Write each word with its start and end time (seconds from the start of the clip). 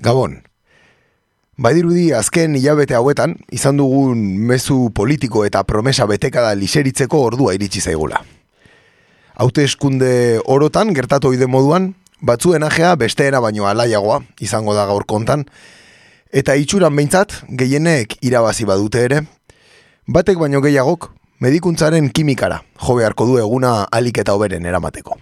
Gabon. 0.00 0.42
Badirudi 1.56 2.10
azken 2.12 2.56
hilabete 2.58 2.94
hauetan 2.94 3.38
izan 3.52 3.78
dugun 3.80 4.20
mezu 4.48 4.90
politiko 4.92 5.46
eta 5.46 5.62
promesa 5.64 6.04
betekada 6.06 6.52
liseritzeko 6.54 7.22
ordua 7.30 7.54
iritsi 7.56 7.80
zaigula. 7.80 8.20
Haute 9.36 9.64
eskunde 9.64 10.40
orotan 10.44 10.92
gertatu 10.96 11.32
oide 11.32 11.48
moduan, 11.48 11.94
batzuen 12.20 12.64
ajea 12.64 12.94
besteena 12.96 13.40
baino 13.40 13.66
alaiagoa 13.68 14.20
izango 14.40 14.74
da 14.76 14.84
gaur 14.88 15.04
kontan, 15.08 15.46
eta 16.32 16.56
itxuran 16.56 16.96
behintzat 16.96 17.32
gehienek 17.48 18.18
irabazi 18.20 18.68
badute 18.68 19.04
ere, 19.08 19.22
batek 20.08 20.40
baino 20.40 20.60
gehiagok 20.64 21.10
medikuntzaren 21.40 22.10
kimikara 22.12 22.62
jo 22.84 22.96
beharko 22.96 23.26
du 23.28 23.38
eguna 23.40 23.86
alik 23.92 24.18
eta 24.20 24.36
hoberen 24.36 24.66
eramateko. 24.66 25.16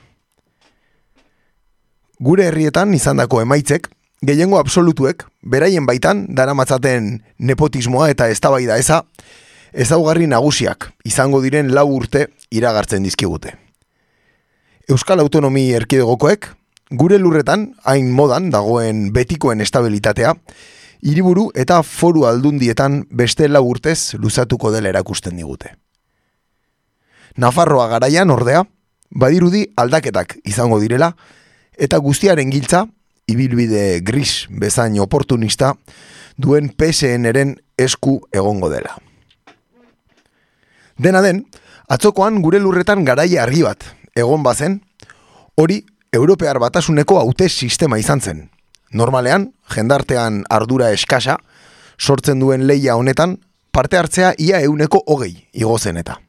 Gure 2.22 2.46
herrietan 2.46 2.95
izandako 2.95 3.43
emaitzek, 3.43 3.88
gehiengo 4.27 4.59
absolutuek, 4.59 5.25
beraien 5.43 5.86
baitan, 5.86 6.26
daramatzaten 6.35 7.22
nepotismoa 7.39 8.11
eta 8.12 8.29
eztabaida 8.32 8.76
eza, 8.79 9.03
ezaugarri 9.72 10.26
nagusiak 10.31 10.90
izango 11.04 11.40
diren 11.43 11.72
lau 11.75 11.86
urte 11.96 12.29
iragartzen 12.54 13.03
dizkigute. 13.03 13.57
Euskal 14.89 15.21
Autonomi 15.21 15.71
Erkidegokoek, 15.72 16.50
gure 16.93 17.18
lurretan, 17.18 17.71
hain 17.84 18.11
modan 18.12 18.50
dagoen 18.53 19.08
betikoen 19.12 19.64
estabilitatea, 19.64 20.34
hiriburu 21.04 21.48
eta 21.54 21.82
foru 21.82 22.26
aldundietan 22.29 23.03
beste 23.11 23.48
lau 23.48 23.64
urtez 23.68 24.14
luzatuko 24.20 24.70
dela 24.72 24.93
erakusten 24.93 25.36
digute. 25.36 25.75
Nafarroa 27.36 27.89
garaian 27.89 28.31
ordea, 28.31 28.62
badirudi 29.11 29.67
aldaketak 29.76 30.39
izango 30.45 30.79
direla, 30.81 31.14
eta 31.76 31.98
guztiaren 31.98 32.53
giltza, 32.53 32.84
ibilbide 33.27 34.00
gris 34.00 34.46
bezain 34.50 34.98
oportunista, 35.00 35.74
duen 36.36 36.70
PSN-eren 36.70 37.56
esku 37.78 38.20
egongo 38.33 38.70
dela. 38.70 38.97
Dena 40.98 41.22
den, 41.25 41.44
atzokoan 41.89 42.41
gure 42.42 42.61
lurretan 42.62 43.05
garaia 43.05 43.42
argi 43.42 43.64
bat, 43.66 43.84
egon 44.14 44.42
bazen, 44.42 44.81
hori 45.56 45.83
Europear 46.14 46.61
batasuneko 46.62 47.19
haute 47.19 47.48
sistema 47.48 47.98
izan 47.98 48.20
zen. 48.20 48.44
Normalean, 48.94 49.48
jendartean 49.75 50.44
ardura 50.50 50.92
eskasa, 50.94 51.41
sortzen 51.98 52.38
duen 52.38 52.69
leia 52.69 52.94
honetan, 52.94 53.41
parte 53.75 53.98
hartzea 53.98 54.34
ia 54.38 54.61
euneko 54.62 55.03
hogei 55.11 55.48
igozen 55.53 55.98
eta. 55.98 56.20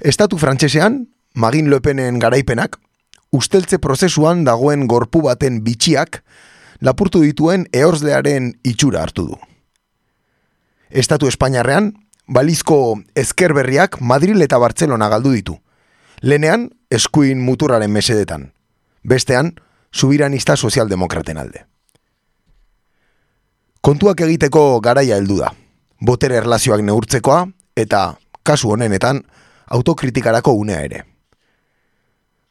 Estatu 0.00 0.36
frantsesean, 0.36 1.06
Magin 1.34 1.70
Lepenen 1.70 2.18
garaipenak, 2.20 2.76
usteltze 3.32 3.78
prozesuan 3.80 4.44
dagoen 4.44 4.86
gorpu 4.86 5.24
baten 5.24 5.62
bitxiak, 5.64 6.20
lapurtu 6.84 7.22
dituen 7.24 7.66
eorzlearen 7.72 8.52
itxura 8.62 9.02
hartu 9.02 9.26
du. 9.32 9.38
Estatu 10.90 11.26
Espainiarrean, 11.26 11.92
balizko 12.28 13.00
ezkerberriak 13.16 14.00
Madrid 14.00 14.40
eta 14.44 14.58
Bartzelona 14.60 15.08
galdu 15.08 15.32
ditu. 15.32 15.56
Lenean, 16.22 16.68
eskuin 16.90 17.40
muturaren 17.40 17.90
mesedetan. 17.90 18.50
Bestean, 19.02 19.54
subiranista 19.90 20.56
sozialdemokraten 20.56 21.38
alde. 21.38 21.64
Kontuak 23.80 24.20
egiteko 24.20 24.80
garaia 24.80 25.16
heldu 25.16 25.40
da. 25.40 25.50
Botere 26.00 26.36
erlazioak 26.38 26.84
neurtzekoa 26.84 27.46
eta, 27.76 28.02
kasu 28.42 28.70
honenetan, 28.76 29.24
autokritikarako 29.72 30.52
unea 30.60 30.84
ere 30.84 31.02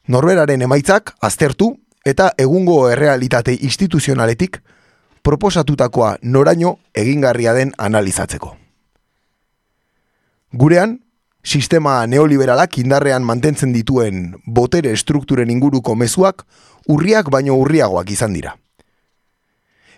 norberaren 0.08 0.62
emaitzak 0.62 1.14
aztertu 1.20 1.76
eta 2.04 2.32
egungo 2.38 2.88
errealitate 2.90 3.54
instituzionaletik 3.60 4.58
proposatutakoa 5.22 6.16
noraino 6.22 6.78
egingarria 6.94 7.52
den 7.54 7.72
analizatzeko. 7.78 8.56
Gurean, 10.52 10.98
sistema 11.42 12.06
neoliberalak 12.06 12.78
indarrean 12.78 13.24
mantentzen 13.24 13.72
dituen 13.72 14.34
botere 14.46 14.96
strukturen 14.96 15.50
inguruko 15.50 15.94
mezuak 15.94 16.44
urriak 16.88 17.30
baino 17.30 17.56
urriagoak 17.58 18.10
izan 18.10 18.34
dira. 18.34 18.56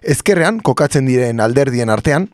Ezkerrean, 0.04 0.60
kokatzen 0.60 1.06
diren 1.09 1.41
alderdien 1.41 1.88
artean, 1.88 2.28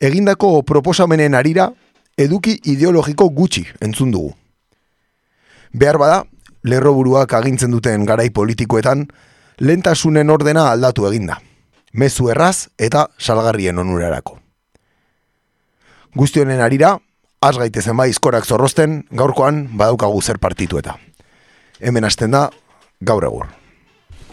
egindako 0.00 0.62
proposamenen 0.62 1.34
arira 1.34 1.72
eduki 2.16 2.60
ideologiko 2.64 3.28
gutxi 3.34 3.64
entzun 3.82 4.12
dugu. 4.14 4.32
Behar 5.74 5.98
bada, 5.98 6.22
lerroburuak 6.68 7.32
agintzen 7.32 7.72
duten 7.72 8.04
garai 8.06 8.30
politikoetan, 8.30 9.06
lentasunen 9.60 10.30
ordena 10.30 10.68
aldatu 10.72 11.08
eginda. 11.08 11.40
Mezu 11.92 12.28
erraz 12.30 12.68
eta 12.78 13.08
salgarrien 13.18 13.78
onurarako. 13.78 14.38
Guztionen 16.14 16.60
arira, 16.60 16.96
az 17.40 17.56
gaitezen 17.58 17.96
bai 17.96 18.10
izkorak 18.10 18.46
zorrosten, 18.46 19.04
gaurkoan 19.10 19.68
badaukagu 19.76 20.22
zer 20.22 20.38
partitu 20.38 20.78
eta. 20.78 20.98
Hemen 21.80 22.04
hasten 22.04 22.34
da, 22.34 22.48
gaur 23.00 23.24
egur. 23.24 23.46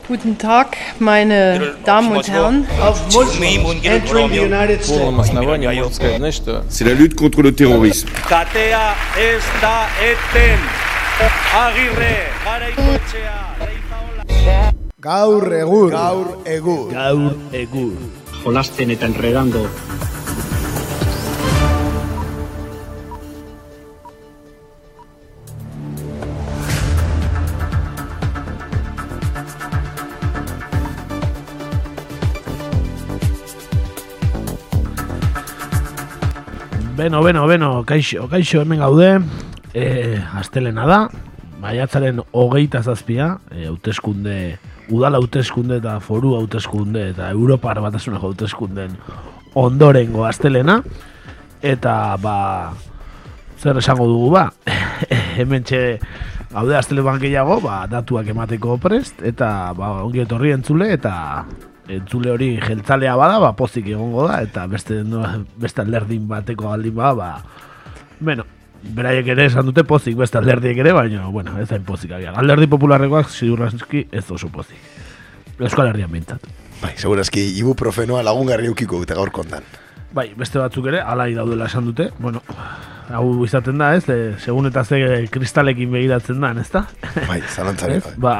Guten 0.07 0.37
Tag, 0.37 0.77
meine 0.99 1.77
Damen 1.83 2.15
und 2.15 2.27
Herren. 2.27 2.67
Auf 2.79 3.01
entering 3.09 4.29
the 4.29 4.45
United 4.45 4.83
States. 4.83 6.41
C'est 6.69 6.85
la 6.85 6.93
lutte 6.93 7.15
contre 7.15 7.41
le 7.41 7.51
terrorisme. 7.51 8.11
Katea 8.29 8.93
ez 9.17 9.41
da 9.61 9.87
eten. 9.99 10.94
Agirre, 11.15 12.27
garaikoetxea, 12.43 13.35
leizaola. 13.61 14.23
Gaur 14.99 15.53
egur. 15.55 15.93
Gaur 15.93 16.33
egur. 16.43 16.89
Gaur 16.91 17.37
egur. 17.55 17.93
Jolasten 18.41 18.91
eta 18.91 19.07
enredando. 19.07 19.63
Beno, 36.95 37.23
beno, 37.23 37.47
beno, 37.47 37.71
kaixo, 37.87 38.27
kaixo 38.27 38.61
hemen 38.65 38.83
gaude, 38.83 39.09
e, 39.75 40.21
astelena 40.39 40.87
da, 40.87 40.99
maiatzaren 41.61 42.21
hogeita 42.31 42.81
zazpia, 42.83 43.35
e, 43.51 43.67
hauteskunde, 43.67 44.57
udal 44.95 45.19
hauteskunde 45.19 45.81
eta 45.81 45.99
foru 45.99 46.35
hauteskunde 46.39 47.09
eta 47.11 47.29
Europar 47.33 47.81
batasuneko 47.83 48.31
hauteskunden 48.31 48.95
ondorengo 49.59 50.25
astelena, 50.25 50.79
eta 51.61 52.15
ba, 52.23 52.37
zer 53.59 53.81
esango 53.83 54.07
dugu 54.07 54.31
ba, 54.37 54.47
hemen 55.39 55.67
txe 55.67 55.99
gaude 56.55 56.77
astele 56.77 57.03
gehiago, 57.19 57.59
ba, 57.59 57.83
datuak 57.91 58.31
emateko 58.31 58.79
prest, 58.79 59.21
eta 59.23 59.73
ba, 59.75 59.91
ongi 60.07 60.23
etorri 60.23 60.55
entzule, 60.55 60.91
eta 60.93 61.45
entzule 61.91 62.31
hori 62.31 62.55
jeltzalea 62.63 63.15
bada, 63.19 63.39
ba, 63.43 63.53
pozik 63.53 63.91
egongo 63.91 64.27
da, 64.29 64.41
eta 64.41 64.67
beste, 64.67 65.03
beste 65.59 65.83
alderdin 65.83 66.27
bateko 66.27 66.71
aldin 66.71 66.95
bada, 66.95 67.15
ba, 67.15 67.65
bueno, 68.19 68.45
beraiek 68.95 69.27
ere 69.33 69.47
esan 69.49 69.65
dute 69.65 69.83
pozik, 69.87 70.15
beste 70.19 70.37
alderdiek 70.37 70.77
ere, 70.83 70.93
baina, 70.93 71.25
bueno, 71.33 71.57
ez 71.61 71.69
hain 71.71 71.83
pozik 71.87 72.13
agian. 72.17 72.37
Alderdi 72.39 72.67
popularrekoak 72.71 73.29
ziurraski 73.29 74.07
ez 74.11 74.25
oso 74.31 74.49
pozik. 74.53 74.77
Euskal 75.59 75.89
Herrian 75.89 76.11
bintzat. 76.11 76.43
Bai, 76.81 76.93
segurazki, 76.99 77.41
ibuprofenoa 77.61 78.23
lagungarri 78.27 78.67
eukiko 78.71 78.99
dute 79.01 79.15
gaur 79.17 79.31
kontan. 79.31 79.63
Bai, 80.15 80.29
beste 80.37 80.59
batzuk 80.59 80.87
ere, 80.91 81.01
alai 81.01 81.33
daudela 81.35 81.67
esan 81.71 81.87
dute, 81.87 82.09
bueno, 82.19 82.41
hau 83.13 83.45
izaten 83.45 83.79
da, 83.79 83.91
ez, 83.95 84.03
e, 84.09 84.33
segun 84.41 84.69
eta 84.69 84.83
ze 84.83 84.99
kristalekin 85.31 85.91
begiratzen 85.91 86.41
da, 86.41 86.51
ez 86.59 86.69
da? 86.71 86.85
Bai, 87.27 87.41
zalantzare. 87.41 87.97
Ez? 87.97 88.13
Ba, 88.17 88.35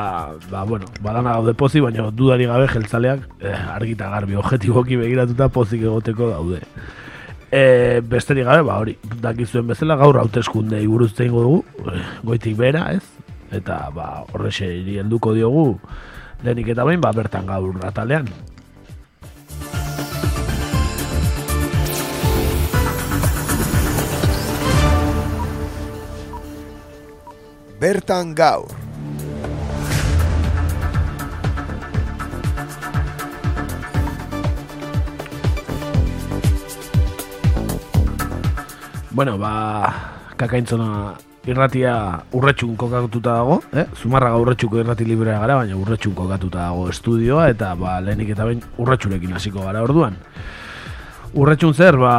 ba, 0.51 0.63
bueno, 0.63 0.87
badana 1.01 1.35
gaude 1.37 1.53
pozik, 1.53 1.83
baina 1.83 2.09
dudari 2.11 2.47
gabe 2.49 2.67
jeltzaleak 2.71 3.25
eh, 3.41 3.55
argita 3.75 4.09
garbi 4.13 4.39
objetiboki 4.39 4.99
begiratuta 5.01 5.49
pozik 5.49 5.83
egoteko 5.83 6.31
daude. 6.31 6.61
E, 7.51 8.01
besterik 8.01 8.47
gabe, 8.47 8.63
ba, 8.65 8.79
hori, 8.81 8.95
dakizuen 9.21 9.67
bezala 9.69 9.95
gaur 9.99 10.17
hauteskunde 10.19 10.81
buruz 10.87 11.13
egingo 11.13 11.43
dugu, 11.45 11.91
eh, 11.93 12.01
goitik 12.25 12.57
bera, 12.57 12.87
ez? 12.93 13.03
Eta, 13.53 13.85
ba, 13.93 14.25
horrexe 14.33 14.67
helduko 14.99 15.33
diogu, 15.37 15.79
lehenik 16.43 16.73
eta 16.73 16.83
behin, 16.83 17.01
ba, 17.01 17.13
bertan 17.15 17.45
gaur 17.45 17.77
atalean. 17.85 18.29
Bertan 27.79 28.33
gaur. 28.33 28.84
Bueno, 39.15 39.37
ba, 39.39 39.87
kakaintzona 40.35 41.13
irratia 41.47 41.93
urretxun 42.35 42.73
kokatuta 42.75 43.37
dago, 43.37 43.61
eh? 43.71 43.85
Zumarraga 43.95 44.41
urretxuko 44.43 44.81
irrati 44.81 45.07
librea 45.07 45.37
gara, 45.39 45.55
baina 45.61 45.77
urretxun 45.79 46.11
kokatuta 46.17 46.65
dago 46.65 46.89
estudioa, 46.91 47.45
eta 47.53 47.69
ba, 47.79 47.93
lehenik 48.03 48.33
eta 48.35 48.49
behin 48.49 48.59
urretxurekin 48.75 49.37
hasiko 49.37 49.63
gara 49.63 49.85
orduan. 49.87 50.19
Urretxun 51.31 51.71
zer, 51.71 51.95
ba, 51.95 52.11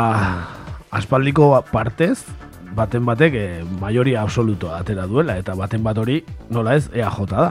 aspaldiko 0.96 1.50
partez, 1.68 2.22
baten 2.80 3.04
batek 3.04 3.36
e, 3.36 3.46
majoria 3.76 4.24
absolutoa 4.24 4.80
atera 4.80 5.04
duela, 5.04 5.36
eta 5.36 5.52
baten 5.52 5.84
bat 5.84 6.00
hori 6.00 6.22
nola 6.48 6.78
ez 6.80 6.88
EAJ 6.94 7.26
da. 7.28 7.50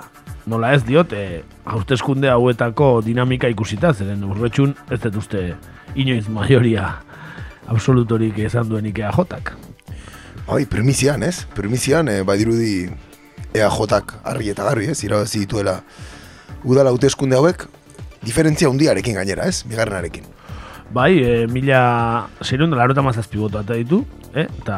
Nola 0.49 0.73
ez 0.73 0.81
diot, 0.89 1.13
e, 1.13 1.43
hauteskunde 1.69 2.33
hauetako 2.33 2.95
dinamika 3.05 3.53
ikusita, 3.53 3.93
zeren 3.93 4.25
urretxun 4.25 4.73
ez 4.89 5.03
dut 5.05 5.21
uste 5.21 5.51
inoiz 5.93 6.25
majoria 6.33 6.95
absolutorik 7.67 8.37
esan 8.45 8.69
duenik 8.69 8.99
EAJak. 8.99 9.53
Bai, 10.45 10.65
primizian, 10.69 11.23
ez? 11.23 11.45
Primizian, 11.55 12.09
e, 12.09 12.21
badirudi 12.27 12.89
EAJak 13.55 14.19
argi 14.23 14.53
eta 14.53 14.67
garbi, 14.67 14.91
ez? 14.93 15.01
Irabazi 15.03 15.45
dituela 15.45 15.79
udala 16.63 16.93
hauteskunde 16.93 17.37
hauek, 17.37 17.67
diferentzia 18.25 18.69
hundiarekin 18.69 19.17
gainera, 19.17 19.47
ez? 19.49 19.63
Bigarrenarekin. 19.69 20.35
Bai, 20.93 21.17
e, 21.17 21.47
mila 21.49 21.79
zerun 22.45 22.69
da 22.69 22.77
larota 22.77 23.01
mazazpi 23.01 23.39
boto 23.41 23.59
eta 23.59 23.77
ditu, 23.79 24.03
eh? 24.37 24.45
eta 24.45 24.77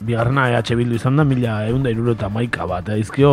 bigarrena 0.00 0.46
EH 0.50 0.76
Bildu 0.78 0.96
izan 0.96 1.20
da, 1.20 1.26
mila 1.28 1.58
egun 1.68 1.84
da 1.84 1.92
iruro 1.92 2.14
eta 2.16 2.30
maika 2.32 2.64
bat, 2.66 2.88
edizkio, 2.94 3.32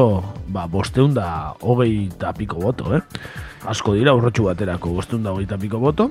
ba, 0.51 0.67
bosteun 0.67 1.15
da 1.15 1.53
hogei 1.61 2.09
eta 2.09 2.33
piko 2.35 2.59
boto, 2.59 2.91
eh? 2.97 3.01
Asko 3.71 3.95
dira, 3.95 4.13
urrotxu 4.17 4.49
baterako, 4.49 4.91
bosteun 4.97 5.23
da 5.23 5.31
hogei 5.31 5.47
eta 5.47 5.59
piko 5.61 5.79
boto. 5.79 6.09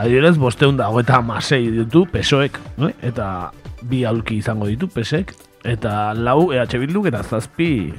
Adibidez, 0.00 0.38
bosteun 0.40 0.78
da 0.78 0.88
hogei 0.88 1.04
eta 1.04 1.20
masei 1.20 1.66
ditu, 1.74 2.06
pesoek, 2.08 2.56
eh? 2.86 2.92
eta 3.10 3.50
bi 3.84 4.04
aulki 4.08 4.38
izango 4.40 4.68
ditu 4.68 4.88
pesek 4.88 5.34
eta 5.64 6.12
lau 6.16 6.50
EH 6.52 6.78
Bilduk 6.80 7.10
eta 7.10 7.22
zazpi 7.22 7.92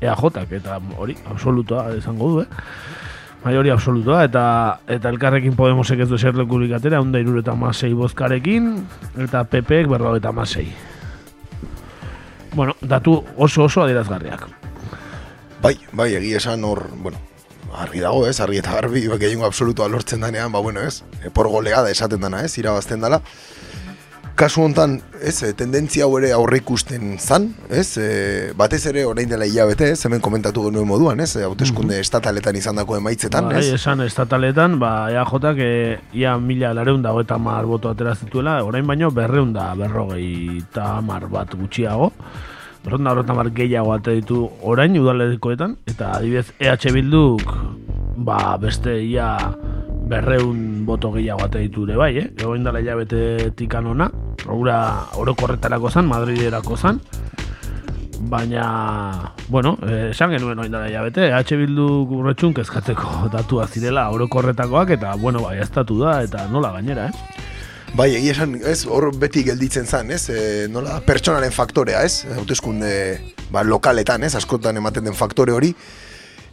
EAJak 0.00 0.52
eta 0.60 0.78
hori 0.98 1.16
absolutoa 1.30 1.88
izango 1.96 2.30
du, 2.30 2.44
eh? 2.44 2.46
Maiori 3.42 3.70
absolutoa 3.70 4.24
eta 4.26 4.44
eta 4.90 5.10
elkarrekin 5.10 5.54
Podemosek 5.58 6.02
ez 6.02 6.08
du 6.10 6.16
eser 6.18 6.34
lekurik 6.38 6.72
atera, 6.78 7.00
onda 7.02 7.18
irure 7.22 7.42
eta 7.42 7.54
masei 7.58 7.92
bozkarekin 7.94 8.72
eta 9.26 9.44
PPek 9.50 9.90
berro 9.90 10.14
eta 10.18 10.32
masei. 10.32 10.68
Bueno, 12.54 12.74
datu 12.80 13.20
oso 13.36 13.66
oso 13.66 13.82
adierazgarriak. 13.82 14.46
Bai, 15.62 15.74
bai, 15.92 16.14
egia 16.14 16.38
esan 16.38 16.64
hor, 16.64 16.86
bueno, 17.02 17.18
argi 17.82 18.00
dago, 18.00 18.24
ez, 18.28 18.38
argi 18.40 18.62
eta 18.62 18.74
garbi, 18.78 19.06
gehiengo 19.20 19.46
absolutoa 19.46 19.88
lortzen 19.92 20.24
danean, 20.24 20.52
ba, 20.52 20.60
bueno, 20.64 20.80
ez, 20.80 21.02
e, 21.22 21.30
por 21.30 21.48
goleada 21.48 21.90
esaten 21.90 22.20
dana, 22.20 22.42
ez, 22.44 22.56
irabazten 22.58 23.00
dala. 23.00 23.20
Kasu 24.36 24.60
hontan, 24.60 24.98
ez, 25.24 25.38
e, 25.46 25.54
tendentzia 25.56 26.04
hau 26.04 26.18
ere 26.18 26.34
aurre 26.36 26.58
ikusten 26.60 27.14
zan, 27.16 27.48
ez, 27.72 27.86
e, 27.96 28.08
batez 28.56 28.82
ere 28.90 29.06
orain 29.08 29.30
dela 29.30 29.48
hilabete, 29.48 29.88
ez, 29.94 30.00
hemen 30.04 30.20
komentatu 30.20 30.66
genuen 30.66 30.88
moduan, 30.88 31.20
ez, 31.24 31.30
hauteskunde 31.40 31.94
mm 31.94 31.96
-hmm. 31.96 32.08
estataletan 32.08 32.56
izan 32.56 32.76
dako 32.76 32.98
emaitzetan, 32.98 33.48
ba, 33.48 33.60
ez? 33.60 33.72
esan 33.78 34.04
estataletan, 34.04 34.78
ba, 34.78 35.08
EAJak, 35.10 35.56
e, 35.58 35.98
ia 36.12 36.36
mila 36.36 36.74
lareun 36.74 37.02
dago 37.02 37.24
eta 37.24 37.38
mar 37.38 37.64
boto 37.64 37.88
atera 37.88 38.14
zituela, 38.14 38.62
orain 38.64 38.86
baino 38.86 39.10
berreun 39.10 39.52
da 39.52 39.74
berrogei 39.74 40.58
eta 40.58 41.00
mar 41.00 41.28
bat 41.28 41.54
gutxiago, 41.54 42.12
berreun 42.86 43.02
da 43.02 43.12
horretan 43.12 43.34
mar 43.34 43.50
gehiago 43.50 43.90
ate 43.96 44.14
ditu 44.20 44.44
orain 44.62 44.94
udalekoetan, 44.94 45.74
eta 45.90 46.12
adibidez 46.14 46.52
EH 46.62 46.92
Bilduk, 46.94 47.42
ba, 48.16 48.54
beste 48.62 48.94
ia 49.02 49.32
berreun 50.06 50.86
boto 50.86 51.10
gehiago 51.16 51.48
ate 51.48 51.64
ditu 51.64 51.82
ere 51.88 51.96
bai, 51.98 52.12
eh? 52.22 52.28
Egoin 52.38 52.62
dala 52.62 52.78
hilabete 52.78 53.50
tikan 53.58 53.90
ona, 53.90 54.06
Hora 54.46 54.78
orokorretarako 55.18 55.90
zan, 55.90 56.06
Madriderako 56.06 56.76
zan. 56.76 57.00
Baina, 58.30 59.32
bueno, 59.48 59.74
eh, 59.82 60.10
esan 60.12 60.30
genuen 60.30 60.62
oin 60.62 60.70
dara 60.70 60.86
jabete, 60.90 61.32
H 61.34 61.58
Bildu 61.58 62.06
gurretxun 62.06 62.54
kezkatzeko 62.54 63.26
datua 63.34 63.66
zirela 63.66 64.06
orokorretakoak 64.14 64.94
eta, 64.94 65.16
bueno, 65.18 65.42
bai, 65.42 65.58
estatu 65.58 65.98
da 66.04 66.20
eta 66.22 66.46
nola 66.54 66.70
gainera, 66.78 67.10
eh? 67.10 67.45
Bai, 67.96 68.10
egia 68.12 68.34
esan, 68.34 68.58
ez, 68.60 68.82
hor 68.92 69.06
beti 69.16 69.40
gelditzen 69.46 69.86
zan, 69.88 70.10
ez, 70.12 70.26
e, 70.28 70.40
nola 70.68 70.98
pertsonaren 71.06 71.52
faktorea, 71.54 72.02
ez, 72.04 72.26
hauteskunde 72.34 72.90
ba, 73.48 73.62
lokaletan, 73.64 74.26
ez, 74.26 74.34
askotan 74.36 74.76
ematen 74.76 75.06
den 75.08 75.16
faktore 75.16 75.54
hori, 75.56 75.72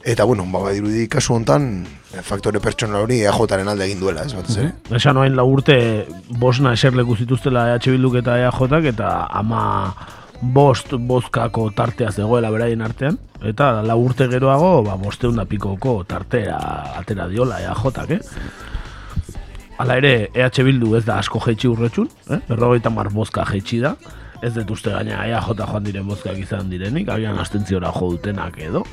Eta 0.03 0.25
bueno, 0.27 0.43
ba, 0.51 0.65
dirudi 0.75 1.05
kasu 1.07 1.31
hontan 1.37 1.85
faktore 2.27 2.59
pertsonal 2.59 3.05
hori 3.05 3.21
EAJaren 3.23 3.69
alde 3.71 3.85
egin 3.85 4.01
duela, 4.01 4.25
ez 4.27 4.33
bat 4.35 4.49
zer. 4.51 4.65
Mm 4.65 4.71
-hmm. 4.71 4.95
Esan 4.97 5.15
noain 5.15 5.35
la 5.35 5.45
urte 5.47 6.07
bosna 6.27 6.73
eserleku 6.73 7.15
zituztela 7.15 7.69
EH 7.75 7.87
Bilduk 7.87 8.15
eta 8.19 8.35
EAJak 8.37 8.83
eta 8.91 9.27
ama 9.31 9.93
bost 10.41 10.91
bozkako 10.91 11.69
tartea 11.71 12.11
zegoela 12.11 12.51
beraien 12.51 12.81
artean. 12.81 13.17
Eta 13.41 13.81
la 13.81 13.95
urte 13.95 14.27
geroago, 14.27 14.83
ba, 14.83 14.95
bosteun 14.95 15.35
da 15.35 15.45
pikoko 15.45 16.03
tartea 16.03 16.57
atera 16.99 17.27
diola 17.27 17.61
EAJak, 17.61 18.11
eh? 18.11 18.19
Hala 19.77 19.97
ere, 19.97 20.29
EH 20.33 20.61
Bildu 20.67 20.93
ez 20.97 21.03
da 21.07 21.17
asko 21.17 21.41
jetxi 21.41 21.69
urretxun, 21.71 22.09
eh? 22.29 22.39
berrogeita 22.49 22.91
mar 22.93 23.09
bozka 23.13 23.45
jetxi 23.49 23.81
da. 23.81 23.95
Ez 24.43 24.51
dut 24.53 24.73
uste 24.75 24.91
gaina 24.91 25.23
EAJ 25.25 25.49
joan 25.55 25.85
diren 25.85 26.07
bozkak 26.07 26.37
izan 26.37 26.69
direnik, 26.69 27.09
agian 27.09 27.39
astentziora 27.39 27.91
jo 27.95 28.11
dutenak 28.13 28.59
edo. 28.61 28.83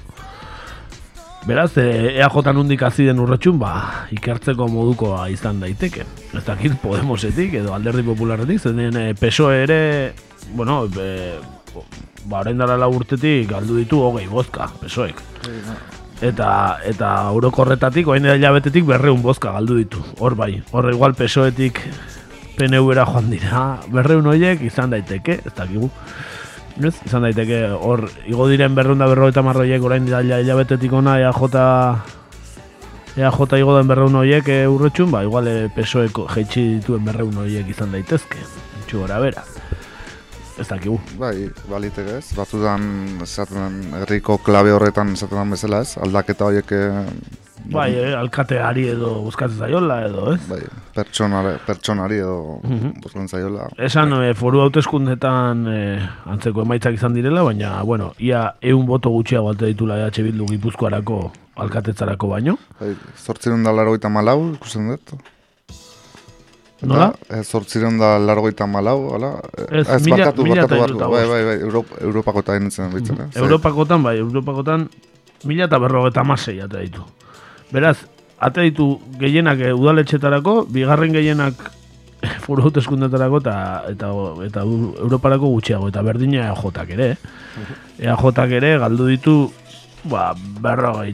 Beraz, 1.46 1.72
e, 1.80 2.16
EAJ 2.20 2.52
nundik 2.54 2.82
hazi 2.86 3.08
den 3.08 3.20
urratxun, 3.20 3.58
ba, 3.58 4.06
ikertzeko 4.14 4.68
modukoa 4.70 5.28
izan 5.28 5.60
daiteke. 5.60 6.06
Ez 6.32 6.44
dakit 6.46 6.78
Podemosetik 6.82 7.54
edo 7.60 7.74
alderdi 7.74 8.06
popularretik, 8.06 8.60
zen 8.60 8.80
den 8.80 8.96
e, 8.96 9.06
PSOE 9.18 9.62
ere, 9.66 9.80
bueno, 10.54 10.84
e, 10.96 11.38
ba, 12.24 12.40
orain 12.44 12.60
dara 12.60 12.88
urtetik 12.88 13.50
galdu 13.50 13.80
ditu 13.82 14.00
hogei 14.06 14.28
bozka, 14.30 14.70
PSOEk. 14.80 15.24
Eta, 16.20 16.50
eta 16.84 17.10
eurokorretatik, 17.32 18.08
orain 18.12 18.26
dara 18.26 18.36
hilabetetik 18.36 18.84
berreun 18.84 19.22
bozka 19.24 19.54
galdu 19.54 19.78
ditu. 19.78 20.02
Hor 20.20 20.36
bai, 20.36 20.52
hor 20.72 20.90
igual 20.92 21.14
PSOEtik 21.16 21.80
PNV-era 22.58 23.06
joan 23.08 23.30
dira, 23.32 23.62
berreun 23.88 24.28
horiek 24.28 24.60
izan 24.68 24.92
daiteke, 24.92 25.38
ez 25.48 25.54
dakigu. 25.56 25.88
Ez, 26.80 26.94
izan 27.08 27.24
daiteke 27.24 27.62
hor 27.72 28.04
igo 28.28 28.46
diren 28.48 28.76
berrunda 28.76 29.08
berroita 29.08 29.42
marroiek 29.44 29.82
orain 29.84 30.04
da 30.08 30.20
hilabetetik 30.20 30.92
ona 30.92 31.16
EAJ 31.20 31.40
EAJ 33.16 33.56
igo 33.58 33.76
den 33.78 33.88
berreun 33.88 34.20
horiek 34.20 34.48
e, 34.48 34.60
urretxun, 34.68 35.10
ba, 35.10 35.24
igual 35.24 35.48
e, 35.48 35.56
pesoeko 35.74 36.28
jeitsi 36.36 36.66
dituen 36.76 37.04
berreun 37.08 37.40
horiek 37.44 37.72
izan 37.72 37.96
daitezke. 37.96 38.44
Txu 38.86 39.02
gora 39.02 39.18
bera. 39.24 39.49
Ez 40.60 40.68
dakigu. 40.68 40.98
Bai, 41.18 41.48
baliteke 41.70 42.18
ez. 42.20 42.26
Batzutan, 42.36 42.82
esaten 43.24 43.80
herriko 44.02 44.38
klabe 44.44 44.74
horretan 44.76 45.14
esaten 45.16 45.56
bezala 45.56 45.80
ez. 45.86 45.96
Aldaketa 45.96 46.50
horiek 46.50 46.74
Bai, 47.70 47.90
eh, 47.94 48.12
alkateari 48.16 48.86
edo 48.94 49.10
buskatzen 49.26 49.58
zaiola 49.60 50.00
edo, 50.06 50.24
ez? 50.34 50.40
Bai, 50.48 50.60
pertsonari, 50.94 51.52
pertsonari 51.66 52.18
edo 52.18 52.60
mm 52.62 52.78
-hmm. 52.78 53.26
zaiola. 53.28 53.68
Esan, 53.76 54.12
eh, 54.22 54.34
foru 54.34 54.60
hauteskundetan 54.60 55.66
eh, 55.68 56.08
antzeko 56.26 56.62
emaitzak 56.62 56.94
izan 56.94 57.14
direla, 57.14 57.42
baina, 57.42 57.82
bueno, 57.82 58.12
ia 58.18 58.54
eun 58.60 58.86
boto 58.86 59.10
gutxiago 59.10 59.48
alte 59.48 59.66
ditula 59.66 59.98
EH 59.98 60.22
Bildu 60.22 60.46
gipuzkoarako 60.46 61.32
alkatetzarako 61.56 62.28
baino. 62.28 62.58
Bai, 62.80 62.96
zortziren 63.16 63.62
da 63.62 63.72
largoita 63.72 64.08
malau, 64.08 64.52
ikusten 64.54 64.88
dut. 64.88 65.14
Nola? 66.80 67.10
Zortziren 67.44 67.98
da 68.00 68.14
largoita 68.18 68.66
malau, 68.66 69.12
ala? 69.16 69.34
Ez, 69.68 69.84
ez 69.84 70.00
mila, 70.06 70.30
bakatu, 70.30 70.44
mila 70.46 70.64
bakatu, 70.64 70.78
bakatu, 70.96 71.10
bai, 71.12 71.24
bai, 71.28 71.40
bai, 71.44 71.56
Europ, 71.66 71.90
Europakotan 72.00 72.64
nintzen, 72.64 72.88
bitzen, 72.94 73.18
eh? 73.20 73.28
Europakotan, 73.36 74.02
bai, 74.06 74.16
Europakotan, 74.22 74.86
mila 75.44 75.66
eta 75.68 75.80
berrogeta 75.82 76.24
masei 76.24 76.56
ditu. 76.72 77.04
Beraz, 77.70 77.98
ate 78.40 78.64
ditu 78.64 78.94
gehienak 79.20 79.60
eh, 79.60 79.74
udaletxetarako, 79.76 80.64
bigarren 80.72 81.12
gehienak 81.12 81.60
furu 82.44 82.64
hauteskundetarako 82.68 83.42
eta, 83.44 83.56
eta, 83.92 84.12
eta 84.46 84.64
Europarako 84.64 85.52
gutxiago, 85.56 85.90
eta 85.92 86.04
berdina 86.06 86.48
EAJak 86.48 86.94
ere. 86.96 87.10
EAJak 88.00 88.56
ere 88.56 88.78
galdu 88.80 89.10
ditu 89.12 89.36
ba, 90.08 90.30
berrogei 90.36 91.12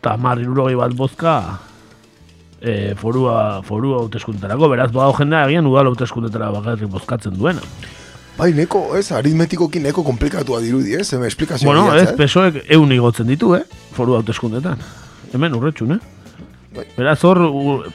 eta 0.00 0.16
mar 0.16 0.38
bat 0.40 0.94
bozka 0.96 1.60
e, 2.60 2.94
forua, 3.00 3.62
forua 3.66 4.04
hauteskundetarako. 4.04 4.68
Beraz, 4.72 4.90
badago 4.92 5.18
jendea 5.18 5.46
egian 5.48 5.66
udal 5.66 5.90
hauteskundetara 5.92 6.52
bakarrik 6.54 6.92
bozkatzen 6.92 7.36
duena. 7.36 7.64
Bai, 8.38 8.52
neko, 8.56 8.94
ez, 8.96 9.10
aritmetikoki 9.12 9.82
neko 9.84 10.04
komplikatua 10.06 10.62
dirudi, 10.64 10.94
ez, 10.96 11.10
eme 11.12 11.28
esplikazioa. 11.28 11.74
Bueno, 11.74 11.90
ez, 11.98 12.08
pesoek 12.16 12.62
eun 12.72 12.92
igotzen 12.96 13.28
ditu, 13.28 13.52
eh, 13.58 13.64
foru 13.96 14.16
hauteskundetan 14.16 14.80
hemen 15.32 15.54
urretxun, 15.54 15.92
eh? 15.92 16.00
Bai. 16.74 16.86
Beraz, 16.96 17.18
hor, 17.26 17.40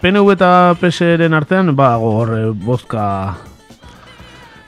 PNV 0.01 0.35
eta 0.35 0.49
PSren 0.79 1.35
artean, 1.35 1.71
ba, 1.75 1.95
hor, 2.01 2.33
e, 2.35 2.47
bozka 2.65 3.05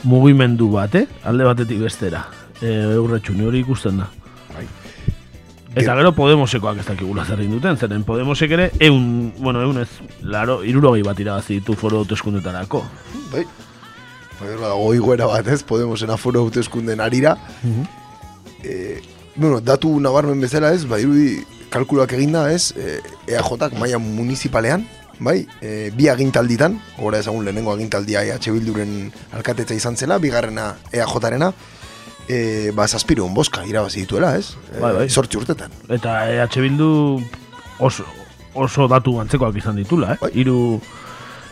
mugimendu 0.08 0.70
bat, 0.72 0.96
eh? 0.96 1.08
Alde 1.28 1.48
batetik 1.48 1.82
bestera. 1.84 2.26
E, 2.62 2.72
urretxun, 3.00 3.42
hori 3.48 3.64
ikusten 3.66 4.04
da. 4.04 4.10
Bai. 5.78 5.84
Eta 5.86 5.94
gero 6.00 6.10
Podemosekoak 6.18 6.80
ez 6.82 6.86
dakigula 6.88 7.24
zer 7.26 7.44
duten, 7.46 7.76
zeren 7.78 8.02
Podemosek 8.04 8.54
ere, 8.56 8.72
eun, 8.82 9.32
bueno, 9.38 9.62
eun 9.62 9.78
ez, 9.84 9.90
laro, 10.26 10.64
irurogei 10.66 11.04
bat 11.06 11.20
irabazi 11.22 11.60
ditu 11.60 11.76
foro 11.78 12.00
autoskundetarako. 12.02 12.82
Bai. 13.30 13.44
Bai, 14.40 14.56
badago 14.56 14.88
igoera 14.98 15.28
bat, 15.30 15.46
ez? 15.54 15.62
Podemosen 15.62 16.10
aforo 16.10 16.42
hauteskunden 16.42 17.02
arira. 17.04 17.36
Eh, 18.64 19.04
bueno, 19.36 19.62
datu 19.62 19.92
nabarmen 20.02 20.42
bezala, 20.42 20.74
ez? 20.74 20.88
Bai, 20.90 21.04
irudi 21.06 21.44
kalkuluak 21.70 22.18
eginda, 22.18 22.48
ez? 22.54 22.72
Eh, 22.74 22.98
EAJak 23.28 23.78
maila 23.78 24.02
municipalean, 24.02 24.88
bai? 25.20 25.44
Eh, 25.62 25.92
bi 25.94 26.10
agintalditan, 26.10 26.82
gora 26.98 27.22
ezagun 27.22 27.46
lehenengo 27.46 27.76
agintaldia 27.76 28.26
EH 28.26 28.50
Bilduren 28.50 29.12
alkatetza 29.30 29.78
izan 29.78 29.98
zela, 29.98 30.18
bigarrena 30.18 30.72
EAJarena, 30.90 31.54
eh, 32.28 32.72
ba, 32.76 32.88
zazpireun 32.88 33.34
boska 33.34 33.66
irabazi 33.66 34.06
dituela, 34.06 34.36
ez? 34.38 34.56
Eh, 34.74 34.80
Bai, 34.82 34.94
bai. 34.94 35.10
Sortzi 35.10 35.40
urtetan. 35.40 35.74
Eta 35.90 36.20
EH 36.32 36.62
Bildu 36.62 36.90
oso, 37.80 38.06
oso 38.54 38.88
datu 38.88 39.20
antzekoak 39.22 39.56
izan 39.58 39.76
ditula, 39.80 40.16
eh? 40.16 40.22
Bai. 40.22 40.32
Hiru 40.36 40.80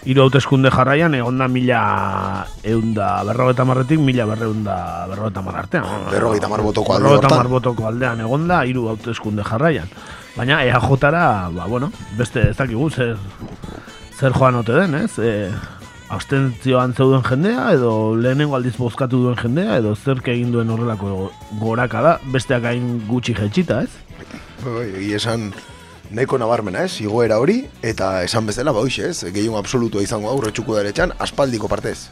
hiru 0.06 0.22
hauteskunde 0.22 0.70
jarraian 0.70 1.16
egon 1.18 1.40
da 1.42 1.48
mila 1.50 1.80
eunda 2.64 3.24
berrogeita 3.26 3.66
marretik 3.66 4.00
mila 4.00 4.28
berreunda 4.30 4.76
berrogeita 5.10 5.42
mar 5.42 5.56
artean. 5.64 5.88
Berrogeita 6.12 6.46
hamar 6.46 6.62
botoko 6.62 6.94
alde 6.94 7.08
Berrogeita 7.08 7.32
hamar 7.34 7.50
botoko 7.50 7.88
aldean 7.90 8.22
egon 8.22 8.48
da 8.48 8.62
hiru 8.70 8.86
hauteskunde 8.92 9.44
jarraian. 9.44 9.90
Baina 10.36 10.62
EAJara, 10.68 11.50
ba, 11.56 11.66
bueno, 11.66 11.92
beste 12.20 12.50
ez 12.52 12.58
dakigu 12.58 12.90
zer, 12.92 13.16
zer 14.20 14.34
joan 14.36 14.60
ote 14.60 14.76
den, 14.76 14.96
ez? 15.00 15.18
E, 15.18 15.50
abstentzioan 16.10 16.94
zeuden 16.94 17.24
jendea, 17.26 17.70
edo 17.74 18.16
lehenengo 18.16 18.56
aldiz 18.56 18.76
bozkatu 18.78 19.22
duen 19.24 19.38
jendea, 19.40 19.80
edo 19.82 19.96
zerk 19.96 20.28
egin 20.34 20.52
duen 20.54 20.70
horrelako 20.70 21.30
goraka 21.62 22.02
da, 22.06 22.18
besteak 22.34 22.68
hain 22.70 23.00
gutxi 23.08 23.36
jetxita, 23.38 23.82
ez? 23.84 23.90
Bai, 24.64 24.90
egia 25.02 25.18
esan 25.22 25.50
nahiko 26.12 26.38
nabarmena 26.38 26.86
ez, 26.86 27.00
igoera 27.02 27.40
hori, 27.42 27.64
eta 27.84 28.20
esan 28.26 28.46
bezala, 28.46 28.74
ba 28.76 28.84
hoxe 28.86 29.10
ez, 29.10 29.18
gehiago 29.34 29.58
absolutua 29.58 30.06
izango 30.06 30.30
aurre 30.30 30.54
txuku 30.54 30.78
daretxan, 30.78 31.16
aspaldiko 31.20 31.70
partez. 31.72 32.10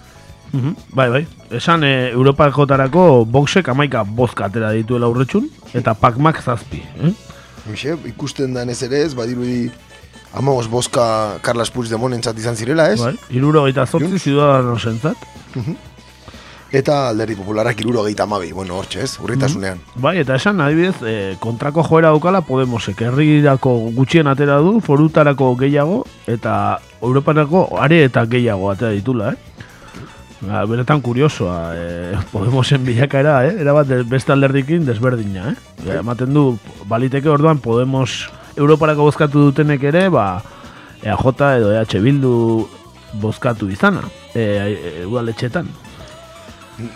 Mhm, 0.54 0.76
Bai, 0.94 1.10
bai. 1.10 1.24
Esan 1.50 1.84
e, 1.84 2.12
Europakotarako 2.12 3.26
boxek 3.26 3.70
amaika 3.74 4.04
bozka 4.06 4.46
atera 4.46 4.70
dituela 4.74 5.08
aurretxun, 5.10 5.48
eta 5.74 5.96
pakmak 5.98 6.44
zazpi. 6.44 6.84
Eh? 7.02 7.14
Hoxe, 7.70 7.96
ikusten 8.06 8.54
danez 8.54 8.82
ere 8.86 9.02
ez, 9.02 9.14
badirudi 9.18 9.72
amagos 10.34 10.68
boska 10.70 11.38
Carlas 11.42 11.70
Puigdemont 11.72 12.14
entzat 12.16 12.38
izan 12.38 12.56
zirela 12.56 12.90
ez, 12.92 13.00
Bai, 13.02 13.16
iruro 13.30 13.64
gaita 13.64 13.86
zortzi 13.86 14.10
Junts. 14.10 14.24
ziudadanosentzat. 14.24 15.18
eta 16.74 17.10
alderdi 17.12 17.36
popularak 17.38 17.80
iruro 17.84 18.02
gehieta 18.04 18.24
amabi, 18.26 18.52
bueno, 18.52 18.80
hortxe 18.80 19.04
ez, 19.06 19.12
urritasunean. 19.22 19.78
Bai, 20.02 20.16
eta 20.24 20.34
esan, 20.40 20.60
adibidez, 20.62 20.96
e, 21.06 21.36
kontrako 21.40 21.84
joera 21.86 22.10
daukala 22.10 22.42
Podemosek 22.42 23.04
herrirako 23.06 23.76
gutxien 23.94 24.26
atera 24.28 24.58
du, 24.58 24.80
forutarako 24.82 25.52
gehiago, 25.62 26.00
eta 26.26 26.80
Europarako 27.02 27.68
are 27.78 28.02
eta 28.08 28.26
gehiago 28.26 28.72
atera 28.74 28.90
ditula, 28.98 29.34
eh? 29.36 29.38
Ba, 30.44 30.66
beretan 30.68 31.00
kuriosoa, 31.06 31.60
e, 31.78 32.18
Podemosen 32.34 32.82
bilakaera, 32.84 33.44
eh? 33.48 33.54
Erabat 33.62 33.88
de- 33.88 34.04
beste 34.04 34.34
alderdikin 34.34 34.84
desberdina, 34.90 35.52
eh? 35.54 35.56
E, 35.86 36.00
ematen 36.00 36.34
du, 36.34 36.58
baliteke 36.90 37.30
orduan 37.30 37.60
Podemos 37.62 38.32
Europarako 38.58 39.10
bozkatu 39.10 39.48
dutenek 39.50 39.84
ere, 39.90 40.08
ba, 40.14 40.42
EAJ 41.04 41.48
edo 41.58 41.72
EH 41.74 42.02
Bildu 42.02 42.36
bozkatu 43.22 43.70
izana, 43.70 44.04
e, 44.34 44.42
e, 44.42 45.06
udaletxetan. 45.06 45.68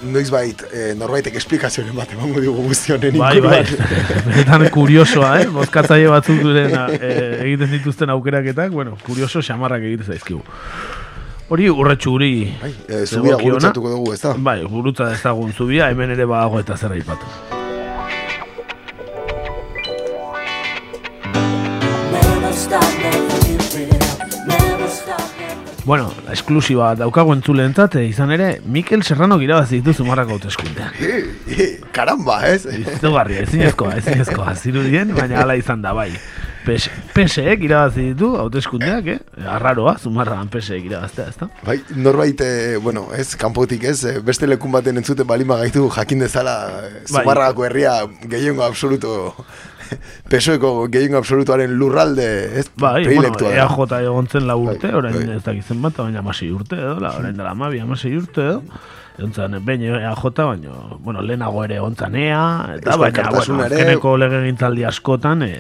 Noiz 0.02 0.32
bait, 0.34 0.64
eh, 0.74 0.94
norbaitek 0.98 1.36
esplikazioen 1.38 1.92
bat 1.94 2.10
emango 2.16 2.42
digu 2.42 2.64
guztionen 2.66 3.14
Bai, 3.22 3.38
bai, 3.44 3.60
benetan 4.26 4.66
kuriosoa, 4.74 5.36
eh? 5.44 5.50
Bozkatzaile 5.54 6.10
batzuk 6.10 6.40
duren 6.42 6.74
eh, 6.98 7.44
egiten 7.44 7.70
dituzten 7.76 8.10
aukeraketak, 8.16 8.72
bueno, 8.74 8.96
kurioso 9.06 9.44
xamarrak 9.46 9.86
egiten 9.86 10.16
zaizkigu. 10.16 10.42
Hori 11.54 11.70
urretxu 11.70 12.16
guri 12.16 12.32
Bai, 12.64 12.74
eh, 12.90 13.06
zubia 13.06 13.38
gurutzatuko 13.44 13.94
dugu, 13.94 14.16
ez 14.18 14.24
da? 14.26 14.34
Bai, 14.50 14.58
gurutza 14.66 15.12
ezagun 15.14 15.54
zubia, 15.54 15.92
hemen 15.94 16.18
ere 16.18 16.26
badago 16.26 16.66
eta 16.66 16.80
zer 16.82 16.98
aipatu. 16.98 17.57
Bueno, 25.88 26.10
esklusiba 26.34 26.89
daukago 27.00 27.32
entzuleentzat, 27.32 27.94
eh, 27.96 28.10
izan 28.10 28.34
ere, 28.36 28.48
Mikel 28.67 29.06
Serrano 29.08 29.38
irabazi 29.39 29.77
ditu 29.79 29.94
zumarrako 29.94 30.36
hauteskundean. 30.36 30.91
Eh, 31.08 31.63
eh, 31.63 31.67
karamba, 31.96 32.41
ez? 32.50 32.65
Izugarria, 32.67 33.46
ezinezkoa, 33.46 33.94
ezinezkoa, 34.01 34.51
zirudien, 34.60 35.13
baina 35.15 35.39
hala 35.39 35.56
izan 35.56 35.79
da, 35.82 35.94
bai. 35.96 36.10
PS, 36.65 36.89
PSek 37.15 37.63
irabazi 37.63 38.10
ditu, 38.10 38.34
hauteskundeak, 38.36 39.08
eh? 39.13 39.46
Arraroa, 39.48 39.96
zumarragan 40.03 40.51
PSek 40.51 40.89
irabaztea, 40.89 41.29
ezta? 41.32 41.48
Bai, 41.63 41.77
norbait, 41.96 42.44
eh, 42.44 42.75
bueno, 42.84 43.08
ez, 43.15 43.29
kanpotik 43.39 43.88
ez, 43.88 44.01
eh, 44.03 44.17
beste 44.20 44.51
lekun 44.51 44.75
baten 44.75 45.00
entzuten 45.00 45.27
balima 45.29 45.56
gaitu 45.63 45.88
jakin 45.96 46.27
dezala 46.27 46.58
eh, 46.82 46.91
Bai. 47.08 47.22
Zumarragako 47.22 47.70
herria 47.70 48.01
gehiengo 48.27 48.67
absoluto 48.67 49.15
pesoeko 50.32 50.88
gehiengo 50.91 51.20
absolutuaren 51.22 51.74
lurralde, 51.79 52.27
ez, 52.60 52.67
Bai, 52.79 53.06
bueno, 53.08 53.34
da. 53.39 53.51
EAJ 53.53 53.98
egon 54.03 54.27
zen 54.27 54.48
lau 54.48 54.60
urte, 54.65 54.88
Bai, 54.88 54.96
orain 55.01 55.17
bai. 55.17 55.36
ez 55.38 55.44
dakitzen 55.46 55.82
bat, 55.82 55.98
baina 55.98 56.24
amasei 56.24 56.51
urte 56.51 56.79
edo, 56.79 56.96
la, 57.03 57.15
orain 57.20 57.36
dela 57.38 57.51
amabi, 57.56 57.82
amasei 57.84 58.15
urte 58.17 58.46
edo. 58.46 58.63
Egon 59.17 59.34
zen, 59.34 59.60
behin 59.65 59.86
EAJ, 59.89 60.25
baina, 60.38 60.79
bueno, 61.03 61.22
lehenago 61.25 61.63
ere 61.65 61.79
egon 61.82 61.96
zen 61.96 62.17
EA, 62.22 62.48
eta 62.77 62.98
baina, 63.01 63.29
bueno, 63.34 63.62
azkeneko 63.65 64.17
legegintzaldi 64.24 64.86
askotan, 64.89 65.46
e, 65.48 65.53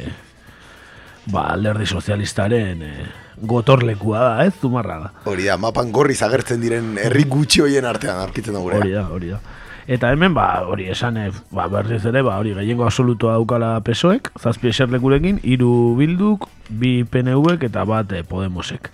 ba, 1.31 1.47
alderdi 1.55 1.87
sozialistaren 1.89 2.83
e, 2.85 2.93
gotorlekua 3.37 4.19
da, 4.23 4.45
ez, 4.45 4.53
zumarraga. 4.61 5.11
Hori 5.29 5.45
da, 5.45 5.57
mapan 5.61 5.91
gorriz 5.93 6.19
agertzen 6.25 6.61
diren 6.61 6.95
herri 7.01 7.25
gutxi 7.29 7.61
hoien 7.65 7.85
artean 7.85 8.21
aurkitzen 8.23 8.57
da 8.57 8.63
gure. 8.63 8.81
Hori 8.81 8.93
da, 8.95 9.07
hori 9.13 9.33
da. 9.35 9.41
Eta 9.87 10.09
hemen, 10.11 10.33
ba, 10.35 10.65
hori 10.67 10.89
esan, 10.91 11.15
eh, 11.15 11.29
ba, 11.55 11.69
berriz 11.71 12.01
ere, 12.09 12.19
ba, 12.25 12.35
hori 12.41 12.51
gehiengo 12.57 12.83
absolutoa 12.83 13.37
daukala 13.37 13.69
pesoek, 13.87 14.33
zazpi 14.35 14.67
eserlekurekin, 14.73 15.39
hiru 15.47 15.95
bilduk, 15.95 16.49
bi 16.67 17.05
PNVek 17.07 17.63
eta 17.69 17.85
bat 17.87 18.11
eh, 18.11 18.23
Podemosek. 18.27 18.91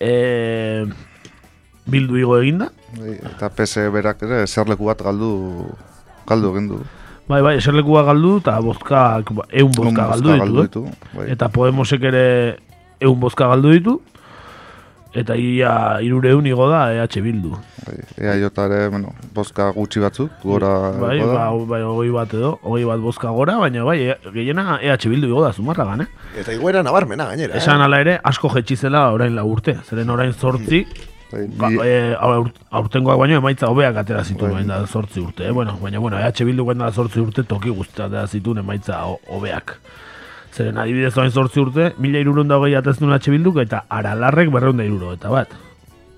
e, 0.00 0.84
bildu 1.86 2.18
igo 2.18 2.38
eginda, 2.40 2.70
Bai, 2.98 3.20
eta 3.22 3.52
PS 3.54 3.86
berak 3.94 4.24
ere 4.26 4.46
zerleku 4.48 4.88
bat 4.88 4.98
galdu 4.98 5.30
galdu 6.26 6.50
egin 6.56 6.66
du. 6.72 6.78
bai, 7.30 7.38
bai, 7.46 7.54
eserlekua 7.60 8.02
galdu, 8.08 8.38
eta 8.42 8.58
bozkak, 8.64 9.30
ba, 9.30 9.46
eun 9.52 9.70
bozka 9.70 10.08
Un 10.08 10.10
galdu 10.10 10.34
ditu, 10.34 10.62
ditu, 10.66 10.82
bai. 11.14 11.28
Eta 11.30 11.48
Podemosek 11.54 12.02
ere 12.10 12.58
eun 12.98 13.20
bozka 13.20 13.46
galdu 13.46 13.70
ditu, 13.76 14.00
eta 15.14 15.34
ia 15.36 15.98
irureun 16.02 16.46
igo 16.46 16.68
da 16.70 16.92
EH 16.94 17.20
Bildu. 17.22 17.50
Bai, 17.86 17.96
EAJ 18.18 18.44
ere, 18.64 18.88
bueno, 18.88 19.12
bozka 19.34 19.70
gutxi 19.74 20.00
batzuk, 20.00 20.30
gora 20.44 20.92
Bai, 21.00 21.16
igo 21.18 21.32
da. 21.32 21.50
ba, 21.50 21.64
bai, 21.66 21.82
hogei 21.82 22.10
bat 22.14 22.34
edo, 22.34 22.58
hogei 22.62 22.84
bat 22.84 23.00
bozka 23.00 23.30
gora, 23.30 23.58
baina 23.58 23.84
bai, 23.84 23.98
e- 24.10 24.18
gehiena 24.32 24.78
EH 24.82 25.08
Bildu 25.08 25.26
igo 25.28 25.42
da 25.44 25.52
zumarragan, 25.52 26.02
eh? 26.02 26.06
Eta 26.38 26.52
iguera 26.52 26.82
nabarmena 26.82 27.26
gainera. 27.26 27.56
Esan 27.56 27.80
ala 27.82 28.00
ere, 28.00 28.18
asko 28.22 28.48
jetxizela 28.54 29.10
orain 29.12 29.34
lau 29.34 29.48
urte. 29.50 29.76
Zeren 29.88 30.10
orain 30.10 30.32
zortzi, 30.32 30.84
Bai, 31.30 31.44
ba, 31.46 31.68
e, 31.86 32.14
aur, 32.18 32.48
aurtengoak 32.74 33.18
baino 33.18 33.36
emaitza 33.38 33.68
hobeak 33.70 33.96
atera 33.96 34.24
zituen 34.24 34.50
Bai. 34.50 34.54
orain 34.60 34.66
da 34.68 34.86
zortzi 34.86 35.20
urte. 35.20 35.46
Eh? 35.46 35.52
Bueno, 35.52 35.76
baina, 35.82 35.98
bueno, 35.98 36.18
EH 36.18 36.44
Bildu 36.44 36.64
da 36.74 36.90
zortzi 36.90 37.20
urte 37.20 37.42
toki 37.44 37.70
guztia 37.70 38.06
atera 38.06 38.26
zituen 38.26 38.58
emaitza 38.58 39.02
ho- 39.06 39.20
hobeak. 39.28 39.76
Zeren 40.50 40.78
adibidez 40.82 41.14
orain 41.16 41.30
zortzi 41.30 41.60
urte, 41.62 41.92
mila 42.02 42.18
irurun 42.18 42.48
da 42.48 42.58
hogei 42.58 42.74
ateztun 42.74 43.12
Bilduk 43.26 43.60
eta 43.62 43.84
aralarrek 43.88 44.50
berreun 44.50 44.76
da 44.76 44.84
iruro, 44.84 45.12
eta 45.12 45.30
bat. 45.30 45.48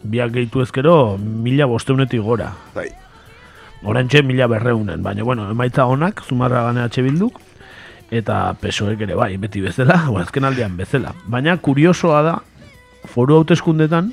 Biak 0.02 0.32
gehitu 0.32 0.62
ezkero, 0.62 1.18
mila 1.18 1.66
bosteunetik 1.66 2.20
gora. 2.20 2.52
Bai. 2.74 2.88
Orantxe 3.84 4.22
mila 4.22 4.46
berreunen, 4.48 5.02
baina 5.02 5.22
bueno, 5.22 5.50
emaitza 5.50 5.84
honak, 5.84 6.22
zumarra 6.24 6.62
gane 6.62 6.88
Bilduk, 6.88 7.40
eta 8.10 8.54
pesoek 8.60 9.00
ere 9.00 9.14
bai, 9.14 9.36
beti 9.36 9.60
bezala, 9.60 10.08
azken 10.22 10.44
aldean 10.44 10.76
bezala. 10.76 11.14
Baina 11.26 11.56
kuriosoa 11.56 12.22
da, 12.22 12.38
foru 13.04 13.36
hauteskundetan, 13.36 14.12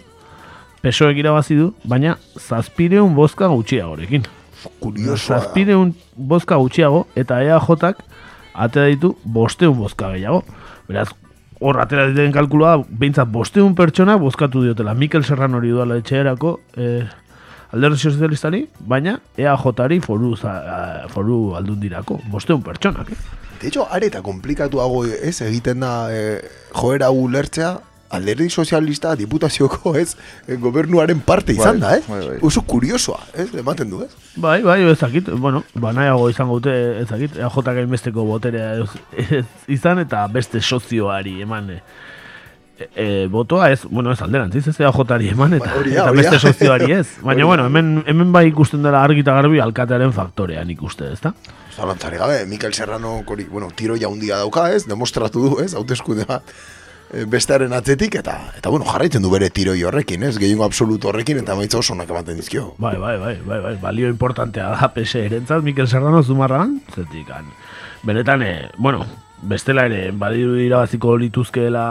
pesoek 0.82 1.18
irabazi 1.18 1.56
du, 1.56 1.74
baina 1.86 2.18
zazpireun 2.38 3.16
bozka 3.16 3.48
gutxiagorekin. 3.48 4.28
Kuriosoa. 4.84 5.40
Zazpireun 5.40 5.94
bozka 6.16 6.58
gutxiago, 6.60 7.06
eta 7.16 7.40
EAJak 7.44 8.04
atera 8.60 8.92
ditu 8.92 9.16
bosteun 9.24 9.78
bozka 9.80 10.12
gehiago. 10.14 10.44
Beraz, 10.90 11.10
hor 11.60 11.80
atera 11.82 12.08
diren 12.12 12.36
kalkulua, 12.36 12.78
behintzat 12.90 13.32
bosteun 13.32 13.76
pertsona 13.76 14.18
bozkatu 14.20 14.64
diotela. 14.66 14.94
Mikel 14.94 15.26
Serrano 15.28 15.60
hori 15.60 15.74
duela 15.74 15.98
etxeerako, 16.00 16.60
eh, 16.78 17.04
alderdi 17.74 18.00
sozialistari, 18.10 18.64
baina 18.80 19.20
EAJari 19.38 20.00
foru, 20.06 20.36
za, 20.38 20.56
foru 21.14 21.56
aldundirako, 21.60 22.20
bosteun 22.32 22.64
pertsonak. 22.66 23.12
Eh? 23.12 23.38
De 23.60 23.68
hecho, 23.68 23.86
areta 23.92 24.22
komplikatuago 24.24 25.04
ez 25.06 25.42
egiten 25.44 25.84
da 25.84 25.94
eh, 26.16 26.40
joera 26.72 27.10
hau 27.12 27.28
lertzea 27.28 27.76
alderdi 28.10 28.50
sozialista 28.50 29.16
diputazioko 29.16 29.96
ez 29.98 30.16
eh, 30.48 30.56
gobernuaren 30.58 31.22
parte 31.22 31.54
izan 31.54 31.80
Bai, 31.80 31.90
da, 31.90 31.98
eh? 31.98 32.04
bai, 32.08 32.22
bai. 32.28 32.38
Oso 32.42 32.64
kuriosoa, 32.68 33.20
ez? 33.34 33.50
Ematen 33.62 33.90
du, 33.90 34.04
ez? 34.04 34.12
Bai, 34.36 34.62
bai, 34.66 34.82
ezakit, 34.90 35.30
bueno, 35.30 35.64
ba, 35.76 35.94
nahiago 35.94 36.30
izango 36.30 36.60
dute, 36.60 36.76
ezakit, 37.04 37.38
EAJ 37.40 37.60
gainbesteko 37.80 38.26
boterea 38.26 38.76
ez, 38.84 38.90
ez 39.40 39.46
izan 39.80 40.02
eta 40.02 40.26
beste 40.34 40.62
sozioari 40.62 41.40
eman, 41.46 41.70
eh, 41.78 41.82
e, 42.96 43.28
botoa 43.28 43.70
ez, 43.72 43.84
bueno, 43.90 44.12
ez 44.12 44.22
alderantziz, 44.22 44.66
ez 44.68 44.80
EAJ-ari 44.80 45.30
eman, 45.34 45.56
eta, 45.60 45.70
Ba, 45.70 45.78
hori 45.82 45.94
da, 45.94 46.08
eta 46.08 46.16
beste 46.16 46.40
sozioari 46.40 46.92
ez. 47.00 47.08
Baina, 47.28 47.46
bueno, 47.46 47.68
hemen, 47.70 48.04
hemen 48.08 48.34
bai 48.34 48.48
ikusten 48.50 48.84
dela 48.86 49.04
argi 49.04 49.24
eta 49.26 49.36
garbi 49.38 49.62
alkatearen 49.64 50.14
faktorean 50.16 50.70
ikuste, 50.74 51.12
ez 51.14 51.22
da? 51.24 51.34
Zalantzari 51.76 52.20
gabe, 52.20 52.42
Mikel 52.50 52.74
Serrano, 52.74 53.20
kori, 53.26 53.46
bueno, 53.52 53.70
tiro 53.76 53.98
jaundia 54.00 54.42
dauka, 54.42 54.70
ez, 54.76 54.86
demostratu 54.90 55.46
du, 55.46 55.56
ez, 55.64 55.74
hauteskunde 55.78 56.28
bat, 56.30 56.44
e, 56.44 56.79
bestearen 57.10 57.74
atzetik, 57.74 58.20
eta, 58.20 58.36
eta 58.58 58.70
bueno, 58.70 58.86
jarraitzen 58.86 59.24
du 59.26 59.32
bere 59.34 59.50
tiroi 59.50 59.82
horrekin, 59.84 60.24
ez, 60.28 60.36
gehiengo 60.38 60.66
absoluto 60.66 61.10
horrekin, 61.10 61.40
eta 61.42 61.56
maitza 61.58 61.80
oso 61.80 61.96
onak 61.96 62.10
ematen 62.10 62.38
dizkio. 62.38 62.74
Bai, 62.78 62.96
bai, 63.02 63.16
bai, 63.18 63.36
bai, 63.46 63.60
bai, 63.64 63.74
balio 63.82 64.10
importantea 64.10 64.70
da 64.76 64.92
PSE 64.94 65.26
erentzat, 65.26 65.64
Mikel 65.66 65.88
Serrano 65.88 66.22
zumarragan, 66.24 66.78
zetik, 66.94 67.32
han, 67.34 67.50
benetan, 68.04 68.44
e, 68.46 68.70
bueno, 68.78 69.06
bestela 69.42 69.88
ere, 69.90 70.12
badiru 70.12 70.60
irabaziko 70.62 71.16
lituzkeela 71.18 71.88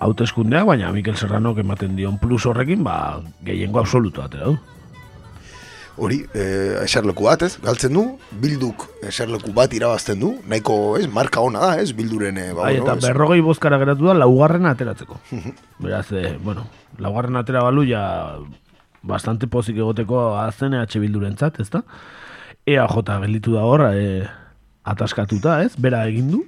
hauteskundeak, 0.00 0.66
baina 0.66 0.90
Mikel 0.92 1.16
Serrano 1.16 1.54
ematen 1.58 1.94
dion 1.96 2.18
plus 2.18 2.46
horrekin, 2.46 2.82
ba, 2.82 3.20
gehiengo 3.46 3.78
absoluto 3.78 4.26
atera 4.26 4.50
du. 4.50 4.58
Hori, 6.00 6.22
e, 6.32 6.44
eserleku 6.80 7.26
bat, 7.26 7.42
ez, 7.44 7.58
galtzen 7.60 7.92
du, 7.92 8.06
bilduk 8.40 8.86
eserleku 9.04 9.52
bat 9.52 9.72
irabazten 9.76 10.20
du, 10.22 10.30
nahiko, 10.48 10.96
ez, 10.96 11.04
marka 11.12 11.42
ona 11.44 11.60
da, 11.60 11.82
ez, 11.82 11.90
bilduren, 11.96 12.38
e, 12.40 12.46
ba, 12.56 12.70
bueno, 12.70 12.86
eta 12.86 12.94
ez. 12.96 13.02
berrogei 13.04 13.42
bozkara 13.44 13.76
geratu 13.82 14.08
da, 14.08 14.14
laugarrena 14.16 14.72
ateratzeko. 14.72 15.18
Beraz, 15.84 16.06
eh, 16.16 16.38
bueno, 16.40 16.64
laugarren 17.04 17.36
atera 17.36 17.60
balu 17.66 17.84
ja 17.84 18.02
bastante 19.02 19.48
pozik 19.48 19.76
egoteko 19.76 20.22
azen 20.40 20.74
EH 20.78 21.02
Bildurentzat, 21.02 21.60
ezta? 21.60 21.82
EAJ 22.68 22.96
gelditu 23.26 23.58
da 23.58 23.66
hor, 23.68 23.84
eh, 23.92 24.24
ataskatuta, 24.84 25.62
ez? 25.64 25.74
Bera 25.76 26.06
egin 26.08 26.30
du. 26.32 26.44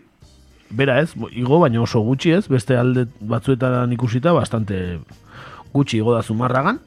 Bera 0.72 0.96
ez, 1.02 1.10
igo, 1.30 1.60
baina 1.60 1.82
oso 1.84 2.00
gutxi 2.00 2.32
ez, 2.38 2.46
beste 2.48 2.76
alde 2.80 3.04
batzuetan 3.20 3.92
ikusita, 3.92 4.32
bastante 4.32 5.00
gutxi 5.74 6.00
igo 6.00 6.16
da 6.16 6.22
zumarragan. 6.22 6.80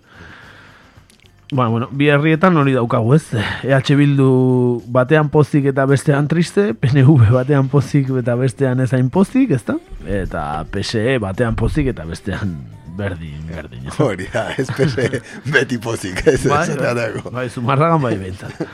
Ba, 1.51 1.67
bueno, 1.67 1.87
bi 1.91 2.07
herrietan 2.09 2.57
hori 2.57 2.73
daukagu 2.73 3.13
ez. 3.13 3.25
EH 3.63 3.97
Bildu 3.99 4.81
batean 4.89 5.29
pozik 5.29 5.67
eta 5.69 5.85
bestean 5.85 6.27
triste, 6.27 6.71
PNV 6.73 7.29
batean 7.35 7.69
pozik 7.69 8.09
eta 8.17 8.33
bestean 8.39 8.81
ezain 8.81 9.11
pozik, 9.13 9.51
ezta? 9.53 9.77
Eta 10.09 10.65
PSE 10.71 11.19
batean 11.21 11.55
pozik 11.55 11.91
eta 11.93 12.05
bestean 12.09 12.55
berdin, 12.97 13.43
berdin. 13.51 13.85
ezta? 13.85 14.03
Hori 14.03 14.25
da, 14.33 14.47
ez 14.57 14.65
pese 14.73 15.21
beti 15.53 15.77
pozik, 15.77 16.23
ez, 16.25 16.39
Bai, 16.47 16.63
ez, 16.69 16.77
bai, 16.79 16.95
ez, 17.11 17.25
bai, 17.29 17.49
zumarragan 17.49 18.01
bai 18.01 18.15
behintzat. 18.17 18.65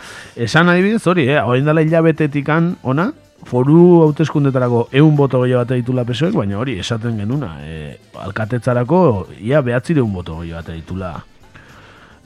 Esan 0.48 0.72
adibidez, 0.72 1.04
hori, 1.08 1.28
eh, 1.28 1.42
hori 1.44 1.66
dela 1.66 1.84
hilabetetikan 1.84 2.78
ona, 2.84 3.10
foru 3.50 4.04
hauteskundetarako 4.06 4.86
eun 4.96 5.16
boto 5.18 5.42
gehiago 5.42 5.66
bat 5.66 5.76
ditula 5.76 6.06
pesoek, 6.08 6.38
baina 6.38 6.60
hori 6.62 6.78
esaten 6.80 7.18
genuna, 7.20 7.56
eh, 7.66 7.98
alkatetzarako 8.22 9.02
ia 9.42 9.60
behatzireun 9.66 10.14
boto 10.14 10.40
gehiago 10.40 10.62
bat 10.62 10.74
ditula 10.78 11.12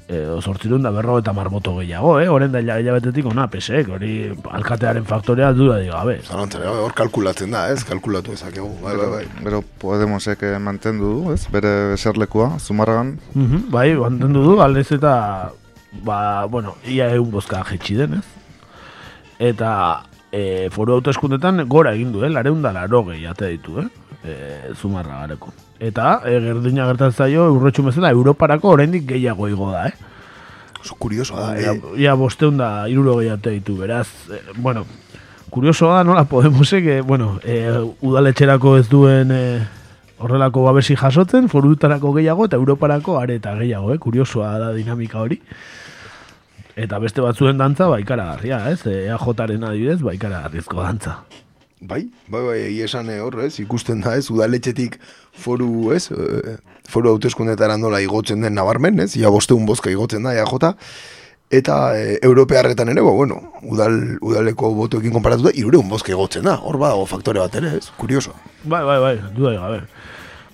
e, 0.08 0.20
sortzirun 0.42 0.84
da 0.86 0.92
berro 0.94 1.18
eta 1.20 1.34
marmoto 1.34 1.76
gehiago, 1.80 2.20
eh? 2.22 2.28
Horen 2.30 2.52
da 2.54 2.60
hila- 2.62 2.78
hilabetetik 2.82 3.26
ona, 3.26 3.48
pesek, 3.50 3.90
hori 3.90 4.32
alkatearen 4.52 5.06
faktorea 5.06 5.52
duda 5.54 5.80
di 5.82 5.88
gabe. 5.90 6.20
Zalantzari 6.24 6.64
gabe, 6.68 6.80
hor 6.86 6.94
kalkulatzen 6.94 7.52
da, 7.52 7.68
ez, 7.74 7.84
kalkulatu 7.84 8.34
ezakegu, 8.34 8.70
bai, 8.84 8.96
bai, 8.98 9.10
bai. 9.16 9.26
Gero 9.44 9.64
Podemosek 9.82 10.44
eh, 10.44 10.58
mantendu 10.60 11.12
du, 11.24 11.34
ez? 11.34 11.48
Bere 11.52 11.94
eserlekua, 11.94 12.60
zumarragan. 12.60 13.16
Mhm, 13.34 13.70
bai, 13.74 13.94
mantendu 13.96 14.44
du, 14.44 14.60
aldez 14.62 14.92
eta, 14.92 15.52
ba, 16.04 16.46
bueno, 16.46 16.76
ia 16.86 17.10
egun 17.16 17.32
bozka 17.32 17.64
jetxi 17.72 17.96
den, 18.04 18.20
ez? 18.22 18.26
Eta 19.40 20.04
e, 20.32 20.70
foru 20.72 20.94
hauteskundetan 20.96 21.66
gora 21.68 21.92
egin 21.98 22.12
du, 22.14 22.24
eh? 22.24 22.30
Lareun 22.30 22.62
da 22.62 22.72
laro 22.76 23.04
gehi 23.10 23.26
ate 23.28 23.50
ditu, 23.52 23.80
eh? 23.82 23.88
E, 24.26 24.74
zumarra 24.74 25.22
gareko. 25.22 25.54
Eta, 25.80 26.20
e, 26.26 26.40
gerdina 26.42 26.88
gertatzen 26.90 27.26
zaio, 27.26 27.46
urretxu 27.54 27.84
bezala, 27.86 28.10
Europarako 28.16 28.74
oraindik 28.74 29.06
gehiago 29.12 29.50
igo 29.52 29.70
da, 29.72 29.88
eh? 29.88 29.94
Oso 30.82 30.96
kurioso 30.98 31.38
da, 31.38 31.54
Ia, 31.60 31.74
eh, 31.74 32.02
ia 32.06 32.16
bosteun 32.18 32.58
da 32.58 32.88
iruro 32.90 33.20
gehiate 33.20 33.54
ditu, 33.58 33.78
beraz, 33.78 34.08
eh, 34.34 34.42
bueno, 34.58 34.86
kurioso 35.50 35.92
da 35.94 36.04
nola 36.04 36.26
Podemosek, 36.26 36.86
eh, 36.86 37.02
bueno, 37.02 37.40
eh, 37.44 37.80
udaletxerako 38.02 38.78
ez 38.78 38.90
duen 38.90 39.32
eh, 39.32 39.64
horrelako 40.18 40.64
babesi 40.64 40.96
jasotzen, 40.96 41.50
forutarako 41.50 42.14
gehiago 42.18 42.46
eta 42.50 42.58
europarako 42.58 43.20
are 43.20 43.38
eta 43.40 43.56
gehiago, 43.60 43.94
eh, 43.94 44.00
kuriosoa 44.00 44.58
da 44.60 44.74
dinamika 44.74 45.22
hori. 45.22 45.40
Eta 46.76 47.00
beste 47.00 47.24
batzuen 47.24 47.58
dantza, 47.58 47.88
ba, 47.88 48.02
ikaragarria, 48.04 48.66
ez? 48.72 48.82
E, 48.84 49.06
EAJaren 49.08 49.64
adibidez, 49.64 50.02
ba, 50.04 50.14
ikaragarrizko 50.18 50.82
dantza. 50.82 51.22
Bai, 51.88 52.06
bai, 52.28 52.42
bai, 52.46 52.60
esan 52.86 53.10
eh, 53.14 53.20
hor, 53.24 53.40
ez, 53.46 53.56
ikusten 53.64 54.02
da, 54.04 54.16
ez, 54.18 54.30
udaletxetik 54.34 54.98
foru, 55.42 55.92
ez, 55.96 56.08
eh, 56.12 56.58
foru 56.90 57.14
hauteskundetara 57.14 57.78
nola 57.82 58.02
igotzen 58.04 58.42
den 58.46 58.58
nabarmen, 58.58 59.00
ez, 59.06 59.14
ia 59.20 59.32
bosteun 59.34 59.66
bozka 59.70 59.94
igotzen 59.94 60.26
da, 60.26 60.34
EAJ, 60.36 60.74
eta 61.54 61.76
e, 61.94 62.18
europearretan 62.26 62.90
ere, 62.90 63.04
ba, 63.06 63.12
bueno, 63.14 63.38
udal, 63.62 64.18
udaleko 64.26 64.72
botoekin 64.76 65.14
konparatuta, 65.14 65.54
irureun 65.54 65.90
bozka 65.90 66.14
igotzen 66.14 66.46
da, 66.48 66.58
hor 66.58 66.80
badago 66.82 67.06
faktore 67.10 67.44
bat 67.44 67.56
ere, 67.62 67.76
ez, 67.80 67.90
kurioso. 68.00 68.34
Bai, 68.64 68.84
bai, 68.88 69.00
bai, 69.04 69.16
duda 69.36 69.54
gabe. 69.60 69.84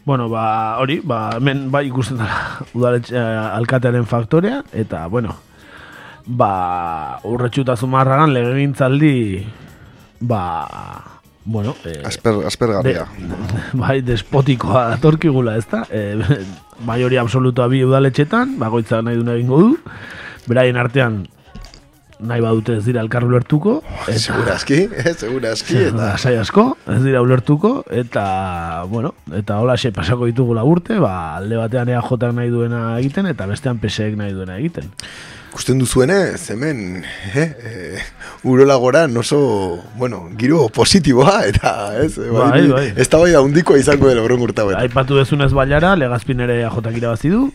Bueno, 0.03 0.27
ba, 0.29 0.43
hori, 0.81 0.99
ba, 1.05 1.37
hemen 1.37 1.69
bai 1.71 1.85
ikusten 1.87 2.19
da 2.19 2.27
udaletxe 2.73 3.21
alkatearen 3.21 4.07
faktorea, 4.09 4.63
eta, 4.73 5.05
bueno, 5.13 5.37
ba, 6.25 7.21
urretxu 7.29 7.63
eta 7.63 7.77
zumarragan 7.77 8.33
legegintzaldi, 8.33 9.15
ba, 10.21 10.41
bueno, 11.45 11.75
eh, 11.85 12.01
Asper, 12.05 12.45
aspergarria. 12.45 13.07
bai, 13.81 14.01
despotikoa 14.05 14.87
datorkigula, 14.95 15.57
ez 15.57 15.67
da? 15.71 15.83
E, 15.89 16.15
maioria 16.85 17.21
absolutoa 17.25 17.67
bi 17.71 17.83
udaletxetan, 17.85 18.57
bakoitza 18.61 19.01
nahi 19.01 19.19
duna 19.19 19.37
egingo 19.37 19.61
du, 19.61 19.71
beraien 20.47 20.77
artean 20.77 21.23
nahi 22.21 22.41
badute 22.43 22.75
ez 22.77 22.83
dira 22.85 23.01
elkar 23.01 23.25
ulertuko, 23.25 23.79
eta, 24.05 24.19
Segurazki, 24.21 24.79
eh, 24.93 25.13
segurazki, 25.17 25.77
eta... 25.89 25.97
Lasai 25.97 26.35
asko, 26.37 26.67
ez 26.93 26.99
dira 27.03 27.21
ulertuko, 27.25 27.73
eta, 27.89 28.25
bueno, 28.91 29.15
eta 29.37 29.57
hola 29.63 29.77
xe 29.81 29.91
pasako 29.95 30.29
ditugula 30.29 30.63
urte, 30.67 30.99
ba, 31.01 31.37
alde 31.39 31.57
batean 31.57 31.89
EAJ 31.89 32.31
nahi 32.37 32.53
duena 32.53 32.83
egiten, 32.99 33.29
eta 33.31 33.49
bestean 33.49 33.81
PSEek 33.81 34.17
nahi 34.19 34.35
duena 34.37 34.59
egiten. 34.61 34.91
Ikusten 35.51 35.81
duzuenez, 35.83 36.49
hemen, 36.53 37.03
eh, 37.35 37.41
eh, 37.59 37.99
urola 38.47 38.77
goran 38.79 39.17
oso, 39.17 39.83
bueno, 39.97 40.29
giro 40.39 40.69
positiboa, 40.69 41.41
eta, 41.45 41.91
ez, 41.99 42.15
Bai, 42.31 42.69
bai. 42.69 42.85
ez 42.95 43.09
da 43.11 43.19
bai 43.19 43.33
da 43.33 43.41
hundiko 43.43 43.75
izango 43.75 44.07
dela 44.07 44.23
horren 44.23 44.39
urta 44.39 44.63
Aipatu 44.79 45.17
dezunez 45.19 45.51
baiara, 45.51 45.97
legazpin 45.99 46.39
ere 46.39 46.61
EAJak 46.61 46.95
irabazi 46.95 47.33
du, 47.33 47.49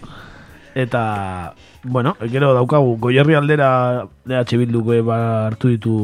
eta, 0.74 1.54
bueno, 1.85 2.12
gero 2.28 2.52
daukagu, 2.52 2.98
goierri 3.00 3.35
aldera 3.35 4.04
DH 4.28 4.61
Bilduk 4.61 4.92
eh, 4.92 5.00
ba, 5.00 5.46
hartu 5.46 5.72
ditu 5.72 5.96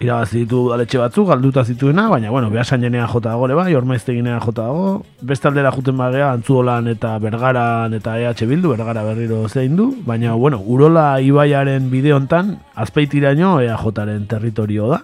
irabazi 0.00 0.42
ditu 0.42 0.64
udaletxe 0.68 0.98
batzuk, 1.00 1.28
galduta 1.28 1.64
zituena, 1.64 2.08
baina, 2.08 2.30
bueno, 2.30 2.50
behasan 2.50 2.82
jenea 2.84 3.06
jota 3.08 3.30
dago 3.34 3.46
ere 3.48 3.56
bai, 3.58 3.74
ormaizteginea 3.74 4.40
jota 4.40 4.66
dago, 4.68 5.04
beste 5.20 5.48
aldera 5.48 5.72
juten 5.72 5.96
bagea, 5.96 6.32
antzuolan 6.32 6.88
eta 6.92 7.16
bergaran 7.18 7.94
eta 7.96 8.18
EH 8.20 8.46
Bildu, 8.48 8.74
bergara 8.74 9.04
berriro 9.04 9.46
zein 9.48 9.76
du, 9.76 9.90
baina, 10.06 10.34
bueno, 10.34 10.60
Urola 10.60 11.20
Ibaiaren 11.20 11.90
bide 11.90 12.12
hontan, 12.16 12.58
azpeitiraino 12.74 13.58
EAJaren 13.60 14.26
territorio 14.28 14.88
da, 14.92 15.02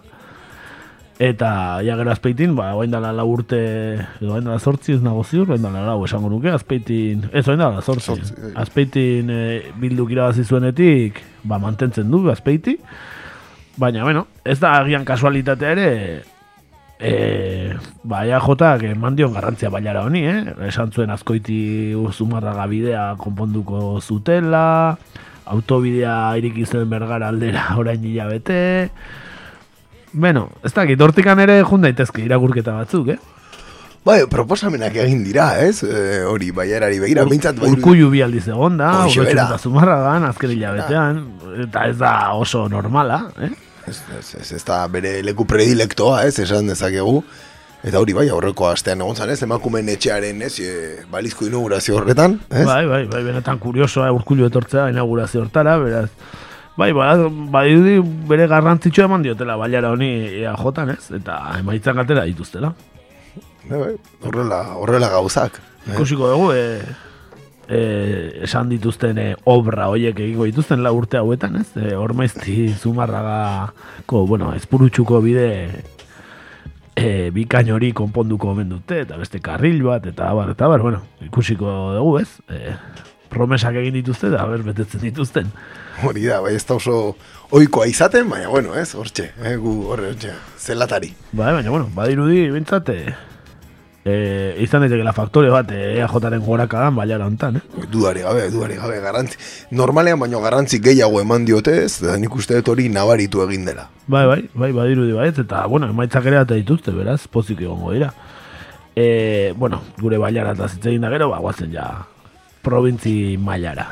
eta 1.19 1.81
ja 1.85 1.97
gero 1.97 2.13
azpeitin, 2.13 2.55
ba, 2.57 2.75
oain 2.77 2.93
dala 2.93 3.13
lau 3.17 3.27
urte, 3.33 3.59
edo 4.21 4.35
oain 4.35 4.45
dala 4.45 4.61
sortzi 4.61 4.97
ez 4.97 5.03
nago 5.03 5.25
ziur, 5.25 5.51
oain 5.51 5.63
dala 5.65 5.85
lau 5.87 6.05
esango 6.05 6.29
nuke, 6.33 6.53
azpeitin, 6.53 7.29
ez 7.33 7.47
oain 7.49 7.61
dala 7.61 7.81
sortzi, 7.81 8.17
azpeitin 8.55 9.33
e, 9.33 9.43
bilduk 9.81 10.13
irabazi 10.13 10.45
zuenetik, 10.45 11.23
ba, 11.45 11.61
mantentzen 11.63 12.11
du 12.13 12.27
azpeiti, 12.31 12.77
baina, 13.77 14.03
bueno, 14.05 14.27
ez 14.45 14.59
da 14.61 14.79
agian 14.81 15.05
kasualitatea 15.05 15.71
ere, 15.77 16.23
e, 16.99 17.75
ba, 18.05 18.25
EAJak 18.27 18.83
eman 18.93 19.17
dion 19.17 19.33
garrantzia 19.35 19.69
bailara 19.71 20.05
honi, 20.07 20.25
eh? 20.27 20.55
Esan 20.69 20.93
zuen 20.93 21.11
azkoiti 21.11 21.93
zumarraga 22.13 22.67
bidea 22.67 23.15
konponduko 23.21 24.01
zutela, 24.01 24.97
autobidea 25.47 26.37
iriki 26.41 26.65
zen 26.67 26.89
bergara 26.91 27.29
aldera 27.29 27.69
orain 27.81 28.03
hilabete, 28.05 28.91
Bueno, 30.17 30.49
ez 30.65 30.73
dakit, 30.73 31.01
hortikan 31.03 31.39
ere 31.43 31.59
jun 31.67 31.83
daitezke 31.85 32.23
irakurketa 32.25 32.73
batzuk, 32.73 33.09
eh? 33.13 33.19
Bai, 34.07 34.23
proposamenak 34.31 34.95
egin 35.03 35.25
dira, 35.27 35.59
ez? 35.61 35.83
E, 35.85 36.23
hori, 36.25 36.53
baiarari 36.57 37.01
begira, 37.03 37.25
Ur- 37.27 37.29
behintzat 37.29 37.59
bai. 37.61 37.69
Urkullu 37.75 38.09
bi 38.15 38.23
aldiz 38.25 38.47
egon 38.49 38.79
da, 38.79 38.93
Hoxe 39.03 39.19
urretxu 39.21 39.35
bera. 39.35 39.45
eta 39.51 39.59
zumarragan, 39.59 40.25
azken 40.31 40.55
hilabetean, 40.55 41.19
eta 41.67 41.85
ez 41.91 41.99
da 41.99 42.13
oso 42.39 42.63
normala, 42.73 43.19
eh? 43.45 43.51
Ez, 43.87 44.01
ez, 44.19 44.35
ez, 44.41 44.53
ez 44.53 44.63
da 44.67 44.81
bere 44.91 45.21
leku 45.23 45.47
predilektoa, 45.47 46.25
ez, 46.27 46.39
esan 46.43 46.67
dezakegu. 46.73 47.21
Eta 47.87 48.01
hori 48.03 48.17
bai, 48.17 48.25
aurreko 48.33 48.67
astean 48.67 49.03
egon 49.05 49.15
zan, 49.15 49.31
ez, 49.31 49.39
emakumeen 49.47 49.93
etxearen, 49.93 50.41
ez, 50.43 50.57
e, 50.59 50.73
balizko 51.13 51.47
inaugurazio 51.47 51.95
horretan, 52.01 52.41
ez? 52.51 52.65
Bai, 52.67 52.83
bai, 52.89 53.05
bai, 53.13 53.23
benetan 53.29 53.61
kuriosoa 53.63 54.09
urkullu 54.17 54.49
etortzea 54.49 54.89
inaugurazio 54.91 55.45
hortara, 55.45 55.77
beraz, 55.79 56.09
bai, 56.81 56.91
ba, 56.97 57.13
badirudi 57.55 58.01
bere 58.27 58.49
garrantzitsua 58.51 59.07
eman 59.07 59.23
diotela 59.23 59.59
bailara 59.61 59.93
honi 59.95 60.11
EAJan, 60.43 60.95
ez? 60.97 61.13
Eta 61.21 61.39
emaitzan 61.61 62.03
atera 62.03 62.27
dituztela. 62.27 62.73
bai, 63.69 63.79
bai, 63.79 63.95
horrela, 64.25 64.63
horrela 64.81 65.13
gauzak. 65.15 65.61
Ikusiko 65.87 66.33
dugu, 66.33 66.51
e, 66.59 66.81
e, 67.69 68.43
esan 68.47 68.71
dituzten 68.71 69.19
e, 69.19 69.27
obra 69.45 69.89
hoiek 69.93 70.19
egingo 70.19 70.47
dituzten 70.49 70.83
la 70.83 70.93
urte 70.93 71.19
hauetan, 71.21 71.61
ez? 71.61 71.69
E, 71.77 71.95
Ormaizti 71.97 72.69
zumarragako, 72.75 74.27
bueno, 74.27 74.53
espurutxuko 74.55 75.21
bide 75.25 75.49
e, 76.97 77.31
bikain 77.35 77.71
hori 77.75 77.93
konponduko 77.97 78.55
omen 78.55 78.71
dute, 78.73 79.03
eta 79.05 79.19
beste 79.21 79.43
karril 79.45 79.83
bat, 79.87 80.07
eta 80.09 80.33
bar, 80.35 80.55
eta 80.57 80.71
bar, 80.73 80.83
bueno, 80.83 81.03
ikusiko 81.29 81.75
dugu, 81.99 82.19
ez? 82.23 82.31
E, 82.49 82.77
promesak 83.33 83.77
egin 83.83 83.99
dituzte, 83.99 84.31
da, 84.33 84.47
ber, 84.49 84.65
betetzen 84.67 85.03
dituzten. 85.05 85.53
Hori 86.07 86.27
da, 86.29 86.41
bai, 86.45 86.55
ez 86.57 86.65
da 86.69 86.77
oso 86.77 87.17
oikoa 87.57 87.87
izaten, 87.91 88.29
baina, 88.31 88.49
bueno, 88.53 88.75
ez, 88.79 88.91
hortxe, 88.97 89.31
eh, 89.43 89.57
gu 89.61 89.79
horre, 89.93 90.13
hortxe, 90.15 90.35
zelatari. 90.59 91.13
Bai, 91.33 91.53
baina, 91.59 91.71
bueno, 91.71 91.91
badirudi, 91.95 92.47
bintzat, 92.55 92.93
e, 94.07 94.13
e, 94.57 94.63
izan 94.63 94.85
daiteke 94.85 95.05
la 95.05 95.13
faktore 95.13 95.51
bat 95.51 95.71
e, 95.75 95.81
EAJaren 95.99 96.45
gorakadan 96.47 96.95
baiara 96.97 97.27
hontan, 97.27 97.59
eh? 97.59 97.87
Dudari 97.91 98.23
gabe, 98.23 98.47
dudari 98.55 98.79
gabe, 98.79 99.01
garrantzi. 99.03 99.41
Normalean, 99.75 100.21
baino 100.23 100.41
garrantzi 100.45 100.81
gehiago 100.83 101.21
eman 101.21 101.45
diote, 101.49 101.75
ez, 101.85 101.99
da 102.05 102.17
nik 102.21 102.35
uste 102.39 102.61
dut 102.61 102.71
hori 102.75 102.89
nabaritu 102.93 103.43
egin 103.47 103.67
dela. 103.67 103.89
Bai, 104.07 104.25
bai, 104.31 104.41
bai, 104.55 104.71
badirudi 104.77 105.17
bai, 105.19 105.29
eta, 105.35 105.67
bueno, 105.67 105.91
emaitzak 105.91 106.31
ere 106.31 106.41
eta 106.41 106.55
dituzte, 106.55 106.95
beraz, 106.95 107.25
pozik 107.27 107.61
egongo 107.67 107.93
dira. 107.97 108.13
E, 108.97 109.53
bueno, 109.59 109.83
gure 110.01 110.23
bailara 110.23 110.55
eta 110.57 110.71
zitzegin 110.71 111.03
da 111.05 111.11
gero, 111.13 111.29
ba, 111.35 111.43
guazen 111.43 111.75
ja, 111.75 111.91
provintzi 112.63 113.37
mailara. 113.43 113.91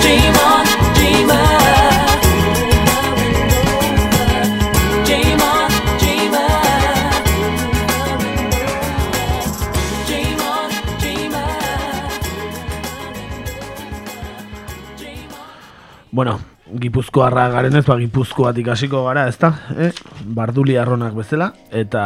Dream 0.00 0.42
on. 0.46 0.66
Dream 0.94 1.79
Bueno, 16.12 16.40
Gipuzkoarra 16.80 17.48
garen 17.50 17.76
ez, 17.78 17.84
ba, 17.86 17.96
Gipuzkoatik 18.00 18.68
hasiko 18.72 19.04
gara, 19.06 19.28
ezta? 19.30 19.52
Eh? 19.78 19.92
Barduli 20.26 20.74
arronak 20.78 21.14
bezala, 21.14 21.52
eta 21.70 22.02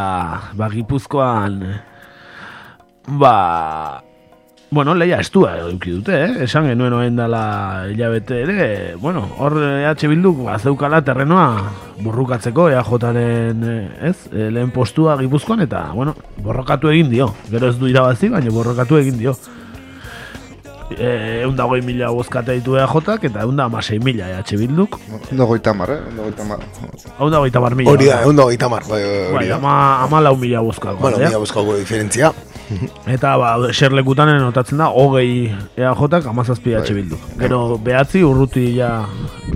ba, 0.52 0.68
Gipuzkoan, 0.72 1.62
ba, 3.16 4.02
bueno, 4.74 4.94
leia 4.98 5.22
estua 5.24 5.54
eduki 5.60 5.96
dute, 5.96 6.20
eh? 6.20 6.44
Esan 6.44 6.68
genuen 6.68 6.92
oen 6.98 7.16
dela 7.16 7.86
hilabete 7.88 8.42
ere, 8.42 8.68
bueno, 9.00 9.24
hor 9.38 9.56
EH 9.62 10.08
Bilduk 10.10 10.44
bazeukala 10.50 11.00
terrenoa 11.06 11.46
burrukatzeko 12.04 12.68
EAJaren, 12.74 13.64
eh, 13.70 14.08
ez? 14.10 14.16
Eh, 14.32 14.50
lehen 14.52 14.72
postua 14.74 15.16
Gipuzkoan, 15.20 15.64
eta, 15.64 15.86
bueno, 15.96 16.16
borrokatu 16.44 16.92
egin 16.92 17.12
dio. 17.12 17.32
Gero 17.48 17.72
ez 17.72 17.78
du 17.80 17.88
irabazi, 17.88 18.28
baina 18.28 18.52
borrokatu 18.52 19.00
egin 19.00 19.20
dio. 19.20 19.38
Egun 20.90 21.56
da 21.56 21.66
mila 21.66 22.10
bozkate 22.12 22.58
ditu 22.58 22.76
EAJak 22.76 23.24
eta 23.30 23.42
egun 23.42 23.56
da 23.56 23.64
amasei 23.64 23.98
mila 23.98 24.28
EH 24.28 24.56
Bilduk. 24.58 24.98
Ondo 25.32 25.46
goita 25.46 25.72
mar, 25.74 25.90
eh? 25.90 26.00
Ondo 26.10 26.22
goita 26.22 26.44
mar. 26.44 26.58
Hau 27.18 27.30
da 27.30 27.38
goita 27.38 27.60
bar 27.60 27.74
mila. 27.74 27.90
Hori 27.90 28.06
da, 28.06 28.20
egun 28.22 28.36
da 28.36 28.44
hogeita 28.44 28.68
mar, 28.68 28.82
bai, 28.88 29.02
bai, 29.02 29.32
Bai, 29.34 29.50
ama, 29.52 30.02
ama 30.04 30.20
lau 30.20 30.36
mila 30.36 30.60
bozkako. 30.62 31.00
Bueno, 31.00 31.18
mila 31.18 31.38
buzkauko 31.38 31.76
diferentzia. 31.76 32.32
Eta 33.06 33.36
ba, 33.36 33.56
eserlekutan 33.68 34.30
notatzen 34.40 34.78
da, 34.78 34.88
hogei 34.88 35.52
EAJak 35.76 36.26
amazazpi 36.26 36.74
EH 36.74 36.92
Bildu. 36.96 37.18
Gero 37.40 37.78
behatzi 37.78 38.24
urruti 38.24 38.70
ja 38.78 39.04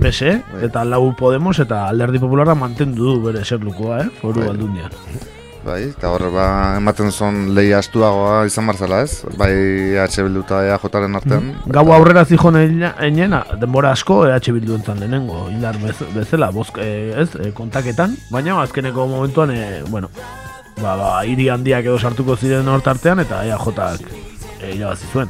PSE, 0.01 0.39
eta 0.61 0.85
lau 0.85 1.13
Podemos 1.19 1.57
eta 1.59 1.87
alderdi 1.89 2.19
popularra 2.21 2.55
mantendu 2.55 3.15
du 3.15 3.19
bere 3.25 3.41
eserlukoa, 3.41 4.05
eh? 4.05 4.09
Foru 4.21 4.41
Bai. 4.41 4.49
aldundian. 4.53 5.37
Bai, 5.59 5.89
eta 5.89 6.07
hor, 6.07 6.23
ba, 6.31 6.45
ematen 6.79 7.11
zon 7.11 7.49
lehi 7.55 7.73
astuagoa 7.75 8.45
izan 8.47 8.69
barzela, 8.69 9.01
ez? 9.03 9.25
Bai, 9.37 9.49
EH 9.91 10.23
Bildu 10.23 10.45
eta 10.45 10.61
EAJaren 10.63 11.19
artean. 11.19 11.49
Gau 11.75 11.83
aurrera 11.91 12.23
zijon 12.23 12.55
einena, 12.55 13.41
denbora 13.59 13.91
asko 13.91 14.21
EH 14.29 14.53
Bildu 14.55 14.77
entzan 14.77 15.01
lehenengo, 15.03 15.49
hildar 15.51 15.75
bez, 15.83 15.97
bezala, 16.15 16.47
bozk, 16.55 16.79
eh, 16.79 17.11
ez, 17.19 17.27
eh, 17.35 17.51
kontaketan, 17.55 18.15
baina 18.31 18.55
azkeneko 18.61 19.07
momentuan, 19.07 19.51
eh, 19.51 19.83
bueno, 19.89 20.09
ba, 20.79 20.95
ba, 20.95 21.09
hiri 21.27 21.49
handiak 21.49 21.83
edo 21.83 21.99
sartuko 21.99 22.37
ziren 22.37 22.67
hortartean, 22.67 23.19
eta 23.19 23.43
EAJak 23.43 24.07
eh, 24.61 24.75
irabazi 24.77 25.11
zuen. 25.11 25.27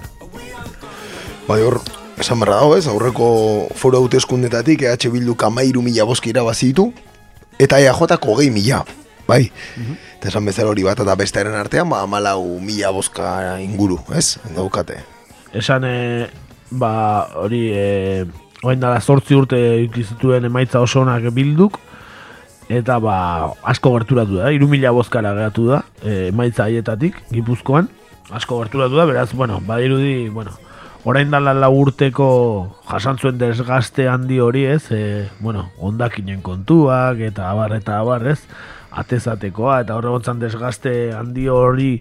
Bai, 1.48 1.64
hor, 1.66 1.80
esan 2.22 2.40
berra 2.40 2.62
dago, 2.62 2.78
ez, 2.78 2.86
aurreko 2.88 3.32
foro 3.74 4.04
hauteskundetatik 4.04 4.86
EH 4.86 5.10
Bildu 5.10 5.34
kamairu 5.34 5.82
mila 5.82 6.06
boski 6.06 6.30
irabazi 6.30 6.70
ditu, 6.70 6.92
eta 7.58 7.82
EAJ 7.82 8.20
hogei 8.22 8.52
mila, 8.54 8.84
bai. 9.26 9.50
Eta 10.20 10.28
esan 10.28 10.44
bezala 10.44 10.74
hori 10.74 10.84
bat 10.84 11.00
eta 11.00 11.14
bestearen 11.16 11.54
artean, 11.56 11.88
ba, 11.88 12.02
amalau 12.04 12.60
mila 12.60 12.90
boska 12.92 13.56
inguru, 13.64 14.02
ez, 14.12 14.36
daukate. 14.52 14.98
esan 15.56 15.86
e, 15.88 16.28
ba 16.72 16.92
hori 17.40 17.62
e, 17.72 18.26
orain 18.62 18.82
dela 18.82 19.00
zortzi 19.00 19.38
urte 19.38 19.58
ikizituen 19.86 20.44
emaitza 20.46 20.82
oso 20.84 21.02
onak 21.02 21.32
bilduk 21.32 21.80
eta 22.68 23.00
ba 23.00 23.16
asko 23.64 23.94
gerturatu 23.96 24.42
da, 24.42 24.52
hiru 24.52 24.68
mila 24.68 24.92
bozkara 24.92 25.32
geratu 25.38 25.70
da 25.72 25.84
e, 26.04 26.28
emaitza 26.28 26.66
haietatik 26.68 27.16
Gipuzkoan. 27.32 27.88
Asko 28.30 28.60
gerturatu 28.60 29.00
da, 29.00 29.06
beraz, 29.10 29.32
bueno, 29.34 29.62
badirudi, 29.66 30.28
bueno, 30.30 30.52
orain 31.08 31.32
dela 31.32 31.54
lau 31.56 31.72
urteko 31.80 32.28
jasan 32.92 33.18
zuen 33.18 33.40
desgaste 33.40 34.10
handi 34.12 34.42
hori 34.44 34.66
ez, 34.68 34.92
e, 34.92 35.30
bueno, 35.40 35.70
ondakinen 35.80 36.44
kontuak 36.44 37.24
eta 37.24 37.48
abar 37.50 37.74
eta 37.80 38.02
abar 38.04 38.28
ez, 38.28 38.42
atezatekoa 38.92 39.82
eta 39.84 39.98
horregotzan 39.98 40.40
desgaste 40.42 41.12
handi 41.14 41.48
hori 41.50 41.92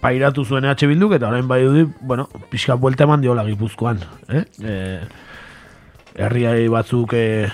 pairatu 0.00 0.44
zuen 0.44 0.64
EH 0.68 0.86
Bilduk 0.86 1.16
eta 1.16 1.28
orain 1.28 1.48
bai 1.48 1.62
dudi, 1.64 1.86
bueno, 2.00 2.28
pixka 2.50 2.76
buelta 2.78 3.04
eman 3.04 3.22
diola 3.22 3.44
Gipuzkoan, 3.48 3.98
eh? 4.30 4.44
E, 4.62 4.76
herriai 6.14 6.68
batzuk 6.70 7.14
e, 7.18 7.48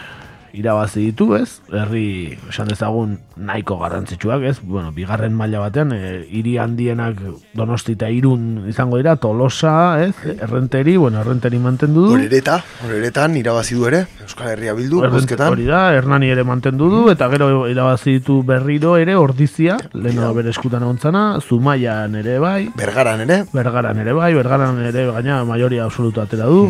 irabazi 0.55 1.09
ditu, 1.09 1.35
ez? 1.37 1.61
Herri, 1.73 2.39
esan 2.49 2.71
dezagun, 2.71 3.19
nahiko 3.37 3.77
garrantzitsuak, 3.81 4.45
ez? 4.47 4.57
Bueno, 4.63 4.93
bigarren 4.95 5.35
maila 5.37 5.61
batean, 5.65 5.93
e, 5.93 6.23
hiri 6.31 6.57
handienak 6.63 7.19
donosti 7.59 7.97
eta 7.99 8.09
irun 8.15 8.65
izango 8.71 9.01
dira, 9.01 9.17
tolosa, 9.21 9.75
ez? 10.05 10.15
Errenteri, 10.35 10.97
bueno, 10.97 11.21
errenteri 11.25 11.59
mantendu 11.63 12.07
du. 12.09 12.15
Horereta, 12.17 12.61
horeretan 12.87 13.37
irabazi 13.41 13.79
du 13.79 13.89
ere, 13.91 14.05
Euskal 14.25 14.55
Herria 14.55 14.75
Bildu, 14.79 15.03
bozketan. 15.13 15.53
Hori 15.55 15.69
da, 15.69 15.85
Hernani 15.97 16.31
ere 16.33 16.47
mantendu 16.47 16.91
du, 16.93 17.05
eta 17.13 17.29
gero 17.35 17.51
irabazi 17.71 18.19
ditu 18.19 18.41
berriro 18.47 18.97
ere, 19.01 19.19
ordizia, 19.19 19.79
leheno 19.93 20.33
bere 20.37 20.55
eskutan 20.55 20.87
ontzana, 20.87 21.27
Zumaian 21.43 22.15
ere 22.23 22.39
bai, 22.43 22.69
Bergaran 22.79 23.27
ere, 23.27 23.43
Bergaran 23.53 23.99
ere 24.03 24.15
bai, 24.17 24.33
Bergaran 24.35 24.81
ere 24.87 25.09
gaina 25.11 25.43
maioria 25.45 25.85
absoluta 25.85 26.29
atera 26.29 26.47
du. 26.47 26.69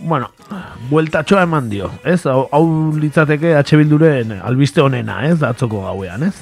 Bueno, 0.00 0.30
bueltatxoa 0.90 1.42
eman 1.46 1.68
dio, 1.70 1.90
ez? 2.04 2.22
Hau, 2.26 2.64
litzateke 2.96 3.56
H 3.56 3.76
Bilduren 3.76 4.38
albiste 4.38 4.80
honena, 4.80 5.24
ez? 5.28 5.42
Atzoko 5.42 5.84
gauean, 5.86 6.28
ez? 6.30 6.36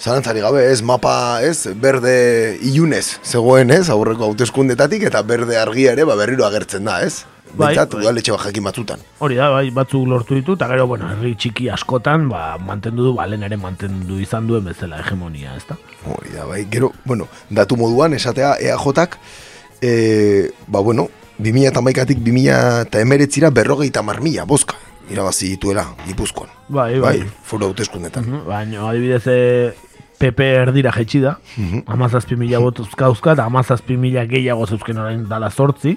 zalantzari 0.00 0.40
gabe, 0.40 0.62
ez, 0.72 0.80
mapa, 0.82 1.42
ez, 1.44 1.68
berde 1.76 2.56
ilunez, 2.64 3.18
zegoen, 3.20 3.70
ez, 3.74 3.90
aurreko 3.92 4.30
hauteskundetatik, 4.30 5.04
eta 5.10 5.20
berde 5.28 5.58
argia 5.60 5.92
ere, 5.92 6.06
ba, 6.08 6.16
berriro 6.16 6.46
agertzen 6.46 6.88
da, 6.88 7.02
ez? 7.04 7.26
Bai, 7.50 7.74
Betzat, 7.74 7.92
bai. 7.92 8.04
udaletxe 8.04 8.32
bajakin 8.32 8.64
batzutan. 8.64 9.04
Hori 9.20 9.36
da, 9.36 9.50
bai, 9.52 9.66
batzuk 9.74 10.06
lortu 10.08 10.38
ditu, 10.38 10.54
eta 10.56 10.70
gero, 10.70 10.86
bueno, 10.88 11.10
herri 11.12 11.34
txiki 11.36 11.68
askotan, 11.74 12.28
ba, 12.32 12.54
mantendu 12.64 13.10
du, 13.10 13.14
balen 13.18 13.44
ere 13.44 13.58
mantendu 13.60 14.16
izan 14.22 14.48
duen 14.48 14.64
bezala 14.70 15.02
hegemonia, 15.02 15.52
ez 15.58 15.66
da? 15.68 15.76
Hori 16.08 16.32
da, 16.32 16.48
bai, 16.48 16.62
gero, 16.72 16.94
bueno, 17.04 17.28
datu 17.50 17.76
moduan, 17.76 18.16
esatea 18.16 18.54
EAJak, 18.70 19.18
e, 19.82 19.92
ba, 20.68 20.80
bueno, 20.80 21.10
2008-atik 21.42 22.18
2008-ra 22.24 23.50
berrogeita 23.50 24.02
marmila, 24.02 24.44
boska, 24.44 24.76
irabazi 25.10 25.48
dituela, 25.54 25.84
Gipuzkoan. 26.06 26.48
Bai, 26.68 26.98
Bai, 27.00 27.18
bai. 27.20 27.30
foro 27.42 27.66
hauteskundetan. 27.70 28.24
Mhm, 28.28 28.44
Baina, 28.46 28.88
adibidez, 28.88 29.24
e, 29.26 29.72
PP 30.20 30.40
erdira 30.66 30.92
jetxi 30.92 31.20
da, 31.24 31.38
amazazpi 31.86 32.36
mila 32.36 32.60
botuz 32.66 32.90
kauzka, 32.96 33.32
eta 33.32 33.46
amazazpi 33.48 33.96
mila 33.96 34.26
gehiago 34.28 34.66
zeuzken 34.68 34.98
orain 35.00 35.24
dala 35.28 35.48
sortzi, 35.50 35.96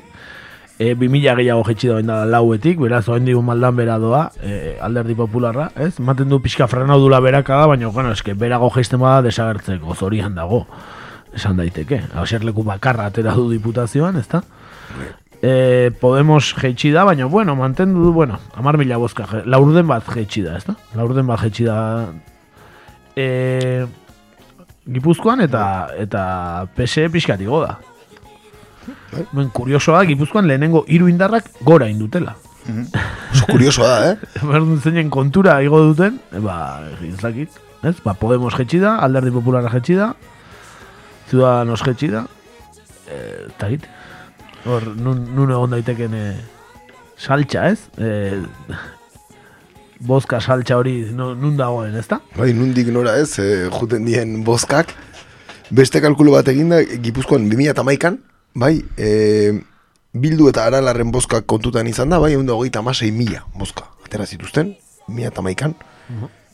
e, 0.79 0.93
bi 0.95 1.09
mila 1.11 1.35
gehiago 1.35 1.65
jetxi 1.67 1.91
da 1.91 1.97
orain 1.99 2.07
dala 2.07 2.25
lauetik, 2.37 2.79
beraz, 2.79 3.03
orain 3.09 3.25
digun 3.27 3.45
maldan 3.45 3.75
bera 3.75 3.99
doa, 3.99 4.23
e, 4.41 4.77
alderdi 4.81 5.13
popularra, 5.19 5.69
ez? 5.75 5.99
Maten 5.99 6.29
du 6.31 6.39
pixka 6.41 6.67
frenau 6.71 6.97
dula 7.03 7.19
beraka 7.19 7.59
da, 7.59 7.67
baina, 7.67 7.91
bueno, 7.91 8.15
eske, 8.15 8.33
berago 8.33 8.71
geisten 8.73 8.99
bada 9.03 9.21
desagertzeko, 9.27 9.93
zorian 9.93 10.33
dago, 10.39 10.63
esan 11.35 11.57
daiteke. 11.59 12.01
Hauserleku 12.15 12.63
bakarra 12.63 13.11
atera 13.11 13.35
du 13.35 13.49
diputazioan, 13.51 14.17
ezta? 14.23 14.43
E, 15.43 15.91
Podemos 15.99 16.53
jetxi 16.55 16.93
da, 16.95 17.03
baina, 17.03 17.25
bueno, 17.27 17.55
mantendu 17.59 17.99
du, 17.99 18.13
bueno, 18.15 18.39
amar 18.55 18.77
mila 18.79 18.95
bozka, 18.95 19.25
laurden 19.43 19.89
bat 19.89 20.07
jetxi 20.07 20.41
da, 20.45 20.55
ezta? 20.55 20.77
Laurden 20.95 21.27
bat 21.27 21.41
jetxi 21.43 21.65
da 21.67 22.07
e, 23.19 23.83
Gipuzkoan 24.87 25.43
eta 25.43 25.65
eta 25.99 26.21
PSE 26.77 27.09
pixkat 27.11 27.43
igo 27.43 27.59
da. 27.59 27.75
Ben, 29.33 29.49
kuriosoa, 29.51 30.05
Gipuzkoan 30.07 30.47
lehenengo 30.47 30.85
hiru 30.87 31.09
indarrak 31.11 31.49
gora 31.63 31.89
indutela. 31.91 32.37
Oso 33.33 33.47
kuriosoa 33.51 33.89
da, 33.91 34.13
eh? 34.13 34.31
Berdun 34.53 34.79
zeinen 34.79 35.09
kontura 35.11 35.57
igo 35.63 35.81
duten, 35.89 36.21
ba, 36.43 36.85
ez 37.03 37.17
dakit. 37.19 37.59
ez? 37.83 37.97
Ba, 38.03 38.15
Podemos 38.15 38.55
jetxi 38.55 38.79
da, 38.79 38.95
alderdi 39.03 39.31
popularra 39.35 39.71
jetxi 39.75 39.99
da, 39.99 40.13
Ciudadanos 41.27 41.83
jetxi 41.83 42.11
da, 42.15 42.23
eh, 43.11 43.49
eta 43.49 43.71
git, 43.71 43.91
hor, 44.65 44.85
nun, 44.95 45.23
nun 45.35 45.51
egon 45.51 45.73
daiteken 45.75 46.13
eh, 46.17 46.35
saltxa, 47.17 47.67
ez? 47.71 47.79
Eh, 47.97 48.41
bozka 50.03 50.39
saltxa 50.41 50.77
hori 50.77 51.05
nu- 51.15 51.33
nun 51.35 51.57
dagoen, 51.57 51.95
ezta? 51.95 52.19
Bai, 52.35 52.51
nundik 52.53 52.87
nora 52.91 53.15
ez, 53.19 53.37
e, 53.39 53.69
juten 53.71 54.05
dien 54.05 54.43
bozkak. 54.43 54.93
Beste 55.71 56.01
kalkulo 56.01 56.31
bat 56.35 56.47
eginda, 56.51 56.81
Gipuzkoan 56.83 57.47
2008an, 57.49 58.19
bai, 58.53 58.83
e, 58.97 59.53
bildu 60.13 60.49
eta 60.51 60.65
aralarren 60.67 61.11
bozkak 61.11 61.45
kontutan 61.49 61.87
izan 61.87 62.09
da, 62.11 62.19
bai, 62.19 62.33
egun 62.35 62.45
da 62.45 62.53
hogeita 62.53 62.79
amasei 62.83 63.11
mila 63.11 63.45
bozka. 63.57 63.87
Atera 64.05 64.25
zituzten, 64.27 64.75
2008an, 65.07 65.73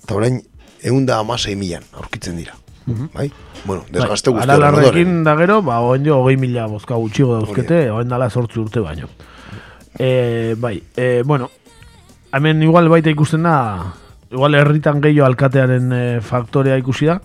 eta 0.04 0.16
orain, 0.16 0.42
egun 0.82 1.06
da 1.06 1.18
amasei 1.20 1.56
milan 1.60 1.84
aurkitzen 1.98 2.38
dira. 2.38 2.54
Bai? 3.14 3.30
Bueno, 3.66 3.84
desgaste 3.92 4.32
guzti 4.32 4.50
horren 4.50 4.76
ondoren. 4.80 5.24
Da 5.28 5.36
gero, 5.40 5.62
ba, 5.66 5.80
oen 5.86 6.06
jo, 6.06 6.20
hogei 6.24 6.38
mila 6.38 6.68
bozka 6.72 6.98
gutxigo 7.00 7.36
dauzkete, 7.38 7.90
oen 7.92 8.10
dala 8.10 8.30
sortzi 8.30 8.60
urte 8.62 8.84
baino. 8.84 9.10
E, 10.00 10.56
bai, 10.58 10.78
e, 10.96 11.24
bueno, 11.26 11.50
hemen 12.34 12.64
igual 12.64 12.90
baita 12.90 13.12
ikusten 13.12 13.44
da, 13.48 13.58
igual 14.32 14.56
herritan 14.56 15.02
gehiago 15.04 15.28
alkatearen 15.28 15.94
e, 15.94 16.04
faktorea 16.22 16.78
ikusi 16.80 17.10
da, 17.10 17.20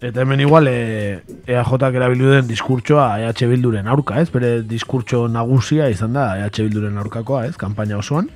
eta 0.00 0.22
hemen 0.22 0.42
igual 0.44 0.68
e, 0.70 1.22
EAJak 1.46 1.96
erabildu 1.96 2.34
den 2.34 2.50
diskurtsoa 2.50 3.08
EH 3.24 3.48
Bilduren 3.50 3.88
aurka, 3.88 4.20
ez? 4.20 4.28
Bere 4.30 4.60
diskurtso 4.62 5.26
nagusia 5.28 5.88
izan 5.92 6.16
da 6.16 6.34
EH 6.42 6.52
Bilduren 6.62 6.98
aurkakoa, 7.02 7.46
ez? 7.48 7.56
Kampaina 7.60 7.98
osoan. 7.98 8.28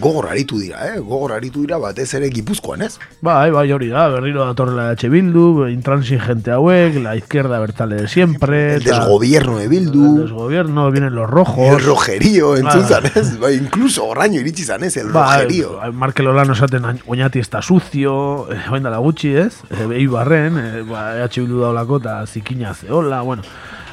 Gogor 0.00 0.28
aritu 0.30 0.58
dira, 0.60 0.86
eh? 0.94 0.98
Gogor 1.00 1.32
aritu 1.32 1.60
dira 1.62 1.76
batez 1.78 2.12
ere 2.14 2.28
Gipuzkoan, 2.30 2.82
ez? 2.82 2.98
Bai, 3.20 3.50
bai, 3.50 3.70
hori 3.72 3.88
da, 3.90 4.06
berriro 4.08 4.44
datorrela 4.46 4.92
EH 4.92 5.08
Bildu, 5.10 5.66
intransigente 5.68 6.52
hauek, 6.54 7.00
la 7.02 7.16
izquierda 7.16 7.58
bertale 7.58 7.96
de 7.96 8.08
siempre, 8.08 8.74
El 8.76 8.84
desgobierno 8.84 9.56
de 9.58 9.64
el 9.64 9.70
Bildu, 9.70 10.20
desgobierno, 10.22 10.90
vienen 10.92 11.14
los 11.16 11.24
el 11.26 11.30
rojos, 11.34 11.84
rojerío, 11.84 12.56
entzun 12.56 12.84
zanez, 12.84 13.38
bai, 13.40 13.56
incluso 13.56 14.06
oraino 14.06 14.36
iritsi 14.40 14.64
zanez, 14.64 14.96
el 14.98 15.08
Ba, 15.10 15.34
rojerío. 15.34 15.80
eh, 15.84 15.90
Markel 15.90 16.28
Olano 16.28 16.52
esaten 16.52 16.84
"Ain- 16.84 17.02
oñati 17.06 17.40
está 17.40 17.60
sucio, 17.60 18.52
eh, 18.52 18.58
oin 18.70 18.82
dala 18.84 18.98
gutxi, 18.98 19.34
ez? 19.34 19.56
Eh, 19.70 19.96
Eibarren, 19.98 20.58
eh, 20.58 20.82
ba, 20.88 21.16
EH 21.24 21.40
Bildu 21.40 21.60
daulako 21.60 21.96
eta 21.98 22.24
zikina 22.26 22.72
zehola, 22.74 23.22
bueno. 23.22 23.42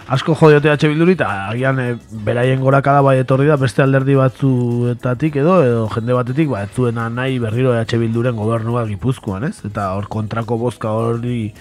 Asko 0.05 0.35
jodiote 0.37 0.69
EH 0.69 0.85
Bilduri 0.91 1.15
eta 1.15 1.27
agian 1.49 1.79
eh, 1.81 1.95
beraien 2.27 2.61
gorakada 2.61 3.01
bai 3.01 3.15
etorri 3.23 3.47
da 3.49 3.55
beste 3.57 3.81
alderdi 3.81 4.13
batzuetatik 4.19 5.39
edo 5.41 5.55
edo 5.65 5.87
jende 5.95 6.13
batetik 6.13 6.51
ba 6.51 6.61
ez 6.61 6.69
zuena 6.75 7.07
nahi 7.09 7.39
berriro 7.41 7.73
EH 7.73 7.97
Bilduren 7.97 8.37
gobernua 8.37 8.83
Gipuzkoan, 8.85 9.47
ez? 9.49 9.63
Eta 9.65 9.87
hor 9.97 10.05
kontrako 10.07 10.59
bozka 10.61 10.91
hori 10.93 11.53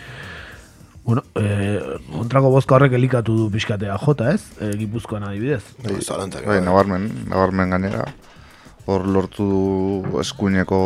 Bueno, 1.05 1.21
eh, 1.37 1.81
kontrako 2.13 2.49
bozka 2.51 2.77
horrek 2.77 2.95
elikatu 2.97 3.35
du 3.37 3.49
pixkatea 3.53 3.97
jota, 4.01 4.31
ez? 4.33 4.45
Eh, 4.61 4.71
Gipuzkoan 4.81 5.25
adibidez. 5.29 5.61
Bai, 5.85 5.99
zalantzari 6.01 6.47
Bai, 6.49 6.61
gabe. 6.61 6.65
nabarmen, 6.65 7.09
nabarmen 7.29 7.75
gainera. 7.77 8.07
Hor 8.87 9.05
lortu 9.09 9.45
du 10.05 10.21
eskuineko, 10.21 10.79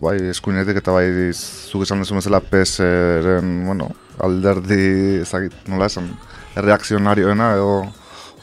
bai, 0.00 0.16
eskuinetik 0.32 0.80
eta 0.80 0.92
bai, 0.96 1.32
zuk 1.32 1.84
esan 1.84 2.00
duzu 2.00 2.16
bezala 2.16 2.40
PSren, 2.40 3.52
bueno, 3.66 3.90
alderdi, 4.24 5.20
ezagit, 5.26 5.52
nola 5.68 5.90
esan, 5.92 6.08
erreakzionarioena, 6.56 7.52
edo 7.58 7.84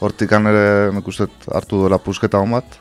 hortikan 0.02 0.48
ere, 0.50 0.90
nik 0.94 1.06
hartu 1.52 1.82
duela 1.82 1.98
pusketa 2.02 2.40
hon 2.42 2.56
bat. 2.58 2.78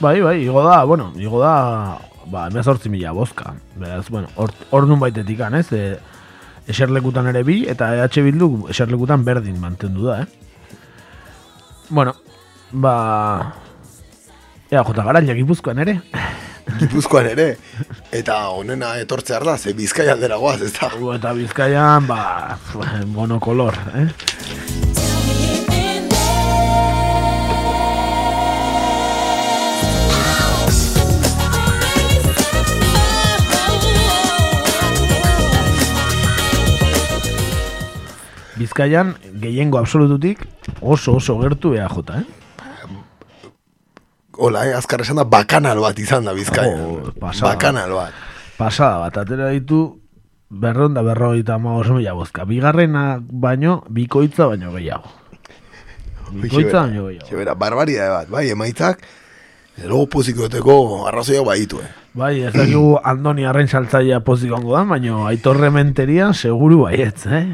Bai, 0.00 0.20
bai, 0.20 0.42
igo 0.44 0.62
da, 0.64 0.84
bueno, 0.84 1.12
igo 1.16 1.40
da, 1.40 1.98
ba, 2.28 2.46
emezortzi 2.50 2.90
mila 2.92 3.14
bozka. 3.16 3.54
Beraz, 3.76 4.10
bueno, 4.10 4.28
hor, 4.36 4.52
hor 4.70 4.86
nun 4.86 5.00
baitetik 5.00 5.40
ez? 5.40 5.72
E, 5.72 5.98
eserlekutan 6.68 7.26
ere 7.30 7.42
bi, 7.44 7.64
eta 7.68 7.94
EH 7.94 8.22
Bildu 8.26 8.68
eserlekutan 8.68 9.24
berdin 9.24 9.60
mantendu 9.60 10.10
da, 10.10 10.22
eh? 10.22 10.26
Bueno, 11.88 12.14
ba... 12.72 13.52
Ea, 14.70 14.82
jota 14.82 15.04
garaia 15.06 15.34
gipuzkoan 15.34 15.78
ere. 15.78 16.00
Gipuzkoan 16.66 17.28
ere, 17.30 17.44
eta 18.10 18.36
honena 18.50 18.96
etortzear 18.98 19.44
da, 19.46 19.54
ze 19.56 19.72
bizkai 19.76 20.08
aldera 20.10 20.36
goaz, 20.42 20.58
ez 20.66 20.72
da. 20.74 20.90
Gu 20.98 21.12
Eta 21.14 21.32
bizkaian, 21.36 22.08
ba, 22.10 22.58
monokolor, 23.14 23.78
eh? 23.94 24.08
Bizkaian, 38.56 39.14
gehiengo 39.38 39.78
absolututik 39.78 40.42
oso 40.80 41.14
oso 41.20 41.38
gertu 41.38 41.76
EAJ, 41.76 42.02
eh? 42.18 42.24
Hola, 44.38 44.66
eh, 44.68 44.74
azkar 44.76 45.00
esan 45.00 45.16
da, 45.16 45.24
bakanal 45.24 45.80
bat 45.80 45.98
izan 45.98 46.26
da 46.28 46.34
bizkaian. 46.36 46.80
Oh, 46.80 47.12
pasada. 47.20 47.54
bakanal 47.54 47.92
bat. 47.96 48.16
Pasada 48.58 48.98
bat, 49.06 49.16
atera 49.24 49.48
ditu 49.54 49.98
berron 50.50 50.94
da 50.94 51.02
berrogeita 51.02 51.56
hamabost 51.56 51.94
mila 51.96 52.12
bozka. 52.14 52.44
Bigarrena 52.44 53.18
baino, 53.20 53.82
bikoitza 53.88 54.50
baino 54.52 54.74
gehiago. 54.76 55.08
Bikoitza 56.36 56.84
baino 56.84 57.06
gehiago. 57.08 57.28
Xebera, 57.30 57.54
barbaria 57.54 58.10
bat, 58.12 58.28
bai, 58.28 58.50
emaitzak, 58.52 59.00
logo 59.88 60.06
pozikoteko 60.18 61.06
arrazoiak 61.08 61.46
baditu, 61.48 61.80
eh. 61.80 61.92
Bai, 62.16 62.34
ez 62.48 62.52
dakigu 62.52 62.96
Andoni 63.10 63.44
arren 63.48 63.68
saltzaia 63.68 64.20
pozik 64.24 64.52
ongo 64.52 64.76
da, 64.76 64.84
baina 64.84 65.24
aitorre 65.30 65.72
menteria 65.72 66.32
seguru 66.34 66.84
baietz, 66.84 67.24
eh? 67.26 67.46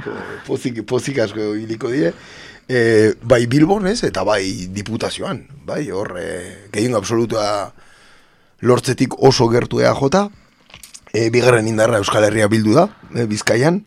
Pozik, 0.46 0.82
pozik 0.86 1.22
asko 1.22 1.54
hiliko 1.54 1.94
die. 1.94 2.10
E, 2.72 3.12
bai 3.20 3.44
Bilbon 3.52 3.84
ez, 3.90 3.98
eta 4.06 4.22
bai 4.24 4.68
diputazioan, 4.72 5.42
bai, 5.68 5.90
hor, 5.92 6.14
e, 6.16 6.68
gehiengo 6.72 6.96
absolutua 7.02 7.74
lortzetik 8.64 9.18
oso 9.20 9.50
gertu 9.52 9.82
EAJ, 9.82 10.22
e, 11.12 11.26
bigarren 11.34 11.68
indarra 11.68 12.00
Euskal 12.00 12.24
Herria 12.24 12.48
bildu 12.48 12.78
da, 12.78 12.86
e, 13.12 13.26
Bizkaian, 13.28 13.82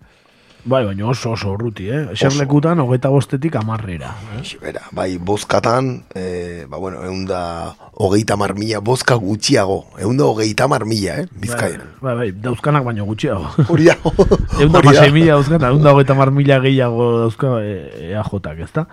Bai, 0.65 0.81
baina 0.81 1.05
oso 1.05 1.35
oso 1.35 1.51
urruti, 1.53 1.85
eh? 1.93 2.07
Eserlekutan 2.15 2.79
hogeita 2.81 3.11
bostetik 3.13 3.53
amarrera. 3.59 4.15
Eh? 4.33 4.71
Bai, 4.97 5.19
bozkatan, 5.21 5.91
e, 6.09 6.65
ba, 6.65 6.79
bueno, 6.81 7.03
eunda 7.05 7.75
hogeita 7.93 8.33
mar 8.35 8.55
mila 8.57 8.81
bozka 8.81 9.13
gutxiago, 9.13 9.83
eunda 10.01 10.25
hogeita 10.25 10.65
mar 10.67 10.87
mila, 10.89 11.19
eh, 11.21 11.27
Bizkaian. 11.37 11.85
Bai, 12.01 12.15
bai, 12.17 12.27
dauzkanak 12.31 12.83
baino 12.83 13.05
gutxiago. 13.05 13.51
Hori 13.69 13.85
da, 13.91 13.95
hori 14.01 14.71
da. 14.73 14.81
masei 14.89 15.13
mila 15.13 15.37
dauzkan, 15.37 15.67
eunda 15.69 15.93
hogeita 15.93 16.17
mar 16.17 16.33
mila 16.33 16.57
gehiago 16.65 17.11
dauzka 17.19 17.59
e, 17.61 17.77
EAJak, 18.09 18.65
ezta? 18.65 18.87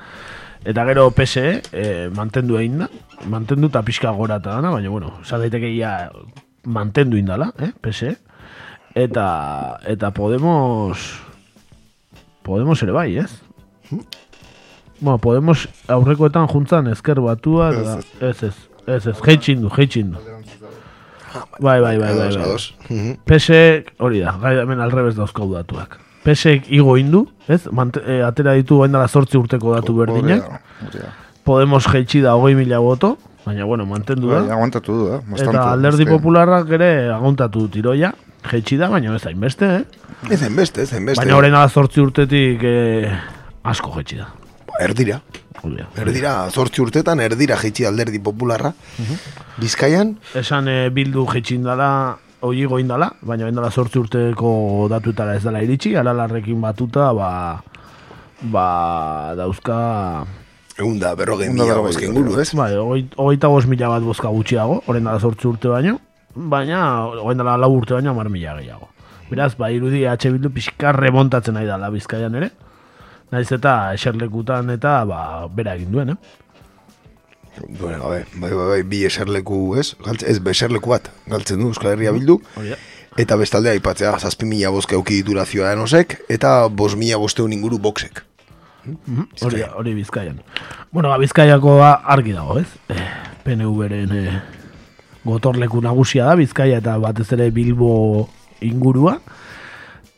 Eta 0.68 0.84
gero 0.86 1.08
PSE 1.10 1.46
e, 1.72 1.88
mantendu 2.14 2.60
egin 2.60 2.84
da, 2.84 2.92
mantendu 3.32 3.72
eta 3.72 3.80
pixka 3.82 4.12
gora 4.12 4.42
eta 4.44 4.58
dana, 4.60 4.76
baina, 4.76 4.92
bueno, 4.92 5.16
esan 5.24 5.40
daiteke 5.40 5.72
ia 5.72 5.96
mantendu 6.68 7.16
indala, 7.16 7.48
eh, 7.58 7.72
PSE. 7.80 8.18
Eta, 8.94 9.80
eta 9.88 10.10
Podemos, 10.12 11.00
Podemos 12.42 12.82
ere 12.82 12.92
bai, 12.92 13.18
ez? 13.18 13.30
Bueno, 15.00 15.18
Podemos 15.18 15.68
aurrekoetan 15.88 16.46
juntzan 16.48 16.88
ezker 16.92 17.20
batua, 17.20 17.70
eta, 17.72 17.98
ez, 18.20 18.42
ez, 18.42 18.54
ez, 18.86 19.06
ez, 19.06 19.16
jeitxin 19.22 19.62
du, 19.62 19.70
jeitxin 19.70 20.12
du. 20.12 20.18
Bai, 21.60 21.80
bai, 21.80 21.96
bai, 21.98 22.12
bai, 22.16 22.28
bai. 22.36 22.56
Mhm. 22.88 23.16
PSek, 23.26 23.94
hori 23.98 24.20
da, 24.20 24.36
gai 24.42 24.56
hemen 24.62 24.80
alrebez 24.84 25.14
dauzkau 25.16 25.48
datuak. 25.54 25.98
PSek 26.22 26.68
igo 26.70 26.96
indu, 27.00 27.24
ez? 27.48 27.64
Mante, 27.72 28.02
e, 28.06 28.20
atera 28.22 28.54
ditu 28.58 28.78
bain 28.78 28.92
dela 28.92 29.08
sortzi 29.08 29.38
urteko 29.40 29.74
datu 29.74 29.94
berdinak. 29.96 30.44
Da, 30.46 30.90
da. 30.94 31.12
Podemos 31.42 31.86
jeitsi 31.90 32.20
da 32.22 32.36
hogei 32.38 32.54
mila 32.54 32.78
boto, 32.78 33.16
baina, 33.46 33.64
bueno, 33.64 33.86
mantendu 33.86 34.30
Bai, 34.30 34.44
da. 34.46 34.54
aguantatu 34.54 34.98
du, 34.98 35.08
eh? 35.16 35.22
Eta 35.42 35.72
alderdi 35.72 36.06
popularrak 36.06 36.70
ere 36.78 36.92
aguntatu 37.10 37.64
du 37.64 37.72
tiroia, 37.78 38.12
jeitsi 38.50 38.78
da, 38.78 38.90
baina 38.92 39.16
ez 39.16 39.24
hainbeste, 39.26 39.72
eh? 39.80 40.11
Ez 40.30 40.42
enbeste, 40.42 40.82
ez 40.82 40.92
enbeste. 40.94 41.20
Baina 41.24 41.36
horren 41.36 41.54
ala 41.58 41.68
sortzi 41.68 42.00
urtetik 42.00 42.62
eh, 42.64 43.10
asko 43.68 43.90
jeitsi 43.96 44.20
da. 44.20 44.28
Erdira, 44.80 45.18
Hori 45.62 45.76
da. 45.80 45.86
erdira, 46.02 46.32
zortzi 46.50 46.80
urtetan, 46.82 47.20
erdira 47.20 47.56
jeitsi 47.60 47.84
alderdi 47.86 48.18
popularra. 48.22 48.72
Bizkaian, 49.60 50.14
Esan 50.38 50.68
eh, 50.70 50.88
bildu 50.94 51.26
jeitsin 51.32 51.62
dala, 51.66 51.88
hoi 52.42 52.64
goindala, 52.70 53.10
baina 53.22 53.44
bendala 53.50 53.70
sortzi 53.70 53.98
urteko 54.00 54.86
datutara 54.90 55.34
ez 55.38 55.42
dela 55.44 55.60
iritsi, 55.62 55.94
alalarrekin 55.98 56.60
batuta, 56.62 57.10
ba, 57.14 57.30
ba, 58.54 58.66
dauzka, 59.38 59.76
eunda 60.78 61.12
berrogei 61.18 61.50
Eunda 61.50 61.62
mila 61.64 61.74
berrogei, 61.74 61.92
bozka 61.92 62.06
inguru, 62.08 62.38
ez? 62.40 62.48
bai, 62.58 62.72
hogei- 62.78 63.10
hogeita 63.18 63.48
bost 63.52 63.68
mila 63.70 63.88
bat 63.92 64.02
bozka 64.06 64.30
gutxiago, 64.34 64.80
horren 64.86 65.04
dala 65.04 65.20
sortzi 65.20 65.46
urte 65.50 65.68
baino, 65.68 65.98
baina, 66.34 66.80
horren 67.10 67.42
dala 67.42 67.58
lau 67.60 67.74
urte 67.76 67.94
baino, 67.98 68.14
mar 68.14 68.30
mila 68.32 68.56
gehiago. 68.58 68.88
Beraz, 69.32 69.54
ba, 69.56 69.70
irudi 69.72 70.04
H 70.04 70.28
bildu 70.28 70.50
pixka 70.52 70.92
remontatzen 70.92 71.56
nahi 71.56 71.66
dala 71.66 71.88
bizkaian 71.90 72.34
ere, 72.36 72.50
Naiz 73.32 73.48
eta 73.54 73.94
eserlekutan 73.96 74.68
eta 74.74 74.98
ba, 75.08 75.20
bera 75.48 75.72
egin 75.78 75.92
duen, 75.94 76.12
eh? 76.12 76.40
Duen 77.78 78.00
gabe, 78.00 78.18
bai, 78.34 78.50
bai, 78.50 78.66
bai, 78.70 78.82
bi 78.88 79.00
eserleku, 79.08 79.60
ez? 79.80 79.94
Galtze, 80.04 80.28
ez, 80.28 80.36
beserleku 80.44 80.92
bat, 80.92 81.08
galtzen 81.32 81.62
du 81.62 81.70
Euskal 81.70 81.94
Herria 81.94 82.12
bildu. 82.12 82.38
Hori. 82.60 82.76
Eta 83.20 83.36
bestalde 83.40 83.72
aipatzea, 83.72 84.12
zazpi 84.20 84.48
mila 84.48 84.72
bozka 84.72 84.96
euki 84.96 85.18
ditura 85.20 85.46
Ciudadanosek, 85.48 86.18
eta 86.32 86.52
bos 86.68 86.92
mila 86.96 87.20
bosteun 87.20 87.56
inguru 87.56 87.80
boxek. 87.80 88.22
Hori, 89.44 89.64
hori 89.64 89.96
bizkaian. 89.96 90.40
Bueno, 90.92 91.08
ba, 91.08 91.16
bizkaiako 91.22 91.78
argi 91.84 92.36
dago, 92.36 92.58
ez? 92.60 92.68
Eh, 92.92 93.08
PNV-ren 93.46 94.16
eh, 94.16 94.38
gotorleku 95.24 95.80
nagusia 95.80 96.28
da, 96.28 96.36
bizkaia 96.40 96.84
eta 96.84 96.98
batez 97.00 97.30
ere 97.36 97.48
Bilbo 97.54 98.28
ingurua. 98.62 99.18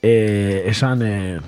Eh, 0.04 0.64
esan 0.68 1.02
eh, 1.02 1.40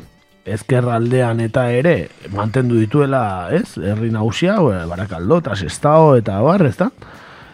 ezkerraldean 0.46 1.42
eta 1.42 1.66
ere 1.74 2.08
mantendu 2.34 2.78
dituela, 2.78 3.50
ez? 3.52 3.76
Herri 3.76 4.10
nagusia, 4.14 4.56
eh, 4.56 4.84
Barakaldo, 4.88 5.40
eta 5.42 5.56
Sestao 5.56 6.14
eta 6.16 6.40
bar, 6.40 6.64
ez 6.66 6.76
da? 6.78 6.90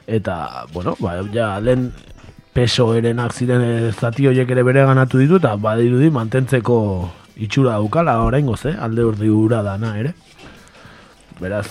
Eta, 0.07 0.67
bueno, 0.73 0.95
ba, 1.01 1.17
ja, 1.33 1.59
lehen 1.61 1.91
peso 2.53 2.93
erenak 2.95 3.33
ziren 3.33 3.63
eh, 3.65 3.93
zati 3.93 4.29
horiek 4.29 4.51
ere 4.51 4.63
bere 4.63 4.85
ganatu 4.85 5.19
ditu, 5.19 5.41
eta 5.41 5.55
badirudi 5.57 6.11
mantentzeko 6.13 6.77
itxura 7.37 7.79
daukala 7.79 8.19
oraingoz, 8.27 8.61
eh? 8.69 8.77
alde 8.79 9.07
urdi 9.09 9.31
ura 9.33 9.63
dana 9.65 9.97
ere. 9.99 10.13
Beraz, 11.41 11.67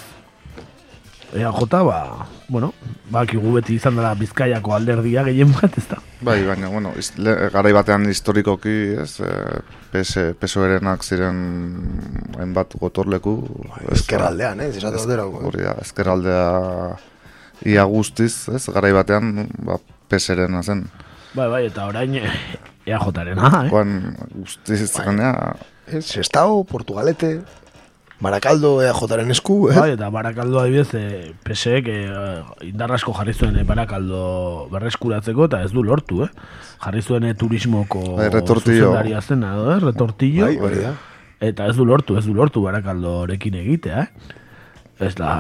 EAJ, 1.34 1.66
ba, 1.88 2.28
bueno, 2.50 2.74
bakigu 3.12 3.54
beti 3.56 3.78
izan 3.80 3.96
dela 3.96 4.12
Bizkaiako 4.20 4.74
alderdia 4.76 5.24
gehien 5.28 5.54
bat, 5.56 5.78
ez 5.80 5.86
da. 5.88 6.00
Bai, 6.28 6.42
baina, 6.48 6.70
bueno, 6.74 6.92
iz, 7.00 7.14
le, 7.18 7.34
garai 7.54 7.72
batean 7.76 8.10
historikoki, 8.12 8.76
ez, 9.00 9.14
e, 9.24 9.32
PS, 9.94 10.26
PSOE-renak 10.42 11.06
ziren 11.08 11.40
hainbat 12.40 12.76
gotorleku. 12.82 13.38
ez, 13.86 14.02
Ezkerraldean, 14.02 14.60
ez? 14.68 14.76
Esate 14.82 15.00
aldera. 15.00 15.26
Hori 15.26 15.64
da, 15.64 15.78
ezkerraldea 15.86 16.46
ia 17.72 17.88
guztiz, 17.88 18.50
ez, 18.52 18.66
garai 18.74 18.92
batean, 18.96 19.48
ba, 19.64 19.80
PSRena 20.12 20.64
zen. 20.64 20.86
Bai, 21.32 21.48
bai, 21.48 21.66
eta 21.70 21.88
orain 21.88 22.16
eh, 22.20 22.32
EAJ-arena, 22.86 23.52
eh? 23.64 23.70
Koan 23.72 24.00
guztiz 24.36 24.84
ganea, 25.00 25.54
Ez, 25.92 26.06
Sestao, 26.06 26.64
Portugalete, 26.64 27.42
Barakaldo 28.22 28.76
EAJaren 28.86 29.34
esku, 29.34 29.56
eh? 29.72 29.78
Bai, 29.80 29.92
eta 29.96 30.08
Barakaldo 30.14 30.60
adibidez, 30.62 30.94
e, 30.94 31.32
PSEek 31.42 31.88
e, 31.90 31.96
indar 32.68 32.94
asko 32.94 33.16
jarri 33.18 33.34
zuen 33.34 33.58
e, 33.58 33.64
Barakaldo 33.66 34.68
berreskuratzeko, 34.70 35.48
eta 35.50 35.64
ez 35.66 35.72
du 35.74 35.82
lortu, 35.82 36.22
eh? 36.28 36.30
Jarri 36.84 37.02
zuen 37.02 37.26
e, 37.26 37.34
turismoko 37.34 38.04
Bai, 38.20 38.30
retortillo. 38.30 38.92
zuzendaria 38.92 39.22
zena, 39.26 39.56
eh? 39.74 39.80
retortillo. 39.82 40.46
Bai, 40.46 40.60
hori 40.62 40.86
da. 40.86 40.94
Eta 41.42 41.66
ez 41.72 41.76
du 41.80 41.88
lortu, 41.90 42.20
ez 42.20 42.26
du 42.28 42.38
lortu 42.38 42.62
Barakaldorekin 42.68 43.58
egitea, 43.64 44.06
eh? 44.06 44.40
Ez 45.02 45.16
da, 45.18 45.34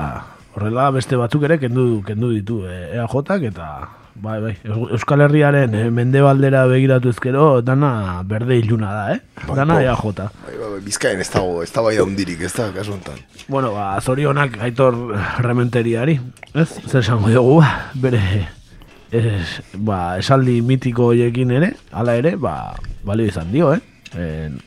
horrela 0.55 0.89
beste 0.95 1.19
batzuk 1.21 1.45
ere 1.45 1.59
kendu, 1.61 2.01
kendu 2.07 2.33
ditu 2.33 2.63
e, 2.65 2.79
EAJak 2.97 3.51
eta 3.53 3.67
bai, 4.15 4.39
bai, 4.41 4.53
Eus- 4.63 4.91
Euskal 4.97 5.21
Herriaren 5.25 5.73
e, 5.75 5.89
mendebaldera 5.89 6.65
begiratu 6.67 7.09
ezkero 7.09 7.61
dana 7.61 8.21
berde 8.27 8.57
iluna 8.59 8.91
da, 8.93 9.03
eh? 9.15 9.19
Dana 9.55 9.75
bai. 9.75 9.85
EAJ. 9.85 10.03
Bai, 10.15 10.29
bai, 10.45 10.69
bai, 10.71 10.79
Bizkaien 10.85 11.19
ez 11.21 11.29
dago, 11.33 11.61
ez 11.63 11.71
da 11.73 11.81
bai 11.81 11.97
hundirik, 11.99 12.41
ez 12.41 12.53
da, 12.53 12.71
kasu 12.75 12.93
honetan. 12.93 13.19
Bueno, 13.47 13.71
ba, 13.73 13.99
zorionak 14.01 14.57
aitor 14.61 14.95
rementeriari, 15.39 16.19
ez? 16.53 16.69
Zer 16.87 17.01
esango 17.01 17.29
dugu, 17.29 17.59
ba, 17.61 17.71
bere 17.93 18.21
es, 19.11 19.61
ba, 19.75 20.17
esaldi 20.21 20.61
mitiko 20.61 21.09
horiekin 21.11 21.51
ere, 21.51 21.73
hala 21.91 22.15
ere, 22.19 22.35
ba, 22.35 22.75
balio 23.03 23.27
izan 23.27 23.51
dio, 23.51 23.73
eh? 23.73 23.81
En, 24.15 24.59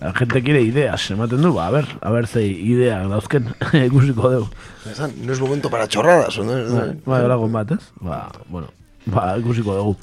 la 0.00 0.12
gente 0.12 0.42
quiere 0.42 0.60
ideas, 0.62 1.10
ematen 1.10 1.40
du, 1.42 1.52
ba, 1.54 1.68
a 1.68 1.70
ver, 1.70 1.86
a 2.00 2.10
ver 2.10 2.26
ze 2.26 2.44
ideak 2.44 3.08
dauzken, 3.08 3.48
ikusiko 3.72 4.30
dugu. 4.34 4.48
Esan, 4.90 5.12
no 5.24 5.32
es 5.32 5.40
momento 5.40 5.70
para 5.70 5.88
chorradas, 5.88 6.38
no? 6.38 6.52
Holagon 7.06 7.52
bat, 7.52 7.72
ez? 7.72 7.90
Ba, 8.00 8.28
bueno, 8.48 8.68
ba, 9.06 9.36
ikusiko 9.38 9.74
dugu. 9.74 9.96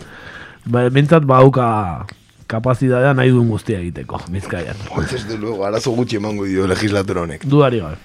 Ba, 0.66 0.90
bintzat 0.90 1.26
ba, 1.26 1.38
hauka 1.44 2.06
kapazitatea 2.48 3.14
nahi 3.14 3.30
duen 3.34 3.50
guztia 3.50 3.80
egiteko, 3.80 4.20
bizkaian. 4.30 4.76
Pues 4.94 5.12
desde 5.12 5.38
luego, 5.38 5.66
arazo 5.66 5.92
gutxi 5.92 6.18
emango 6.18 6.46
dio 6.46 6.68
legislatura 6.68 7.22
honek. 7.22 7.46
Dudari 7.46 7.80
gabe. 7.80 7.98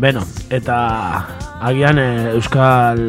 Beno, 0.00 0.22
eta 0.48 0.76
agian 1.60 1.98
eh, 2.00 2.32
Euskal 2.32 3.00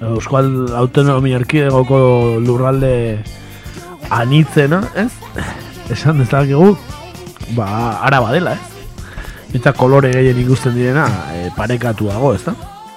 Euskal 0.00 0.46
Autonomia 0.72 1.36
Erkidegoko 1.36 1.98
lurralde 2.40 3.20
anitzena, 4.08 4.78
ez? 4.96 5.10
Esan 5.92 6.22
dezakegu, 6.22 6.70
ba, 7.56 7.66
araba 8.06 8.32
dela, 8.32 8.54
ez? 8.56 9.56
Eta 9.60 9.74
kolore 9.76 10.14
gehien 10.14 10.40
ikusten 10.40 10.72
direna 10.76 11.04
e, 11.34 11.50
parekatuago, 11.56 12.32
ez 12.34 12.46
da? 12.46 12.54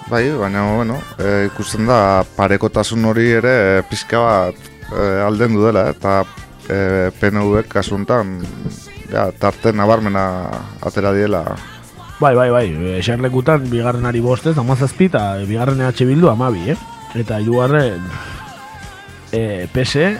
Bai, 0.09 0.23
baina, 0.39 0.63
bueno, 0.77 0.97
e, 1.19 1.49
ikusten 1.49 1.89
da 1.89 2.23
parekotasun 2.37 3.03
hori 3.11 3.27
ere 3.41 3.55
e, 3.65 3.81
pixka 3.89 4.21
bat 4.23 4.69
e, 4.93 5.09
aldendu 5.25 5.65
dela, 5.67 5.89
eta 5.91 6.21
e, 6.67 7.11
PNV 7.19 7.65
kasuntan 7.67 8.39
ja, 9.11 9.27
tarte 9.43 9.75
nabarmena 9.75 10.25
atera 10.87 11.11
diela. 11.15 11.43
Bai, 12.19 12.35
bai, 12.35 12.49
bai, 12.51 12.65
eserlekutan 12.99 13.69
bigarrenari 13.71 14.19
bostez, 14.19 14.57
amazazpi, 14.59 15.07
eta 15.07 15.37
bigarren 15.47 15.79
EH 15.79 16.03
Bildu 16.03 16.27
amabi, 16.27 16.73
eh? 16.73 16.75
Eta 17.15 17.37
hirugarren 17.39 18.03
e, 19.31 19.67
PS 19.71 19.95
e, 19.95 20.17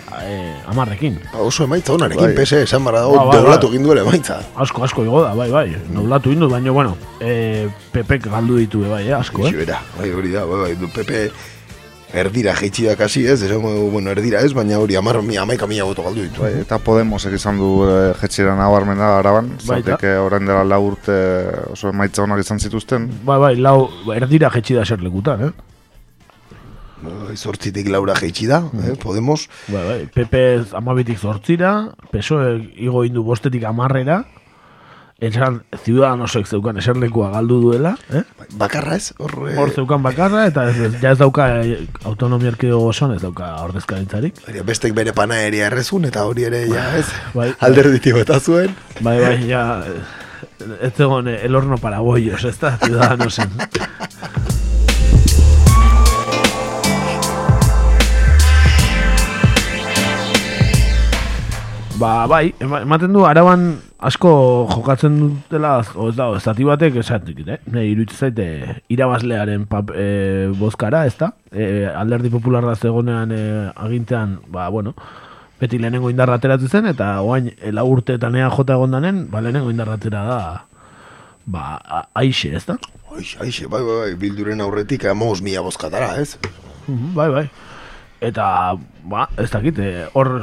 amarrekin. 0.72 1.18
Ba, 1.32 1.42
oso 1.44 1.66
emaitza 1.68 1.92
honarekin, 1.92 2.30
Bai. 2.32 2.38
PSE, 2.38 2.62
esan 2.64 2.84
barra 2.88 3.04
dago, 3.04 3.18
Ba, 3.18 3.26
bai, 3.28 3.36
doblatu 3.42 3.68
bai. 3.68 3.74
egin 3.76 3.84
duela 3.86 4.06
emaitza. 4.06 4.40
Asko, 4.56 4.84
asko 4.88 5.04
igo 5.04 5.20
da, 5.26 5.34
bai, 5.36 5.50
bai. 5.52 5.76
Noblatu 5.92 6.32
indu, 6.32 6.48
baina, 6.48 6.72
bueno, 6.72 6.96
e, 7.20 7.68
Pepek 7.92 8.30
galdu 8.32 8.56
ditu, 8.62 8.80
bai, 8.88 9.04
eh, 9.10 9.14
asko, 9.20 9.44
Ixi 9.44 9.54
eh? 9.54 9.58
bera, 9.66 9.82
bai, 9.98 10.10
hori 10.16 10.32
da, 10.32 10.46
bai, 10.48 10.60
bai, 10.64 10.74
du 10.80 10.88
Pepe 10.94 11.26
erdira 12.14 12.54
jeitsi 12.58 12.86
da 12.88 12.96
kasi, 12.98 13.24
ez, 13.26 13.40
esango 13.42 13.70
dugu, 13.74 13.90
bueno, 13.96 14.10
erdira 14.10 14.40
ez, 14.42 14.52
baina 14.54 14.78
hori 14.82 14.96
amar, 14.98 15.20
mi, 15.22 15.36
amaika 15.36 15.66
mila 15.70 15.84
boto 15.84 16.02
galdu 16.02 16.24
ditu. 16.26 16.42
Bai, 16.42 16.52
eta 16.64 16.78
Podemosek 16.82 17.36
izan 17.38 17.58
du 17.60 17.70
e, 17.86 18.12
jetxera 18.20 18.56
nabarmena 18.58 19.12
araban, 19.18 19.52
Baita. 19.66 19.94
zatek 19.96 20.06
orain 20.24 20.46
dela 20.46 20.64
lau 20.64 20.80
urte 20.90 21.16
oso 21.70 21.92
emaitza 21.94 22.24
onak 22.24 22.42
izan 22.42 22.58
zituzten. 22.58 23.08
Bai, 23.24 23.38
bai, 23.38 23.54
lau, 23.56 23.90
erdira 24.16 24.50
jetxi 24.50 24.74
da 24.78 24.84
serlekutan, 24.84 25.48
eh? 25.48 25.52
Bai, 27.00 27.36
Zortzitik 27.36 27.88
laura 27.88 28.14
jeitsi 28.18 28.46
da, 28.50 28.64
eh, 28.82 28.96
Podemos, 29.00 29.48
Bai, 29.68 29.84
bai, 29.86 30.00
Pepe 30.12 30.42
amabitik 30.76 31.18
zortzira, 31.18 31.94
PSOE 32.10 32.58
igo 32.76 33.04
indu 33.08 33.22
bostetik 33.24 33.64
amarrera, 33.64 34.24
esan 35.20 35.60
Ciudadanosek 35.84 36.48
zeukan 36.48 36.78
eserlekua 36.80 37.30
galdu 37.34 37.60
duela, 37.62 37.94
eh? 38.12 38.22
bakarra 38.58 38.96
ez, 38.96 39.12
hor, 39.18 39.34
eh, 39.50 39.56
Hor 39.60 39.72
zeukan 39.74 40.02
bakarra, 40.02 40.46
eta 40.48 40.66
ez, 40.70 40.78
ez, 40.88 40.92
ja 41.02 41.12
ez 41.12 41.18
dauka 41.20 41.48
eh, 41.60 41.84
autonomia 42.08 42.52
erkidego 42.54 42.80
osoan, 42.88 43.14
ez 43.16 43.22
dauka 43.22 43.52
ordezkaritzarik. 43.66 44.40
Bestek 44.66 44.96
bere 44.96 45.12
panaeria 45.16 45.68
errezun, 45.68 46.08
eta 46.08 46.24
hori 46.28 46.48
ere, 46.48 46.64
ja, 46.72 46.88
ez, 46.98 47.06
Bai. 47.36 47.50
alderditik 47.68 48.16
bota 48.16 48.40
zuen. 48.40 48.74
Bai, 49.00 49.18
bai, 49.20 49.36
ja, 49.48 49.64
ez 50.80 50.94
zegoen 50.96 51.28
eh, 51.28 51.40
el 51.44 51.56
horno 51.56 51.78
para 51.78 52.00
bollos, 52.00 52.44
ez 52.44 52.56
da, 52.60 52.76
Ciudadanosen. 52.84 53.52
Ba, 62.00 62.24
bai, 62.30 62.54
ema- 62.64 62.80
ematen 62.80 63.12
du, 63.12 63.26
araban 63.28 63.74
asko 64.00 64.30
jokatzen 64.72 65.18
dutela, 65.20 65.72
ez 65.84 66.14
da, 66.16 66.30
estati 66.38 66.64
batek 66.64 66.94
esatik, 67.02 67.42
eh? 67.44 67.58
Ne, 67.74 67.82
iruditzen 67.90 68.30
zaite, 68.30 68.46
irabazlearen 68.88 69.66
pap, 69.68 69.90
e, 69.92 70.48
bozkara, 70.56 71.02
ez 71.10 71.16
da? 71.20 71.28
E, 71.52 71.84
alderdi 71.92 72.30
popularra 72.32 72.72
zegonean 72.80 73.34
e, 73.36 73.40
agintean, 73.76 74.38
ba, 74.48 74.70
bueno, 74.72 74.94
beti 75.60 75.76
lehenengo 75.82 76.08
indarra 76.08 76.38
ateratzen 76.40 76.72
zen, 76.72 76.88
eta 76.94 77.10
oain 77.20 77.50
e, 77.58 77.72
lau 77.76 77.84
urteetan 77.92 78.38
ea 78.40 78.48
jota 78.54 78.78
egondanen, 78.80 79.26
ba, 79.30 79.42
lehenengo 79.44 79.68
indarra 79.74 79.98
atera 80.00 80.24
da, 80.24 80.40
ba, 81.44 81.66
a- 81.84 82.06
aixe, 82.22 82.54
ez 82.56 82.64
da? 82.70 82.78
Aixe, 83.12 83.36
aixe, 83.44 83.68
bai, 83.68 83.82
bai, 83.84 83.98
bai, 84.06 84.14
bilduren 84.24 84.64
aurretik 84.64 85.04
amogos 85.12 85.42
mila 85.44 85.60
bozkatara, 85.68 86.14
ez? 86.22 86.38
Bai, 86.88 87.28
bai. 87.28 87.44
Eta, 88.24 88.48
ba, 89.04 89.28
ez 89.36 89.50
dakit, 89.52 89.78
eh, 89.84 90.06
hor 90.16 90.38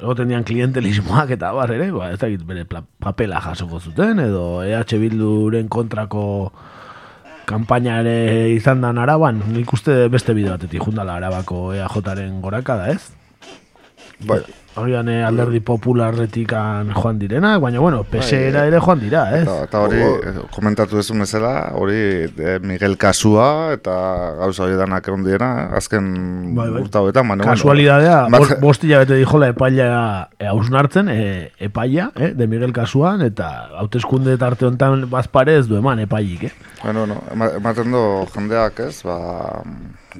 egoten 0.00 0.28
dian 0.30 0.44
klientelismoak 0.44 1.32
eta 1.36 1.52
bar 1.56 1.72
ere, 1.72 1.90
ba, 1.94 2.10
ez 2.12 2.20
dakit 2.20 2.42
bere 2.46 2.66
papela 3.02 3.40
jasoko 3.44 3.80
zuten, 3.80 4.20
edo 4.20 4.62
EH 4.64 4.98
Bilduren 5.00 5.70
kontrako 5.72 6.26
kanpaina 7.46 8.00
ere 8.02 8.50
izan 8.56 8.82
dan 8.82 8.98
araban, 8.98 9.40
nik 9.54 9.72
uste 9.72 10.06
beste 10.12 10.34
bide 10.36 10.52
batetik 10.52 10.84
jundala 10.84 11.16
arabako 11.20 11.70
EAJaren 11.76 12.40
gorakada, 12.44 12.90
ez? 12.92 13.12
Bai. 14.26 14.42
Agian 14.76 15.08
eh, 15.08 15.22
alderdi 15.24 15.60
popularretikan 15.64 16.90
joan 16.94 17.18
direnak, 17.18 17.60
baina 17.62 17.80
bueno, 17.80 18.02
PSera 18.04 18.66
ere 18.68 18.78
joan 18.80 19.00
dira, 19.00 19.22
ez? 19.38 19.42
Eta, 19.46 19.54
eta 19.64 19.80
hori, 19.86 20.00
eh, 20.02 20.34
komentatu 20.52 20.98
ez 21.00 21.06
bezala, 21.16 21.52
hori 21.74 21.96
eh, 22.28 22.58
Miguel 22.62 22.96
Kasua 23.00 23.72
eta 23.72 23.94
gauza 24.38 24.64
hori 24.66 24.76
danak 24.76 25.08
egon 25.08 25.24
dira, 25.24 25.48
azken 25.76 26.10
Bai, 26.56 26.68
bai. 26.74 26.82
urte 26.84 26.98
hauetan, 27.00 27.28
baina, 27.28 27.44
Kasualidadea, 27.48 28.18
bueno, 28.28 28.38
bost, 28.44 28.60
bost 28.60 28.84
hilabete 28.84 29.16
dijola 29.16 29.48
epaia 29.54 29.88
e, 30.38 30.46
hausnartzen, 30.46 31.08
e, 31.08 31.52
epaia, 31.58 32.10
eh, 32.16 32.32
de 32.36 32.46
Miguel 32.46 32.72
Kasuan, 32.76 33.22
eta 33.22 33.50
hauteskunde 33.80 34.36
tarte 34.38 34.66
honetan 34.68 35.08
bazpare 35.10 35.56
ez 35.58 35.66
du 35.68 35.76
eman 35.80 36.04
epaiik, 36.04 36.44
eh? 36.50 36.52
Bueno, 36.82 37.06
no, 37.06 37.22
ema- 37.32 37.54
ematen 37.56 37.90
du 37.96 38.04
jendeak, 38.34 38.80
ez, 38.90 39.00
ba, 39.08 39.62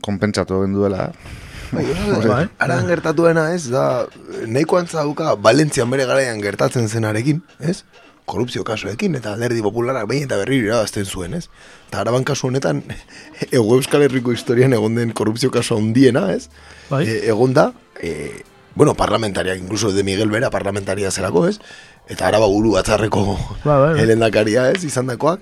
konpentsatu 0.03 0.63
egin 0.63 0.75
duela, 0.81 1.11
Bai, 1.13 1.56
Bai. 1.73 1.85
bai. 2.27 2.49
Aran 2.63 2.87
gertatuena 2.89 3.51
ez, 3.55 3.69
da, 3.73 4.07
nahiko 4.47 4.79
antzauka 4.81 5.35
Valentzian 5.43 5.91
bere 5.91 6.07
garaian 6.09 6.41
gertatzen 6.43 6.89
zenarekin, 6.89 7.43
ez? 7.61 7.83
Korrupzio 8.27 8.65
kasuekin 8.67 9.15
eta 9.15 9.37
alderdi 9.37 9.63
popularak 9.63 10.09
behin 10.11 10.27
eta 10.27 10.39
berriro 10.41 10.71
irabazten 10.71 11.07
zuen, 11.07 11.37
ez? 11.39 11.47
Eta 11.89 12.03
araban 12.03 12.27
kasu 12.27 12.49
honetan, 12.49 12.83
ego 13.51 13.79
euskal 13.79 14.07
herriko 14.07 14.35
historian 14.35 14.75
egon 14.77 14.99
den 14.99 15.15
korrupzio 15.15 15.53
kasu 15.55 15.79
handiena, 15.79 16.29
ez? 16.35 16.49
Bai. 16.91 17.05
E, 17.07 17.21
egon 17.31 17.55
da, 17.55 17.71
e, 18.01 18.43
bueno, 18.75 18.95
parlamentariak, 18.95 19.59
incluso 19.59 19.93
de 19.93 20.05
Miguel 20.05 20.31
Bera 20.31 20.51
parlamentaria 20.51 21.11
zelako, 21.11 21.47
ez? 21.49 21.61
Eta 22.07 22.29
araba 22.29 22.47
buru 22.47 22.77
batzarreko 22.77 23.25
Bai, 23.27 23.39
bai, 23.65 23.79
bai. 23.79 23.95
helendakaria, 24.03 24.71
ez? 24.71 24.85
Izandakoak. 24.85 25.41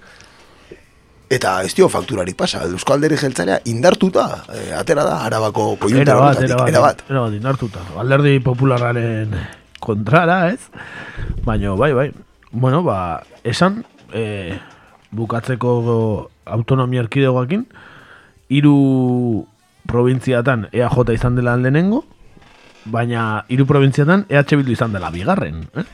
Eta 1.33 1.63
ez 1.65 1.73
dio 1.75 1.89
fakturari 1.89 2.35
pasa, 2.37 2.63
Eusko 2.69 2.93
Alderi 2.93 3.17
Jeltzarea 3.17 3.57
indartuta, 3.71 4.45
e, 4.53 4.73
atera 4.77 5.07
da, 5.07 5.17
arabako 5.25 5.71
koiuntura 5.81 6.19
bat, 6.21 6.43
era 6.45 6.59
bat, 6.59 6.69
era 6.69 6.83
bat. 6.85 7.03
era 7.09 7.23
bat, 7.25 7.37
indartuta. 7.39 7.85
Alderdi 7.99 8.37
popularraren 8.45 9.33
kontrara, 9.81 10.51
ez? 10.53 10.61
Baina, 11.47 11.73
bai, 11.81 11.93
bai. 11.97 12.11
Bueno, 12.53 12.83
ba, 12.85 13.25
esan, 13.43 13.83
e, 14.13 14.59
bukatzeko 15.17 15.75
autonomia 16.45 17.03
erkidegoakin, 17.07 17.65
hiru 18.53 19.47
probintziatan 19.89 20.69
EAJ 20.73 21.15
izan 21.17 21.41
dela 21.41 21.57
lehenengo, 21.57 22.05
baina 22.85 23.45
hiru 23.49 23.65
probintziatan 23.67 24.27
EH 24.29 24.57
Bildu 24.59 24.75
izan 24.75 24.93
dela 24.93 25.11
bigarren. 25.11 25.63
Eh? 25.75 25.85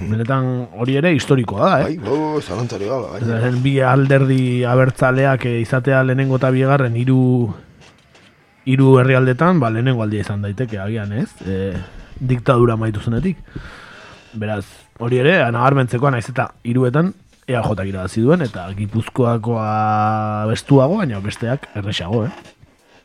Benetan 0.00 0.48
hori 0.76 0.98
ere 1.00 1.14
historikoa 1.16 1.68
da, 1.68 1.74
eh? 1.80 1.94
Bai, 1.94 1.98
bo, 2.04 2.40
zalantzari 2.40 2.88
gabe, 2.90 3.20
bai. 3.20 3.52
Bi 3.64 3.78
alderdi 3.80 4.64
abertzaleak 4.68 5.46
eh, 5.48 5.60
izatea 5.62 6.02
lehenengo 6.04 6.40
eta 6.40 6.52
bigarren 6.54 6.96
hiru 7.00 7.24
hiru 8.64 8.98
herrialdetan, 9.00 9.60
ba 9.60 9.70
lehenengo 9.72 10.04
aldia 10.04 10.24
izan 10.24 10.44
daiteke 10.44 10.78
agian, 10.80 11.12
ez? 11.12 11.28
E, 11.44 11.74
diktadura 12.20 12.78
maitu 12.80 13.02
zenetik. 13.04 13.40
Beraz, 14.40 14.64
hori 14.98 15.20
ere, 15.20 15.36
nabarmentzekoa 15.52 16.14
naiz 16.14 16.26
eta 16.30 16.48
hiruetan 16.64 17.12
EAJ 17.44 17.84
irabazi 17.90 18.22
duen 18.24 18.40
eta 18.40 18.64
Gipuzkoakoa 18.72 19.68
bestuago, 20.48 20.96
baina 21.02 21.20
besteak 21.20 21.68
erresago, 21.76 22.24
eh? 22.24 22.53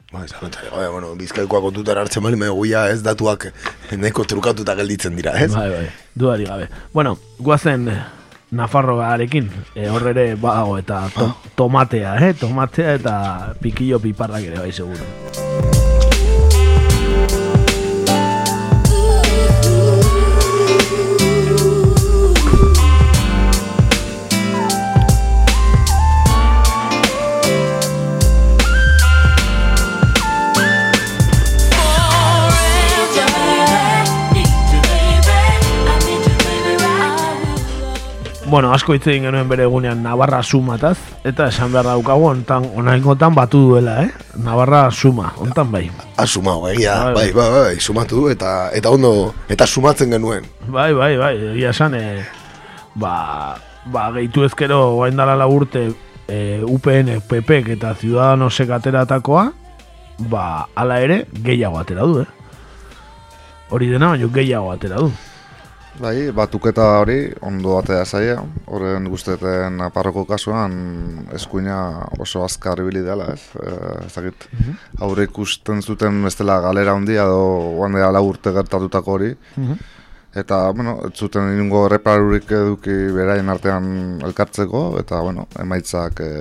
Bai, 0.09 0.25
zalantzari 0.25 0.71
gabe, 0.71 0.87
bueno, 0.89 1.11
bizkaikoak 1.13 1.61
kontutan 1.67 1.99
hartzen 2.01 2.23
bali, 2.25 2.37
guia 2.37 2.87
ez 2.89 3.03
datuak 3.05 3.51
neko 3.93 4.23
trukatuta 4.25 4.73
gelditzen 4.79 5.15
dira, 5.15 5.35
ez? 5.37 5.51
Bai, 5.53 5.69
bai, 5.69 5.83
dudarik 6.15 6.47
gabe. 6.49 6.69
Bueno, 6.93 7.17
guazen 7.37 7.85
Nafarroarekin, 8.49 9.51
e, 9.75 9.85
hor 9.93 10.07
ere 10.09 10.33
badago 10.33 10.79
eta 10.81 11.03
to, 11.13 11.29
tomatea, 11.55 12.15
eh? 12.25 12.33
Tomatea 12.33 12.95
eta 12.97 13.19
pikillo 13.61 14.01
piparrak 14.01 14.49
ere 14.49 14.65
bai, 14.65 14.71
seguro. 14.73 15.78
Bueno, 38.49 38.71
asko 38.73 38.95
hitz 38.95 39.03
egin 39.11 39.27
genuen 39.27 39.45
bere 39.45 39.67
egunean 39.67 39.99
Navarra 40.01 40.39
sumataz, 40.41 40.95
eta 41.27 41.51
esan 41.51 41.69
behar 41.69 41.85
daukagu 41.85 42.23
ontan, 42.31 42.63
onaingotan 42.81 43.35
batu 43.37 43.59
duela, 43.67 43.99
eh? 44.01 44.09
Navarra 44.41 44.87
suma, 44.89 45.27
ontan 45.37 45.69
bai. 45.69 45.83
Asuma, 46.17 46.55
egia, 46.71 46.95
Bai, 47.13 47.13
bai, 47.13 47.27
bai, 47.35 47.49
bai, 47.53 47.75
sumatu 47.79 48.23
du, 48.23 48.25
eta, 48.33 48.71
eta 48.73 48.89
ondo, 48.89 49.35
eta 49.53 49.67
sumatzen 49.69 50.17
genuen. 50.17 50.49
Bai, 50.65 50.89
bai, 50.97 51.11
bai, 51.21 51.35
egia 51.51 51.75
esan, 51.75 51.93
e, 51.93 52.25
ba, 52.97 53.13
ba, 53.85 54.09
gehitu 54.17 54.47
ezkero 54.49 54.95
guain 54.95 55.21
dala 55.21 55.37
la 55.37 55.45
urte 55.45 55.85
e, 56.25 56.41
UPN, 56.65 57.19
PP 57.29 57.63
eta 57.77 57.93
Ciudadanosek 58.01 58.73
ateratakoa, 58.81 59.51
ba, 60.25 60.45
ala 60.73 60.97
ere, 61.05 61.27
gehiago 61.45 61.83
atera 61.85 62.09
du, 62.09 62.23
eh? 62.25 62.29
Hori 63.69 63.93
dena, 63.93 64.15
baina 64.15 64.33
gehiago 64.41 64.73
atera 64.73 65.05
du. 65.05 65.13
Bai, 65.99 66.29
batuketa 66.31 66.85
hori 67.01 67.17
ondo 67.43 67.73
batea 67.75 68.05
zaia, 68.07 68.37
horren 68.71 69.09
guzteten 69.11 69.81
aparroko 69.83 70.23
kasuan 70.29 70.75
eskuina 71.35 71.75
oso 72.23 72.45
azkar 72.45 72.79
ibili 72.79 73.01
dela, 73.03 73.27
ez? 73.33 73.41
E, 73.59 73.73
ez 74.05 74.13
dakit, 74.13 74.45
aurre 75.03 75.25
ikusten 75.27 75.83
zuten 75.83 76.21
bestela 76.23 76.61
galera 76.63 76.95
handia 76.95 77.25
edo 77.27 77.75
guan 77.75 77.97
dela 77.97 78.13
lau 78.15 78.29
urte 78.29 78.53
gertatutako 78.55 79.17
hori. 79.17 79.33
Eta, 80.39 80.61
bueno, 80.77 80.95
ez 81.09 81.17
zuten 81.17 81.51
inungo 81.55 81.83
erreparurik 81.89 82.51
eduki 82.53 82.95
beraien 83.15 83.49
artean 83.49 83.91
elkartzeko, 84.23 84.85
eta, 85.01 85.19
bueno, 85.25 85.49
emaitzak 85.59 86.23
e, 86.23 86.31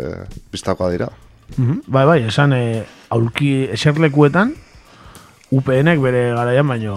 biztakoa 0.52 0.92
dira. 0.94 1.10
Mhm. 1.56 1.82
Bai, 1.88 2.06
bai, 2.06 2.20
esan 2.30 2.54
e, 2.54 2.62
aulki 3.10 3.52
eserlekuetan, 3.74 4.54
UPNek 5.48 6.00
bere 6.04 6.34
garaian 6.36 6.68
baino, 6.68 6.94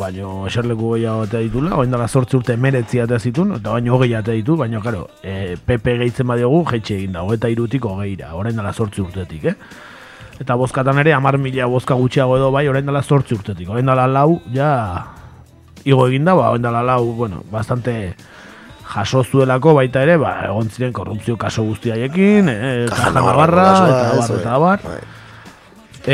baino 0.00 0.46
eserleku 0.48 0.94
gehiago 0.94 1.26
atea 1.26 1.42
ditula, 1.44 1.74
oin 1.76 1.90
dela 1.92 2.06
sortzi 2.08 2.38
urte 2.38 2.56
meretzi 2.56 3.02
atea 3.02 3.18
zitun, 3.20 3.52
eta 3.58 3.74
baino 3.74 3.98
hogei 3.98 4.14
atea 4.16 4.32
ditu, 4.38 4.56
baino, 4.56 4.80
karo, 4.80 5.02
e, 5.20 5.58
PP 5.60 5.98
gehitzen 6.00 6.30
badiogu, 6.30 6.62
jeitxe 6.70 6.96
egin 6.96 7.12
da, 7.18 7.26
hogeita 7.26 7.50
irutik 7.52 7.84
hogeira, 7.84 8.32
orain 8.38 8.56
dela 8.56 8.72
sortzi 8.72 9.04
urtetik, 9.04 9.44
eh? 9.52 9.56
Eta 10.40 10.56
bozkatan 10.56 11.02
ere, 11.04 11.12
amar 11.12 11.36
mila 11.36 11.68
bozka 11.68 11.98
gutxiago 12.00 12.40
edo 12.40 12.48
bai, 12.54 12.64
orain 12.72 12.88
dela 12.88 13.04
sortzi 13.04 13.36
urtetik, 13.36 13.68
orain 13.68 13.92
dela 13.92 14.08
lau, 14.08 14.40
ja, 14.56 14.72
igo 15.84 16.08
egin 16.08 16.24
da, 16.24 16.38
ba, 16.38 16.48
orain 16.54 16.64
dela 16.64 16.80
lau, 16.94 17.12
bueno, 17.20 17.44
bastante 17.52 18.16
jaso 18.88 19.20
zuelako 19.22 19.76
baita 19.76 20.00
ere, 20.08 20.16
ba, 20.16 20.38
egon 20.48 20.72
ziren 20.72 20.96
korrupzio 20.96 21.36
kaso 21.36 21.68
guztiaiekin, 21.68 22.48
eh, 22.48 22.86
Caja 22.88 23.12
Navarra, 23.20 23.70
eta 23.84 24.10
abar, 24.16 24.36
eta 24.40 24.54
abar. 24.56 24.86
Bai. 24.88 25.00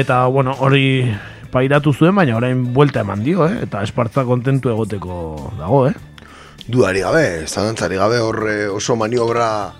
Eta, 0.02 0.24
bueno, 0.26 0.52
hori 0.58 1.14
pairatu 1.52 1.92
zuen, 1.92 2.14
baina 2.16 2.36
orain 2.36 2.62
buelta 2.74 3.02
eman 3.04 3.24
dio, 3.24 3.46
eh? 3.48 3.62
Eta 3.64 3.82
espartza 3.86 4.24
kontentu 4.28 4.72
egoteko 4.72 5.52
dago, 5.58 5.86
eh? 5.88 5.94
Dudari 6.68 7.00
gabe, 7.00 7.24
zalantzari 7.46 7.96
gabe 7.96 8.18
horre 8.20 8.56
oso 8.68 8.96
maniobra 8.96 9.72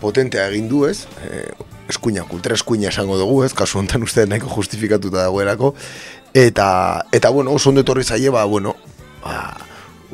potentea 0.00 0.48
egin 0.50 0.68
du, 0.68 0.84
ez? 0.88 1.06
E, 1.24 1.46
eskuina, 1.88 2.26
kultura 2.28 2.58
eskuina 2.58 2.90
esango 2.90 3.16
dugu, 3.16 3.42
ez? 3.46 3.54
Kasu 3.56 3.80
honetan 3.80 4.04
uste 4.04 4.26
nahiko 4.28 4.50
justifikatuta 4.52 5.22
dagoelako. 5.24 5.72
Eta, 6.36 6.68
eta 7.16 7.30
bueno, 7.32 7.54
oso 7.56 7.70
ondo 7.70 7.80
etorri 7.86 8.04
zaie, 8.04 8.28
ba, 8.30 8.44
bueno, 8.44 8.76
ba, 9.24 9.56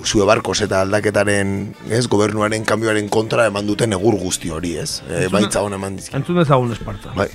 zue 0.04 0.24
barkos 0.24 0.60
eta 0.64 0.80
aldaketaren, 0.82 1.74
ez, 1.90 2.06
gobernuaren 2.08 2.64
kanbioaren 2.64 3.08
kontra 3.12 3.46
eman 3.50 3.66
duten 3.66 3.92
egur 3.92 4.16
guzti 4.20 4.50
hori, 4.50 4.76
ez? 4.80 5.02
E, 5.08 5.26
baitza 5.32 5.62
hona 5.62 5.76
eman 5.80 5.96
dizkin. 5.98 6.20
Entzun 6.20 6.40
dezagun 6.40 6.72
espartza. 6.72 7.12
Bai. 7.16 7.28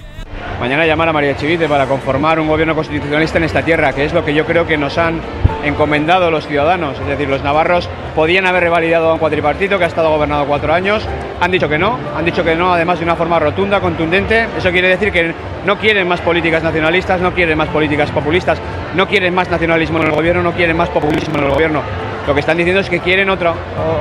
Mañana 0.60 0.86
llamar 0.88 1.10
a 1.10 1.14
María 1.14 1.38
Chivite 1.38 1.68
para 1.68 1.86
conformar 1.86 2.40
un 2.40 2.48
gobierno 2.48 2.76
constitucionalista 2.76 3.38
en 3.38 3.44
esta 3.44 3.64
tierra, 3.64 3.94
que 3.94 4.06
es 4.06 4.14
lo 4.14 4.26
que 4.26 4.34
yo 4.34 4.46
creo 4.46 4.66
que 4.66 4.78
nos 4.78 4.98
han 4.98 5.22
encomendado 5.64 6.32
los 6.32 6.48
ciudadanos. 6.48 7.00
Es 7.00 7.08
decir, 7.08 7.30
los 7.30 7.44
navarros 7.44 7.88
podían 8.16 8.46
haber 8.48 8.64
revalidado 8.64 9.10
a 9.10 9.14
un 9.14 9.20
cuatripartito 9.20 9.78
que 9.78 9.84
ha 9.84 9.88
estado 9.88 10.10
gobernado 10.10 10.46
cuatro 10.46 10.74
años. 10.74 11.04
Han 11.40 11.52
dicho 11.52 11.70
que 11.70 11.78
no, 11.78 12.00
han 12.16 12.26
dicho 12.26 12.44
que 12.44 12.56
no, 12.56 12.74
además 12.74 12.98
de 12.98 13.06
una 13.06 13.16
forma 13.16 13.38
rotunda, 13.38 13.80
contundente. 13.80 14.48
Eso 14.58 14.72
quiere 14.72 14.90
decir 14.90 15.12
que 15.12 15.34
no 15.66 15.78
quieren 15.78 16.08
más 16.08 16.22
políticas 16.22 16.64
nacionalistas, 16.64 17.22
no 17.22 17.34
quieren 17.34 17.58
más 17.58 17.70
políticas 17.70 18.10
populistas, 18.10 18.58
no 18.96 19.08
quieren 19.08 19.36
más 19.36 19.50
nacionalismo 19.50 20.00
en 20.00 20.06
el 20.06 20.12
gobierno, 20.12 20.42
no 20.42 20.54
quieren 20.54 20.76
más 20.76 20.90
populismo 20.90 21.38
en 21.38 21.44
el 21.44 21.52
gobierno. 21.52 21.82
Lo 22.28 22.34
que 22.34 22.42
están 22.42 22.58
diciendo 22.58 22.82
es 22.82 22.90
que 22.90 23.00
quieren 23.00 23.30
otro, 23.30 23.54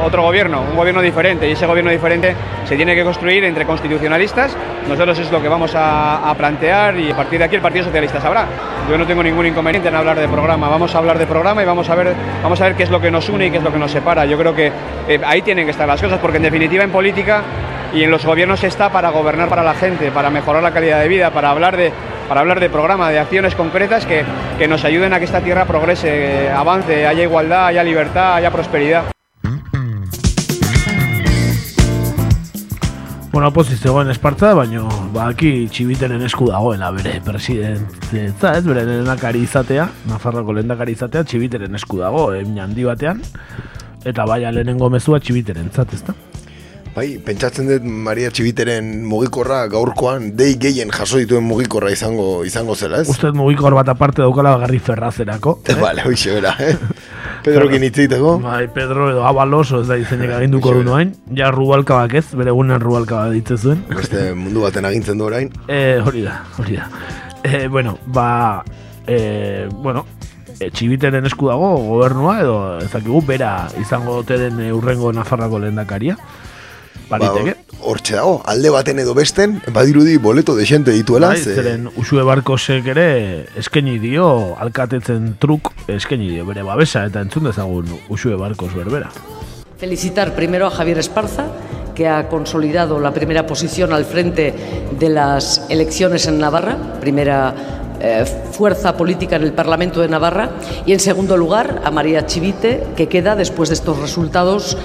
otro 0.04 0.22
gobierno, 0.22 0.62
un 0.68 0.76
gobierno 0.76 1.00
diferente, 1.00 1.48
y 1.48 1.52
ese 1.52 1.64
gobierno 1.64 1.92
diferente 1.92 2.34
se 2.64 2.74
tiene 2.74 2.96
que 2.96 3.04
construir 3.04 3.44
entre 3.44 3.64
constitucionalistas. 3.64 4.56
Nosotros 4.88 5.16
es 5.20 5.30
lo 5.30 5.40
que 5.40 5.46
vamos 5.46 5.76
a, 5.76 6.28
a 6.28 6.34
plantear 6.34 6.98
y 6.98 7.12
a 7.12 7.16
partir 7.16 7.38
de 7.38 7.44
aquí 7.44 7.54
el 7.54 7.62
Partido 7.62 7.84
Socialista 7.84 8.20
sabrá. 8.20 8.46
Yo 8.90 8.98
no 8.98 9.06
tengo 9.06 9.22
ningún 9.22 9.46
inconveniente 9.46 9.88
en 9.88 9.94
hablar 9.94 10.18
de 10.18 10.26
programa. 10.26 10.68
Vamos 10.68 10.92
a 10.96 10.98
hablar 10.98 11.18
de 11.18 11.26
programa 11.26 11.62
y 11.62 11.66
vamos 11.66 11.88
a 11.88 11.94
ver, 11.94 12.14
vamos 12.42 12.60
a 12.60 12.64
ver 12.64 12.74
qué 12.74 12.82
es 12.82 12.90
lo 12.90 13.00
que 13.00 13.12
nos 13.12 13.28
une 13.28 13.46
y 13.46 13.50
qué 13.52 13.58
es 13.58 13.62
lo 13.62 13.72
que 13.72 13.78
nos 13.78 13.92
separa. 13.92 14.24
Yo 14.24 14.36
creo 14.36 14.54
que 14.54 14.72
eh, 15.08 15.20
ahí 15.24 15.42
tienen 15.42 15.64
que 15.64 15.70
estar 15.70 15.86
las 15.86 16.02
cosas, 16.02 16.18
porque 16.18 16.38
en 16.38 16.42
definitiva 16.42 16.82
en 16.82 16.90
política 16.90 17.42
y 17.96 18.04
en 18.04 18.10
los 18.10 18.26
gobiernos 18.26 18.62
está 18.62 18.92
para 18.92 19.08
gobernar 19.08 19.48
para 19.48 19.64
la 19.64 19.72
gente, 19.72 20.10
para 20.10 20.28
mejorar 20.28 20.62
la 20.62 20.70
calidad 20.70 21.00
de 21.00 21.08
vida, 21.08 21.30
para 21.30 21.50
hablar 21.50 21.78
de, 21.78 21.90
para 22.28 22.42
hablar 22.42 22.60
de 22.60 22.68
programa, 22.68 23.10
de 23.10 23.18
acciones 23.18 23.54
concretas 23.54 24.04
que, 24.04 24.22
que 24.58 24.68
nos 24.68 24.84
ayuden 24.84 25.14
a 25.14 25.18
que 25.18 25.24
esta 25.24 25.40
tierra 25.40 25.64
progrese, 25.64 26.50
avance, 26.50 27.06
haya 27.06 27.22
igualdad, 27.22 27.68
haya 27.68 27.82
libertad, 27.82 28.34
haya 28.34 28.50
prosperidad. 28.50 29.04
Bueno, 33.32 33.50
pozik 33.52 33.78
zegoen 33.78 34.08
espartza, 34.12 34.54
baino 34.56 34.88
baki 35.12 35.68
txibiteren 35.68 36.22
esku 36.24 36.46
dagoela 36.48 36.88
bere 36.92 37.18
presidentza, 37.24 38.54
ez 38.56 38.64
bere 38.64 38.84
lehendakari 38.88 39.42
izatea, 39.44 39.90
Nafarroko 40.08 40.56
lehendakari 40.56 40.96
izatea, 40.96 41.24
txibiteren 41.24 41.76
esku 41.76 42.00
dago, 42.00 42.30
handi 42.32 42.88
batean, 42.88 43.20
eta 44.04 44.24
baina 44.24 44.52
lehenengo 44.56 44.88
mezua 44.88 45.20
txibiteren 45.20 45.68
zat, 45.68 45.92
ezta? 45.92 46.16
Bai, 46.96 47.18
pentsatzen 47.20 47.66
dut 47.68 47.84
Maria 47.84 48.30
Txibiteren 48.32 48.86
mugikorra 49.04 49.58
gaurkoan 49.68 50.30
dei 50.38 50.54
gehien 50.56 50.88
jaso 50.88 51.18
dituen 51.20 51.44
mugikorra 51.44 51.90
izango 51.92 52.40
izango 52.48 52.72
zela, 52.72 53.02
ez? 53.02 53.10
Uste 53.12 53.34
mugikor 53.36 53.74
bat 53.76 53.90
aparte 53.92 54.22
daukala 54.24 54.54
bagarri 54.54 54.80
ferrazerako. 54.80 55.58
Eh, 55.66 55.74
Vale, 55.76 56.06
hoxe 56.08 56.32
bera, 56.38 56.54
eh? 56.64 56.72
Pedrokin 57.44 57.84
hitz 57.84 57.98
egiteko. 57.98 58.38
Bai, 58.40 58.62
Pedro 58.72 59.10
edo 59.10 59.26
Abalos, 59.28 59.66
ez 59.76 59.82
da 59.90 59.98
izenek 60.00 60.32
aginduko 60.38 60.72
du 60.72 60.86
noain. 60.86 61.12
Ja 61.36 61.50
rubalkabak 61.52 62.16
ez, 62.16 62.24
bere 62.32 62.54
egunen 62.54 62.80
rubalkaba 62.80 63.28
ditze 63.34 63.58
zuen. 63.60 63.84
Beste 63.92 64.30
mundu 64.32 64.64
baten 64.64 64.88
agintzen 64.88 65.20
du 65.20 65.28
orain. 65.28 65.52
Eh, 65.76 66.00
hori 66.00 66.24
da, 66.24 66.38
hori 66.56 66.80
da. 66.80 66.88
Eh, 67.44 67.66
bueno, 67.68 67.98
ba, 68.06 68.64
eh, 69.06 69.68
bueno, 69.84 70.06
e, 70.56 70.70
txibiteren 70.70 71.28
esku 71.28 71.52
dago 71.52 71.74
gobernua 71.90 72.40
edo 72.40 72.58
ezakigu 72.80 73.20
bera 73.28 73.52
izango 73.82 74.22
ote 74.22 74.40
den 74.40 74.64
eh, 74.64 74.72
urrengo 74.72 75.12
Nafarrako 75.12 75.60
lehendakaria. 75.60 76.16
Baliteke. 77.08 77.54
Ba, 77.54 77.78
hortxe 77.86 78.16
dago, 78.16 78.40
alde 78.50 78.70
baten 78.74 78.98
edo 78.98 79.14
besten, 79.14 79.60
badirudi 79.72 80.16
boleto 80.18 80.56
desente 80.56 80.90
dituela. 80.90 81.30
Bai, 81.34 81.42
zeren 81.42 81.88
Usue 81.96 82.24
Barkosek 82.26 82.88
ere 82.96 83.08
eskaini 83.58 83.98
dio 84.02 84.56
alkatetzen 84.58 85.36
truk 85.42 85.72
eskaini 85.86 86.32
dio 86.34 86.46
bere 86.48 86.66
babesa 86.66 87.04
eta 87.06 87.22
entzun 87.22 87.46
dezagun 87.50 87.92
Usue 88.08 88.34
Barkos 88.40 88.74
berbera. 88.74 89.12
Felicitar 89.78 90.34
primero 90.34 90.66
a 90.66 90.70
Javier 90.70 90.98
Esparza, 90.98 91.46
que 91.94 92.08
ha 92.08 92.28
consolidado 92.28 92.98
la 92.98 93.12
primera 93.12 93.46
posición 93.46 93.92
al 93.92 94.04
frente 94.04 94.54
de 94.98 95.08
las 95.08 95.66
elecciones 95.68 96.26
en 96.26 96.38
Navarra, 96.38 96.98
primera 97.00 97.54
eh, 98.00 98.24
fuerza 98.52 98.96
política 98.96 99.36
en 99.36 99.42
el 99.42 99.52
Parlamento 99.52 100.00
de 100.00 100.08
Navarra, 100.08 100.50
y 100.86 100.92
en 100.92 101.00
segundo 101.00 101.36
lugar 101.36 101.82
a 101.84 101.90
María 101.90 102.26
Chivite, 102.26 102.86
que 102.96 103.08
queda 103.08 103.36
después 103.36 103.68
de 103.68 103.74
estos 103.74 103.98
resultados 103.98 104.78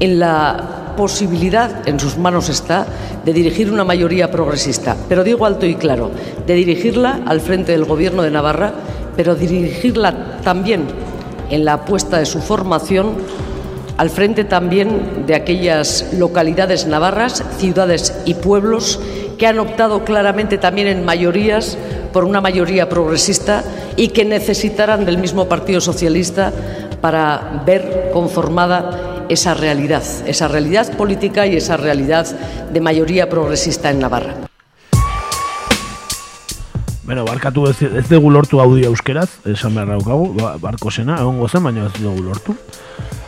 en 0.00 0.18
la 0.18 0.81
posibilidad, 0.96 1.88
en 1.88 1.98
sus 1.98 2.18
manos 2.18 2.48
está, 2.48 2.86
de 3.24 3.32
dirigir 3.32 3.70
una 3.70 3.84
mayoría 3.84 4.30
progresista. 4.30 4.96
Pero 5.08 5.24
digo 5.24 5.46
alto 5.46 5.66
y 5.66 5.74
claro, 5.74 6.10
de 6.46 6.54
dirigirla 6.54 7.20
al 7.26 7.40
frente 7.40 7.72
del 7.72 7.84
Gobierno 7.84 8.22
de 8.22 8.30
Navarra, 8.30 8.72
pero 9.16 9.34
dirigirla 9.34 10.38
también 10.42 10.86
en 11.50 11.64
la 11.64 11.74
apuesta 11.74 12.18
de 12.18 12.26
su 12.26 12.40
formación 12.40 13.16
al 13.96 14.10
frente 14.10 14.44
también 14.44 15.26
de 15.26 15.34
aquellas 15.34 16.14
localidades 16.14 16.86
navarras, 16.86 17.44
ciudades 17.58 18.14
y 18.24 18.34
pueblos 18.34 18.98
que 19.38 19.46
han 19.46 19.58
optado 19.58 20.04
claramente 20.04 20.58
también 20.58 20.88
en 20.88 21.04
mayorías 21.04 21.76
por 22.12 22.24
una 22.24 22.40
mayoría 22.40 22.88
progresista 22.88 23.64
y 23.96 24.08
que 24.08 24.24
necesitarán 24.24 25.04
del 25.04 25.18
mismo 25.18 25.46
Partido 25.46 25.80
Socialista 25.80 26.52
para 27.00 27.62
ver 27.66 28.10
conformada 28.12 29.11
esa 29.28 29.54
realidad, 29.54 30.02
esa 30.26 30.48
realidad 30.48 30.96
política 30.96 31.46
y 31.46 31.56
esa 31.56 31.76
realidad 31.76 32.26
de 32.72 32.80
mayoría 32.80 33.28
progresista 33.28 33.90
en 33.90 34.00
Navarra. 34.00 34.34
Bueno, 37.04 37.24
barkatu 37.24 37.66
ez, 37.66 37.82
ez 37.82 38.08
dugu 38.08 38.30
lortu 38.30 38.60
audio 38.60 38.86
euskeraz, 38.88 39.42
esan 39.44 39.74
behar 39.74 39.88
daukagu, 39.90 40.30
ba, 40.38 40.54
barko 40.62 40.90
zena, 40.90 41.18
egongo 41.20 41.48
zen, 41.48 41.64
baina 41.66 41.88
ez 41.88 41.98
dugu 41.98 42.22
lortu. 42.22 42.54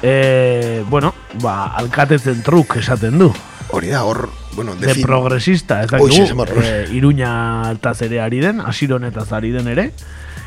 E, 0.01 0.84
bueno, 0.88 1.11
ba, 1.42 1.74
alkatetzen 1.80 2.45
truk 2.47 2.76
esaten 2.78 3.18
du. 3.18 3.32
Hori 3.74 3.90
da, 3.90 4.05
hor, 4.07 4.28
bueno, 4.55 4.76
De 4.78 4.95
progresista, 5.03 5.82
ez 5.82 5.90
dakigu, 5.90 6.47
e, 6.62 6.86
iruña 6.95 7.68
altaz 7.68 8.01
ere 8.07 8.22
ari 8.22 8.38
den, 8.40 8.62
asironetaz 8.62 9.32
ari 9.32 9.51
den 9.51 9.68
ere, 9.68 9.90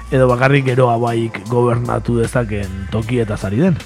edo 0.10 0.30
bakarrik 0.32 0.66
geroa 0.72 0.96
baik 0.98 1.44
gobernatu 1.52 2.18
dezaken 2.22 2.88
tokietaz 2.96 3.44
ari 3.44 3.66
den. 3.68 3.78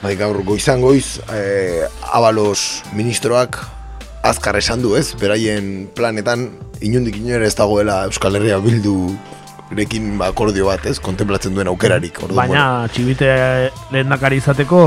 Bai, 0.00 0.14
gaur 0.16 0.38
goizan 0.48 0.80
goiz, 0.80 1.20
eh, 1.28 1.84
abalos 2.16 2.80
ministroak 2.96 3.58
azkar 4.24 4.56
esan 4.56 4.80
du, 4.80 4.94
ez? 4.96 5.12
Beraien 5.20 5.90
planetan, 5.96 6.46
inundik 6.80 7.18
inora 7.20 7.44
ez 7.44 7.52
dagoela 7.58 8.06
Euskal 8.08 8.38
Herria 8.38 8.56
bildu 8.64 8.94
rekin 9.76 10.16
ba, 10.16 10.30
akordio 10.32 10.70
bat, 10.70 10.86
ez? 10.88 10.96
Kontemplatzen 11.04 11.52
duen 11.52 11.68
aukerarik. 11.68 12.16
Orduan, 12.24 12.48
Baina 12.48 12.88
txibite 12.88 13.28
lehendakari 13.92 14.40
izateko 14.40 14.80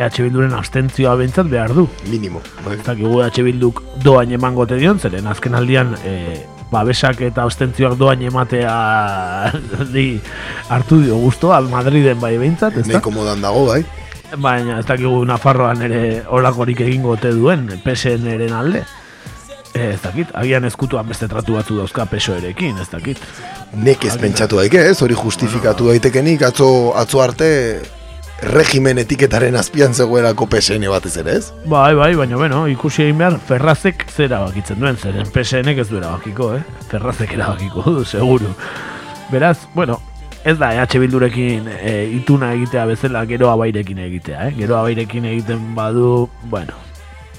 EH 0.00 0.22
Bilduren 0.24 0.56
abstentzioa 0.56 1.18
behintzat 1.20 1.52
behar 1.52 1.76
du. 1.76 1.84
Minimo. 2.08 2.40
Bai. 2.64 2.78
Ez 2.78 2.86
dakigu 2.88 3.20
EH 3.20 3.44
Bilduk 3.44 3.84
doain 4.00 4.32
emango 4.32 4.64
te 4.64 4.80
dion, 4.80 4.96
zeren 5.04 5.28
azken 5.28 5.60
aldian 5.60 5.92
e, 6.00 6.16
babesak 6.72 7.20
eta 7.28 7.44
abstentzioak 7.44 8.00
doain 8.00 8.24
ematea 8.24 9.52
di 9.92 10.14
hartu 10.72 11.04
dio 11.04 11.20
guztua, 11.20 11.60
Madriden 11.60 12.24
bai 12.24 12.38
behintzat, 12.40 12.80
ez 12.80 12.88
da? 12.88 13.04
Modan 13.12 13.44
dago, 13.44 13.68
bai. 13.68 13.84
Baina 14.38 14.78
ez 14.78 14.86
dakigu 14.86 15.24
Nafarroan 15.26 15.82
ere 15.82 16.22
olakorik 16.30 16.80
egingo 16.84 17.16
ote 17.16 17.32
duen 17.34 17.66
PSN-eren 17.84 18.52
alde. 18.54 18.84
E, 19.74 19.92
ez 19.92 20.00
dakit, 20.02 20.30
agian 20.34 20.66
ezkutuan 20.66 21.06
beste 21.06 21.28
tratu 21.30 21.54
batzu 21.54 21.78
dauzka 21.78 22.06
PSOE-rekin, 22.10 22.78
ez 22.82 22.88
dakit. 22.90 23.18
Nek 23.78 24.04
ez 24.04 24.16
pentsatu 24.18 24.58
daike, 24.58 24.82
ez? 24.90 24.98
Hori 25.02 25.14
justifikatu 25.18 25.90
daitekenik, 25.92 26.42
atzo, 26.46 26.68
atzo 26.98 27.22
arte 27.22 27.50
regimen 28.42 28.98
etiketaren 28.98 29.56
azpian 29.60 29.94
zegoelako 29.94 30.46
PSN 30.50 30.88
batez 30.90 31.16
ere, 31.22 31.36
ez? 31.38 31.50
Bai, 31.70 31.94
bai, 31.94 32.14
baina 32.18 32.38
bueno, 32.40 32.64
ikusi 32.72 33.04
egin 33.04 33.18
behar 33.20 33.38
Ferrazek 33.46 34.06
zera 34.10 34.40
bakitzen 34.46 34.80
duen, 34.80 34.96
zeren 34.96 35.28
PSNek 35.30 35.84
ez 35.84 35.88
du 35.90 36.00
erabakiko, 36.00 36.54
eh? 36.56 36.62
Ferrazek 36.90 37.36
erabakiko 37.36 37.84
du, 37.90 38.04
seguru. 38.08 38.54
Beraz, 39.30 39.58
bueno, 39.74 40.00
ez 40.44 40.56
da 40.58 40.72
EH 40.74 40.98
Bildurekin 41.00 41.68
e, 41.68 41.92
ituna 42.16 42.52
egitea 42.56 42.86
bezala 42.88 43.24
gero 43.28 43.50
abairekin 43.50 43.98
egitea, 44.06 44.48
eh? 44.48 44.54
Gero 44.56 44.78
abairekin 44.78 45.26
egiten 45.28 45.74
badu, 45.76 46.28
bueno, 46.42 46.78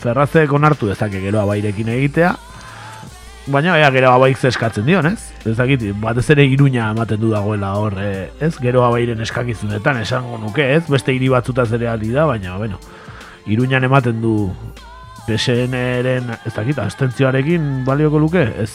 Ferrazek 0.02 0.54
onartu 0.54 0.90
dezake 0.90 1.22
gero 1.22 1.42
abairekin 1.42 1.90
egitea, 1.94 2.36
baina 3.48 3.78
ea 3.80 3.90
gero 3.94 4.12
abaik 4.12 4.38
zeskatzen 4.38 4.86
dion, 4.86 5.08
ez? 5.10 5.32
Ez 5.46 5.56
dakit, 5.58 5.84
batez 6.02 6.28
ere 6.34 6.46
iruña 6.46 6.92
ematen 6.94 7.20
du 7.22 7.32
dagoela 7.34 7.74
hor, 7.80 7.98
eh, 8.02 8.30
ez? 8.40 8.54
Gero 8.62 8.86
abairen 8.86 9.22
eskakizunetan 9.26 10.02
esango 10.02 10.38
nuke, 10.38 10.68
ez? 10.76 10.86
Beste 10.90 11.14
hiri 11.14 11.30
batzutaz 11.34 11.72
ere 11.74 11.90
aldi 11.90 12.12
da, 12.14 12.26
baina, 12.30 12.58
bueno, 12.58 12.80
iruñan 13.50 13.84
ematen 13.84 14.22
du 14.22 14.52
PSN-eren, 15.26 16.30
ez 16.46 16.54
dakit, 16.54 16.80
abstentzioarekin 16.80 17.84
balioko 17.86 18.20
luke, 18.20 18.46
ez? 18.62 18.72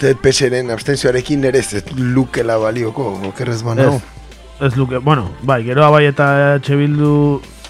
Uste 0.00 0.14
PSN 0.16 0.70
abstentzioarekin 0.72 1.42
ere 1.44 1.60
ez 1.60 1.82
lukela 1.92 2.54
balioko, 2.56 3.04
okerrez 3.28 3.58
banau. 3.60 3.98
Ez, 3.98 4.70
ez 4.70 4.76
luke, 4.78 4.96
bueno, 4.96 5.26
bai, 5.44 5.58
gero 5.66 5.84
abai 5.84 6.06
eta 6.08 6.28
EH 6.54 6.78
Bildu 6.80 7.10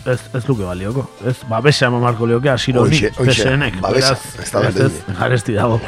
ez, 0.07 0.21
ez 0.39 0.45
luke 0.47 0.63
balioko. 0.63 1.09
Ez, 1.27 1.41
babesa 1.51 1.89
eman 1.89 2.05
marko 2.05 2.29
lioke, 2.31 2.53
asiro 2.53 2.85
ni, 2.87 3.01
PSN-ek. 3.17 3.81
babesa, 3.83 4.15
ez 4.15 4.47
da 4.53 4.63
ez, 4.63 4.77
berdin. 4.77 5.19
garesti 5.19 5.57
dago. 5.59 5.81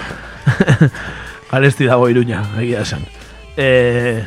garesti 1.52 1.86
dago 1.86 2.08
iruña, 2.10 2.42
egia 2.58 2.82
esan. 2.82 3.06
E, 3.54 4.24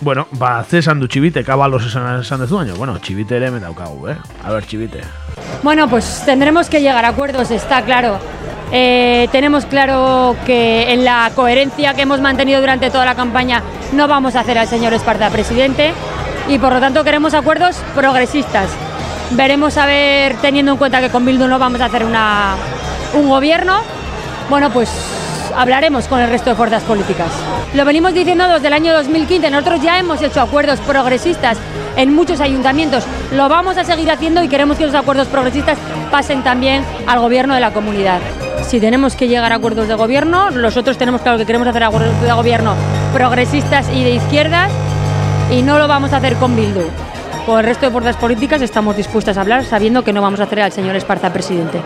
bueno, 0.00 0.28
ba, 0.40 0.64
ze 0.64 0.80
esan 0.80 1.04
du 1.04 1.12
txibite, 1.12 1.44
kabalos 1.44 1.84
esan, 1.90 2.22
esan 2.22 2.40
dezu, 2.40 2.56
baina, 2.62 2.72
bueno, 2.80 2.96
txibite 3.04 3.36
ere 3.36 3.52
hemen 3.52 3.68
daukagu, 3.68 4.08
eh? 4.08 4.16
A 4.46 4.56
ver, 4.56 4.64
txibite. 4.64 5.04
Bueno, 5.62 5.90
pues 5.90 6.22
tendremos 6.24 6.70
que 6.70 6.80
llegar 6.80 7.04
a 7.04 7.08
acuerdos, 7.12 7.50
está 7.50 7.84
claro. 7.84 8.16
Eh, 8.72 9.28
tenemos 9.32 9.66
claro 9.66 10.36
que 10.46 10.92
en 10.92 11.04
la 11.04 11.30
coherencia 11.34 11.94
que 11.94 12.02
hemos 12.02 12.20
mantenido 12.20 12.60
durante 12.60 12.90
toda 12.90 13.04
la 13.04 13.16
campaña 13.16 13.62
no 13.92 14.06
vamos 14.06 14.36
a 14.36 14.40
hacer 14.40 14.58
al 14.58 14.68
señor 14.68 14.92
Esparta 14.92 15.28
presidente 15.30 15.92
y 16.48 16.58
por 16.58 16.72
lo 16.72 16.80
tanto 16.80 17.02
queremos 17.02 17.34
acuerdos 17.34 17.76
progresistas. 17.94 18.68
Veremos 19.32 19.76
a 19.76 19.86
ver, 19.86 20.36
teniendo 20.36 20.72
en 20.72 20.78
cuenta 20.78 21.00
que 21.00 21.08
con 21.08 21.24
Bildu 21.24 21.46
no 21.46 21.58
vamos 21.58 21.80
a 21.80 21.86
hacer 21.86 22.04
una, 22.04 22.56
un 23.14 23.28
gobierno, 23.28 23.80
bueno, 24.48 24.70
pues 24.70 24.90
hablaremos 25.56 26.08
con 26.08 26.20
el 26.20 26.28
resto 26.28 26.50
de 26.50 26.56
fuerzas 26.56 26.82
políticas. 26.82 27.30
Lo 27.74 27.84
venimos 27.84 28.14
diciendo 28.14 28.48
desde 28.48 28.66
el 28.68 28.72
año 28.72 28.92
2015, 28.94 29.50
nosotros 29.50 29.82
ya 29.82 29.98
hemos 29.98 30.22
hecho 30.22 30.40
acuerdos 30.40 30.80
progresistas 30.80 31.58
en 31.96 32.14
muchos 32.14 32.40
ayuntamientos, 32.40 33.04
lo 33.32 33.48
vamos 33.48 33.76
a 33.76 33.84
seguir 33.84 34.10
haciendo 34.10 34.42
y 34.42 34.48
queremos 34.48 34.78
que 34.78 34.86
los 34.86 34.94
acuerdos 34.94 35.28
progresistas 35.28 35.78
pasen 36.10 36.42
también 36.42 36.84
al 37.06 37.20
gobierno 37.20 37.54
de 37.54 37.60
la 37.60 37.72
comunidad 37.72 38.20
si 38.68 38.80
tenemos 38.80 39.16
que 39.16 39.28
llegar 39.28 39.52
a 39.52 39.56
acuerdos 39.56 39.88
de 39.88 39.94
gobierno, 39.94 40.50
nosotros 40.50 40.96
tenemos 40.96 41.20
claro 41.22 41.38
que 41.38 41.46
queremos 41.46 41.68
hacer 41.68 41.82
acuerdos 41.82 42.20
de 42.20 42.32
gobierno 42.32 42.74
progresistas 43.12 43.88
y 43.92 44.04
de 44.04 44.14
izquierdas 44.14 44.70
y 45.50 45.62
no 45.62 45.78
lo 45.78 45.88
vamos 45.88 46.12
a 46.12 46.18
hacer 46.18 46.34
con 46.36 46.54
Bildu. 46.54 46.84
Con 47.46 47.58
el 47.58 47.64
resto 47.64 47.86
de 47.86 47.92
fuerzas 47.92 48.16
políticas 48.16 48.62
estamos 48.62 48.96
dispuestas 48.96 49.36
a 49.36 49.40
hablar 49.40 49.64
sabiendo 49.64 50.04
que 50.04 50.12
no 50.12 50.22
vamos 50.22 50.40
a 50.40 50.44
hacer 50.44 50.60
al 50.60 50.72
señor 50.72 50.96
Esparza 50.96 51.32
presidente. 51.32 51.80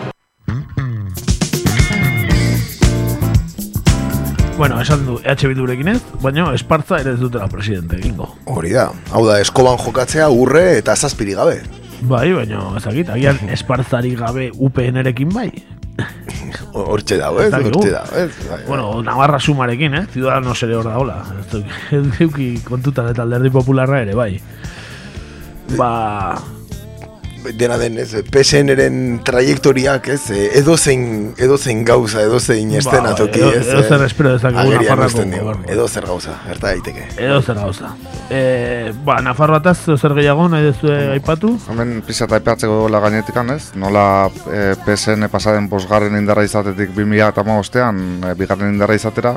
Bueno, 4.57 4.79
esan 4.79 5.05
du, 5.05 5.19
EH 5.19 5.47
Bildurekin 5.49 5.89
ez, 5.89 6.01
baina 6.23 6.53
Esparza 6.55 7.01
ere 7.01 7.11
ez 7.17 7.19
dutela 7.19 7.49
presidente 7.51 7.97
egingo. 7.97 8.29
Hori 8.45 8.71
da, 8.71 8.85
hau 9.11 9.25
da, 9.27 9.41
eskoban 9.43 9.75
jokatzea 9.81 10.29
urre 10.31 10.77
eta 10.77 10.95
zazpiri 10.95 11.35
gabe. 11.35 11.57
Bai, 12.07 12.29
baina 12.31 12.61
ezakit, 12.79 13.09
agian 13.09 13.39
Esparzarik 13.51 14.19
gabe 14.19 14.49
UPN-erekin 14.55 15.31
bai. 15.33 15.49
Hortxe 16.75 17.17
dago, 17.17 17.39
ez? 17.41 17.53
Hortxe 17.53 17.91
dago, 17.91 18.15
ez? 18.19 18.31
Bai, 18.49 18.49
bai. 18.57 18.63
Bueno, 18.67 19.01
Navarra 19.03 19.39
sumarekin, 19.39 19.93
eh? 19.95 20.05
Ciudadanos 20.11 20.61
ere 20.63 20.75
hor 20.75 20.83
da, 20.89 20.97
hola. 20.99 21.21
Ez 21.39 21.47
duk- 21.53 21.93
ez 21.95 22.03
duki 22.19 22.49
kontutan 22.67 23.07
eta 23.13 23.23
alderdi 23.23 23.49
popularra 23.49 24.01
ere, 24.01 24.13
bai. 24.15 24.41
Ba, 25.77 26.35
dena 27.53 27.77
den, 27.77 27.97
ez, 27.99 28.09
PSN-eren 28.31 29.21
trajektoriak, 29.23 30.07
ez, 30.09 30.29
eh, 30.31 30.49
edozein, 30.59 31.33
edozein 31.37 31.83
gauza, 31.85 32.21
edozein 32.23 32.71
estena 32.79 33.13
toki, 33.15 33.41
Ba, 33.41 33.51
edo- 33.51 33.59
ez. 33.59 33.67
edozer 33.67 34.01
eh, 34.01 34.05
espero 34.05 34.31
dezakegu 34.33 34.71
Nafarroako 34.73 35.05
uzten 35.11 35.31
dio. 35.31 35.43
gobernua. 35.43 35.71
Edozer 35.73 36.05
gauza, 36.05 36.35
gerta 36.47 36.67
daiteke. 36.67 37.07
edo 37.17 37.41
zer 37.41 37.55
gauza. 37.55 37.91
E, 38.29 38.91
ba, 39.05 39.19
Nafarroataz 39.21 39.77
zer 39.99 40.13
gehiago 40.17 40.47
nahi 40.49 40.65
duzu 40.71 40.91
aipatu? 41.13 41.57
Hemen 41.69 42.01
pixat 42.07 42.31
aipatzeko 42.31 42.87
la 42.89 42.99
gainetikan 42.99 43.49
ez, 43.51 43.71
nola 43.75 44.29
e, 44.51 44.73
PSN 44.85 45.27
pasaden 45.29 45.69
bosgarren 45.69 46.15
indarra 46.17 46.43
izatetik 46.43 46.89
2000 46.95 47.29
eta 47.29 47.43
maostean 47.43 48.01
e, 48.23 48.33
bigarren 48.33 48.73
indarra 48.73 48.95
izatera, 48.95 49.35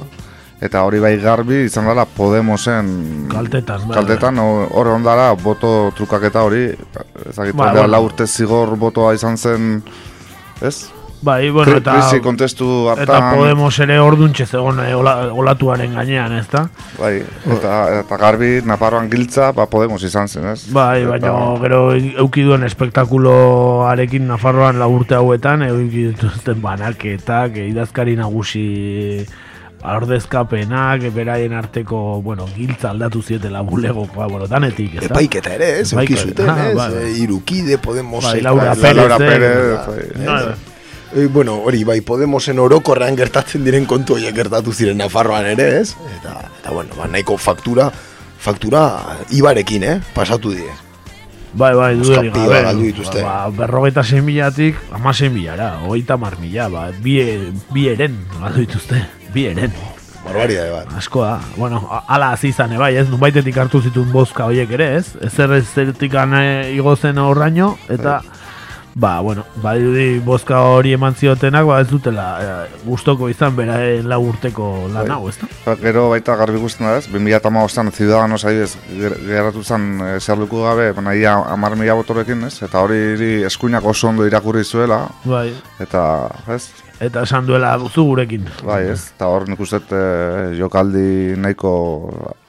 eta 0.61 0.83
hori 0.83 0.99
bai 0.99 1.17
garbi 1.23 1.63
izan 1.69 1.87
dela 1.87 2.05
Podemosen 2.05 3.29
Kaltetan, 3.31 3.87
bai, 3.87 3.95
kaltetan 3.95 4.39
ho- 4.43 4.67
hor 4.75 4.89
ondara 4.97 5.33
boto 5.39 5.93
trukaketa 5.97 6.43
hori, 6.43 6.65
ezagitu 7.31 7.57
Ba, 7.57 7.73
bueno. 7.73 7.87
la 7.87 8.01
urte 8.03 8.27
zigor 8.27 8.77
botoa 8.77 9.15
izan 9.15 9.37
zen, 9.39 9.83
ez? 10.61 10.89
Bai, 11.23 11.51
bueno, 11.51 11.77
eta... 11.81 11.97
krisi 11.97 12.21
kontestu 12.23 12.89
hartan, 12.91 13.03
Eta 13.03 13.33
Podemos 13.35 13.73
ere 13.83 13.97
orduntxe 13.99 14.47
zegoen 14.47 14.79
eh, 14.85 14.93
ola, 14.95 15.33
olatuaren 15.35 15.95
gainean, 15.95 16.37
ez 16.39 16.47
da? 16.51 16.69
bai, 16.99 17.17
eta, 17.57 17.73
eta 18.05 18.17
garbi 18.21 18.61
Nafarroan 18.67 19.11
giltza, 19.11 19.51
ba 19.53 19.67
Podemos 19.67 20.03
izan 20.07 20.29
zen, 20.31 20.47
ez? 20.53 20.69
Bai, 20.75 21.05
baina 21.07 21.33
gero 21.63 21.81
euki 21.97 22.43
duen 22.47 22.63
espektakuloarekin 22.67 24.27
Nafarroan 24.31 24.79
la 24.79 24.87
urte 24.87 25.15
hauetan, 25.19 25.63
euki 25.67 26.09
dituzten 26.13 26.63
banaketak, 26.63 27.57
idazkari 27.67 28.15
nagusi 28.19 29.27
ordezkapenak, 29.85 31.05
beraien 31.15 31.53
arteko, 31.55 32.21
bueno, 32.23 32.47
giltza 32.55 32.91
aldatu 32.91 33.23
zietela 33.23 33.61
bulegokoa, 33.63 34.27
bueno, 34.27 34.49
danetik, 34.51 34.97
ez 34.97 35.05
da? 35.05 35.13
Epaiketa 35.13 35.55
ere, 35.55 35.69
ez, 35.81 35.93
euki 35.93 36.15
Epaiketa, 36.15 36.25
zuten, 36.27 36.51
ah, 36.51 36.71
ez, 36.71 36.75
bai, 36.77 36.89
bai. 36.95 37.05
eh, 37.05 37.13
irukide, 37.23 37.79
Podemos... 37.79 38.25
Bai, 38.25 38.41
Laura 38.43 38.75
Pérez, 38.75 38.97
Laura 38.97 39.15
eh, 39.15 39.29
Pérez, 39.29 40.19
ez. 40.19 40.67
Eh, 41.15 41.27
bueno, 41.33 41.55
hori, 41.65 41.85
bai, 41.85 42.01
Podemosen 42.05 42.59
orokorrean 42.59 43.17
gertatzen 43.17 43.65
diren 43.65 43.87
kontu 43.89 44.19
horiek 44.19 44.35
gertatu 44.37 44.75
ziren 44.75 44.99
Nafarroan 45.01 45.47
ere, 45.55 45.71
ez? 45.81 45.95
Eta, 46.19 46.35
eta 46.61 46.75
bueno, 46.75 46.99
ba, 46.99 47.07
nahiko 47.09 47.39
faktura, 47.41 47.89
faktura 48.39 48.83
ibarekin, 49.33 49.87
eh? 49.89 49.97
Pasatu 50.15 50.53
die. 50.53 50.69
Bai, 51.59 51.73
bai, 51.75 51.95
piba 51.97 52.29
gabe. 52.29 52.61
galdu 52.67 52.91
dituzte. 52.91 53.23
Ba, 53.25 53.49
berrogeita 53.49 54.05
zein 54.05 54.27
milatik, 54.27 54.77
amazein 54.93 55.33
milara, 55.33 55.79
hogeita 55.87 56.19
mar 56.21 56.37
mila, 56.43 56.69
ba, 56.69 56.89
bi, 56.93 57.17
bi 57.73 57.89
eren 57.89 58.19
galdu 58.37 58.67
dituzte, 58.67 59.01
bi 59.35 59.47
eren. 59.51 59.73
Barbaridade 60.25 60.71
bat. 60.75 60.91
Asko 60.99 61.23
da, 61.25 61.39
bueno, 61.57 61.79
ala 62.09 62.33
hasi 62.35 62.49
izan, 62.53 62.73
eh, 62.73 62.79
bai, 62.81 62.95
ez, 63.01 63.07
nunbaitetik 63.09 63.57
hartu 63.57 63.81
zituen 63.81 64.11
bozka 64.13 64.45
horiek 64.51 64.71
ere, 64.77 64.97
ez? 64.99 65.15
Ezer 65.25 65.53
ez 65.57 65.65
zertikan 65.73 66.35
eh, 66.37 66.73
igo 66.75 66.97
zen 66.97 67.17
horraino, 67.23 67.79
eta, 67.89 68.19
ba, 68.99 69.21
bueno, 69.25 69.45
badirudi 69.63 70.19
bozka 70.27 70.59
hori 70.75 70.93
eman 70.93 71.15
ziotenak, 71.15 71.65
ba, 71.65 71.79
ez 71.81 71.89
dutela 71.89 72.27
eh, 72.43 72.75
gustoko 72.85 73.29
izan 73.31 73.55
beraen 73.57 74.09
lau 74.11 74.19
urteko 74.27 74.67
lan 74.93 75.07
Bai. 75.07 75.15
hau, 75.17 75.29
ez 75.31 75.39
da? 75.39 75.49
Eta 75.63 75.77
Gero 75.81 76.09
baita 76.11 76.35
garbi 76.37 76.59
guztien 76.61 76.89
da 76.91 76.97
ez, 76.99 77.07
2008an 77.15 77.93
Ciudadanos 77.95 78.43
adibidez 78.45 78.75
ger- 78.99 79.17
geratu 79.31 79.63
zen 79.63 79.87
e, 80.03 80.11
zerluku 80.21 80.61
gabe, 80.67 80.91
baina 80.99 81.15
ia 81.15 81.37
amar 81.55 81.77
mila 81.79 81.95
botorekin 81.95 82.43
ez, 82.51 82.59
eta 82.67 82.83
hori 82.85 83.45
eskuinak 83.47 83.87
oso 83.87 84.09
ondo 84.11 84.27
irakurri 84.27 84.65
zuela, 84.65 85.07
Bai, 85.25 85.55
eta 85.81 86.29
ez, 86.53 86.67
eta 87.01 87.23
esan 87.23 87.47
duela 87.47 87.77
zu 87.89 88.05
gurekin. 88.05 88.49
bai 88.65 88.85
ez, 88.89 89.13
eta 89.15 89.29
hor 89.31 89.49
nik 89.49 89.61
uste 89.61 89.81
e, 89.91 90.57
jokaldi 90.59 91.37
nahiko 91.37 91.73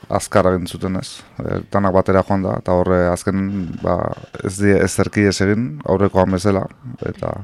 azkar 0.10 0.54
egin 0.54 0.68
zuten 0.68 0.97
ez, 0.97 1.20
e, 1.38 1.62
tanak 1.70 1.93
batera 1.93 2.24
joan 2.28 2.43
da, 2.43 2.58
eta 2.64 2.74
horre 2.74 3.06
azken 3.12 3.45
ba, 3.84 4.00
ez 4.43 4.58
die 4.58 4.76
ez 4.78 4.91
zerki 4.91 5.28
ez 5.30 5.39
egin, 5.45 5.80
aurrekoan 5.86 6.32
bezala, 6.38 6.66
eta 7.06 7.38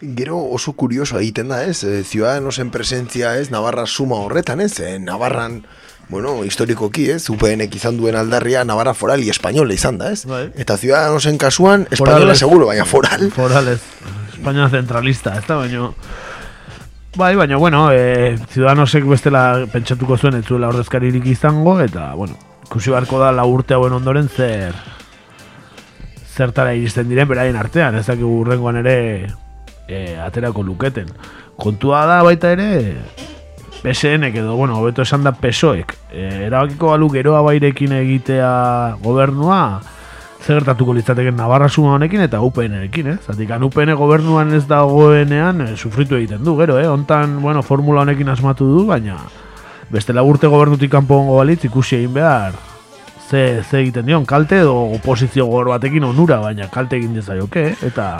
Gero 0.00 0.38
oso 0.56 0.72
kurioso 0.72 1.18
egiten 1.18 1.50
da, 1.52 1.58
ez? 1.68 1.82
E, 1.84 2.00
Ciudadanosen 2.08 2.70
presentzia, 2.72 3.34
ez? 3.36 3.50
Navarra 3.52 3.84
suma 3.84 4.16
horretan, 4.24 4.62
ez? 4.64 4.78
E, 4.80 4.94
Navarran, 4.98 5.58
bueno, 6.08 6.38
historikoki, 6.42 7.10
ez? 7.12 7.26
UPNek 7.28 7.76
izan 7.76 7.98
duen 8.00 8.16
aldarria 8.16 8.64
Navarra 8.64 8.94
foral 8.94 9.20
y 9.20 9.28
española 9.28 9.76
izan 9.76 9.98
da, 10.00 10.08
ez? 10.10 10.24
Bai. 10.24 10.46
Eta 10.56 10.78
Ciudadanosen 10.80 11.36
kasuan, 11.36 11.86
española 11.90 12.32
Forales. 12.32 12.38
seguro, 12.38 12.66
baina 12.72 12.86
foral. 12.86 13.28
Forales, 13.30 13.84
España 14.32 14.70
centralista, 14.70 15.36
ez 15.36 15.46
da, 15.46 15.56
baino... 15.56 15.92
Bai, 17.16 17.34
baina, 17.34 17.56
bueno, 17.56 17.90
e, 17.90 18.38
Ciudadanosek 18.52 19.04
bestela 19.04 19.66
pentsatuko 19.72 20.16
zuen 20.16 20.36
ez 20.38 20.44
zuela 20.46 20.68
ordezkaririk 20.70 21.26
izango, 21.26 21.80
eta, 21.82 22.12
bueno, 22.14 22.36
ikusi 22.68 22.92
beharko 22.94 23.18
da 23.18 23.32
la 23.34 23.44
urte 23.50 23.74
hauen 23.74 23.96
ondoren 23.96 24.28
zer 24.30 24.76
zertara 26.30 26.72
iristen 26.78 27.08
diren 27.10 27.26
beraien 27.28 27.58
artean, 27.58 27.98
ez 27.98 28.06
dakigu 28.06 28.30
urrengoan 28.44 28.78
ere 28.84 28.94
e, 29.88 30.16
aterako 30.22 30.62
luketen. 30.62 31.10
Kontua 31.58 32.04
da 32.06 32.22
baita 32.22 32.54
ere, 32.54 32.94
PSNek 33.82 34.38
edo, 34.44 34.54
bueno, 34.54 34.78
hobeto 34.78 35.02
esan 35.02 35.26
da 35.26 35.34
PSOek, 35.34 35.96
e, 36.12 36.28
erabakiko 36.46 36.94
balu 36.94 37.10
geroa 37.10 37.42
bairekin 37.42 37.96
egitea 37.98 38.52
gobernua, 39.02 39.80
zer 40.40 40.60
gertatuko 40.60 40.94
litzateken 40.96 41.36
Navarra 41.36 41.68
suma 41.68 41.94
honekin 41.94 42.24
eta 42.24 42.40
UPN-ekin, 42.40 43.12
eh? 43.12 43.18
Zatik, 43.26 43.50
UPN 43.68 43.94
gobernuan 43.98 44.54
ez 44.56 44.64
dagoenean 44.68 45.60
eh, 45.66 45.76
sufritu 45.76 46.16
egiten 46.16 46.44
du, 46.44 46.56
gero, 46.58 46.78
eh? 46.80 46.88
Hontan, 46.88 47.40
bueno, 47.42 47.62
formula 47.62 48.02
honekin 48.02 48.28
asmatu 48.28 48.66
du, 48.66 48.86
baina 48.88 49.18
bestela 49.90 50.22
urte 50.22 50.48
gobernutik 50.48 50.90
kanpo 50.90 51.18
gongo 51.18 51.38
balitz 51.42 51.64
ikusi 51.66 51.96
egin 51.96 52.14
behar 52.14 52.54
ze, 53.30 53.62
ze 53.62 53.80
egiten 53.80 54.06
dion, 54.06 54.26
kalte 54.26 54.60
edo 54.64 54.74
oposizio 54.96 55.46
gogor 55.46 55.74
batekin 55.74 56.04
onura, 56.04 56.40
baina 56.42 56.68
kalte 56.72 56.98
egin 56.98 57.14
dezaioke, 57.14 57.66
eh? 57.70 57.76
eta 57.86 58.10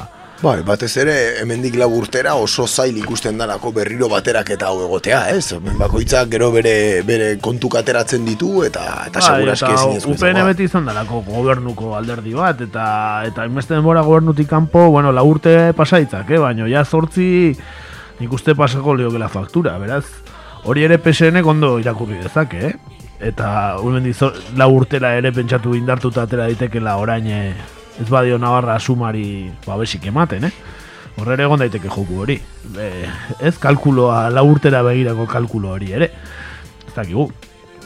Bai, 0.40 0.62
batez 0.64 0.94
ere, 1.02 1.14
hemendik 1.42 1.74
lau 1.76 1.90
urtera 1.98 2.32
oso 2.40 2.64
zail 2.64 2.96
ikusten 2.96 3.36
dalako 3.36 3.74
berriro 3.76 4.06
baterak 4.08 4.48
eta 4.54 4.70
hau 4.70 4.78
egotea, 4.86 5.18
ez? 5.36 5.52
Bakoitzak 5.76 6.30
gero 6.32 6.46
bere, 6.54 7.02
bere 7.04 7.26
kontuk 7.44 7.74
ateratzen 7.76 8.24
ditu 8.24 8.62
eta 8.64 8.86
eta 9.10 9.20
Bai, 9.20 9.42
ezin 9.42 9.50
eta 9.52 9.96
ez 9.98 10.06
UPN 10.08 10.38
beti 10.48 10.64
izan 10.64 10.86
dalako 10.88 11.20
gobernuko 11.26 11.90
alderdi 11.98 12.32
bat, 12.32 12.62
eta 12.64 12.84
eta 13.28 13.44
inbeste 13.50 13.76
denbora 13.76 14.00
gobernutik 14.06 14.48
kanpo, 14.48 14.86
bueno, 14.94 15.12
la 15.12 15.22
urte 15.28 15.74
pasaitzak, 15.76 16.30
eh? 16.32 16.38
baina 16.40 16.68
ja 16.72 16.86
zortzi 16.88 17.26
nik 18.20 18.32
uste 18.32 18.54
pasako 18.56 18.94
liokela 18.96 19.28
faktura, 19.28 19.74
beraz, 19.82 20.06
hori 20.64 20.86
ere 20.88 20.96
PSN 21.04 21.44
ondo 21.44 21.74
irakurri 21.82 22.16
dezake, 22.22 22.62
eh? 22.70 22.72
Eta 23.20 23.74
hemendik 23.76 24.16
zo- 24.16 24.32
lau 24.56 24.70
urtera 24.78 25.12
ere 25.20 25.34
pentsatu 25.36 25.74
indartuta 25.76 26.24
atera 26.24 26.48
daitekela 26.48 26.96
orain 26.96 27.26
eh, 27.28 27.52
ez 28.00 28.08
badio 28.08 28.38
Navarra 28.38 28.78
sumari 28.80 29.50
babesik 29.66 30.06
ematen, 30.10 30.48
eh? 30.48 30.52
Horrere 31.20 31.44
egon 31.44 31.60
daiteke 31.60 31.90
joku 31.90 32.20
hori. 32.22 32.38
E, 32.78 32.90
ez 33.44 33.56
kalkuloa, 33.60 34.28
lau 34.32 34.46
urtera 34.48 34.82
begirako 34.86 35.26
kalkulo 35.28 35.74
hori 35.74 35.92
ere. 35.92 36.10
Ez 36.86 36.94
dakigu. 36.96 37.28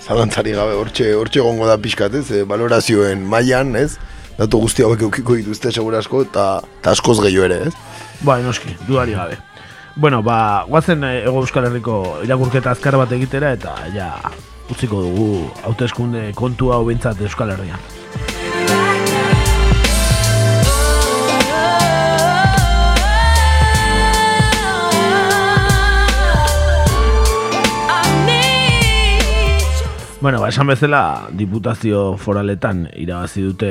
Zalantzari 0.04 0.52
gabe, 0.54 0.76
hortxe, 0.78 1.14
hortxe 1.18 1.42
gongo 1.42 1.66
da 1.66 1.78
pixkat, 1.80 2.14
ez? 2.20 2.28
E, 2.30 2.44
valorazioen 2.48 3.24
mailan, 3.26 3.74
ez? 3.80 3.96
Datu 4.38 4.60
guzti 4.62 4.84
hauek 4.84 5.02
eukiko 5.08 5.38
dituzte 5.38 5.72
segurasko 5.72 6.22
eta, 6.26 6.46
eta 6.80 6.94
askoz 6.94 7.18
gehiago 7.22 7.48
ere, 7.48 7.60
ez? 7.70 7.74
Bai, 8.26 8.42
noski, 8.44 8.76
dudari 8.86 9.16
gabe. 9.18 9.40
Bueno, 9.96 10.22
ba, 10.22 10.64
guazen 10.66 11.04
eh, 11.06 11.22
Ego 11.22 11.44
Euskal 11.44 11.68
Herriko 11.68 12.00
irakurketa 12.26 12.72
azkar 12.74 12.96
bat 12.98 13.12
egitera 13.14 13.52
eta 13.54 13.76
ja 13.94 14.08
utziko 14.70 15.04
dugu 15.04 15.28
hauteskunde 15.68 16.32
kontu 16.34 16.72
hau 16.74 16.82
bintzat 16.88 17.20
Euskal 17.22 17.54
Herrian. 17.54 18.03
Bueno, 30.24 30.40
ba, 30.40 30.48
esan 30.48 30.70
bezala, 30.72 31.28
diputazio 31.36 32.16
foraletan 32.16 32.86
irabazi 32.96 33.42
dute 33.44 33.70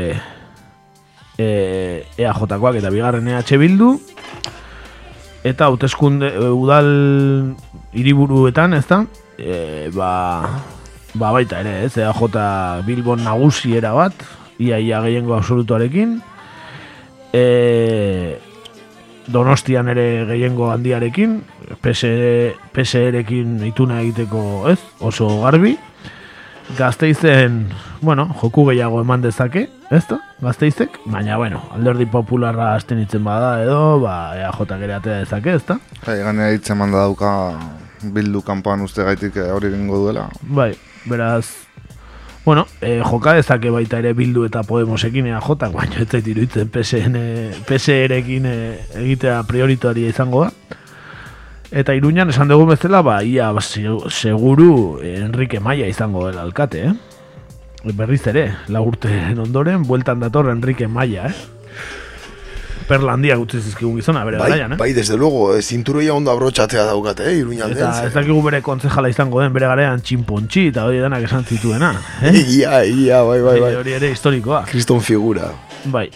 e, 1.42 1.46
EAJ-koak 2.14 2.76
eta 2.78 2.92
bigarren 2.94 3.26
EH 3.26 3.58
Bildu, 3.58 3.88
eta 5.50 5.66
hauteskunde 5.66 6.28
e, 6.30 6.52
udal 6.54 6.92
hiriburuetan, 7.98 8.76
ez 8.78 8.84
da? 8.86 9.00
E, 9.34 9.90
ba, 9.98 10.12
ba 11.18 11.32
baita 11.34 11.64
ere, 11.66 11.88
ez? 11.88 11.98
EAJ 11.98 12.22
Bilbon 12.86 13.26
nagusiera 13.26 13.96
bat, 13.98 14.14
ia 14.62 14.78
ia 14.78 15.00
gehiengo 15.02 15.34
absolutuarekin. 15.34 16.20
E, 17.34 18.38
Donostian 19.26 19.90
ere 19.90 20.28
gehiengo 20.30 20.70
handiarekin, 20.70 21.40
PSR, 21.82 22.54
PSR-ekin 22.78 23.58
ituna 23.72 24.04
egiteko, 24.06 24.70
ez, 24.70 24.78
oso 25.02 25.32
garbi. 25.42 25.74
Gazteizen, 26.78 27.70
bueno, 28.02 28.28
joku 28.42 28.66
gehiago 28.70 29.02
eman 29.04 29.22
dezake, 29.22 29.68
ez 29.92 30.02
da, 30.10 30.18
gazteizek, 30.42 30.96
baina, 31.06 31.36
bueno, 31.38 31.60
alderdi 31.76 32.08
popularra 32.10 32.72
hasten 32.74 33.02
itzen 33.04 33.24
bada 33.24 33.58
edo, 33.62 34.00
ba, 34.02 34.16
EAJ 34.40 34.72
ere 34.80 34.96
atea 34.96 35.20
dezake, 35.26 35.58
ez 35.60 35.66
da? 35.68 35.78
Bai, 36.06 36.18
ganea 36.24 36.54
hitz 36.56 36.72
eman 36.74 36.96
da 36.96 37.04
dauka 37.04 37.34
bildu 38.16 38.42
kanpoan 38.42 38.82
uste 38.82 39.06
gaitik 39.06 39.38
eh, 39.38 39.52
hori 39.54 39.70
egingo 39.70 40.00
duela. 40.06 40.30
Bai, 40.42 40.72
beraz, 41.06 41.46
bueno, 42.46 42.66
e, 42.82 42.98
joka 43.04 43.36
dezake 43.38 43.70
baita 43.72 44.00
ere 44.02 44.16
bildu 44.18 44.48
eta 44.48 44.64
Podemosekin 44.68 45.30
EAJ, 45.30 45.52
baina 45.76 46.02
ez 46.02 46.10
zait 46.10 46.28
iruditzen 46.28 46.72
PSN, 46.74 47.20
PSR-ekin 47.68 48.48
e, 48.50 48.58
egitea 49.04 49.44
prioritaria 49.48 50.10
izango 50.16 50.48
da. 50.48 50.80
Eta 51.74 51.96
Iruñan 51.98 52.30
esan 52.30 52.48
dugu 52.52 52.68
bezala, 52.70 53.02
ba, 53.02 53.24
ia 53.26 53.50
se- 53.62 53.82
seguru 54.10 55.00
Enrique 55.02 55.60
Maia 55.60 55.88
izango 55.90 56.28
dela 56.28 56.44
alkate, 56.44 56.86
eh? 56.86 56.94
Berriz 57.98 58.22
ere, 58.30 58.54
la 58.70 58.80
urteen 58.82 59.40
ondoren, 59.42 59.82
bueltan 59.84 60.20
dator 60.22 60.52
Enrique 60.52 60.88
Maia, 60.88 61.28
eh? 61.28 61.34
Perla 62.88 63.14
handia 63.16 63.36
gutzi 63.40 63.62
zizkigun 63.64 63.96
gizona, 63.96 64.22
bere 64.28 64.38
Bai, 64.38 64.50
garaian, 64.52 64.74
eh? 64.74 64.78
bai, 64.78 64.92
desde 64.94 65.18
luego, 65.18 65.56
eh, 65.56 65.62
zinturoia 65.64 66.14
ondo 66.14 66.30
abrotxatzea 66.32 66.84
daukate, 66.84 67.30
eh, 67.32 67.38
iruña 67.40 67.70
Eta 67.72 68.06
ez 68.06 68.14
dakigu 68.14 68.42
bere 68.44 68.62
kontzejala 68.62 69.10
izango 69.10 69.42
den, 69.42 69.54
bere 69.56 69.66
garean 69.72 70.02
txinpontxi 70.04 70.68
eta 70.68 70.86
hori 70.86 71.00
denak 71.00 71.24
esan 71.26 71.46
zituena. 71.48 71.94
Eh? 72.22 72.36
Egia, 72.44 72.84
egia, 72.84 73.24
bai, 73.24 73.40
bai, 73.42 73.60
bai. 73.60 73.76
Hori 73.82 73.98
ere 73.98 74.12
historikoa. 74.12 74.66
Kriston 74.70 75.02
figura. 75.02 75.50
Bai. 75.86 76.10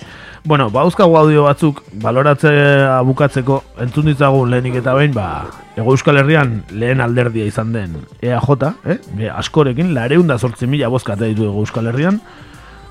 Bueno, 0.43 0.69
ba, 0.69 0.81
audio 0.81 1.43
batzuk 1.43 1.81
baloratzea 1.93 3.01
bukatzeko 3.01 3.63
entzun 3.83 4.05
ditzagun 4.05 4.51
lehenik 4.51 4.75
eta 4.81 4.93
behin, 4.93 5.13
ba, 5.13 5.47
Ego 5.77 5.91
Euskal 5.91 6.17
Herrian 6.17 6.63
lehen 6.71 7.01
alderdia 7.01 7.45
izan 7.45 7.73
den 7.73 7.97
EAJ, 8.21 8.63
eh? 8.85 8.97
Be, 9.13 9.29
askorekin, 9.29 9.93
lareunda 9.93 10.37
sortzi 10.37 10.67
mila 10.67 10.89
bozkate 10.89 11.29
ditu 11.29 11.45
Ego 11.49 11.61
Euskal 11.65 11.87
Herrian, 11.87 12.21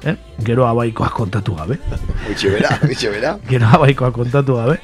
eh? 0.04 0.16
Gero 0.44 0.66
abaikoak 0.66 1.12
kontatu 1.12 1.56
gabe. 1.56 1.78
Itxe 2.30 2.50
bera, 2.50 2.78
itxe 2.92 3.10
bera. 3.10 3.36
Gero 3.48 3.66
abaikoak 3.78 4.14
kontatu 4.14 4.56
gabe. 4.60 4.78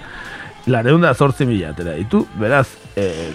Lareunda 0.66 1.14
sortzi 1.14 1.46
mila 1.46 1.70
atera 1.70 1.94
ditu, 1.98 2.24
beraz, 2.40 2.68
eh, 2.96 3.32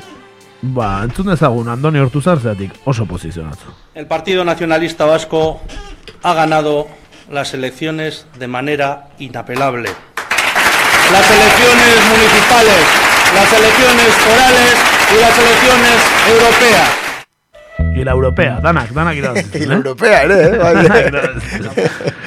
ba, 0.61 1.03
entzun 1.03 1.31
dezagun 1.31 1.69
Andoni 1.69 1.99
Hortuzar 1.99 2.39
zeatik 2.39 2.73
oso 2.85 3.05
posizionatu. 3.05 3.75
El 3.93 4.07
Partido 4.07 4.43
Nacionalista 4.45 5.05
Vasco 5.05 5.59
ha 6.23 6.33
ganado 6.33 6.87
las 7.29 7.53
elecciones 7.53 8.25
de 8.39 8.47
manera 8.47 9.09
inapelable. 9.19 9.89
Las 11.11 11.31
elecciones 11.31 11.95
municipales, 12.09 12.85
las 13.35 13.53
elecciones 13.53 14.07
forales 14.15 14.75
y 15.11 15.21
las 15.21 15.37
elecciones 15.37 15.95
europeas. 16.29 17.07
Y 17.95 18.03
la 18.03 18.11
europea, 18.11 18.59
danak, 18.61 18.91
danak 18.91 19.15
irabazi. 19.15 19.57
Y 19.57 19.65
la 19.65 19.75
europea 19.81 20.23
ere, 20.23 20.45
eh, 20.45 21.89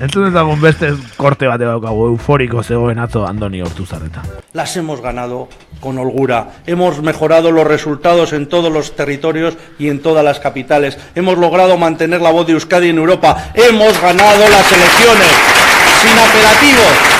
Entzun 0.00 0.30
dezagun 0.30 0.62
beste 0.62 0.94
korte 1.20 1.44
bate 1.44 1.66
daukagu 1.68 2.06
euforiko 2.14 2.62
zegoen 2.64 2.98
atzo 2.98 3.26
Andoni 3.28 3.60
Hortuzarreta. 3.60 4.22
Las 4.54 4.74
hemos 4.78 5.02
ganado 5.02 5.48
con 5.78 5.98
holgura. 5.98 6.62
Hemos 6.66 7.02
mejorado 7.02 7.52
los 7.52 7.66
resultados 7.66 8.32
en 8.32 8.48
todos 8.48 8.72
los 8.72 8.96
territorios 8.96 9.58
y 9.78 9.88
en 9.88 10.00
todas 10.00 10.24
las 10.24 10.40
capitales. 10.40 10.96
Hemos 11.14 11.36
logrado 11.36 11.76
mantener 11.76 12.22
la 12.22 12.30
voz 12.30 12.46
de 12.46 12.54
Euskadi 12.54 12.88
en 12.88 12.96
Europa. 12.96 13.52
Hemos 13.52 14.00
ganado 14.00 14.48
las 14.48 14.72
elecciones 14.72 15.32
sin 16.00 16.18
apelativos. 16.18 17.19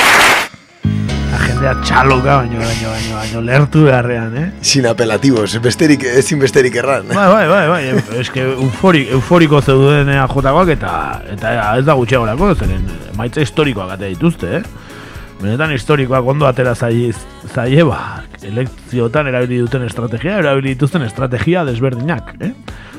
Jendea 1.61 1.85
txaloka 1.85 2.35
baino, 2.39 2.57
baino, 2.57 2.89
baino, 2.89 3.17
baino, 3.19 3.41
lertu 3.45 3.83
beharrean, 3.85 4.37
eh? 4.41 4.45
Sin 4.65 4.87
apelativos, 4.89 5.59
besterik, 5.61 6.07
ezin 6.09 6.39
besterik 6.41 6.79
erran. 6.81 7.11
Bai, 7.13 7.27
bai, 7.29 7.43
bai, 7.51 7.65
bai, 7.69 7.81
eske 8.23 8.47
euforik, 8.55 9.11
euforiko 9.19 9.59
zeuden 9.61 10.09
jotakoak 10.33 10.71
eta 10.73 10.93
eta 11.35 11.51
ez 11.77 11.83
da 11.85 11.99
gutxiagorako, 11.99 12.55
zeren 12.55 12.87
maitza 13.19 13.45
historikoak 13.45 13.93
ate 13.93 14.09
dituzte, 14.15 14.63
eh? 14.63 14.95
Benetan 15.43 15.75
historikoak 15.77 16.31
ondo 16.33 16.49
atera 16.49 16.73
zaie, 16.73 17.11
zaie 17.53 17.85
ba, 17.85 18.23
elekziotan 18.41 19.29
erabili 19.29 19.59
duten 19.61 19.85
estrategia, 19.85 20.39
erabili 20.41 20.73
dituzten 20.73 21.05
estrategia 21.05 21.67
desberdinak, 21.69 22.39
eh? 22.41 22.55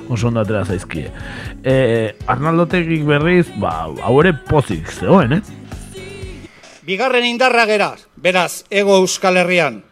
Oso 0.05 0.29
ondo 0.29 0.43
atera 0.45 0.61
zaizkie. 0.69 1.07
Eh, 1.65 2.13
Arnaldotegik 2.29 3.09
berriz, 3.09 3.47
ba, 3.57 3.73
hau 4.05 4.13
ere 4.21 4.35
pozik 4.37 4.93
zegoen, 4.99 5.39
eh? 5.39 5.60
Bigarren 6.81 7.25
indarra 7.25 7.67
geraz, 7.69 8.07
beraz, 8.15 8.63
ego 8.69 8.95
euskal 8.97 9.37
herrian. 9.37 9.83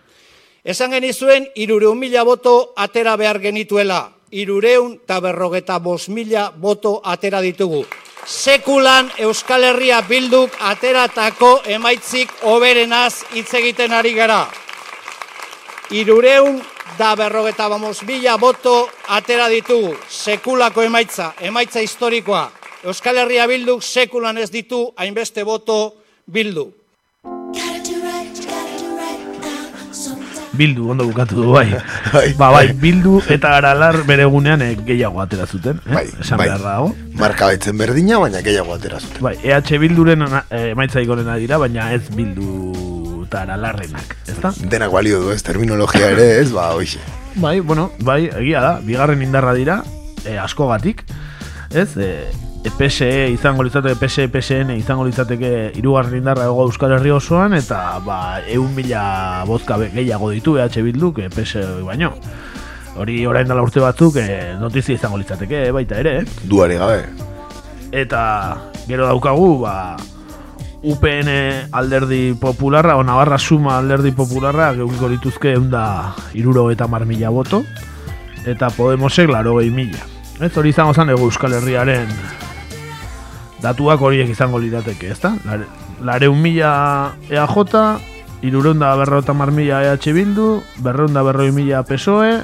Esan 0.64 0.92
genizuen, 0.92 1.46
irureun 1.56 2.00
mila 2.00 2.24
boto 2.26 2.74
atera 2.76 3.16
behar 3.16 3.40
genituela. 3.40 4.10
Irureun 4.32 4.96
eta 4.98 5.20
berrogeta 5.22 5.80
bos 5.80 6.10
mila 6.10 6.50
boto 6.50 7.00
atera 7.04 7.42
ditugu. 7.42 7.86
Sekulan 8.26 9.10
Euskal 9.18 9.64
Herria 9.64 10.02
bilduk 10.06 10.54
ateratako 10.60 11.62
emaitzik 11.66 12.30
oberenaz 12.46 13.24
hitz 13.34 13.54
egiten 13.58 13.94
ari 13.96 14.14
gara. 14.14 14.44
Irureun 15.90 16.60
da 16.98 17.16
berrogeta 17.16 17.70
bamos 17.70 18.04
mila 18.04 18.38
boto 18.38 18.90
atera 19.08 19.48
ditugu. 19.50 19.96
Sekulako 20.10 20.84
emaitza, 20.84 21.34
emaitza 21.40 21.82
historikoa. 21.82 22.50
Euskal 22.84 23.18
Herria 23.18 23.48
bilduk 23.48 23.82
sekulan 23.82 24.38
ez 24.38 24.52
ditu 24.52 24.92
hainbeste 24.98 25.44
boto 25.44 25.96
bildu. 26.28 26.79
Bildu, 30.60 30.90
ondo 30.92 31.06
bukatu 31.08 31.38
du, 31.40 31.52
bai. 31.54 31.70
ba, 32.40 32.50
bai, 32.52 32.74
bildu 32.76 33.22
eta 33.32 33.54
aralar 33.62 34.02
bere 34.08 34.26
egunean 34.28 34.62
eh, 34.66 34.74
gehiago 34.76 35.22
atera 35.24 35.46
zuten, 35.48 35.80
eh? 35.88 35.94
Bai, 35.96 36.06
Esan 36.20 36.42
bai. 36.42 36.50
behar 36.50 36.66
dago. 36.66 36.90
Marka 37.20 37.48
betzen 37.54 37.80
berdina, 37.80 38.20
baina 38.20 38.42
gehiago 38.44 38.76
atera 38.76 39.00
zuten. 39.00 39.22
Bai, 39.24 39.38
EH 39.40 39.80
Bilduren 39.80 40.28
eh, 40.28 40.66
emaitza 40.74 41.00
ikonena 41.06 41.38
dira, 41.40 41.62
baina 41.64 41.94
ez 41.96 42.04
Bildu 42.12 42.50
eta 43.30 43.46
aralarrenak, 43.46 44.18
ezta? 44.28 44.52
Denak 44.74 44.92
balio 44.92 45.22
du 45.22 45.32
ez, 45.32 45.40
terminologia 45.46 46.12
ere 46.12 46.28
ez, 46.42 46.50
ba, 46.52 46.72
hoxe. 46.76 47.00
Bai, 47.40 47.60
bueno, 47.62 47.92
bai, 48.04 48.24
egia 48.42 48.64
da, 48.66 48.76
bigarren 48.84 49.22
indarra 49.24 49.54
dira, 49.56 49.80
e, 50.26 50.36
askogatik, 50.42 51.06
ez? 51.72 51.92
E, 51.96 52.10
e, 52.10 52.49
PSE 52.64 53.30
izango 53.32 53.64
litzateke, 53.64 53.96
PSE, 53.96 54.28
PSN 54.28 54.76
izango 54.76 55.06
litzateke 55.08 55.72
irugarren 55.80 56.18
indarra 56.20 56.46
ego 56.50 56.66
Euskal 56.68 56.92
Herri 56.98 57.12
osoan, 57.16 57.56
eta 57.56 58.00
ba, 58.04 58.42
eun 58.52 58.74
mila 58.76 59.46
bozka 59.48 59.78
gehiago 59.80 60.30
ditu 60.32 60.58
EH 60.60 60.84
Bilduk, 60.84 61.20
e, 61.20 61.30
PSE 61.30 61.64
baino. 61.88 62.12
Hori 63.00 63.22
orain 63.28 63.48
dela 63.48 63.64
urte 63.64 63.80
batzuk, 63.80 64.18
e, 64.20 64.56
notizia 64.60 64.96
izango 64.96 65.18
litzateke, 65.22 65.68
eh, 65.68 65.72
baita 65.72 66.00
ere, 66.00 66.18
eh? 66.20 66.26
Duare 66.44 66.76
gabe. 66.82 67.06
Eta 67.92 68.22
gero 68.88 69.08
daukagu, 69.08 69.62
ba, 69.64 69.96
UPN 70.84 71.32
alderdi 71.72 72.34
popularra, 72.40 72.98
o 72.98 73.04
Navarra 73.04 73.40
Suma 73.40 73.78
alderdi 73.78 74.12
popularra, 74.12 74.74
geukiko 74.76 75.10
dituzke 75.12 75.56
eunda 75.56 76.14
iruro 76.34 76.70
eta 76.72 76.88
mar 76.88 77.06
mila 77.06 77.32
boto, 77.32 77.64
eta 78.46 78.70
Podemosek 78.76 79.32
laro 79.32 79.58
gehi 79.60 79.72
mila. 79.72 80.04
Ez 80.40 80.56
hori 80.56 80.72
izango 80.72 80.96
ego 80.96 81.28
Euskal 81.28 81.54
Herriaren 81.54 82.08
datuak 83.64 84.02
horiek 84.02 84.30
izango 84.30 84.60
lirateke, 84.60 85.12
ezta? 85.12 85.34
Lare, 85.46 85.68
lareun 86.02 86.40
mila 86.42 86.72
EAJ, 87.30 87.76
irureunda 88.42 88.96
berrota 88.96 89.34
mar 89.34 89.52
mila 89.52 89.84
EH 89.84 90.14
Bildu, 90.16 90.62
berreunda 90.80 91.24
berroi 91.24 91.52
mila 91.52 91.84
PSOE, 91.84 92.40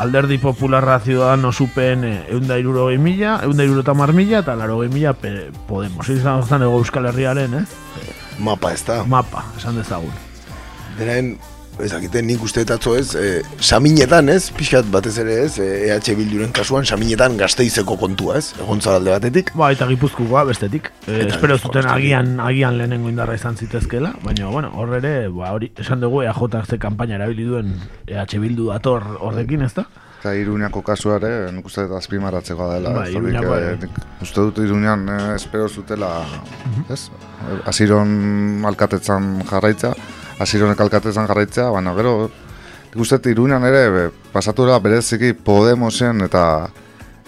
Alderdi 0.00 0.38
Popularra 0.38 0.98
Ciudadanos 1.00 1.60
UPN 1.60 2.04
eunda 2.32 2.56
iruro 2.56 2.86
mila, 2.96 3.40
eunda 3.44 3.64
iruro 3.64 3.82
eta 3.84 3.92
mar 3.92 4.14
mila, 4.16 4.38
eta 4.40 4.56
laro 4.56 4.78
mila 4.88 5.12
Podemos. 5.68 6.06
Zen 6.06 6.62
ego 6.62 6.78
Euskal 6.78 7.06
Herriaren, 7.06 7.54
eh? 7.54 7.64
Mapa 8.38 8.72
ez 8.72 8.84
da. 8.86 9.04
Mapa, 9.04 9.44
esan 9.58 9.76
dezagun. 9.76 10.12
Denen, 10.96 11.36
ezakiten 11.78 12.26
nik 12.26 12.42
uste 12.44 12.64
etatzo 12.64 12.94
ez, 12.98 13.14
e, 13.14 13.42
saminetan 13.60 14.28
ez, 14.32 14.50
pixkat 14.56 14.88
batez 14.92 15.14
ere 15.22 15.36
ez, 15.44 15.52
e, 15.62 15.68
EH 15.88 16.16
Bilduren 16.18 16.52
kasuan, 16.56 16.84
saminetan 16.84 17.38
gazteizeko 17.40 17.96
kontua 18.00 18.38
ez, 18.40 18.50
egon 18.60 18.82
alde 18.90 19.14
batetik. 19.14 19.54
Ba, 19.56 19.70
eta 19.72 19.88
gipuzkoa 19.90 20.44
bestetik. 20.48 20.90
E, 21.06 21.22
Eta 21.22 21.36
espero 21.36 21.58
zuten 21.58 21.88
agian, 21.88 22.38
agian 22.40 22.78
lehenengo 22.78 23.08
indarra 23.12 23.38
izan 23.38 23.56
zitezkela, 23.56 24.14
baina, 24.24 24.50
bueno, 24.52 24.72
hor 24.74 24.96
ere, 24.98 25.14
ba, 25.28 25.54
hori, 25.56 25.72
esan 25.78 26.00
dugu 26.00 26.22
EAJ 26.26 26.66
ze 26.66 26.78
kanpaina 26.78 27.16
erabili 27.20 27.48
duen 27.48 27.74
EH 28.06 28.38
Bildu 28.40 28.70
dator 28.72 29.04
horrekin, 29.20 29.62
ez 29.62 29.74
da? 29.74 29.86
Eta 30.20 30.34
Iruñako 30.36 30.82
kasua 30.84 31.14
ere, 31.16 31.48
nik 31.56 31.64
uste 31.64 31.86
dut 31.88 31.96
azpimarratzekoa 31.96 32.74
dela. 32.74 32.90
Eh, 33.06 33.14
ere. 33.16 33.76
nik 33.80 34.00
uste 34.20 34.42
dut 34.44 34.58
Iruñan 34.60 35.08
eh, 35.08 35.34
espero 35.36 35.68
zutela, 35.68 36.10
ez? 36.92 37.06
Asiron 37.64 38.66
alkatetzan 38.68 39.46
jarraitza, 39.48 39.94
Asironek 40.40 40.80
alkatetzan 40.80 41.28
jarraitza, 41.28 41.68
baina 41.70 41.92
gero, 41.98 42.14
nik 42.90 43.00
uste 43.04 43.18
dut 43.20 43.30
Iruñan 43.34 43.64
ere 43.68 43.82
be, 43.92 44.04
pasatu 44.32 44.64
dela 44.64 44.78
bereziki 44.80 45.34
Podemosen 45.34 46.24
eta 46.24 46.44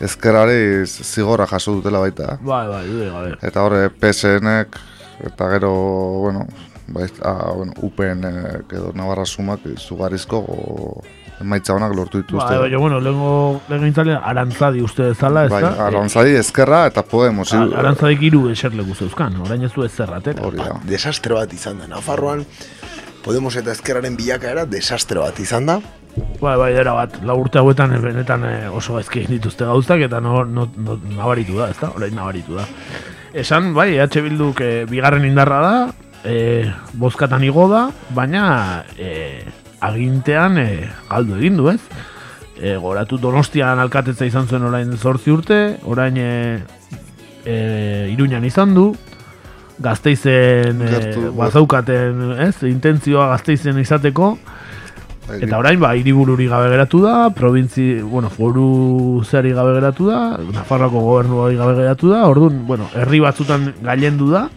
ezkerari 0.02 0.86
zigorra 0.86 1.46
jaso 1.46 1.76
dutela 1.76 2.00
baita. 2.02 2.38
Bai, 2.40 2.66
bai, 2.68 2.84
dude 2.88 3.10
gabe. 3.12 3.34
Eta 3.42 3.62
horre 3.62 3.88
PSNek, 3.90 4.78
eta 5.28 5.48
gero, 5.52 5.72
bueno, 6.24 6.46
bai, 6.88 7.08
a, 7.22 7.34
bueno, 7.54 7.72
upen 7.82 8.24
eh, 8.24 8.60
edo 8.72 8.92
Navarra 8.96 9.26
sumak 9.26 9.66
izugarrizko 9.76 10.40
o, 10.42 11.02
emaitza 11.42 11.74
honak 11.76 11.94
lortu 11.94 12.22
dituzte. 12.22 12.48
Ba, 12.54 12.64
baina, 12.64 12.78
bueno, 12.78 12.98
lehenko 13.00 13.60
lehenko 13.68 14.18
arantzadi 14.22 14.82
uste 14.82 15.10
bezala, 15.12 15.44
ez 15.46 15.52
Bai, 15.52 15.62
da? 15.62 15.72
Arantzadi 15.86 16.36
ezkerra 16.40 16.86
eta 16.90 17.02
Podemos. 17.02 17.52
A- 17.54 17.62
Arantzadik 17.82 18.22
hiru 18.22 18.48
eserleku 18.50 18.94
zeuzkan, 18.94 19.36
orain 19.44 19.62
ez 19.62 19.72
du 19.74 19.84
ez 19.84 19.92
zerratera. 19.92 20.42
Hori 20.46 20.58
da. 20.62 20.78
Desastre 20.88 21.34
bat 21.38 21.52
izan 21.52 21.78
da. 21.82 21.90
Nafarroan, 21.92 22.44
Podemos 23.22 23.54
eta 23.56 23.70
Ezkerraren 23.70 24.16
bilakaera 24.18 24.64
desastre 24.66 25.20
bat 25.22 25.38
izan 25.38 25.68
da. 25.70 25.78
Bai, 26.42 26.56
bai, 26.58 26.72
era 26.74 26.92
bat, 26.96 27.14
lau 27.24 27.38
urte 27.40 27.60
hauetan 27.60 27.94
eh, 27.94 28.00
benetan 28.02 28.44
eh, 28.44 28.68
oso 28.68 28.98
gaizki 28.98 29.22
dituzte 29.30 29.64
gauzak 29.64 30.02
eta 30.08 30.20
no, 30.20 30.42
no, 30.44 30.66
no, 30.76 30.98
nabaritu 31.14 31.56
da, 31.60 31.70
ezta? 31.72 31.92
Orain 31.96 32.14
nabaritu 32.18 32.58
da. 32.58 32.66
Esan, 33.32 33.70
bai, 33.72 33.94
EH 33.94 34.20
Bilduk 34.26 34.60
eh, 34.60 34.84
bigarren 34.90 35.24
indarra 35.24 35.60
da, 35.64 35.76
eh, 36.28 36.66
bozkatan 36.98 37.46
igo 37.46 37.68
da, 37.70 37.86
baina 38.10 38.44
eh, 38.98 39.46
agintean 39.80 40.58
eh, 40.60 40.90
galdu 41.08 41.38
egin 41.38 41.62
du, 41.62 41.70
ez? 41.72 41.80
Eh, 42.60 42.76
goratu 42.76 43.16
Donostian 43.18 43.80
alkatetza 43.82 44.26
izan 44.28 44.50
zuen 44.50 44.66
orain 44.68 44.92
zortzi 44.98 45.32
urte, 45.32 45.62
orain 45.88 46.18
eh, 46.20 46.60
eh, 47.46 48.12
Iruñan 48.12 48.44
izan 48.44 48.74
du, 48.76 48.90
Gazteizen 49.82 50.82
eh, 50.86 51.14
bazaukaten, 51.36 52.36
ez? 52.46 52.54
Intentzioa 52.68 53.28
Gazteizen 53.34 53.80
izateko, 53.82 54.36
Bai, 55.22 55.38
Eta 55.46 55.58
orain, 55.60 55.78
ba, 55.78 55.92
hiribururi 55.94 56.48
gabe 56.50 56.66
geratu 56.72 56.98
da, 57.04 57.30
provintzi, 57.30 58.00
bueno, 58.02 58.28
foru 58.30 59.22
zeri 59.22 59.52
gabe 59.54 59.76
geratu 59.76 60.08
da, 60.10 60.18
Nafarroako 60.42 61.02
gobernuari 61.04 61.58
gabe 61.60 61.76
geratu 61.78 62.10
da, 62.10 62.24
orduan, 62.26 62.64
bueno, 62.66 62.88
herri 62.98 63.20
batzutan 63.22 63.70
gailendu 63.86 64.32
da, 64.32 64.48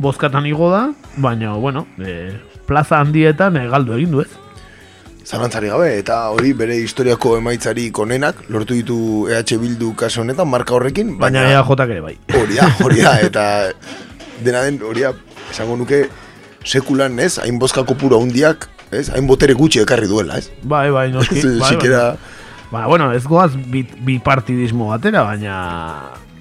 bozkatan 0.00 0.48
igo 0.48 0.70
da, 0.72 0.86
baina, 1.20 1.52
bueno, 1.60 1.84
e, 2.00 2.32
plaza 2.64 3.02
handietan 3.04 3.60
e, 3.60 3.66
galdu 3.68 3.98
egin 3.98 4.16
du 4.16 4.24
ez. 4.24 4.30
Zalantzari 5.24 5.68
gabe, 5.72 5.92
eta 6.00 6.16
hori 6.32 6.54
bere 6.56 6.80
historiako 6.80 7.36
emaitzarik 7.38 7.98
onenak 8.00 8.42
lortu 8.52 8.76
ditu 8.76 8.98
EH 9.32 9.60
Bildu 9.60 9.92
kaso 9.96 10.24
honetan 10.24 10.48
marka 10.48 10.74
horrekin, 10.76 11.14
Baina 11.20 11.44
EAJak 11.52 11.94
ere 11.94 12.00
bai. 12.04 12.16
Hori 12.32 12.58
da, 12.58 12.72
hori 12.84 13.04
da, 13.04 13.14
eta 13.28 13.44
dena 14.44 14.62
den 14.66 14.80
hori 14.82 15.02
esango 15.50 15.76
nuke 15.80 16.04
sekulan, 16.64 17.18
ez, 17.20 17.38
hain 17.42 17.58
bozka 17.58 17.84
kopuru 17.84 18.20
handiak, 18.20 18.68
ez, 18.90 19.08
hain 19.12 19.26
botere 19.28 19.52
gutxi 19.58 19.80
ekarri 19.82 20.06
duela, 20.08 20.38
ez? 20.40 20.50
Bai, 20.62 20.90
bai, 20.90 21.10
noski. 21.12 21.40
Ze- 21.44 21.58
bai, 21.60 21.74
sikera- 21.74 22.16
Ba, 22.72 22.86
bueno, 22.90 23.12
ez 23.12 23.22
goaz 23.28 23.52
bi, 23.70 23.84
bipartidismo 24.02 24.88
batera, 24.88 25.22
baina 25.22 25.54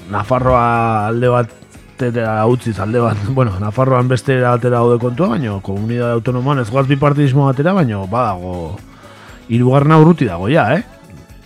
Nafarroa 0.10 1.08
alde 1.10 1.28
batera 1.30 2.46
utziz 2.50 2.80
alde 2.80 3.00
bat, 3.04 3.18
bueno, 3.38 3.60
Nafarroan 3.60 4.08
beste 4.10 4.40
batera 4.42 4.80
daude 4.80 4.98
kontua, 5.04 5.28
baina 5.36 5.60
komunidade 5.62 6.14
autonomoan 6.18 6.60
ez 6.64 6.70
goaz 6.72 6.88
bipartidismo 6.90 7.46
batera, 7.46 7.74
baina 7.78 8.00
badago 8.10 8.80
hirugarrena 9.50 10.00
urruti 10.02 10.26
dago 10.26 10.48
ja, 10.50 10.66
eh? 10.78 10.84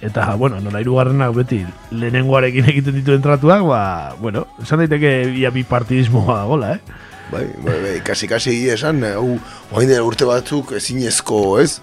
Eta, 0.01 0.35
bueno, 0.35 0.59
nola 0.61 0.81
hirugarrenak 0.83 1.33
beti 1.33 1.63
lehenengoarekin 1.89 2.69
egiten 2.69 2.97
dituen 2.99 3.23
tratuak, 3.25 3.63
ba, 3.65 3.81
bueno, 4.21 4.45
esan 4.61 4.83
daiteke 4.83 5.13
ia 5.39 5.49
bipartidismoa 5.53 6.43
dagola, 6.43 6.75
eh? 6.75 7.05
Bai, 7.31 7.47
bai, 7.59 7.77
bai, 7.81 7.95
kasi 8.05 8.27
kasi 8.29 8.69
esan, 8.69 9.01
eh, 9.03 9.15
hau, 9.17 9.39
oain 9.73 9.89
dela 9.89 10.05
urte 10.05 10.27
batzuk 10.29 10.75
ezinezko, 10.77 11.59
ez? 11.59 11.81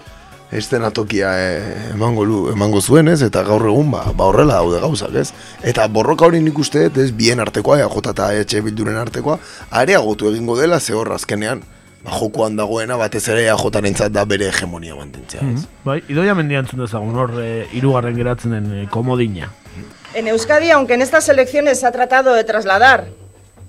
Ez 0.55 0.69
tokia 0.93 1.33
eh, 1.41 1.91
emango, 1.93 2.23
lu, 2.23 2.49
emango 2.53 2.79
zuen, 2.81 3.09
ez? 3.09 3.21
Eta 3.21 3.43
gaur 3.43 3.67
egun, 3.67 3.91
ba, 3.91 4.05
ba 4.15 4.25
horrela 4.25 4.61
daude 4.61 4.79
gauzak, 4.79 5.13
ez? 5.15 5.33
Eta 5.61 5.87
borroka 5.87 6.25
hori 6.25 6.39
nik 6.39 6.57
uste, 6.57 6.89
ez, 6.95 7.11
bien 7.11 7.39
artekoa, 7.39 7.79
EAJ 7.79 8.09
eta 8.11 8.33
EH 8.33 8.61
Bilduren 8.63 8.95
artekoa, 8.95 9.39
areagotu 9.71 10.31
egingo 10.31 10.55
dela, 10.57 10.79
ze 10.79 10.93
hor 10.93 11.11
azkenean, 11.11 11.63
jokoan 12.05 12.55
dagoena, 12.55 12.95
batez 12.95 13.27
ere 13.29 13.45
EAJaren 13.47 13.95
da 14.13 14.25
bere 14.25 14.49
hegemonia 14.49 14.95
mantentzea, 14.95 15.41
ez? 15.53 15.65
Bai, 15.83 16.01
idoia 16.09 16.35
mendia 16.35 16.59
entzun 16.59 16.83
dezagun 16.85 17.15
hor 17.15 17.33
hirugarren 17.73 18.15
geratzen 18.15 18.51
den 18.51 18.87
komodina. 18.89 19.51
En 20.13 20.27
Euskadi, 20.27 20.71
aunque 20.71 20.93
en 20.93 21.01
estas 21.01 21.27
elecciones 21.29 21.79
se 21.79 21.87
ha 21.87 21.91
tratado 21.91 22.33
de 22.33 22.43
trasladar 22.43 23.07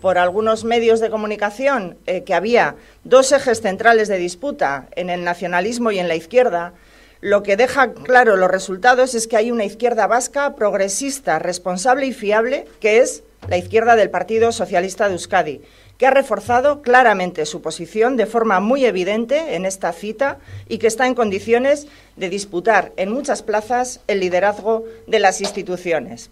por 0.00 0.18
algunos 0.18 0.64
medios 0.64 1.00
de 1.00 1.10
comunicación 1.10 1.96
eh, 2.06 2.22
que 2.22 2.34
había 2.34 2.76
dos 3.04 3.32
ejes 3.32 3.60
centrales 3.60 4.08
de 4.08 4.18
disputa 4.18 4.86
en 4.94 5.10
el 5.10 5.24
nacionalismo 5.24 5.90
y 5.90 5.98
en 5.98 6.06
la 6.06 6.14
izquierda, 6.14 6.74
lo 7.20 7.42
que 7.42 7.56
deja 7.56 7.92
claro 7.92 8.36
los 8.36 8.50
resultados 8.50 9.14
es 9.14 9.26
que 9.26 9.36
hay 9.36 9.50
una 9.50 9.64
izquierda 9.64 10.06
vasca 10.06 10.54
progresista, 10.54 11.38
responsable 11.38 12.06
y 12.06 12.12
fiable, 12.12 12.66
que 12.78 13.00
es 13.00 13.24
la 13.48 13.56
izquierda 13.56 13.96
del 13.96 14.10
Partido 14.10 14.52
Socialista 14.52 15.08
de 15.08 15.14
Euskadi, 15.14 15.62
que 15.98 16.06
ha 16.06 16.10
reforzado 16.10 16.82
claramente 16.82 17.46
su 17.46 17.62
posición 17.62 18.16
de 18.16 18.26
forma 18.26 18.60
muy 18.60 18.84
evidente 18.84 19.56
en 19.56 19.64
esta 19.64 19.92
cita 19.92 20.38
y 20.68 20.78
que 20.78 20.86
está 20.86 21.06
en 21.06 21.14
condiciones 21.14 21.86
de 22.16 22.28
disputar 22.28 22.92
en 22.96 23.10
muchas 23.12 23.42
plazas 23.42 24.00
el 24.06 24.20
liderazgo 24.20 24.84
de 25.06 25.18
las 25.20 25.40
instituciones. 25.40 26.30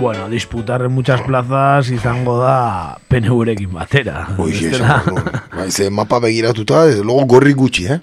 Bueno, 0.00 0.28
disputar 0.28 0.82
en 0.82 0.92
muchas 0.92 1.20
plazas 1.22 1.90
izango 1.90 2.38
da 2.38 2.98
PNV-rekin 3.08 3.72
batera. 3.72 4.28
Hoxe, 4.38 4.70
Bestela- 4.70 5.02
esan, 5.02 5.24
bai, 5.56 5.70
ze 5.72 5.90
mapa 5.90 6.20
begiratuta, 6.22 6.84
ez, 6.86 7.00
logo 7.02 7.24
gorri 7.26 7.52
gutxi, 7.52 7.86
eh? 7.86 7.98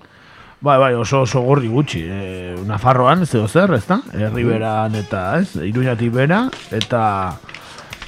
Bai, 0.59 0.77
bai, 0.79 0.93
oso 0.93 1.21
oso 1.23 1.39
gorri 1.45 1.69
gutxi. 1.71 2.01
E, 2.03 2.55
Nafarroan, 2.67 3.23
ez 3.23 3.31
edo 3.35 3.47
zer, 3.47 3.71
ez 3.77 3.85
da? 3.87 4.01
Herriberan 4.11 4.95
eta, 4.99 5.39
ez, 5.39 5.55
iruñatik 5.55 6.11
bera, 6.11 6.49
eta 6.75 7.39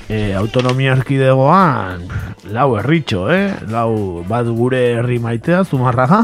e, 0.09 0.33
autonomia 0.35 0.95
erkidegoan 0.97 2.07
lau 2.51 2.71
herritxo, 2.79 3.27
eh? 3.33 3.51
Lau 3.71 4.23
bat 4.27 4.47
gure 4.47 4.81
herri 4.99 5.19
maitea, 5.19 5.63
zumarraga, 5.67 6.23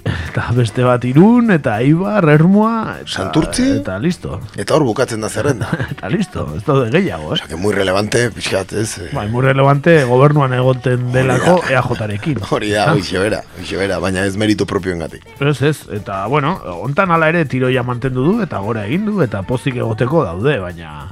eta 0.30 0.46
beste 0.56 0.84
bat 0.86 1.02
irun, 1.04 1.50
eta 1.52 1.76
Eibar, 1.82 2.24
Ermua, 2.32 2.96
eta, 3.00 3.10
Santurtzi? 3.10 3.66
eta 3.80 3.98
listo. 4.00 4.38
Eta 4.56 4.76
hor 4.76 4.86
bukatzen 4.88 5.20
da 5.20 5.28
zerrenda. 5.28 5.68
eta 5.92 6.08
listo, 6.12 6.46
ez 6.56 6.62
daude 6.64 6.88
gehiago, 6.94 7.30
eh? 7.30 7.38
Osea, 7.38 7.48
que 7.50 7.56
muy 7.56 7.74
relevante, 7.74 8.30
pixkat, 8.30 8.72
ez? 8.72 8.98
eh, 8.98 9.10
Bai, 9.12 9.26
muy 9.28 9.42
relevante 9.44 10.04
gobernuan 10.08 10.54
egoten 10.54 11.10
delako 11.12 11.60
EAJarekin. 11.68 12.40
Hori 12.54 12.70
da, 12.76 12.92
bera, 12.94 13.42
bera, 13.72 13.98
baina 13.98 14.24
ez 14.24 14.36
meritu 14.40 14.66
propioengatik. 14.70 15.26
Ez 15.40 15.58
ez, 15.62 15.76
eta 15.98 16.24
bueno, 16.30 16.56
hontan 16.80 17.10
hala 17.10 17.28
ere 17.34 17.44
tiroia 17.44 17.82
mantendu 17.82 18.24
du 18.24 18.38
eta 18.44 18.62
gora 18.62 18.86
egin 18.86 19.04
du 19.10 19.20
eta 19.26 19.42
pozik 19.42 19.76
egoteko 19.82 20.24
daude, 20.24 20.58
baina 20.62 21.10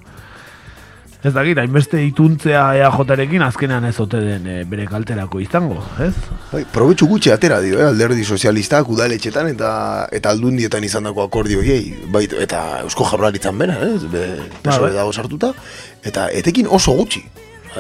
ez 1.29 1.35
dakit, 1.37 1.59
hainbeste 1.61 2.01
ituntzea 2.09 2.63
EAJarekin 2.81 3.45
azkenean 3.47 3.87
ez 3.89 3.97
ote 4.03 4.21
den 4.23 4.47
e, 4.49 4.57
bere 4.69 4.87
kalterako 4.89 5.41
izango, 5.45 5.81
ez? 6.05 6.13
Bai, 6.53 6.65
probetxu 6.73 7.09
gutxi 7.11 7.33
atera 7.35 7.61
dio, 7.65 7.79
eh? 7.81 7.89
alderdi 7.89 8.25
sozialistak 8.25 8.89
udaletxetan 8.93 9.51
eta 9.53 9.71
eta 10.15 10.33
aldundietan 10.35 10.85
izandako 10.85 11.27
akordioiei, 11.29 12.09
bai, 12.13 12.25
eta 12.43 12.63
Eusko 12.85 13.07
Jaurlaritzan 13.11 13.59
bera, 13.61 13.79
eh? 13.85 13.95
Be, 14.13 14.25
PSOE 14.65 14.89
bai. 14.89 14.95
dago 14.97 15.13
sartuta, 15.13 15.53
eta 16.03 16.29
etekin 16.41 16.71
oso 16.71 16.97
gutxi. 16.99 17.25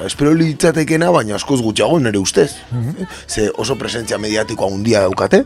Espero 0.04 0.34
litzatekena, 0.36 1.10
baina 1.10 1.36
askoz 1.38 1.58
gutxiago 1.64 1.98
nire 1.98 2.20
ustez. 2.20 2.52
Eh? 2.76 3.06
Ze 3.26 3.48
oso 3.56 3.74
presentzia 3.80 4.18
mediatikoa 4.20 4.68
handia 4.70 5.00
daukate, 5.00 5.42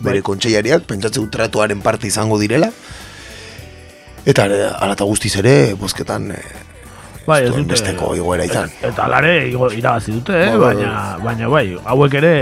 bere 0.00 0.18
Bai. 0.18 0.26
kontseilariak, 0.26 0.86
pentsatze 0.88 1.20
dut 1.20 1.30
tratuaren 1.30 1.82
parte 1.84 2.08
izango 2.08 2.38
direla, 2.40 2.72
eta 4.24 4.46
ere, 4.48 4.60
ala 4.72 4.96
eta 4.96 5.04
guztiz 5.04 5.34
ere, 5.40 5.74
bozketan 5.78 6.32
Bai, 7.26 7.42
ez 7.46 7.54
dute- 7.54 7.70
besteko 7.72 8.14
igoera 8.14 8.44
izan. 8.44 8.68
Eta 8.82 9.04
alare 9.06 9.48
igo- 9.48 9.72
irabazi 9.72 10.12
dute, 10.12 10.32
eh? 10.44 10.50
Bai, 10.56 10.58
bai, 10.58 10.74
baina, 10.74 11.18
baina 11.24 11.48
bai, 11.48 11.66
hauek 11.84 12.14
ere 12.20 12.34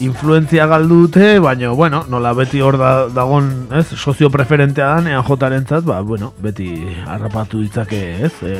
influentzia 0.00 0.66
galdu 0.66 1.02
dute, 1.06 1.38
baina, 1.42 1.70
bueno, 1.78 2.04
nola 2.08 2.32
beti 2.34 2.60
hor 2.60 2.78
da, 2.78 3.06
dagon, 3.08 3.68
ez, 3.72 3.86
sozio 3.96 4.30
preferentea 4.30 4.88
dan, 4.96 5.06
EAJaren 5.06 5.66
zat, 5.66 5.84
ba, 5.84 6.00
bueno, 6.02 6.32
beti 6.42 6.68
harrapatu 7.06 7.60
ditzake, 7.62 8.00
ez, 8.26 8.32
e, 8.42 8.56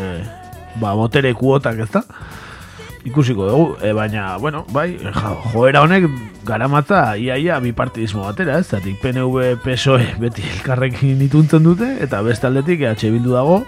ba, 0.81 0.95
botere 0.95 1.35
kuotak, 1.35 1.79
ez 1.83 1.91
da? 1.91 2.05
Ikusiko 3.05 3.49
dugu, 3.49 3.77
e, 3.83 3.91
baina, 3.93 4.37
bueno, 4.39 4.65
bai, 4.71 4.93
ja, 5.03 5.33
joera 5.53 5.83
honek 5.83 6.05
garamatza 6.47 7.17
iaia 7.19 7.59
bipartidismo 7.61 8.23
batera, 8.23 8.59
ez? 8.59 8.69
Zatik 8.71 9.01
PNV, 9.03 9.57
PSOE 9.65 10.13
beti 10.23 10.43
elkarrekin 10.59 11.23
ituntzen 11.27 11.63
dute, 11.67 11.97
eta 12.01 12.23
beste 12.23 12.47
aldetik 12.47 12.81
EH 12.87 13.11
Bildu 13.11 13.35
dago, 13.35 13.65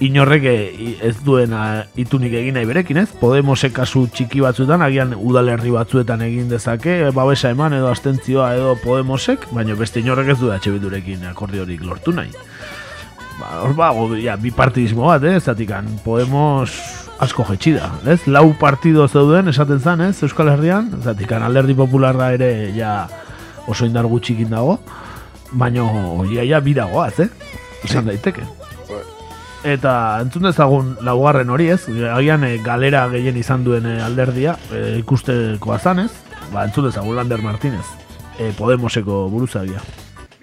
inorrek 0.00 0.44
e- 0.44 0.96
ez 1.06 1.14
duen 1.24 1.52
a, 1.54 1.84
itunik 2.00 2.32
egin 2.34 2.56
nahi 2.58 2.66
berekin, 2.66 2.98
ez? 3.04 3.08
Podemosek 3.20 3.74
kasu 3.76 4.06
txiki 4.10 4.42
batzuetan, 4.42 4.82
agian 4.82 5.14
udalerri 5.14 5.70
batzuetan 5.74 6.24
egin 6.26 6.48
dezake, 6.50 6.96
e, 7.06 7.12
babesa 7.14 7.52
eman 7.54 7.76
edo 7.78 7.90
astentzioa 7.92 8.54
edo 8.56 8.74
Podemosek, 8.82 9.48
baina 9.54 9.76
beste 9.78 10.02
inorrek 10.02 10.34
ez 10.34 10.38
du 10.40 10.50
EH 10.52 10.66
Bildurekin 10.66 11.26
akordiorik 11.30 11.84
lortu 11.84 12.14
nahi. 12.16 12.32
Ba, 13.38 13.60
hor 13.62 13.74
bago, 13.74 14.10
ja, 14.18 14.36
bi 14.38 14.50
partidismo 14.54 15.08
bat, 15.08 15.24
eh? 15.26 15.38
Zatikan, 15.40 15.88
Podemos 16.04 16.74
asko 17.22 17.46
jetxi 17.48 17.76
da, 17.78 17.92
ez? 18.10 18.20
Lau 18.26 18.52
partido 18.58 19.06
zeuden, 19.08 19.48
esaten 19.50 19.80
zan, 19.80 20.02
ez? 20.06 20.16
Euskal 20.26 20.50
Herrian, 20.52 20.90
zatikan 21.02 21.42
alderdi 21.46 21.74
popularra 21.78 22.32
ere 22.34 22.50
ja 22.76 23.04
oso 23.66 23.86
indar 23.86 24.06
gutxikin 24.10 24.50
dago, 24.50 24.78
baina 25.52 25.86
ja, 26.32 26.44
ja 26.44 26.60
bi 26.60 26.74
dagoaz, 26.74 27.14
eh? 27.24 27.30
Izan 27.84 28.06
daiteke. 28.10 28.63
Eta 29.64 30.20
entzun 30.20 30.44
dezagun 30.44 30.90
laugarren 31.06 31.48
hori 31.48 31.70
ez, 31.72 31.86
agian 32.12 32.42
eh, 32.44 32.58
galera 32.60 33.06
gehien 33.08 33.38
izan 33.40 33.62
duen 33.64 33.86
eh, 33.88 34.02
alderdia 34.04 34.58
eh, 34.68 34.98
ikustekoa 35.00 35.78
zan 35.78 36.02
ez, 36.04 36.10
ba, 36.52 36.66
entzun 36.66 36.90
dezagun 36.90 37.16
Lander 37.16 37.40
Martínez, 37.40 37.86
eh, 38.38 38.52
Podemoseko 38.58 39.22
buruzagia. 39.32 39.80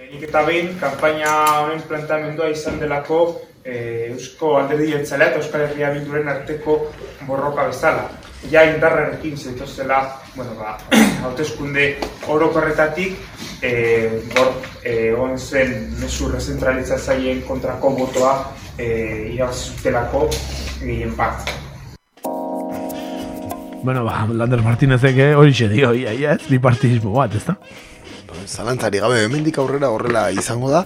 Nik 0.01 0.25
eta 0.25 0.41
behin, 0.47 0.73
kanpaina 0.81 1.35
honen 1.61 1.85
planteamendua 1.85 2.49
izan 2.49 2.81
delako 2.81 3.21
e, 3.63 4.09
Eusko 4.11 4.55
Alderdi 4.57 4.89
Jeltzalea 4.91 5.29
eta 5.31 5.39
Euskal 5.39 5.67
Herria 5.67 5.91
Bilduren 5.93 6.29
arteko 6.29 6.79
borroka 7.27 7.67
bezala. 7.69 8.09
Ja 8.51 8.63
indarrarekin 8.65 9.37
zetozela, 9.37 10.01
bueno, 10.35 10.55
ba, 10.57 10.79
hauteskunde 11.27 11.93
orokorretatik, 12.27 13.19
e, 13.61 13.71
gor, 14.33 14.55
e, 14.83 15.13
on 15.13 15.37
zen 15.37 15.93
mesu 16.01 16.31
rezentralizatzaileen 16.31 17.45
kontrako 17.45 17.93
botoa 17.99 18.33
e, 18.81 19.31
irabazutelako 19.35 20.27
gehien 20.81 21.15
bat. 21.17 21.49
Bueno, 23.83 24.03
ba, 24.05 24.27
Lander 24.29 24.61
Martínezek 24.61 25.17
eh, 25.17 25.31
hori 25.35 25.55
xe 25.57 25.67
dio, 25.71 25.93
ia, 25.97 26.13
ia, 26.13 26.35
ez, 26.37 26.45
bipartidismo 26.49 27.15
bat, 27.15 27.33
ez 27.33 27.45
da? 27.47 27.57
Zalantzari 28.45 29.01
gabe, 29.01 29.23
hemendik 29.25 29.57
aurrera 29.61 29.89
horrela 29.89 30.27
izango 30.31 30.69
da, 30.69 30.83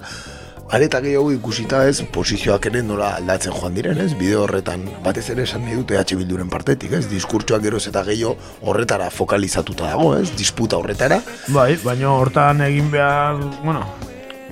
areta 0.72 1.02
gehiago 1.04 1.28
ikusita 1.34 1.82
ez, 1.88 2.00
posizioak 2.12 2.70
ere 2.70 2.82
nola 2.82 3.12
aldatzen 3.20 3.54
joan 3.54 3.76
diren, 3.76 4.00
ez, 4.00 4.14
bideo 4.18 4.46
horretan 4.46 4.88
batez 5.04 5.28
ere 5.34 5.44
esan 5.44 5.66
nahi 5.66 5.76
dute 5.78 6.00
H 6.00 6.16
Bilduren 6.16 6.48
partetik, 6.52 6.96
ez, 6.96 7.04
diskurtsoak 7.12 7.68
geroz 7.68 7.84
eta 7.92 8.02
gehiago 8.08 8.34
horretara 8.64 9.10
fokalizatuta 9.12 9.92
dago, 9.92 10.14
ez, 10.16 10.30
disputa 10.38 10.80
horretara, 10.80 11.20
Bai, 11.52 11.74
baina 11.84 12.16
hortan 12.16 12.64
egin 12.66 12.90
behar, 12.90 13.44
bueno, 13.62 13.84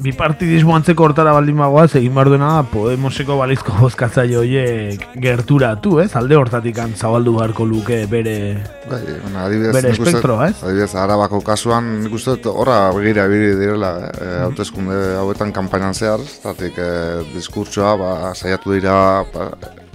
bipartidismo 0.05 0.75
antzeko 0.77 1.07
hortara 1.07 1.33
baldin 1.33 1.57
bagoaz, 1.59 1.95
egin 1.99 2.15
behar 2.15 2.29
duena 2.33 2.49
Podemoseko 2.69 3.39
balizko 3.39 3.75
bozkatzaile 3.85 4.37
horiek 4.41 5.07
gerturatu, 5.25 5.99
ez? 6.03 6.11
Alde 6.19 6.37
hortatik 6.39 6.81
zabaldu 6.95 7.37
beharko 7.39 7.67
luke 7.69 8.03
bere, 8.11 8.37
Bai, 8.91 9.01
bueno, 9.23 9.39
adibidez, 9.47 9.75
bere 9.77 9.93
espektroa, 9.95 10.49
ez? 10.51 10.59
Adibidez, 10.63 10.91
arabako 11.01 11.41
kasuan, 11.47 11.89
nik 12.05 12.17
uste 12.19 12.37
horra 12.51 12.79
begira 12.97 13.25
ibili 13.31 13.55
direla, 13.61 13.93
eh, 14.13 14.35
hauteskunde 14.45 14.99
hauetan 15.21 15.55
kanpainan 15.57 15.97
zehar, 15.97 16.25
zatik 16.43 16.81
eh, 16.83 17.23
diskurtsoa, 17.33 17.95
ba, 18.01 18.11
saiatu 18.35 18.75
dira 18.77 18.97
ba, 19.33 19.49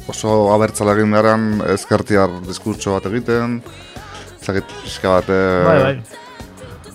oso 0.10 0.39
abertzala 0.55 0.97
egin 0.97 1.14
beharren 1.14 1.45
ezkertiar 1.76 2.39
diskurtso 2.47 2.97
bat 2.97 3.05
egiten, 3.12 3.60
zakit 4.41 4.74
pixka 4.82 5.20
bat, 5.20 5.30
eh, 5.36 5.62
Bai, 5.70 5.78
bai. 5.86 6.26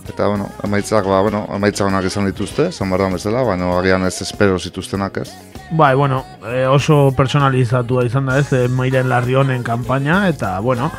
Eta, 0.08 0.26
bueno, 0.28 0.50
emaitzak, 0.62 1.06
ba, 1.08 1.22
bueno, 1.24 1.46
emaitza 1.56 1.86
onak 1.86 2.04
izan 2.04 2.26
dituzte, 2.28 2.68
zan 2.72 2.90
behar 2.92 3.06
da 3.06 3.14
bezala, 3.16 3.42
baina 3.46 3.70
agian 3.78 4.04
ez 4.04 4.20
espero 4.22 4.58
zituztenak 4.58 5.16
ez. 5.22 5.30
Bai, 5.72 5.94
bueno, 5.96 6.24
eh, 6.44 6.66
oso 6.68 7.12
personalizatua 7.16 8.04
izan 8.04 8.26
da 8.28 8.38
ez, 8.38 8.52
eh, 8.52 8.68
Mairen 8.68 9.08
Larrionen 9.08 9.62
kanpaina, 9.64 10.28
eta, 10.28 10.58
bueno, 10.60 10.90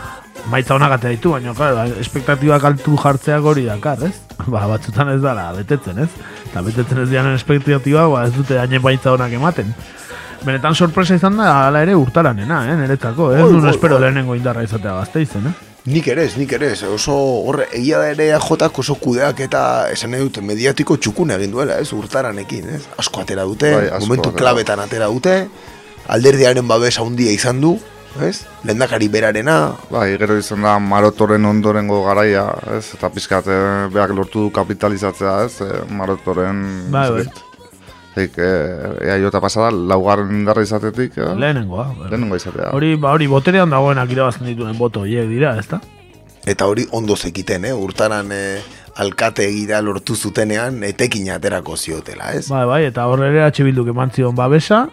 maitza 0.50 0.76
honak 0.76 0.98
atea 0.98 1.14
ditu, 1.14 1.36
baina, 1.36 1.54
claro, 1.54 1.84
espektatibak 2.02 2.66
altu 2.66 2.98
jartzeak 2.98 3.46
hori 3.46 3.68
dakar, 3.70 4.02
ez? 4.10 4.16
Ba, 4.52 4.66
batzutan 4.68 5.14
ez 5.14 5.22
dara, 5.22 5.52
betetzen, 5.54 6.02
ez? 6.02 6.10
Eta 6.50 6.66
betetzen 6.66 7.04
ez 7.06 7.10
dianen 7.10 7.38
espektatibak, 7.38 8.10
ba, 8.12 8.26
ez 8.26 8.34
dute 8.34 8.58
haine 8.60 8.82
maitza 8.82 9.14
honak 9.14 9.38
ematen. 9.38 9.70
Benetan 10.46 10.76
sorpresa 10.76 11.16
izan 11.16 11.38
da, 11.38 11.52
hala 11.68 11.86
ere 11.86 11.96
urtaranena, 11.96 12.66
eh, 12.72 12.76
niretzako, 12.82 13.32
eh? 13.38 13.46
Bai, 13.46 13.70
espero 13.70 14.02
lehenengo 14.02 14.36
indarra 14.36 14.66
izatea 14.66 14.98
gazte 14.98 15.22
izen, 15.22 15.54
eh? 15.54 15.75
Nik 15.86 16.08
ere 16.10 16.24
ez, 16.26 16.34
nik 16.34 16.50
ere 16.58 16.72
ez, 16.74 16.80
oso 16.90 17.14
horre, 17.46 17.68
egia 17.78 18.00
da 18.02 18.08
ere 18.10 18.32
AJak 18.34 18.80
oso 18.82 18.96
kudeak 18.98 19.44
eta 19.46 19.60
esan 19.94 20.16
nahi 20.16 20.24
dute 20.26 20.42
mediatiko 20.42 20.98
txukun 20.98 21.36
egin 21.36 21.52
duela, 21.54 21.78
ez, 21.78 21.92
urtaranekin, 21.94 22.72
ez, 22.80 22.82
asko 22.98 23.22
atera 23.22 23.44
dute, 23.46 23.70
Bai, 23.70 23.84
asko 23.94 24.08
momentu 24.08 24.32
atera. 24.32 24.40
klabetan 24.42 24.82
atera 24.82 25.12
dute, 25.14 25.36
alderdiaren 26.10 26.66
babes 26.66 26.98
handia 26.98 27.30
izan 27.38 27.62
du, 27.62 27.76
ez, 28.18 28.48
lehendakari 28.66 29.12
berarena, 29.14 29.60
Bai, 29.92 30.08
gero 30.18 30.40
izan 30.42 30.66
da 30.66 30.80
marotoren 30.82 31.46
ondorengo 31.46 32.02
garaia, 32.08 32.48
ez? 32.80 32.88
Eta 32.98 33.14
pizkat 33.14 33.46
eh, 33.54 33.62
beak 33.94 34.18
lortu 34.18 34.48
du 34.48 34.54
kapitalizatzea, 34.58 35.36
ez? 35.46 35.60
Eh, 35.62 35.84
marotoren... 35.94 36.66
Bai, 36.90 37.12
bai. 37.20 37.28
Zeik, 38.16 38.38
eh, 38.40 39.10
ea 39.10 39.18
jota 39.20 39.42
pasada, 39.44 39.72
laugarren 39.72 40.32
indarra 40.32 40.64
izatetik... 40.64 41.18
Eh, 41.18 41.34
Lehenengoa. 41.36 41.90
bai. 41.98 42.10
Lehenengoa 42.14 42.38
izatea. 42.40 42.72
Hori, 42.72 42.96
ba, 42.96 43.12
hori 43.12 43.28
boterean 43.28 43.70
dagoenak 43.70 44.12
irabazten 44.16 44.48
dituen 44.48 44.78
boto 44.80 45.04
horiek 45.04 45.28
dira, 45.30 45.58
ezta? 45.60 45.82
eta 46.46 46.68
hori 46.70 46.86
ondo 46.92 47.16
zekiten, 47.18 47.66
eh, 47.66 47.74
urtaran 47.74 48.30
eh, 48.32 48.62
alkate 49.02 49.48
egira 49.50 49.82
lortu 49.82 50.16
zutenean, 50.16 50.84
etekin 50.86 51.30
aterako 51.34 51.76
ziotela, 51.76 52.32
ez? 52.38 52.48
Bai, 52.52 52.66
bai, 52.70 52.84
eta 52.86 53.08
horre 53.10 53.32
ere 53.34 53.44
H 53.48 53.66
Bilduk 53.66 53.90
eman 53.92 54.14
zion 54.14 54.36
babesa, 54.38 54.86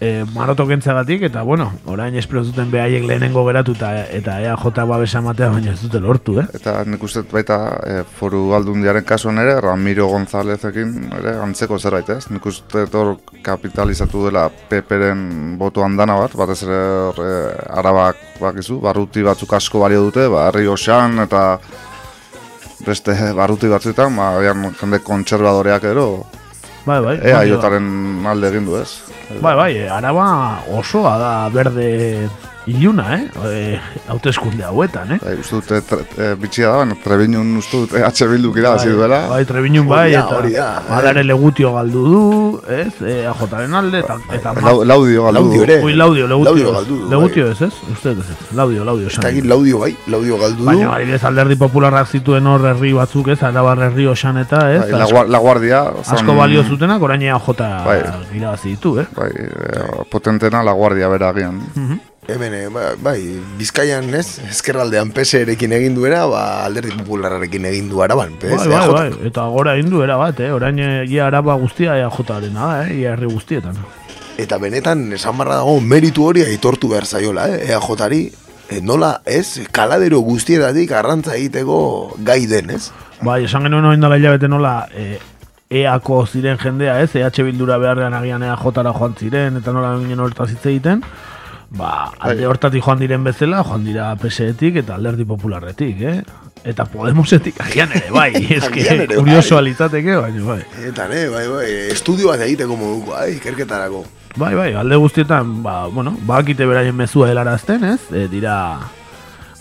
e, 0.00 0.24
maroto 0.34 0.66
kentzagatik, 0.66 1.22
eta 1.28 1.42
bueno, 1.42 1.68
orain 1.92 2.16
espero 2.16 2.42
zuten 2.44 2.70
behaiek 2.72 3.04
lehenengo 3.06 3.44
geratu 3.46 3.74
eta, 3.76 4.40
EAJ 4.40 4.86
babesa 4.88 5.20
ematea 5.20 5.50
baina 5.52 5.74
ez 5.74 5.80
dute 5.82 6.00
lortu, 6.00 6.38
eh? 6.40 6.46
Eta 6.56 6.80
nik 6.88 7.02
uste 7.04 7.22
baita 7.30 7.58
eh, 7.86 8.00
foru 8.18 8.54
aldundiaren 8.56 9.04
kasuan 9.04 9.38
ere, 9.42 9.58
Ramiro 9.60 10.08
Gonzalezekin 10.08 11.12
ere 11.20 11.36
antzeko 11.44 11.78
zerbait 11.78 12.08
ez. 12.16 12.24
Nik 12.32 12.46
uste 12.48 12.86
hor 12.96 13.14
kapitalizatu 13.44 14.24
dela 14.26 14.48
PP-ren 14.48 15.58
boto 15.60 15.84
handana 15.84 16.16
bat, 16.22 16.34
batez 16.38 16.62
ere 16.64 16.80
eh, 16.80 17.76
arabak 17.76 18.40
bakizu, 18.40 18.80
barruti 18.80 19.22
batzuk 19.26 19.52
asko 19.60 19.84
balio 19.84 20.08
dute, 20.08 20.26
ba, 20.32 20.48
herri 20.48 20.66
osan 20.66 21.20
eta 21.26 21.44
beste 22.86 23.12
barruti 23.36 23.68
batzuetan, 23.68 24.16
ba, 24.16 24.32
jende 24.80 25.04
kontserbadoreak 25.04 25.84
ero, 25.92 26.06
Bai, 26.86 27.00
bai. 27.04 27.16
ea 27.22 27.36
baina- 27.36 27.54
jotaren 27.54 28.26
alde 28.26 28.48
egin 28.48 28.64
du 28.66 28.76
ez. 28.80 28.88
Bai, 29.40 29.54
bai, 29.56 29.72
e, 29.76 29.88
araba 29.88 30.62
osoa 30.78 31.18
da 31.18 31.32
berde 31.52 32.28
iluna, 32.66 33.14
eh? 33.16 33.24
E, 33.50 33.80
hauteskunde 34.08 34.64
hauetan, 34.64 35.12
eh? 35.12 35.18
Bai, 35.22 35.34
uste 35.40 35.56
dute 35.56 35.80
tre, 35.88 36.04
e, 36.18 36.34
bitxia 36.38 36.68
da, 36.68 36.76
baina 36.82 36.94
Trebiñun 37.04 37.56
uste 37.58 37.76
dut 37.80 37.94
EH 37.96 38.26
Bilduk 38.30 38.56
irabazi 38.60 38.88
duela. 38.90 39.22
Bai, 39.30 39.44
Trebiñun 39.48 39.88
bai, 39.88 40.14
Hori 40.14 40.14
da, 40.14 40.20
eta 40.26 40.36
hori 40.38 40.52
da, 41.04 41.10
ere 41.10 41.24
legutio 41.24 41.72
galdu 41.74 42.04
du, 42.06 42.60
ez? 42.68 42.92
E, 43.02 43.26
AJaren 43.26 43.74
alde, 43.74 43.98
eta... 44.04 44.18
eta 44.32 44.52
Lau- 44.60 44.84
Laudio 44.84 45.24
galdu 45.24 45.40
du. 45.40 45.46
Laudio 45.48 45.62
ere. 45.64 45.78
Ui, 45.84 45.94
laudio, 45.94 46.26
legutio. 46.28 46.50
Laudio 46.52 46.72
galdu 46.74 46.94
du, 46.96 47.00
bai. 47.06 47.10
legutio 47.16 47.48
ez, 47.50 47.62
ez? 47.62 47.72
Uste 47.92 48.10
ez, 48.12 48.18
ez? 48.18 48.52
Laudio, 48.56 48.84
laudio. 48.84 49.08
Eta 49.08 49.28
egin 49.32 49.48
laudio 49.48 49.78
bai, 49.80 49.96
laudio 50.06 50.38
galdu 50.38 50.60
du. 50.62 50.68
Baina, 50.70 50.92
adibidez, 50.94 51.24
alderdi 51.24 51.56
popularrak 51.56 52.08
zituen 52.12 52.46
hor 52.46 52.66
herri 52.74 52.92
batzuk, 52.92 53.28
ez? 53.34 53.40
Arabar 53.42 53.78
herri 53.88 54.06
osan 54.06 54.38
eta, 54.44 54.66
ez? 54.74 54.82
Bai, 54.84 54.92
la, 54.98 55.04
Asko- 55.08 55.26
la 55.28 55.38
Guardia. 55.38 55.82
Asko 56.04 56.36
balio 56.36 56.62
zutenak, 56.64 57.02
orain 57.02 57.22
AJ 57.22 57.56
Bai. 57.86 57.98
irabazi 58.36 58.76
ditu, 58.76 58.98
eh? 59.00 59.06
Bai, 59.16 59.30
e, 59.32 60.04
potentena 60.10 60.62
La 60.62 60.72
Guardia 60.72 61.08
bera 61.08 61.30
agian. 61.30 61.60
Hemen, 62.28 62.52
eh, 62.54 62.68
bai, 62.68 62.96
bai, 63.00 63.20
Bizkaian, 63.56 64.12
ez, 64.14 64.38
ezkerraldean 64.44 65.08
PSRekin 65.16 65.72
egin 65.72 65.94
duera, 65.96 66.26
ba, 66.28 66.42
alderdi 66.66 66.92
popularrarekin 66.98 67.64
egin 67.70 67.88
du 67.88 68.02
araban, 68.04 68.34
PS, 68.38 68.66
Bai, 68.68 68.68
bai, 68.68 68.88
bai, 68.92 69.28
eta 69.30 69.46
gora 69.48 69.74
indu 69.80 70.02
era 70.04 70.18
bat, 70.20 70.38
eh? 70.44 70.50
Orain 70.52 70.78
eh, 70.78 71.06
ia 71.08 71.24
araba 71.26 71.56
guztia 71.58 71.96
EAJarena 71.96 72.60
da, 72.60 72.84
eh? 72.84 72.98
Ia 73.00 73.14
herri 73.14 73.30
guztietan. 73.32 73.80
Eta 74.38 74.58
benetan, 74.60 75.06
esan 75.16 75.40
barra 75.40 75.62
dago, 75.62 75.78
meritu 75.80 76.28
hori 76.28 76.44
aitortu 76.44 76.92
behar 76.92 77.08
zaiola, 77.08 77.48
eh? 77.48 77.72
EAJari, 77.72 78.20
eh, 78.68 78.82
nola, 78.84 79.14
ez, 79.24 79.64
kaladero 79.72 80.20
guztietatik 80.28 80.92
arrantza 80.92 81.34
egiteko 81.40 81.80
gai 82.20 82.44
den, 82.52 82.76
ez? 82.76 82.90
Bai, 83.24 83.46
esan 83.48 83.64
genuen 83.64 83.88
hori 83.88 84.00
dela 84.04 84.20
hilabete 84.20 84.48
nola 84.48 84.74
e, 84.92 85.16
EAko 85.82 86.22
ziren 86.26 86.60
jendea, 86.60 87.00
ez? 87.00 87.10
EH 87.16 87.42
bildura 87.48 87.80
beharrean 87.80 88.14
agian 88.14 88.44
EAJara 88.44 88.92
joan 88.92 89.16
ziren, 89.16 89.56
eta 89.64 89.72
nola 89.72 89.96
ginen 90.04 90.20
hortaz 90.28 90.50
hitz 90.52 90.64
egiten. 90.66 91.02
Ba, 91.70 92.10
alde 92.18 92.42
Bai. 92.42 92.50
hortatik 92.50 92.82
joan 92.82 92.98
diren 92.98 93.22
bezala, 93.22 93.62
joan 93.62 93.84
dira 93.86 94.10
PSetik 94.18 94.80
eta 94.82 94.96
alderdi 94.96 95.24
popularretik, 95.26 96.00
eh? 96.02 96.16
Eta 96.66 96.84
Podemosetik 96.90 97.60
agian 97.62 97.92
ere, 97.94 98.10
bai, 98.12 98.32
eske, 98.58 98.82
ere, 98.82 99.06
bai. 99.06 99.20
kurioso 99.20 99.56
alizateke, 99.56 100.16
baina, 100.18 100.42
bai. 100.44 100.60
Eta, 100.88 101.06
ne, 101.08 101.28
bai, 101.30 101.44
bai, 101.48 101.68
estudio 101.94 102.32
bat 102.32 102.42
egiteko 102.44 102.76
moduko, 102.76 103.14
bai, 103.14 103.36
ikerketarako. 103.38 104.02
Bai, 104.36 104.54
bai, 104.58 104.72
alde 104.78 104.98
guztietan, 104.98 105.60
ba, 105.62 105.84
bueno, 105.94 106.16
bakite 106.26 106.66
beraien 106.66 106.96
mezua 106.96 107.30
helarazten, 107.30 107.86
ez? 107.94 108.00
E, 108.10 108.26
dira 108.30 108.56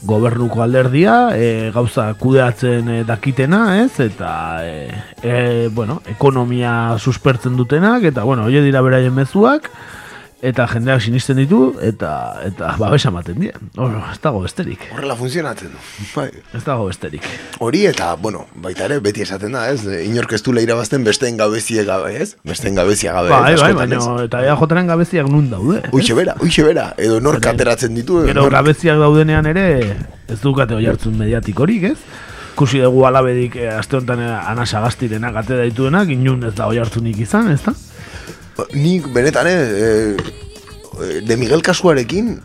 gobernuko 0.09 0.63
alderdia, 0.63 1.15
e, 1.37 1.69
gauza 1.75 2.07
kudeatzen 2.17 2.89
e, 2.89 2.99
dakitena, 3.05 3.61
ez? 3.83 3.99
Eta, 4.01 4.33
e, 4.65 4.89
e, 5.21 5.37
bueno, 5.77 6.01
ekonomia 6.09 6.97
suspertzen 6.97 7.57
dutenak, 7.59 8.09
eta, 8.09 8.25
bueno, 8.25 8.49
hori 8.49 8.65
dira 8.65 8.81
beraien 8.85 9.13
mezuak, 9.13 9.69
eta 10.41 10.65
jendeak 10.71 11.01
sinisten 11.03 11.35
ditu, 11.35 11.73
eta, 11.83 12.09
eta 12.47 12.69
babesa 12.79 13.09
ematen 13.11 13.35
die. 13.41 13.49
Hor, 13.75 13.91
ez 14.13 14.19
dago 14.23 14.39
besterik. 14.45 14.85
Horrela 14.93 15.15
funtzionatzen 15.19 15.73
du, 15.73 15.79
bai. 16.15 16.29
Ez 16.55 16.61
dago 16.63 16.85
besterik. 16.87 17.25
Hori 17.59 17.81
eta, 17.89 18.13
bueno, 18.15 18.45
baita 18.55 18.85
ere, 18.87 18.99
beti 19.03 19.25
esaten 19.25 19.51
da, 19.57 19.65
ez? 19.73 19.83
Inork 20.05 20.31
ez 20.37 20.41
du 20.45 20.53
irabazten 20.59 21.03
besteen 21.03 21.35
gabezie 21.37 21.83
gabe, 21.83 22.13
ez? 22.23 22.35
Besteen 22.47 22.75
gabezia 22.79 23.13
gabe, 23.17 23.29
Bai, 23.33 23.55
bai, 23.59 23.73
baina, 23.73 23.99
eta 24.23 24.41
EAJaren 24.47 24.87
gabeziak 24.87 25.27
nun 25.27 25.49
daude. 25.49 25.81
ez? 25.83 25.91
Uixe 25.93 26.13
bera, 26.15 26.35
uixe 26.41 26.63
bera, 26.63 26.93
edo 26.97 27.19
nork 27.19 27.45
ateratzen 27.45 27.93
ditu, 27.95 28.19
edo 28.23 28.27
Gero 28.31 28.41
nork- 28.47 28.53
gabeziak 28.55 28.97
daudenean 28.97 29.45
ere 29.45 29.67
ez 30.29 30.39
dukate 30.41 30.73
oi 30.79 30.85
hartzun 30.87 31.17
mediatikorik, 31.19 31.83
ez? 31.91 31.97
Kusi 32.55 32.79
dugu 32.83 33.05
alabedik 33.07 33.55
eh, 33.55 33.69
aste 33.75 33.95
honetan 33.97 34.19
eh, 34.23 34.49
Ana 34.51 34.65
Sagastirenak 34.65 35.35
ate 35.43 35.55
daituenak, 35.55 36.09
inun 36.11 36.43
ez 36.47 36.55
da 36.55 36.67
oi 36.67 36.77
hartzunik 36.79 37.19
izan, 37.23 37.51
ez 37.51 37.61
da? 37.63 37.71
Nik 38.73 39.07
benetan, 39.13 39.47
eh, 39.47 40.15
eh, 41.01 41.21
de 41.23 41.37
Miguel 41.37 41.61
kasuarekin, 41.61 42.39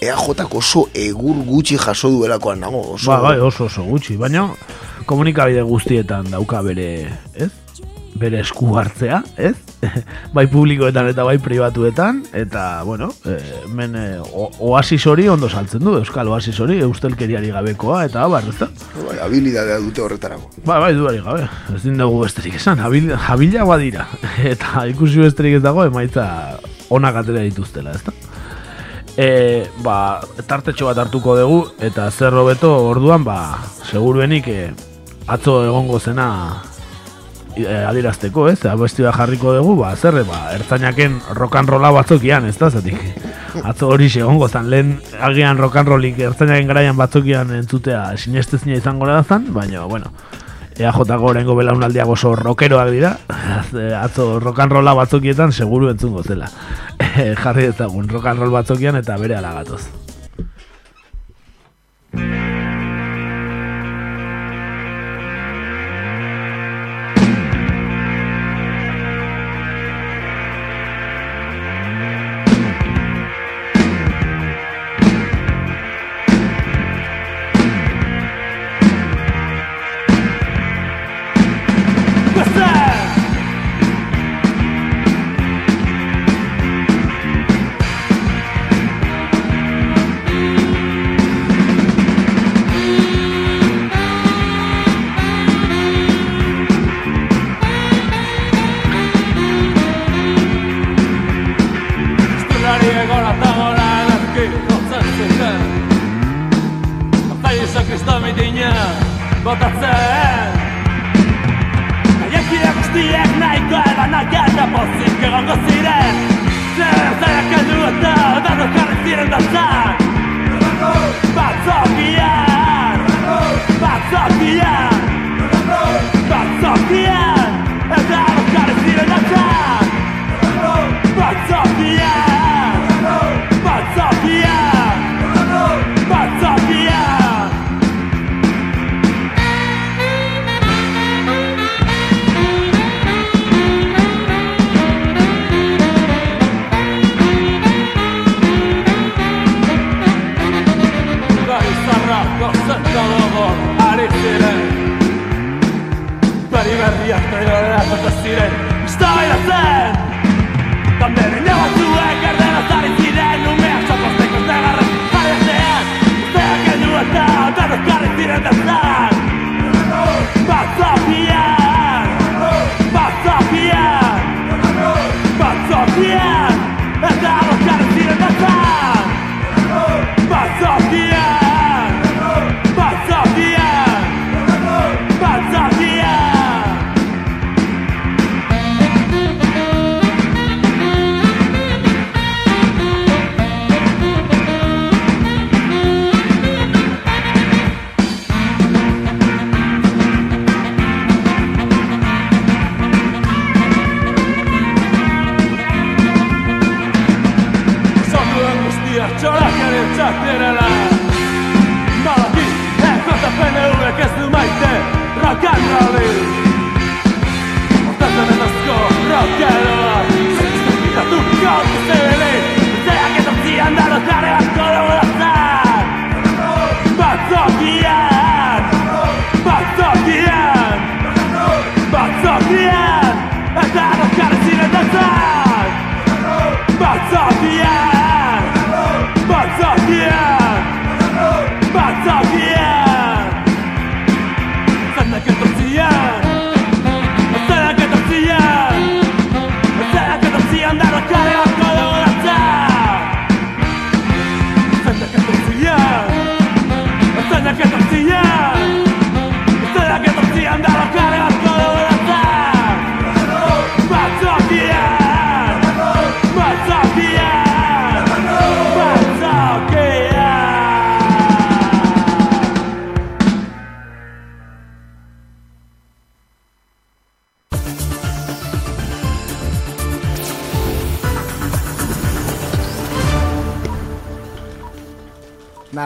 EAJ 0.00 0.46
oso 0.52 0.88
egur 0.94 1.36
gutxi 1.46 1.78
jaso 1.78 2.10
duelakoan 2.10 2.60
nago. 2.60 2.94
Oso, 2.94 3.10
Ba, 3.10 3.20
bai, 3.20 3.38
oso 3.40 3.64
oso 3.64 3.84
gutxi, 3.84 4.16
baina 4.16 4.50
komunikabide 5.06 5.62
guztietan 5.62 6.30
dauka 6.30 6.62
bere, 6.62 7.08
ez? 7.34 7.50
Bere 8.16 8.38
esku 8.40 8.70
hartzea, 8.78 9.18
ez? 9.36 9.54
bai 10.36 10.46
publikoetan 10.48 11.10
eta 11.10 11.24
bai 11.26 11.36
pribatuetan, 11.42 12.22
eta, 12.36 12.82
bueno, 12.86 13.10
eh, 13.28 13.38
hemen 13.66 13.96
eh, 14.00 14.20
o- 14.20 14.50
oasis 14.70 15.02
hori 15.06 15.26
ondo 15.28 15.50
saltzen 15.50 15.84
du, 15.84 15.96
Euskal 16.00 16.28
oasis 16.32 16.58
hori, 16.64 16.78
eustelkeriari 16.84 17.50
gabekoa, 17.52 18.04
eta 18.08 18.22
abar, 18.24 18.46
ez 18.48 18.56
da? 18.60 18.70
Bai, 19.02 19.18
habilidadea 19.24 19.78
dute 19.84 20.04
horretarako. 20.04 20.50
Ba, 20.64 20.78
bai, 20.80 20.94
duari 20.96 21.20
gabe, 21.24 21.48
ez 21.74 21.82
dugu 21.84 22.22
besterik 22.24 22.56
esan, 22.56 22.80
habil, 22.80 23.10
habila 23.12 23.66
badira, 23.68 24.06
eta 24.52 24.86
ikusi 24.92 25.20
besterik 25.24 25.58
ez 25.58 25.64
dago, 25.66 25.84
emaitza 25.84 26.26
onak 26.88 27.20
atera 27.22 27.44
dituztela, 27.44 27.92
ez 27.92 28.04
da? 28.06 28.14
E, 29.16 29.28
ba, 29.84 30.20
tartetxo 30.46 30.88
bat 30.88 30.98
hartuko 31.04 31.36
dugu, 31.38 31.60
eta 31.80 32.08
zer 32.10 32.34
hobeto 32.36 32.72
orduan, 32.88 33.24
ba, 33.24 33.58
seguruenik 33.90 34.48
e, 34.52 34.70
atzo 35.26 35.62
egongo 35.66 36.00
zena 36.00 36.28
e, 36.62 36.75
adierazteko, 37.64 38.48
ez? 38.50 38.58
Abesti 38.68 39.04
bat 39.06 39.16
jarriko 39.16 39.54
dugu, 39.56 39.76
ba, 39.80 39.94
zer, 39.96 40.20
ba, 40.28 40.52
ertzainaken 40.56 41.20
rock 41.38 41.56
and 41.56 41.72
rolla 41.72 41.90
batzokian, 41.96 42.46
ez 42.46 42.56
da, 42.58 42.70
zatik. 42.70 43.00
Atzo 43.64 43.88
hori 43.88 44.10
egongo 44.12 44.48
zan, 44.48 44.70
lehen 44.70 44.96
agian 45.20 45.58
rollik 45.58 46.18
ertzainaken 46.18 46.68
garaian 46.68 46.96
batzokian 46.96 47.54
entzutea 47.56 48.16
sinestezina 48.16 48.76
izango 48.76 49.06
da 49.06 49.22
zan, 49.24 49.52
baina, 49.54 49.84
bueno, 49.86 50.12
EAJ 50.76 51.16
gorengo 51.18 51.54
belaunaldiak 51.56 52.08
oso 52.08 52.34
rockeroak 52.36 52.90
dira, 52.92 53.16
atzo 54.04 54.38
rock 54.40 54.60
and 54.60 54.72
rolla 54.72 54.94
batzokietan 54.94 55.52
seguru 55.52 55.90
entzungo 55.90 56.22
zela. 56.22 56.50
Jarri 57.42 57.70
ezagun 57.70 58.08
roll 58.08 58.50
batzokian 58.50 58.96
eta 58.96 59.16
bere 59.16 59.36
alagatoz. 59.36 60.05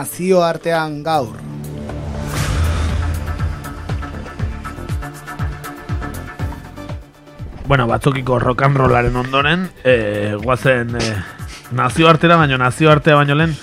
Nazioartean 0.01 1.03
gaur. 1.05 1.37
bueno, 7.71 7.85
batzokiko 7.87 8.39
rock 8.39 8.63
and 8.63 8.75
rollaren 8.75 9.15
ondoren, 9.15 9.61
e, 9.85 10.35
guazen 10.41 10.89
e, 10.99 11.03
nazioartera, 11.71 12.35
baino 12.35 12.57
nazioartea 12.57 13.15
baino 13.15 13.35
lehen, 13.35 13.53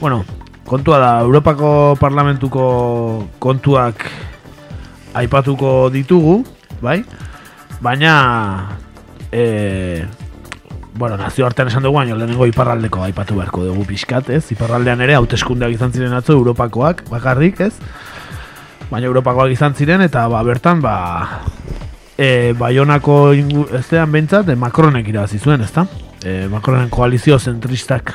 bueno, 0.00 0.24
kontua 0.64 0.96
da, 1.02 1.10
Europako 1.20 1.98
Parlamentuko 2.00 3.28
kontuak 3.38 4.06
aipatuko 5.12 5.90
ditugu, 5.92 6.38
bai? 6.80 7.02
Baina, 7.84 8.78
e, 9.28 10.06
bueno, 11.00 11.16
nazioartean 11.16 11.70
esan 11.70 11.82
dugu, 11.82 11.96
baina 11.96 12.14
lehenengo 12.14 12.44
iparraldeko 12.44 13.00
aipatu 13.06 13.38
beharko 13.38 13.64
dugu 13.64 13.86
pixkat, 13.88 14.28
ez? 14.36 14.42
Iparraldean 14.52 15.00
ere, 15.00 15.14
hauteskundeak 15.16 15.72
izan 15.72 15.94
ziren 15.96 16.12
atzo, 16.12 16.36
Europakoak, 16.36 17.06
bakarrik, 17.08 17.62
ez? 17.64 17.72
Baina 18.90 19.08
Europakoak 19.08 19.54
izan 19.54 19.72
ziren, 19.72 20.04
eta 20.04 20.26
ba, 20.28 20.42
bertan, 20.44 20.82
ba, 20.84 20.96
e, 22.20 22.52
Baionako 22.60 23.16
ingu, 23.32 23.64
eztean 23.80 24.12
behintzat, 24.12 24.52
e, 24.52 24.58
Macronek 24.60 25.08
irabazi 25.08 25.40
zuen, 25.40 25.64
ezta? 25.64 25.86
E, 26.20 26.44
Macronen 26.52 26.92
koalizio 26.92 27.40
zentristak. 27.40 28.12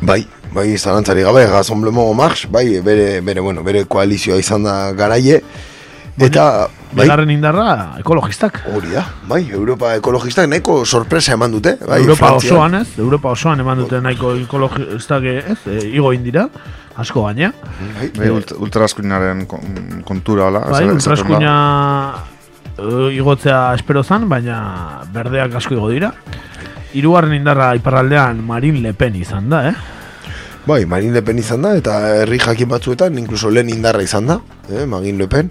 Bai, 0.00 0.22
bai, 0.56 0.70
zalantzari 0.78 1.28
gabe, 1.28 1.44
Gazonblemo 1.52 2.08
Marx, 2.16 2.46
bai, 2.48 2.80
bere, 2.80 3.20
bere, 3.20 3.44
bueno, 3.44 3.60
bere 3.62 3.84
koalizioa 3.84 4.40
izan 4.40 4.64
da 4.64 4.78
garaie, 4.96 5.42
eta, 6.18 6.68
bai, 6.92 7.04
Bigarren 7.06 7.30
indarra, 7.30 7.96
ekologistak. 7.98 8.60
hori 8.74 8.90
da, 8.92 9.04
bai, 9.28 9.46
Europa 9.50 9.94
ekologistak 9.96 10.48
nahiko 10.48 10.84
sorpresa 10.84 11.32
eman 11.32 11.50
dute, 11.52 11.76
bai, 11.86 12.00
Europa 12.02 12.26
Frantzia- 12.26 12.52
osoan, 12.52 12.74
ez? 12.82 12.88
Europa 12.98 13.30
osoan 13.30 13.60
eman 13.60 13.78
dute 13.78 14.00
nahiko 14.00 14.34
ekologistak, 14.36 15.24
ez? 15.24 15.58
E, 15.66 15.78
igo 15.96 16.12
indira, 16.12 16.48
asko 16.96 17.24
gaina. 17.24 17.52
Bai, 18.18 18.28
ult, 18.28 18.52
ultraskuinaren 18.58 19.46
kon- 19.46 20.02
kontura, 20.04 20.48
ala. 20.48 20.60
Bai, 20.70 20.84
ultraskuina 20.90 21.54
e, 22.76 23.14
igotzea 23.16 23.72
espero 23.74 24.02
zan, 24.04 24.28
baina 24.28 25.00
berdeak 25.12 25.54
asko 25.54 25.74
igo 25.74 25.88
dira. 25.90 26.12
Hirugarren 26.92 27.32
indarra 27.32 27.70
iparraldean 27.74 28.44
Marine 28.44 28.80
Le 28.84 28.92
Pen 28.92 29.16
izan 29.16 29.48
da, 29.48 29.68
eh? 29.70 29.74
Bai, 30.66 30.84
Marine 30.86 31.14
Le 31.14 31.22
Pen 31.22 31.38
izan 31.40 31.62
da, 31.64 31.72
eta 31.74 31.96
herri 32.20 32.38
jakin 32.38 32.68
batzuetan, 32.68 33.16
inkluso 33.18 33.48
lehen 33.50 33.70
indarra 33.72 34.02
izan 34.04 34.26
da, 34.28 34.36
eh, 34.68 34.84
Marine 34.86 35.18
Le 35.18 35.26
Pen. 35.26 35.50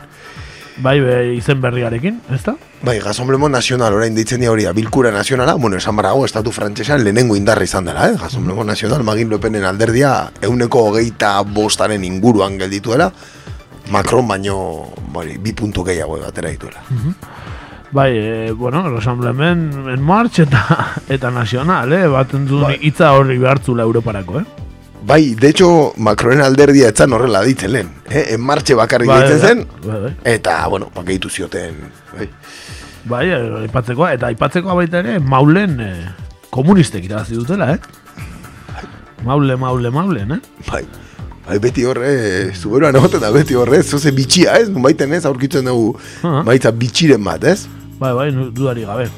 Bai, 0.77 0.99
be, 1.03 1.15
izen 1.35 1.60
berriarekin, 1.61 2.22
ez 2.31 2.39
da? 2.45 2.56
Bai, 2.81 2.99
Gazonblemo 3.03 3.49
Nazional, 3.52 3.93
orain 3.93 4.15
deitzen 4.15 4.39
dira 4.39 4.53
hori, 4.53 4.65
bilkura 4.73 5.11
nazionala, 5.11 5.53
bueno, 5.60 5.77
esan 5.77 5.98
barago, 5.99 6.23
estatu 6.26 6.53
frantsesan 6.56 7.03
lehenengo 7.03 7.35
indarra 7.35 7.68
izan 7.68 7.85
dela, 7.85 8.07
eh? 8.07 8.15
Gazonblemo 8.18 8.64
Nazional, 8.64 9.03
Magin 9.03 9.30
Le 9.30 9.38
Penen 9.38 9.65
alderdia, 9.68 10.31
euneko 10.41 10.88
hogeita 10.89 11.41
bostaren 11.43 12.03
inguruan 12.07 12.57
gelditu 12.57 12.95
dela, 12.95 13.11
Macron 13.91 14.27
baino, 14.27 14.56
bai, 15.11 15.35
bi 15.38 15.53
puntu 15.53 15.84
gehiago 15.84 16.18
batera 16.22 16.49
dituela. 16.49 16.81
Bai, 17.91 18.11
e, 18.15 18.52
bueno, 18.52 18.88
Rassemblement 18.89 19.89
en 19.91 20.02
March 20.02 20.39
eta 20.39 20.95
eta 21.10 21.31
Nacional, 21.31 21.91
eh? 21.91 22.07
Bat 22.07 22.38
entzun 22.39 22.72
hitza 22.80 23.11
horri 23.18 23.38
behartzula 23.38 23.84
Europarako, 23.84 24.39
eh? 24.39 24.70
Bai, 25.03 25.34
de 25.36 25.48
hecho, 25.49 25.94
Macronen 25.98 26.41
alderdia 26.45 26.90
etzan 26.94 27.14
horrela 27.14 27.41
ditzen 27.41 27.72
lehen, 27.73 27.88
eh? 28.10 28.28
En 28.36 28.41
martxe 28.45 28.76
bakarrik 28.78 29.10
Bai, 29.10 29.22
ditzen 29.23 29.40
bai, 29.41 29.48
zen, 29.49 29.64
bai, 29.86 29.99
bai. 30.03 30.11
eta, 30.36 30.68
bueno, 30.69 30.91
bakeitu 30.94 31.30
zioten, 31.30 31.80
bai. 32.14 32.28
Bai, 33.10 33.23
eh, 33.34 33.40
aipatzekoa, 33.64 34.11
eta 34.14 34.28
aipatzekoa 34.30 34.76
baita 34.78 34.99
ere, 35.02 35.15
maulen 35.19 35.80
eh, 35.82 36.11
komunistek 36.53 37.07
irabazi 37.10 37.34
dutela, 37.40 37.72
eh? 37.73 37.80
Maule, 39.26 39.56
maule, 39.57 39.90
maulen, 39.94 40.36
eh? 40.38 40.40
Bai, 40.69 40.84
bai 41.48 41.57
beti 41.65 41.84
horre, 41.90 42.14
zuberuan 42.53 42.95
egoten 43.02 43.26
da 43.26 43.34
beti 43.34 43.57
horre, 43.57 43.82
zoze 43.84 44.14
bitxia, 44.14 44.60
ez? 44.61 44.69
Baiten 44.69 45.18
ez, 45.18 45.26
aurkitzen 45.26 45.65
dugu, 45.65 45.95
Ah. 46.22 46.44
baitza 46.45 46.69
bitxiren 46.72 47.23
bat, 47.26 47.44
ez? 47.44 47.65
Bai, 47.98 48.14
bai, 48.18 48.30
dudari 48.53 48.86
gabe. 48.86 49.10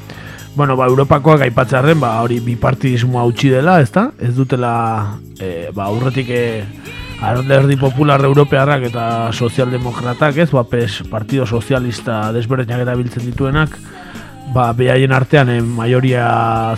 Bueno, 0.56 0.76
ba, 0.76 0.86
Europakoak 0.86 1.40
aipatzearen, 1.48 1.98
ba, 1.98 2.12
hori 2.22 2.36
bipartidismoa 2.38 3.24
utzi 3.26 3.48
dela, 3.50 3.80
ezta? 3.82 4.12
Ez 4.22 4.36
dutela, 4.36 5.18
e, 5.42 5.70
ba, 5.74 5.88
aurretik 5.90 6.30
e, 6.30 6.44
alderdi 7.26 7.74
popular 7.80 8.22
europearrak 8.22 8.86
eta 8.86 9.06
sozialdemokratak, 9.32 10.38
ez? 10.44 10.52
Ba, 10.54 10.62
PES, 10.70 11.00
Partido 11.10 11.42
Sozialista 11.46 12.20
desberdinak 12.36 12.84
erabiltzen 12.86 13.26
dituenak, 13.26 13.74
ba, 14.54 14.68
behaien 14.78 15.16
artean 15.16 15.50
e, 15.50 15.58
maioria 15.58 16.28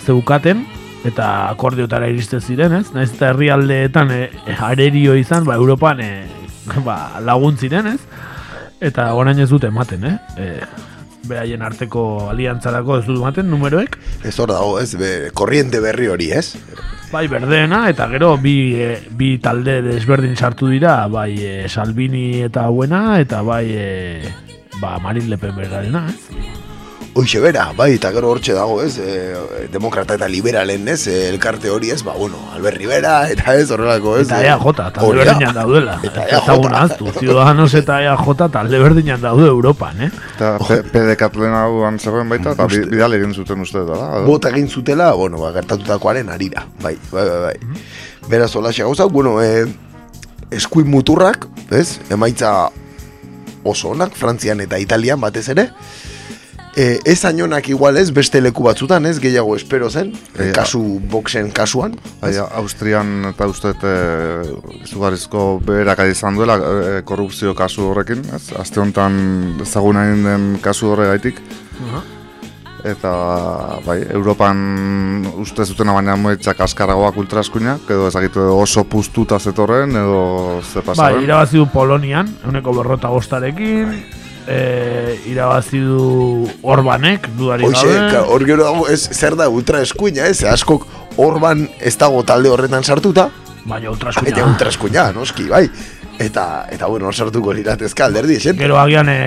zeukaten, 0.01 0.65
eta 1.05 1.29
akordiotara 1.51 2.09
iristen 2.09 2.41
ziren, 2.41 2.79
ez? 2.79 2.89
Naiz 2.97 3.11
eta 3.11 3.29
herrialdeetan 3.29 4.09
e, 4.17 4.21
arerio 4.57 5.13
izan, 5.21 5.45
ba, 5.45 5.61
Europan 5.61 6.01
e, 6.01 6.11
ba, 6.87 7.19
lagun 7.21 7.61
ziren, 7.61 7.93
ez? 7.93 8.01
Eta 8.81 9.11
orain 9.13 9.37
ez 9.37 9.51
dute 9.53 9.69
ematen, 9.69 10.09
eh? 10.09 10.17
E, 10.33 10.51
beraien 11.27 11.61
arteko 11.61 12.03
aliantzarako 12.31 12.99
ez 12.99 13.05
dut 13.05 13.17
ematen 13.19 13.49
numeroek. 13.51 13.97
Ez 14.25 14.35
hor 14.39 14.51
dago, 14.53 14.77
ez? 14.81 14.93
Be, 14.99 15.11
korriente 15.37 15.81
berri 15.83 16.09
hori, 16.11 16.31
ez? 16.31 16.57
Bai, 17.11 17.27
berdeena, 17.31 17.85
eta 17.91 18.09
gero 18.11 18.33
bi, 18.41 18.57
e, 18.83 18.89
bi 19.15 19.37
talde 19.43 19.79
desberdin 19.85 20.35
sartu 20.35 20.71
dira, 20.73 20.99
bai 21.07 21.31
e, 21.39 21.53
Salvini 21.69 22.43
eta 22.43 22.67
Buena, 22.67 23.19
eta 23.23 23.41
bai 23.47 23.65
e, 23.71 23.89
ba, 24.81 24.97
Marine 24.99 25.31
Le 25.31 25.39
Pen 25.39 25.55
bergarena, 25.55 26.07
ez? 26.11 26.66
Hoixe 27.17 27.39
bera, 27.41 27.71
bai, 27.73 27.95
eta 27.97 28.11
gero 28.13 28.29
hortxe 28.29 28.53
dago, 28.53 28.75
ez? 28.83 28.99
E, 29.01 29.67
demokrata 29.73 30.13
eta 30.19 30.27
liberalen, 30.29 30.83
ez? 30.93 30.99
E, 31.09 31.15
elkarte 31.31 31.71
hori, 31.73 31.89
ez? 31.89 32.03
Ba, 32.05 32.13
bueno, 32.13 32.37
Albert 32.53 32.77
Rivera, 32.77 33.13
eta 33.33 33.55
ez, 33.57 33.71
horrelako, 33.73 34.17
ez? 34.21 34.27
Eta 34.27 34.41
EAJ, 34.45 34.65
talde 34.77 35.05
Hori 35.07 35.23
da. 35.23 35.25
berdinan 35.31 35.55
daudela. 35.57 35.95
Eta 36.05 36.25
Ez 36.27 36.41
dago 36.45 36.69
nahaztu, 36.69 37.09
Ciudadanos 37.17 37.73
eta 37.79 37.97
EAJ 38.05 38.35
talde 38.53 38.79
berdinan 38.83 39.21
daude 39.23 39.47
Europan, 39.49 40.01
eh? 40.07 40.11
Eta 40.35 40.51
PDK 40.93 41.31
hauan 41.57 41.97
zegoen 41.99 42.29
baita, 42.29 42.53
eta 42.53 42.67
bi- 42.69 42.85
bidal 42.91 43.17
egin 43.17 43.33
zuten 43.33 43.65
uste 43.65 43.81
da. 43.87 44.21
Bota 44.27 44.49
egin 44.53 44.69
zutela, 44.69 45.11
bueno, 45.17 45.39
ba, 45.41 45.51
gertatutakoaren 45.57 46.29
arira, 46.29 46.67
bai, 46.83 46.95
bai, 47.11 47.25
bai, 47.29 47.39
bai. 47.47 47.81
Beraz, 48.29 48.51
olaxe 48.55 48.83
gauza, 48.83 49.05
bueno, 49.05 49.39
e, 49.41 49.65
eskuin 50.51 50.85
muturrak, 50.91 51.47
ez? 51.71 51.99
Emaitza 52.13 52.69
oso 53.63 53.89
onak, 53.95 54.13
Frantzian 54.15 54.61
eta 54.61 54.77
Italian 54.79 55.19
batez 55.19 55.47
ere. 55.49 55.71
E, 56.77 56.99
ez 57.09 57.23
ainonak 57.25 57.65
igual 57.73 57.97
ez, 57.97 58.11
beste 58.13 58.37
leku 58.37 58.61
batzutan, 58.67 59.07
ez? 59.09 59.15
Gehiago 59.17 59.55
espero 59.57 59.87
zen, 59.89 60.11
e, 60.37 60.49
Eh, 60.49 60.51
kasu 60.53 60.99
boxen 61.09 61.49
kasuan. 61.49 61.95
Bai, 62.21 62.35
Austrian 62.37 63.25
eta 63.31 63.47
uste 63.49 63.71
e, 63.81 63.93
izugarrizko 64.83 65.59
beherak 65.65 66.03
izan 66.11 66.35
duela 66.37 66.59
e, 66.59 66.99
korrupzio 67.03 67.55
kasu 67.57 67.87
horrekin, 67.89 68.21
ez? 68.35 68.51
Aste 68.61 68.79
honetan 68.79 69.57
ezaguna 69.65 70.05
egin 70.11 70.23
den 70.23 70.45
kasu 70.61 70.91
horregaitik. 70.91 71.41
Eta, 72.85 73.09
bai, 73.83 73.97
Europan 74.13 75.25
uste 75.41 75.65
zuten 75.65 75.89
baina 75.91 76.13
moetzak 76.15 76.61
askaragoak 76.61 77.17
ultraskuinak, 77.17 77.89
edo 77.89 78.05
ezagitu 78.07 78.45
oso 78.53 78.83
puztuta 78.85 79.39
zetorren, 79.39 79.97
edo 79.97 80.61
ze 80.61 80.79
Bai, 80.79 80.85
pasaren. 80.85 81.23
irabazi 81.25 81.57
du 81.57 81.65
Polonian, 81.73 82.29
euneko 82.45 82.71
berrota 82.77 83.09
bostarekin, 83.09 83.97
e, 84.47 85.19
irabazi 85.27 85.79
du 85.83 86.47
Orbanek, 86.63 87.27
dudari 87.37 87.67
Hoxe, 87.67 87.87
gabe. 87.87 88.23
hor 88.31 88.45
gero 88.47 88.63
dago, 88.63 88.87
ez, 88.89 89.09
zer 89.11 89.35
da 89.35 89.49
ultra 89.49 89.81
eskuina, 89.83 90.27
ez? 90.27 90.43
Askok 90.47 90.87
Orban 91.17 91.67
ez 91.79 91.95
dago 91.97 92.23
talde 92.23 92.49
horretan 92.49 92.83
sartuta. 92.83 93.29
Baina 93.67 93.91
ultraskuina. 93.91 94.31
Baina 94.31 94.47
ultraskuina, 94.47 95.11
noski, 95.15 95.47
bai. 95.51 95.67
Eta, 96.19 96.65
eta 96.73 96.87
bueno, 96.89 97.11
sartuko 97.13 97.53
liratezka 97.53 98.07
alderdi, 98.07 98.39
esen? 98.39 98.57
Gero 98.57 98.79
agian 98.81 99.09
e, 99.11 99.17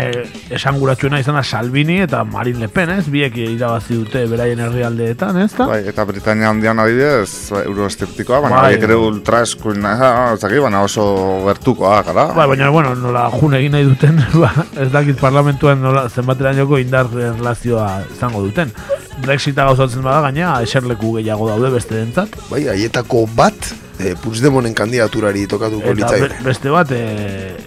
esanguratsuena 0.56 1.20
izan 1.22 1.36
da 1.38 1.42
Salvini 1.46 2.00
eta 2.02 2.24
Marine 2.26 2.64
Le 2.64 2.68
Pen, 2.72 2.90
ez? 2.96 3.04
Biek 3.10 3.36
irabazi 3.44 3.94
dute 3.94 4.24
beraien 4.30 4.58
herrialdeetan, 4.64 5.38
ez 5.44 5.52
da? 5.54 5.68
Bai, 5.70 5.80
eta 5.92 6.04
Britania 6.08 6.50
handian 6.50 6.82
adibidez, 6.82 7.30
bai, 7.54 7.62
euroeskeptikoa, 7.70 8.40
baina 8.46 8.56
Bai. 8.56 8.72
bai, 8.74 8.88
ere 8.88 8.98
ultraeskuina, 8.98 9.92
ez 10.34 10.40
dakit, 10.42 10.58
baina 10.66 10.82
oso 10.86 11.04
gertukoa, 11.46 12.00
gara. 12.08 12.26
Bai, 12.34 12.48
baina, 12.54 12.72
bueno, 12.74 12.96
nola 12.98 13.28
jun 13.36 13.54
egin 13.60 13.76
nahi 13.78 13.86
duten, 13.86 14.18
ba, 14.42 14.50
ez 14.74 14.90
dakit 14.90 15.20
parlamentuan 15.22 15.78
nola 15.82 16.08
zenbaterainoko 16.10 16.82
indar 16.82 17.12
erlazioa 17.30 18.00
izango 18.10 18.42
duten. 18.48 18.74
Brexita 19.20 19.64
gauzatzen 19.68 20.02
bada 20.02 20.20
gaina, 20.28 20.54
eserleku 20.64 21.12
gehiago 21.18 21.48
daude 21.50 21.70
beste 21.74 21.94
dentzat. 21.98 22.36
Bai, 22.50 22.62
haietako 22.72 23.26
bat, 23.36 23.54
e, 24.00 24.14
Puigdemonen 24.22 24.74
kandidaturari 24.74 25.46
tokatuko 25.50 25.92
Eta 25.92 26.08
be- 26.16 26.30
beste 26.46 26.70
bat, 26.72 26.90
e, 26.96 27.00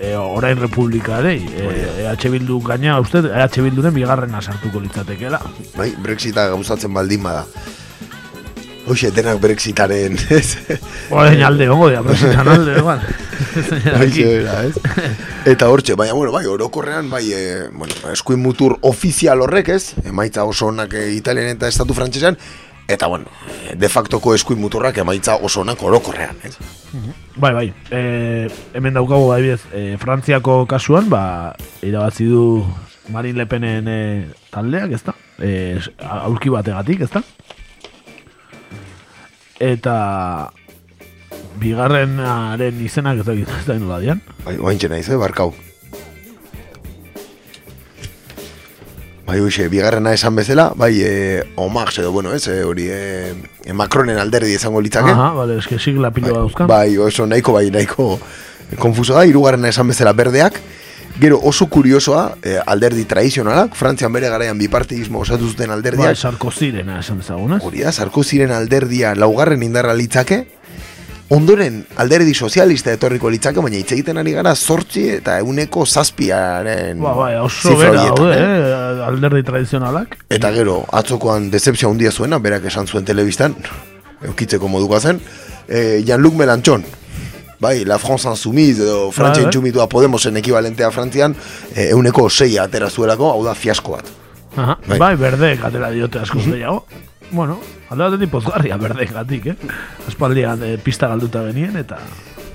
e, 0.01 0.15
orain 0.17 0.57
republikarei, 0.59 1.37
e, 1.45 1.69
EH 2.07 2.29
Bildu 2.33 2.59
gaina, 2.65 2.97
uste, 2.99 3.21
EH 3.29 3.61
Bilduren 3.61 3.93
bigarrena 3.93 4.41
sartuko 4.41 4.81
litzatekeela. 4.81 5.39
Bai, 5.77 5.93
Brexita 6.01 6.47
gauzatzen 6.55 6.93
baldin 6.93 7.23
bada. 7.23 7.45
Hoxe, 8.85 9.11
denak 9.11 9.39
Brexitaren, 9.39 10.17
ez? 10.29 10.57
Orain 11.09 11.41
alde, 11.43 11.69
ongo 11.71 11.87
dira, 11.87 12.01
Brexitan 12.03 12.49
alde, 12.51 12.75
egon. 12.81 12.99
Hoxe, 13.95 14.25
bera, 14.27 14.57
ez? 14.67 14.75
Eta 15.47 15.69
hortxe, 15.71 15.95
baina, 15.99 16.13
bueno, 16.17 16.33
bai, 16.35 16.43
orokorrean, 16.51 17.09
bai, 17.09 17.23
e, 17.31 17.69
bueno, 17.71 17.95
eskuin 18.11 18.43
mutur 18.43 18.77
ofizial 18.81 19.41
horrek, 19.45 19.71
ez? 19.77 19.95
Emaitza 20.03 20.43
oso 20.43 20.67
onak 20.67 20.97
e, 20.99 21.07
Italian 21.15 21.53
eta 21.55 21.71
Estatu 21.71 21.95
Frantsesan, 21.95 22.37
eta, 22.91 23.07
bueno, 23.07 23.31
e, 23.47 23.77
de 23.79 23.89
factoko 23.89 24.35
eskuin 24.35 24.59
muturrak 24.59 24.99
emaitza 24.99 25.39
oso 25.39 25.63
onak 25.63 25.81
orokorrean, 25.83 26.43
ez? 26.43 26.57
Bai, 27.39 27.53
bai. 27.55 27.67
E, 27.87 28.49
hemen 28.75 28.99
daukagu 28.99 29.31
adibidez, 29.31 29.61
e, 29.71 29.95
Frantziako 30.01 30.65
kasuan, 30.67 31.07
ba, 31.13 31.25
irabazi 31.81 32.27
du 32.27 32.65
Marine 33.15 33.39
Le 33.39 33.47
Penen 33.47 33.87
e, 33.87 34.01
taldeak, 34.51 34.91
ezta? 34.99 35.15
e, 35.39 35.79
aulki 35.99 36.51
bategatik, 36.53 37.01
ezta? 37.07 37.23
Eta 39.63 40.51
bigarrenaren 41.61 42.81
izenak 42.83 43.21
ez 43.21 43.27
dakit 43.27 43.51
ez 43.61 43.67
da 43.67 43.77
nola 43.79 44.01
dian. 44.03 44.19
Bai, 44.43 44.57
oaintxe 44.59 44.89
naiz, 44.91 45.07
eh, 45.07 45.19
barkau. 45.19 45.53
Bai, 49.23 49.37
hoxe, 49.39 49.69
bigarrena 49.71 50.11
esan 50.13 50.35
bezala, 50.35 50.73
bai, 50.75 50.91
e, 50.99 51.43
Omax 51.55 52.01
edo, 52.03 52.11
bueno, 52.11 52.33
ez, 52.35 52.47
eh, 52.51 52.63
hori, 52.67 52.89
e, 52.91 53.31
e, 53.63 53.73
Macronen 53.73 54.19
alderdi 54.19 54.51
izango 54.53 54.81
litzake. 54.83 55.13
Aha, 55.15 55.31
vale, 55.37 55.57
eske 55.61 55.79
sigla 55.79 56.11
pilo 56.11 56.35
dauzkan. 56.35 56.67
Bai, 56.67 56.97
oso 56.97 57.25
nahiko, 57.25 57.55
bai, 57.55 57.69
nahiko 57.71 58.19
konfuso 58.77 59.15
da, 59.15 59.23
hirugarrena 59.25 59.71
esan 59.71 59.87
bezala 59.87 60.11
berdeak, 60.13 60.59
Gero 61.19 61.39
oso 61.43 61.67
kuriosoa, 61.69 62.37
eh, 62.41 62.57
alderdi 62.65 63.05
tradizionalak, 63.05 63.75
Frantzian 63.77 64.11
bere 64.13 64.29
garaian 64.33 64.57
bipartidismo 64.57 65.19
osatu 65.21 65.47
zuten 65.47 65.69
alderdiak. 65.69 66.09
Bai, 66.09 66.15
Sarkozirena 66.15 66.97
esan 66.99 67.19
dezagun, 67.21 67.53
ez? 67.57 67.61
Hori 67.63 67.83
da, 67.85 67.91
Sarkoziren 67.91 68.51
alderdia 68.51 69.13
laugarren 69.15 69.61
indarra 69.61 69.93
litzake, 69.93 70.39
ondoren 71.33 71.83
alderdi 72.01 72.33
sozialista 72.33 72.91
etorriko 72.93 73.29
litzake, 73.29 73.61
baina 73.61 73.77
hitz 73.77 73.91
egiten 73.93 74.17
ari 74.17 74.33
gara 74.33 74.55
sortzi 74.55 75.05
eta 75.19 75.37
euneko 75.43 75.85
zazpiaren 75.85 76.99
Ba, 77.01 77.13
bai, 77.17 77.35
oso 77.41 77.77
bera 77.77 77.93
daude, 78.09 78.33
eh? 78.33 78.41
eh? 78.41 79.05
alderdi 79.05 79.45
tradizionalak. 79.45 80.17
Eta 80.33 80.51
gero, 80.57 80.81
atzokoan 80.91 81.51
decepzio 81.53 81.93
handia 81.93 82.11
zuena, 82.11 82.41
berak 82.41 82.65
esan 82.73 82.89
zuen 82.89 83.05
telebistan, 83.05 83.53
eukitzeko 84.25 84.67
moduko 84.67 84.99
zen, 84.99 85.21
eh, 85.67 86.01
Jean-Luc 86.05 86.41
Melanchon, 86.41 86.85
bai, 87.63 87.85
La 87.87 87.97
France 88.01 88.27
Insoumise 88.29 88.83
edo 88.83 89.11
Frantzia 89.15 89.47
Bai, 89.47 89.71
bai. 89.71 89.87
Podemosen 89.89 90.37
ekibalentea 90.41 90.91
Frantzian, 90.91 91.35
eh, 91.75 91.89
euneko 91.93 92.27
seia 92.29 92.67
atera 92.67 92.89
zuelako, 92.89 93.31
hau 93.31 93.43
da 93.45 93.55
fiasko 93.55 93.95
bat. 93.95 94.11
Aha, 94.55 94.77
Bai. 94.85 94.99
bai, 95.01 95.15
berdek 95.17 95.63
atera 95.65 95.89
diote 95.95 96.19
askoz 96.21 96.43
gehiago. 96.45 96.83
Bueno, 97.33 97.57
alde 97.89 98.03
batetik 98.05 98.29
pozgarria 98.29 98.77
berdek 98.77 99.15
gatik, 99.15 99.47
eh? 99.49 99.55
Aspaldian 100.07 100.61
eh, 100.67 100.75
pista 100.77 101.09
galduta 101.09 101.41
benien, 101.47 101.75
eta... 101.81 101.97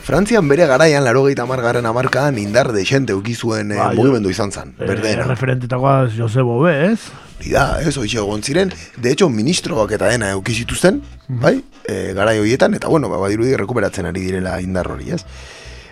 Frantzian 0.09 0.47
bere 0.49 0.65
garaian, 0.65 1.05
laro 1.05 1.21
gehieta 1.27 1.45
margarren 1.45 1.85
amarkadan 1.85 2.39
indar 2.41 2.73
de 2.73 3.15
ukizuen 3.15 3.73
eh, 3.73 3.77
Bai, 3.77 3.95
mugimendu 3.95 4.31
izan 4.31 4.51
zen, 4.51 4.71
Eh, 4.79 4.87
berdena. 4.87 5.25
referentetakoa 5.25 6.09
Jose 6.17 6.41
Bobe, 6.41 6.93
ez? 6.93 7.01
Hori 7.39 7.51
da, 7.53 7.83
ez, 7.83 7.95
hoxe 7.99 8.17
egon 8.17 8.43
ziren, 8.43 8.73
de 8.97 9.11
hecho, 9.13 9.29
ministroak 9.29 9.93
eta 9.93 10.09
dena 10.09 10.31
euki 10.31 10.55
zituzten, 10.55 11.03
bai, 11.29 11.63
e, 11.85 12.15
garai 12.15 12.39
horietan, 12.39 12.73
eta 12.73 12.89
bueno, 12.89 13.11
ba, 13.11 13.19
badirudi 13.19 13.55
rekuperatzen 13.55 14.07
ari 14.07 14.21
direla 14.25 14.63
indar 14.63 14.89
hori, 14.89 15.11
ez? 15.13 15.27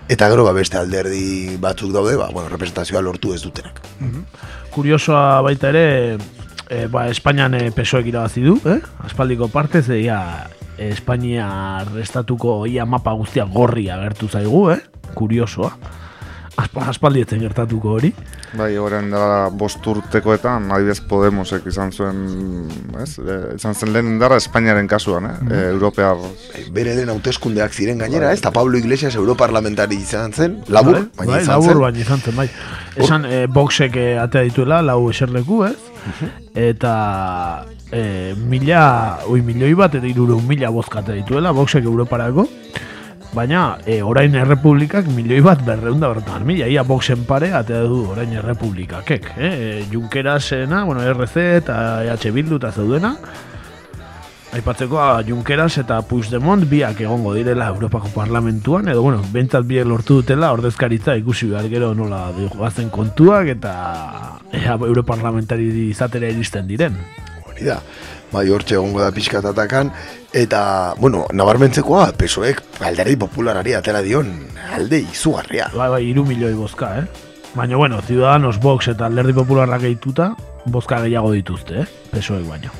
Eta 0.08 0.30
gero, 0.30 0.44
ba, 0.44 0.52
beste 0.56 0.78
alderdi 0.78 1.58
batzuk 1.60 1.92
daude, 1.92 2.16
ba, 2.16 2.30
bueno, 2.32 2.48
representazioa 2.48 3.02
lortu 3.02 3.34
ez 3.34 3.42
dutenak. 3.42 3.82
Kuriosoa 4.70 5.42
baita 5.42 5.68
ere, 5.68 6.16
e, 6.70 6.86
ba, 6.88 7.10
Espainian 7.12 7.52
e, 7.54 7.70
pesoek 7.70 8.06
irabazi 8.08 8.40
du, 8.48 8.56
eh? 8.64 8.80
Aspaldiko 9.04 9.48
partez, 9.52 9.90
e, 9.90 10.00
ia, 10.08 10.48
Espainia 10.78 11.84
estatuko 12.02 12.66
ia 12.66 12.84
mapa 12.84 13.12
guztia 13.16 13.44
gorri 13.44 13.88
agertu 13.90 14.28
zaigu, 14.28 14.70
eh? 14.74 14.80
Kuriosoa. 15.14 15.72
Aspa, 16.56 16.86
aspaldi 16.88 17.20
etzen 17.20 17.42
gertatuko 17.44 17.90
hori. 17.98 18.10
Bai, 18.56 18.70
orain 18.80 19.10
da 19.12 19.48
bost 19.52 19.84
urtekoetan, 19.90 20.70
adibidez 20.72 21.02
Podemosek 21.04 21.66
izan 21.68 21.90
zuen, 21.92 22.22
ez? 23.02 23.10
E, 23.20 23.36
izan 23.58 23.76
zen 23.76 23.92
lehen 23.92 24.08
indarra 24.14 24.38
Espainiaren 24.40 24.88
kasuan, 24.88 25.26
eh? 25.28 25.34
Mhm. 25.42 25.52
E, 25.52 25.66
Europear... 25.74 26.22
Bere 26.72 26.94
den 26.96 27.12
hauteskundeak 27.12 27.76
ziren 27.76 28.00
gainera, 28.00 28.32
ez? 28.32 28.40
Ta 28.40 28.54
Pablo 28.56 28.80
Iglesias 28.80 29.14
europarlamentari 29.20 30.00
izan 30.00 30.32
zen, 30.32 30.62
labur, 30.72 31.02
bai, 31.02 31.10
baina 31.18 31.34
bai, 31.34 31.42
izan 31.42 31.54
labur 31.58 31.74
zen. 31.74 31.82
baina 31.84 32.04
izan 32.06 32.24
zen, 32.24 32.38
bai. 32.40 32.48
Esan, 32.96 33.28
e, 33.28 33.42
boxek 33.52 34.00
e, 34.00 34.08
atea 34.22 34.48
dituela, 34.48 34.80
lau 34.86 35.02
eserleku, 35.10 35.60
ez? 35.68 35.76
Eta 36.54 37.66
e, 37.90 38.34
mila, 38.48 38.82
oi, 39.28 39.40
milioi 39.44 39.74
bat 39.78 39.94
eta 39.98 40.08
irure 40.08 40.40
mila 40.46 40.70
bozka 40.74 41.00
atea 41.02 41.20
dituela, 41.20 41.52
boxek 41.56 41.84
Europarako. 41.84 42.46
Baina, 43.36 43.76
e, 43.84 43.98
orain 44.00 44.34
errepublikak 44.38 45.10
milioi 45.12 45.42
bat 45.44 45.60
berreunda 45.66 46.08
bertan 46.08 46.46
mila, 46.48 46.68
ia 46.72 46.84
boxen 46.86 47.26
pare 47.28 47.50
atea 47.52 47.82
du 47.84 48.04
orain 48.12 48.32
errepublikakek. 48.32 49.32
Eh? 49.36 49.50
E, 49.52 49.84
Junkerasena, 49.92 50.84
bueno, 50.84 51.02
RC 51.12 51.44
eta 51.58 51.76
EH 52.06 52.32
Bildu 52.32 52.56
eta 52.62 52.72
zeudena, 52.72 53.16
Aipatzeko 54.56 54.96
a, 54.96 55.20
Junkeras 55.20 55.74
eta 55.82 55.98
Puigdemont 56.08 56.62
biak 56.70 57.02
egongo 57.04 57.34
direla 57.36 57.66
Europako 57.68 58.08
Parlamentuan, 58.14 58.86
edo 58.88 59.02
bueno, 59.04 59.18
bentsat 59.34 59.66
biek 59.68 59.84
lortu 59.84 60.22
dutela 60.22 60.48
ordezkaritza 60.54 61.12
ikusi 61.20 61.50
behar 61.50 61.66
gero 61.68 61.90
nola 61.94 62.30
joazen 62.54 62.88
kontuak 62.88 63.50
eta 63.52 63.72
ea, 64.56 64.78
Europarlamentari 64.78 65.66
izatera 65.90 66.30
iristen 66.32 66.70
diren. 66.70 66.96
Hori 67.44 67.68
da. 67.68 67.76
Bai, 68.32 68.46
hortxe 68.48 68.78
egongo 68.78 69.02
da 69.02 69.10
pixka 69.14 69.42
tatakan, 69.44 69.92
eta, 70.32 70.62
bueno, 71.02 71.26
nabarmentzekoa, 71.36 72.08
pesoek 72.16 72.62
alderdi 72.88 73.18
popularari 73.20 73.76
atera 73.76 74.00
dion 74.02 74.32
alde 74.72 75.02
izugarria. 75.04 75.68
Bai, 75.76 75.90
bai, 75.98 76.00
iru 76.08 76.24
milioi 76.24 76.54
bozka, 76.56 76.94
eh? 77.02 77.04
Baina, 77.52 77.76
bueno, 77.76 78.00
Ciudadanos, 78.08 78.56
Vox 78.60 78.88
eta 78.88 79.06
Alderdi 79.06 79.36
Popularrak 79.36 79.84
gehituta, 79.84 80.32
bozka 80.64 81.02
gehiago 81.04 81.36
dituzte, 81.36 81.84
eh? 81.84 81.86
Pesoek 82.10 82.48
baino. 82.48 82.72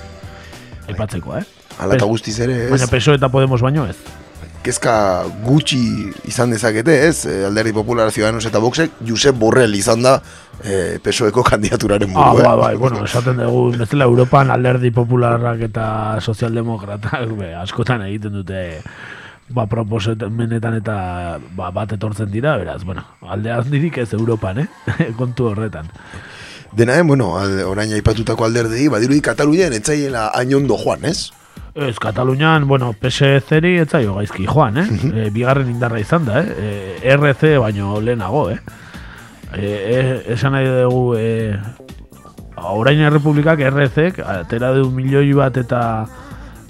Aipatzekoa, 0.88 1.44
eh? 1.44 1.65
Hala 1.78 1.96
eta 1.98 2.06
guztiz 2.08 2.38
ere, 2.40 2.64
ez? 2.66 2.70
Baina 2.72 2.86
PSOE 2.88 3.18
eta 3.20 3.28
Podemos 3.28 3.60
baino 3.62 3.86
ez. 3.86 3.96
kezka 4.66 5.22
gutxi 5.44 5.78
izan 6.26 6.50
dezakete, 6.50 6.94
ez? 7.06 7.20
E, 7.30 7.44
alderdi 7.46 7.70
Popular 7.72 8.10
Ciudadanos 8.10 8.48
eta 8.48 8.58
Voxek, 8.58 8.96
Josep 9.06 9.36
Borrell 9.38 9.76
izan 9.78 10.02
da 10.02 10.16
e, 10.64 10.98
PSOeko 11.04 11.44
kandidaturaren 11.46 12.10
Ah, 12.16 12.32
buru, 12.32 12.42
bai, 12.42 12.56
bai, 12.58 12.72
bueno, 12.80 13.04
esaten 13.06 13.38
dugu, 13.38 13.68
bezala 13.78 14.08
Europan 14.10 14.50
alderdi 14.50 14.90
popularrak 14.90 15.62
eta 15.68 16.18
sozialdemokratak 16.20 17.30
be, 17.38 17.52
askotan 17.54 18.02
egiten 18.08 18.34
dute 18.40 18.64
ba, 19.54 19.68
proposamenetan 19.70 20.80
eta 20.80 20.98
ba, 21.54 21.70
bat 21.70 21.94
etortzen 21.94 22.32
dira, 22.34 22.56
beraz, 22.58 22.82
bueno, 22.82 23.06
alde 23.22 23.54
handirik 23.54 23.98
ez 24.02 24.12
Europan, 24.18 24.64
eh? 24.64 24.68
kontu 25.20 25.46
horretan. 25.52 25.86
Dena 26.74 26.98
den, 26.98 27.06
bueno, 27.06 27.36
al, 27.38 27.60
orain 27.70 27.94
aipatutako 27.94 28.50
alderdi, 28.50 28.88
badirudi 28.90 29.22
Katalunian 29.22 29.78
etzaiela 29.78 30.32
hain 30.34 30.58
ondo 30.58 30.74
joan, 30.76 31.04
ez? 31.06 31.30
Ez, 31.76 31.98
Katalunian, 32.00 32.66
bueno, 32.66 32.94
PSC-ri 32.96 33.74
ez 33.82 33.90
zaio 33.90 34.14
gaizki 34.16 34.46
joan, 34.48 34.78
eh? 34.80 34.86
e, 35.12 35.24
bigarren 35.28 35.68
indarra 35.68 36.00
izan 36.00 36.24
da, 36.24 36.40
eh? 36.40 37.02
E, 37.02 37.16
RC 37.18 37.58
baino 37.60 37.98
lehenago, 38.00 38.46
eh? 38.48 38.56
E, 39.52 39.66
e, 39.66 39.98
esan 40.32 40.56
nahi 40.56 40.70
dugu, 40.70 41.02
e, 41.20 41.52
orain 42.72 43.04
errepublikak 43.04 43.60
RC-ek 43.68 44.22
atera 44.24 44.72
du 44.72 44.88
milioi 44.88 45.34
bat 45.36 45.60
eta 45.60 45.82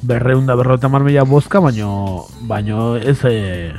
berreunda 0.03 0.59
berrota 0.59 0.91
mila 0.91 1.23
bozka, 1.23 1.63
baino, 1.63 2.27
baino 2.43 2.97
ez, 2.97 3.21
e, 3.31 3.73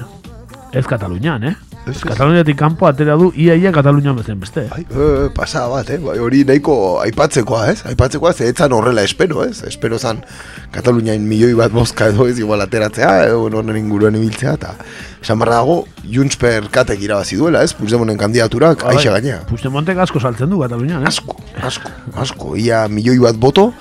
ez 0.72 0.88
Katalunian, 0.88 1.44
eh? 1.44 1.56
Kataluniatik 1.88 2.58
kanpo 2.60 2.88
atera 2.88 3.16
du 3.20 3.30
iaia 3.36 3.72
Katalunian 3.72 4.16
bezen 4.18 4.40
beste. 4.40 4.66
Bai, 4.72 4.84
e, 4.84 5.30
pasa 5.36 5.66
bat, 5.72 5.90
eh? 5.94 6.00
Bai, 6.04 6.18
hori 6.24 6.44
nahiko 6.48 7.00
aipatzekoa, 7.04 7.64
ez? 7.72 7.84
Aipatzekoa, 7.90 8.34
ze 8.34 8.50
etzan 8.52 8.74
horrela 8.76 9.04
espero, 9.08 9.44
ez? 9.46 9.64
Espero 9.68 10.00
zan 10.00 10.24
Kataluniain 10.72 11.24
milioi 11.28 11.54
bat 11.58 11.72
bozka 11.72 12.10
edo 12.12 12.28
ez 12.28 12.38
igual 12.40 12.62
ateratzea, 12.66 13.28
edo 13.28 13.46
horren 13.48 13.78
inguruen 13.80 14.18
ibiltzea, 14.20 14.58
eta 14.60 14.74
esan 15.22 15.40
barra 15.40 15.62
dago, 15.62 15.86
Junts 16.08 16.38
per 16.40 16.70
katek 16.72 17.02
irabazi 17.04 17.40
duela, 17.40 17.64
ez? 17.64 17.74
Puigdemonen 17.78 18.18
kandidaturak, 18.20 18.84
Bai, 18.84 18.98
aixa 18.98 19.16
gainea. 19.16 19.44
Puigdemontek 19.50 20.04
asko 20.04 20.20
saltzen 20.20 20.52
du 20.52 20.60
Katalunian, 20.64 21.04
eh? 21.04 21.14
Asko, 21.14 21.38
asko, 21.64 21.94
asko. 22.16 22.56
Ia 22.60 22.86
milioi 22.92 23.20
bat 23.24 23.40
boto, 23.40 23.72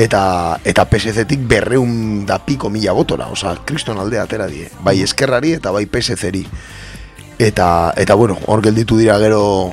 eta 0.00 0.58
eta 0.64 0.86
PSC-tik 0.88 1.42
berreun 1.48 2.24
da 2.26 2.38
piko 2.44 2.70
mila 2.70 2.94
botora, 2.96 3.28
oza, 3.32 3.56
kriston 3.66 3.98
aldea 3.98 4.24
atera 4.24 4.46
die. 4.50 4.68
Bai 4.84 5.00
eskerrari 5.04 5.56
eta 5.58 5.72
bai 5.74 5.86
PSC-ri. 5.86 6.44
Eta, 7.40 7.94
eta 7.96 8.14
bueno, 8.20 8.36
hor 8.52 8.60
gelditu 8.60 8.98
dira 9.00 9.14
gero 9.16 9.72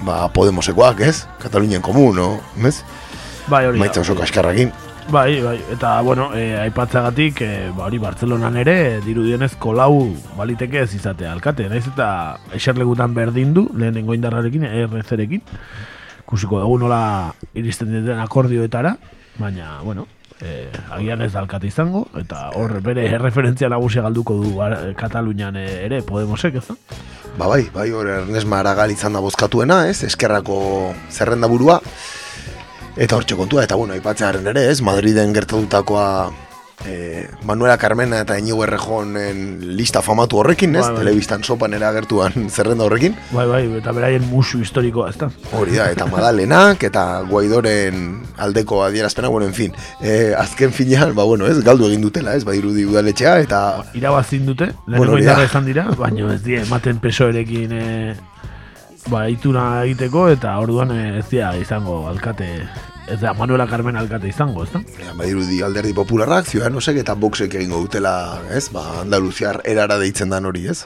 ba, 0.00 0.30
Podemosekoak, 0.32 1.02
ez? 1.04 1.26
Katalunian 1.42 1.82
komun, 1.84 2.16
no? 2.16 2.28
Ez? 2.64 2.78
Bai, 3.52 3.66
hori. 3.68 3.82
Maitza 3.82 4.00
oso 4.00 4.16
kaskarrakin. 4.16 4.72
Bai, 5.12 5.42
bai, 5.44 5.58
eta, 5.74 6.00
bueno, 6.00 6.30
e, 6.32 6.56
aipatzagatik, 6.62 7.42
e, 7.44 7.50
ba, 7.76 7.84
hori, 7.90 8.00
Bartzelonan 8.00 8.56
ere, 8.56 9.02
dirudienez, 9.04 9.50
kolau 9.60 10.14
baliteke 10.38 10.80
ez 10.80 10.94
izatea 10.96 11.34
alkate, 11.36 11.68
naiz 11.68 11.84
eta 11.84 12.08
eserlegutan 12.56 13.12
berdin 13.12 13.52
du, 13.52 13.66
lehenengo 13.76 14.16
indarrarekin, 14.16 14.64
ERC-rekin, 14.64 15.44
kusiko 16.24 16.64
dugu 16.64 16.80
nola 16.86 17.02
iristen 17.52 17.92
diren 17.92 18.24
akordioetara, 18.24 18.96
baina, 19.36 19.82
bueno, 19.84 20.08
e, 20.42 20.68
agian 20.90 21.22
ez 21.22 21.32
da 21.32 21.40
alkate 21.42 21.68
izango, 21.68 22.04
eta 22.18 22.48
hor 22.58 22.78
bere 22.84 23.06
referentzia 23.18 23.68
nagusia 23.72 24.02
galduko 24.02 24.36
du 24.40 24.54
Katalunian 24.98 25.56
e, 25.56 25.66
ere 25.86 26.02
Podemosek, 26.02 26.60
ez? 26.60 26.98
Ba 27.38 27.48
bai, 27.50 27.64
bai, 27.74 27.90
hor 27.90 28.08
Ernest 28.20 28.46
Maragall 28.46 28.94
izan 28.94 29.16
da 29.16 29.22
bozkatuena, 29.24 29.84
ez? 29.90 30.02
Eskerrako 30.06 30.94
zerrenda 31.10 31.50
burua. 31.50 31.80
Eta 32.94 33.16
hortxe 33.18 33.34
kontua, 33.34 33.64
eta 33.66 33.74
bueno, 33.74 33.94
aipatzearen 33.96 34.46
ere, 34.52 34.68
ez? 34.70 34.80
Madriden 34.86 35.34
gertatutakoa 35.34 36.06
eh, 36.86 37.28
Manuela 37.44 37.76
Carmena 37.78 38.20
eta 38.20 38.38
Inigo 38.38 38.64
Errejonen 38.64 39.76
lista 39.76 40.02
famatu 40.02 40.38
horrekin, 40.40 40.76
ez? 40.76 40.82
Bai, 40.82 40.92
bai. 40.92 41.02
Telebistan 41.02 41.44
sopan 41.44 41.74
eragertuan 41.76 42.48
zerrenda 42.54 42.84
horrekin. 42.84 43.16
Bai, 43.32 43.46
bai, 43.48 43.62
eta 43.78 43.94
beraien 43.96 44.26
musu 44.30 44.60
historikoa, 44.64 45.10
ez 45.10 45.18
da? 45.20 45.30
Hori 45.56 45.78
da, 45.78 45.88
eta 45.94 46.06
Madalenak, 46.10 46.84
eta 46.90 47.04
Guaidoren 47.30 48.04
aldeko 48.44 48.82
adierazpena, 48.84 49.28
bueno, 49.28 49.46
en 49.46 49.54
fin. 49.54 49.74
Eh, 50.00 50.34
azken 50.36 50.72
finean, 50.72 51.14
ba, 51.14 51.24
bueno, 51.24 51.46
ez, 51.46 51.58
galdu 51.64 51.88
egin 51.88 52.04
dutela, 52.04 52.34
ez, 52.34 52.44
badirudi 52.44 52.86
udaletxea, 52.88 53.38
eta... 53.46 53.64
Irabazin 53.94 54.46
dute, 54.46 54.72
lehenengo 54.86 55.18
Bueno, 55.18 55.44
izan 55.44 55.66
dira, 55.68 55.88
baina 55.98 56.32
ez 56.34 56.42
die 56.44 56.60
ematen 56.62 56.98
pesoerekin 57.02 57.72
e, 57.76 57.84
ba, 59.10 59.26
ituna 59.30 59.84
egiteko, 59.84 60.28
eta 60.32 60.56
orduan 60.62 60.92
eh, 60.94 61.20
ez 61.20 61.28
dira 61.30 61.54
izango 61.60 62.04
alkate, 62.10 62.50
ez 63.08 63.20
da 63.20 63.34
Manuela 63.34 63.66
Carmen 63.66 63.96
alkate 63.96 64.28
izango, 64.28 64.64
ez 64.64 64.70
da? 64.72 64.80
Ja, 65.02 65.12
badirudi 65.18 65.60
alderdi 65.64 65.92
popularrak, 65.96 66.48
ziudadanosek 66.48 67.02
eta 67.02 67.16
boxek 67.18 67.54
egingo 67.60 67.82
dutela, 67.84 68.14
ez, 68.50 68.68
ba, 68.72 68.84
Andaluziar 69.02 69.60
erara 69.68 69.98
deitzen 70.00 70.32
dan 70.32 70.48
hori, 70.48 70.66
ez? 70.72 70.84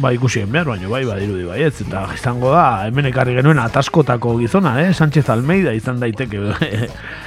Ba, 0.00 0.14
ikusi 0.16 0.44
behar, 0.48 0.70
baina 0.70 0.88
bai, 0.88 1.02
badirudi 1.04 1.44
bai, 1.44 1.60
ez, 1.66 1.74
eta 1.84 2.06
izango 2.16 2.54
da, 2.54 2.86
hemen 2.88 3.10
ekarri 3.10 3.34
genuen 3.36 3.60
ataskotako 3.60 4.38
gizona, 4.40 4.78
eh? 4.84 4.94
Sánchez 4.94 5.26
Almeida 5.28 5.74
izan 5.76 6.00
daiteke 6.00 6.40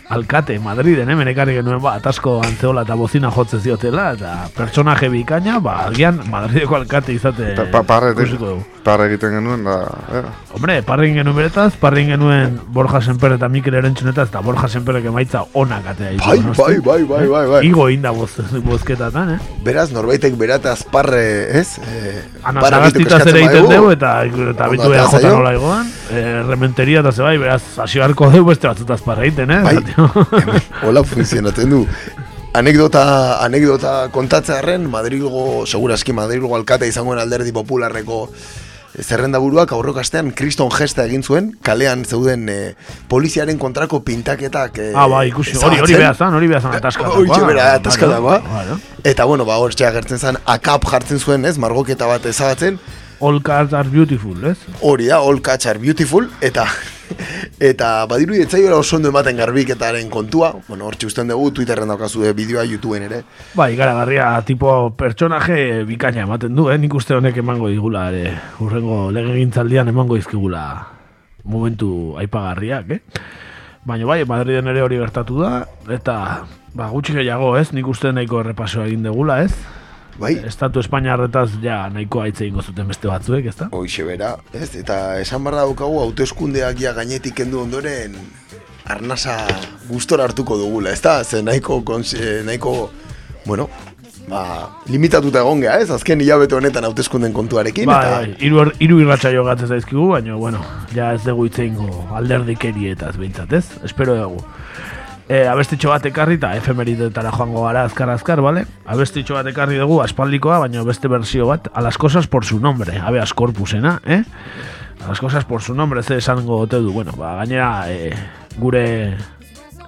alkate 0.10 0.58
Madriden, 0.60 1.10
hemen 1.10 1.30
ekarri 1.32 1.56
genuen, 1.58 1.80
ba, 1.82 1.96
atasko 2.00 2.38
antzeola 2.44 2.84
eta 2.84 2.96
bozina 3.00 3.32
jotze 3.32 3.60
ziotela, 3.64 4.12
eta 4.18 4.34
pertsonaje 4.56 5.10
bikaina, 5.14 5.60
ba, 5.64 5.80
agian 5.88 6.20
Madrideko 6.32 6.78
alkate 6.80 7.16
izate 7.16 7.54
Pa, 7.56 7.66
pa, 7.72 7.84
parre, 7.88 8.14
parre 8.84 9.08
egiten 9.12 9.38
genuen, 9.38 9.64
da, 9.68 9.78
eh, 10.12 10.24
Hombre, 10.54 10.82
parrin 10.86 11.16
genuen 11.18 11.38
beretaz, 11.38 11.74
parrin 11.80 12.12
genuen 12.14 12.60
Borja 12.76 13.02
Senper 13.02 13.38
eta 13.38 13.50
Mikel 13.50 13.80
Erentzunetaz, 13.80 14.28
eta 14.30 14.44
Borja 14.46 14.68
Senperek 14.68 15.08
emaitza 15.10 15.46
onak 15.54 15.88
atea 15.94 16.14
Bai, 16.20 16.40
bai, 16.58 16.78
bai, 16.80 17.04
bai, 17.04 17.26
bai, 17.28 17.46
bai. 17.56 17.64
Igo 17.68 17.88
inda 17.90 18.12
boz, 18.12 18.32
bozketatan, 18.66 19.36
eh? 19.38 19.40
Beraz, 19.66 19.90
norbaitek 19.96 20.36
berataz 20.40 20.84
parre, 20.84 21.24
ez? 21.60 21.80
Eh, 21.80 22.22
Ana 22.44 22.62
parre 22.62 22.84
egiteko 22.90 23.10
Sagastitaz 23.10 23.34
ere 23.34 23.46
egiten 23.46 23.70
dugu, 23.72 23.92
eta, 23.96 24.14
eta 24.52 24.70
bitu 24.74 24.90
atera 24.90 25.08
jota 25.16 25.34
nola 25.38 25.54
egoan, 25.56 25.92
eh, 26.12 26.42
rementeria 26.48 27.04
eta 27.04 27.12
zebai, 27.12 27.38
beraz, 27.42 27.62
hasi 27.78 28.02
beharko 28.02 28.30
dugu 28.34 28.52
beste 28.52 28.68
batzutaz 28.68 29.02
parra 29.06 29.26
egiten, 29.28 29.52
eh? 29.52 29.62
Bai, 29.64 29.78
hola 30.88 31.04
funtzionatzen 31.08 31.70
du. 31.74 31.86
Anekdota, 32.54 33.04
anekdota 33.42 33.94
kontatzearen, 34.14 34.86
Madrilgo, 34.90 35.64
seguraski 35.66 36.14
Madrilgo 36.14 36.54
alkate 36.56 36.88
izangoen 36.90 37.22
alderdi 37.22 37.56
popularreko 37.56 38.28
zerrenda 39.02 39.40
buruak 39.42 39.72
aurreko 39.74 40.02
astean 40.04 40.30
kriston 40.38 40.70
gesta 40.74 41.06
egin 41.08 41.24
zuen, 41.24 41.50
kalean 41.66 42.04
zeuden 42.06 42.46
eh, 42.50 42.76
poliziaren 43.10 43.58
kontrako 43.58 44.04
pintaketak 44.06 44.78
eh, 44.78 44.92
Ah, 44.94 45.08
bai, 45.10 45.28
ikusi, 45.32 45.58
hori, 45.58 45.80
hori 45.82 45.98
behar 45.98 46.16
zan, 46.16 46.36
hori 46.38 46.50
behar 46.52 46.62
zan 46.62 46.78
ataskatakoa. 46.78 47.24
Hori 47.24 47.48
bera 47.50 47.72
ataskatakoa. 47.80 48.40
Claro. 48.46 48.78
Eta 49.04 49.26
bueno, 49.26 49.46
ba, 49.50 49.58
hor 49.58 49.74
agertzen 49.74 50.20
zen, 50.20 50.38
akap 50.46 50.86
jartzen 50.86 51.20
zuen, 51.20 51.46
ez, 51.46 51.58
margoketa 51.58 52.06
bat 52.06 52.26
ezabatzen, 52.30 52.78
All 53.24 53.40
cars 53.40 53.72
are 53.72 53.88
beautiful, 53.88 54.36
ez? 54.50 54.58
hori 54.82 55.06
da, 55.08 55.22
all 55.24 55.40
cats 55.40 55.66
are 55.72 55.80
beautiful, 55.80 56.26
eta 56.44 56.66
eta 57.70 57.91
badiru 58.12 58.36
etzaiola 58.36 58.76
oso 58.76 58.98
ondo 58.98 59.08
ematen 59.14 59.38
garbiketaren 59.40 60.10
kontua, 60.12 60.50
bueno, 60.68 60.90
hor 60.90 60.98
usten 61.08 61.30
dugu, 61.32 61.54
Twitterren 61.56 61.88
daukazu 61.88 62.26
eh, 62.28 62.34
bideoa, 62.36 62.66
YouTubeen 62.68 63.06
ere, 63.06 63.22
Bai, 63.56 63.70
ikaragarria 63.78 64.26
tipo 64.44 64.74
pertsonaje 65.00 65.86
bikaina 65.88 66.26
ematen 66.26 66.52
du, 66.58 66.68
eh? 66.68 66.76
Nik 66.78 66.98
uste 67.00 67.16
honek 67.16 67.40
emango 67.40 67.70
digula, 67.72 68.10
ere, 68.12 68.34
urrengo 68.60 69.06
legegintzaldian 69.16 69.88
emango 69.94 70.20
izkigula 70.20 70.66
momentu 71.48 72.18
aipagarriak, 72.20 72.91
eh? 72.91 73.00
Baina 73.88 74.10
bai, 74.10 74.26
Madriden 74.28 74.68
ere 74.68 74.84
hori 74.84 75.00
gertatu 75.00 75.40
da, 75.40 75.54
eta 75.88 76.18
ba, 76.76 76.91
gutxi 76.91 77.16
gehiago, 77.22 77.54
ez? 77.56 77.70
Nik 77.72 77.88
uste 77.88 78.12
nahiko 78.12 78.44
errepaso 78.44 78.84
egin 78.84 79.08
degula, 79.08 79.40
ez? 79.48 79.56
Bai. 80.19 80.35
Estatu 80.45 80.80
Espainiarretaz 80.84 81.49
ja 81.64 81.90
nahiko 81.90 82.22
aitze 82.22 82.45
ingo 82.45 82.61
zuten 82.61 82.88
beste 82.88 83.07
batzuek, 83.10 83.45
ezta? 83.49 83.68
Hoixe 83.73 84.03
bera, 84.06 84.35
ez? 84.53 84.76
Eta 84.77 85.19
esan 85.22 85.44
barra 85.44 85.64
daukagu 85.65 85.99
hauteskundeak 86.03 86.77
ja 86.80 86.94
gainetik 86.94 87.34
kendu 87.41 87.64
ondoren 87.64 88.14
arnasa 88.85 89.38
gustora 89.90 90.27
hartuko 90.30 90.57
dugula, 90.60 90.91
ezta? 90.94 91.23
Ze 91.23 91.41
nahiko, 91.41 91.81
kons- 91.88 92.14
eh, 92.19 92.44
nahiko, 92.45 92.91
bueno, 93.45 93.69
ba, 94.30 94.69
limitatuta 94.91 95.40
egon 95.41 95.61
geha, 95.65 95.80
ez? 95.81 95.90
Azken 95.91 96.22
hilabete 96.22 96.56
honetan 96.56 96.84
hauteskunden 96.85 97.34
kontuarekin, 97.34 97.85
Bai, 97.90 97.99
eta... 98.06 98.19
bai, 98.19 98.35
hiru 98.40 98.61
er- 98.68 98.76
hiru 98.80 98.99
irratsaio 99.02 99.44
gatzen 99.48 99.68
zaizkigu, 99.73 100.10
baina, 100.14 100.35
bueno, 100.35 100.61
ja 100.94 101.14
ez 101.18 101.23
dugu 101.26 101.48
itzeingo 101.49 101.90
alderdikerietaz 102.15 103.15
behintzat, 103.18 103.53
ez? 103.53 103.65
Espero 103.84 104.15
dugu. 104.19 104.44
E, 105.30 105.45
abestitxo 105.48 105.88
bat 105.94 106.04
ekarri 106.06 106.36
eta 106.36 106.52
efemeridetara 106.60 107.32
joango 107.32 107.64
gara 107.64 107.86
azkar-azkar, 107.88 108.41
bale? 108.44 108.66
Abestitxo 108.86 109.38
bat 109.38 109.48
ekarri 109.48 109.80
dugu 109.80 110.02
aspaldikoa, 110.04 110.60
baina 110.66 110.84
beste 110.84 111.08
berzio 111.08 111.48
bat, 111.48 111.70
a 111.74 111.82
las 111.82 111.98
cosas 111.98 112.28
por 112.28 112.44
su 112.45 112.60
nombre, 112.60 112.98
habeas 113.00 113.34
corpusena, 113.34 114.02
eh? 114.06 114.24
A 115.04 115.08
las 115.08 115.20
cosas 115.20 115.45
por 115.45 115.62
su 115.62 115.74
nombre, 115.74 116.04
ze 116.04 116.18
esango 116.18 116.60
ote 116.60 116.78
du, 116.78 116.91
bueno, 116.91 117.14
ba, 117.16 117.36
gainera, 117.38 117.91
e, 117.91 118.12
gure 118.58 119.16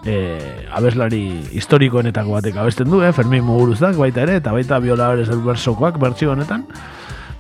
e, 0.06 0.16
abeslari 0.72 1.50
historikoenetako 1.52 2.38
batek 2.40 2.56
abesten 2.58 2.90
du, 2.90 3.04
eh? 3.04 3.12
Fermin 3.12 3.44
Muguruzak 3.44 4.00
baita 4.00 4.24
ere, 4.24 4.40
eta 4.40 4.56
baita 4.56 4.80
Biolares 4.80 5.28
el 5.30 5.44
bersokoak 5.44 6.00
bertsio 6.00 6.32
honetan. 6.32 6.64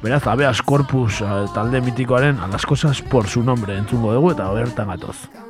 Beraz, 0.04 0.28
abeas 0.28 0.62
corpus 0.62 1.22
eh, 1.22 1.46
talde 1.56 1.82
mitikoaren 1.82 2.38
a 2.40 2.48
las 2.48 2.66
cosas 2.66 3.02
por 3.02 3.26
su 3.28 3.42
nombre 3.42 3.78
entzungo 3.78 4.14
dugu 4.14 4.36
eta 4.36 4.52
bertan 4.52 4.92
gatoz. 4.94 5.45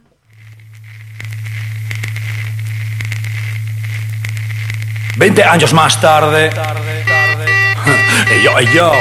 Veinte 5.18 5.46
años 5.46 5.74
más 5.74 6.00
tarde. 6.02 6.50
Yo, 8.44 8.60
yo. 8.60 8.92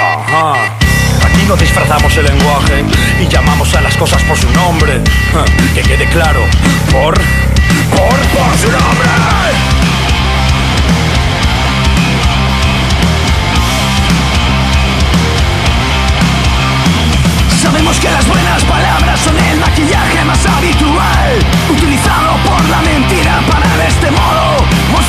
Ajá. 0.00 0.54
Aquí 1.22 1.44
no 1.46 1.54
disfrazamos 1.54 2.16
el 2.16 2.24
lenguaje 2.24 2.82
y 3.20 3.28
llamamos 3.28 3.74
a 3.74 3.82
las 3.82 3.94
cosas 3.96 4.22
por 4.22 4.38
su 4.38 4.50
nombre. 4.50 5.00
Que 5.74 5.82
quede 5.82 6.06
claro. 6.08 6.40
Por. 6.90 7.14
Por. 7.14 8.18
Por 8.34 8.58
su 8.58 8.70
nombre. 8.70 9.08
Sabemos 17.60 17.98
que 17.98 18.10
las 18.10 18.26
buenas 18.26 18.64
palabras 18.64 19.20
son 19.20 19.38
el 19.38 19.58
maquillaje 19.58 20.24
más 20.24 20.46
habitual 20.46 21.38
Utilizado 21.70 22.36
por 22.44 22.68
la 22.68 22.82
mentira 22.82 23.40
para 23.50 23.76
de 23.76 23.88
este 23.88 24.10
modo 24.10 24.43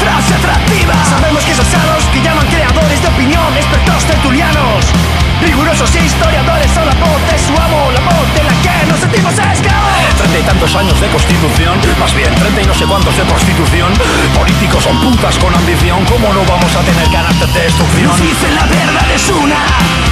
mostrarse 0.06 0.34
atractiva. 0.36 0.94
Sabemos 1.06 1.44
que 1.44 1.52
esos 1.52 1.68
sados 1.68 2.04
que 2.14 2.22
llaman 2.22 2.46
creadores 2.48 3.02
de 3.02 3.08
opinión, 3.08 3.58
expertos 3.58 4.06
tertulianos 4.06 5.25
Rigurosos 5.42 5.94
historiadores 5.96 6.72
son 6.72 6.86
la 6.86 6.96
voz 6.96 7.22
de 7.32 7.38
su 7.38 7.52
amo, 7.62 7.92
la 7.92 8.02
voz 8.02 8.28
de 8.34 8.44
la 8.44 8.54
que 8.64 8.86
nos 8.88 9.00
sentimos 9.00 9.34
esclavos 9.34 9.92
Treinta 10.18 10.40
y 10.40 10.44
tantos 10.44 10.76
años 10.76 11.00
de 11.02 11.08
constitución, 11.10 11.76
más 12.00 12.14
bien 12.14 12.34
treinta 12.36 12.62
y 12.62 12.66
no 12.66 12.74
sé 12.74 12.86
cuántos 12.86 13.16
de 13.18 13.24
prostitución. 13.26 13.92
Políticos 14.34 14.84
son 14.84 15.00
putas 15.02 15.38
con 15.38 15.54
ambición, 15.54 16.04
¿cómo 16.06 16.34
no 16.34 16.44
vamos 16.46 16.72
a 16.76 16.82
tener 16.82 17.08
ganas 17.12 17.36
de 17.40 17.62
destrucción? 17.62 18.08
Nos 18.08 18.22
dicen 18.22 18.56
la 18.56 18.66
verdad 18.66 19.08
es 19.14 19.30
una, 19.30 19.60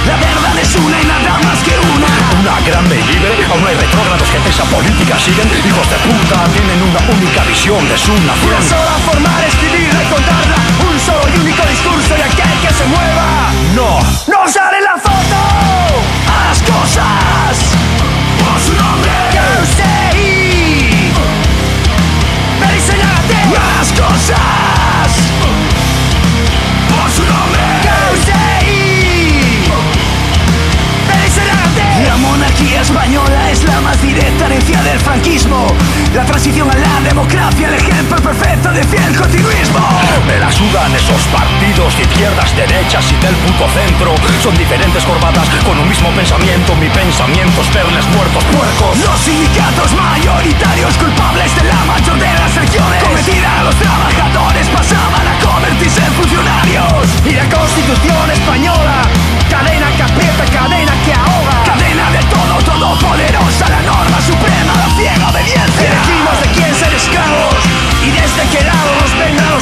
la 0.06 0.16
verdad 0.20 0.54
es 0.60 0.76
una 0.76 0.96
y 1.00 1.06
nada 1.06 1.38
más 1.42 1.58
que 1.64 1.72
una 1.72 2.06
Una 2.40 2.60
grande 2.60 3.00
y 3.00 3.04
libre, 3.12 3.32
aún 3.50 3.62
no 3.62 3.68
hay 3.68 3.76
retrógrados 3.76 4.28
que 4.28 4.38
esa 4.48 4.64
política 4.64 5.18
siguen. 5.18 5.48
Hijos 5.64 5.88
de 5.88 5.98
puta, 6.04 6.44
tienen 6.52 6.78
una 6.84 7.00
única 7.10 7.42
visión 7.44 7.80
de 7.88 7.96
su 7.96 8.12
Una 8.12 8.36
nación. 8.36 8.62
sola 8.62 8.96
forma 9.08 9.32
de 9.40 9.46
escribirla 9.48 10.00
y 10.04 10.06
contarla 10.06 10.56
Un 10.84 10.96
solo 11.00 11.24
y 11.32 11.40
único 11.40 11.62
discurso 11.66 12.12
y 12.16 12.22
aquel 12.22 12.53
esos 41.04 41.26
partidos 41.28 41.96
de 41.96 42.02
izquierdas, 42.02 42.56
derechas 42.56 43.04
y 43.12 43.16
del 43.20 43.34
puto 43.36 43.68
centro. 43.76 44.14
Son 44.42 44.56
diferentes 44.56 45.04
corbatas 45.04 45.48
con 45.64 45.78
un 45.78 45.88
mismo 45.88 46.08
pensamiento. 46.10 46.74
Mi 46.76 46.88
pensamiento 46.88 47.60
es 47.60 47.74
verles 47.74 48.06
muertos 48.08 48.42
puercos. 48.44 48.96
Los 49.04 49.20
sindicatos 49.20 49.92
mayoritarios 49.92 50.96
culpables 50.96 51.54
de 51.56 51.64
la 51.64 51.84
mayor 51.84 52.16
de 52.18 52.32
las 52.32 52.56
acciones 52.56 53.02
Cometida 53.04 53.60
a 53.60 53.64
los 53.64 53.74
trabajadores 53.76 54.68
pasaban 54.68 55.26
a 55.28 55.34
convertirse 55.44 56.00
en 56.00 56.12
funcionarios 56.14 57.04
Y 57.24 57.32
la 57.32 57.48
constitución 57.48 58.30
española 58.30 59.02
Cadena 59.50 59.88
que 59.96 60.02
aprieta, 60.02 60.44
cadena 60.46 60.94
que 61.04 61.12
ahoga 61.12 61.64
Cadena 61.64 62.10
de 62.10 62.22
todo, 62.32 62.54
todopoderosa 62.64 63.68
La 63.68 63.82
norma 63.82 64.20
suprema, 64.20 64.72
la 64.72 64.88
ciega 64.96 65.28
obediencia 65.28 65.84
Elegimos 65.84 66.40
de 66.40 66.48
quién 66.54 66.74
ser 66.74 66.94
esclavos 66.94 67.60
Y 68.02 68.10
desde 68.10 68.42
qué 68.52 68.64
lado 68.64 68.90
nos 69.00 69.12
vengan 69.18 69.54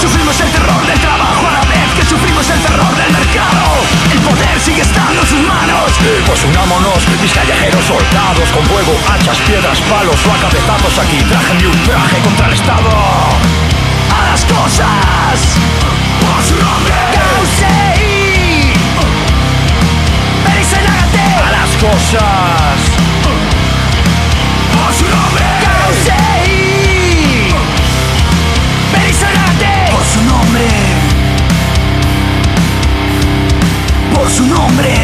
Sufrimos 0.00 0.40
el 0.40 0.50
terror 0.50 0.86
del 0.86 0.98
trabajo 0.98 1.46
a 1.46 1.52
la 1.52 1.60
vez 1.68 1.92
que 1.94 2.04
sufrimos 2.06 2.48
el 2.48 2.58
terror 2.60 2.96
del 2.96 3.12
mercado. 3.12 3.84
El 4.10 4.18
poder 4.20 4.58
sigue 4.58 4.80
estando 4.80 5.20
en 5.20 5.26
sus 5.26 5.40
manos. 5.40 5.92
Pues 6.26 6.42
unámonos, 6.44 7.06
mis 7.20 7.32
callejeros 7.32 7.84
soldados, 7.84 8.48
con 8.50 8.64
fuego, 8.64 8.96
hachas, 9.12 9.36
piedras, 9.40 9.78
palos 9.82 10.16
o 10.26 10.32
acabezazos 10.32 10.98
aquí. 11.04 11.18
Traje 11.28 11.54
mi 11.54 11.66
ultraje 11.66 12.18
contra 12.22 12.46
el 12.46 12.54
Estado. 12.54 12.90
A 14.08 14.30
las 14.30 14.44
cosas. 14.46 15.36
Por 16.20 16.42
su 16.44 16.54
nombre. 16.56 16.94
A 21.44 21.50
las 21.50 21.70
cosas. 21.76 23.09
Por 34.20 34.30
su 34.30 34.44
nombre. 34.44 34.94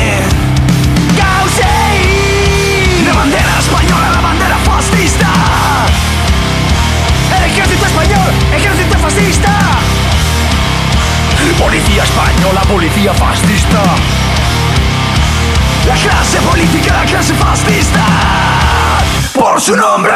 Causei 1.16 3.02
La 3.02 3.14
bandera 3.14 3.59
española, 3.59 4.10
la 4.12 4.20
bandera 4.20 4.59
fascista. 4.59 5.26
El 7.34 7.44
ejército 7.51 7.86
español, 7.86 8.30
ejército 8.55 8.98
fascista. 8.98 9.59
Policía 11.59 12.05
española, 12.05 12.60
policía 12.68 13.14
fascista. 13.14 13.82
La 15.86 15.94
clase 15.94 16.36
política, 16.43 16.93
la 16.93 17.06
clase 17.06 17.32
fascista. 17.32 18.05
Por 19.32 19.59
su 19.62 19.74
nombre 19.76 20.12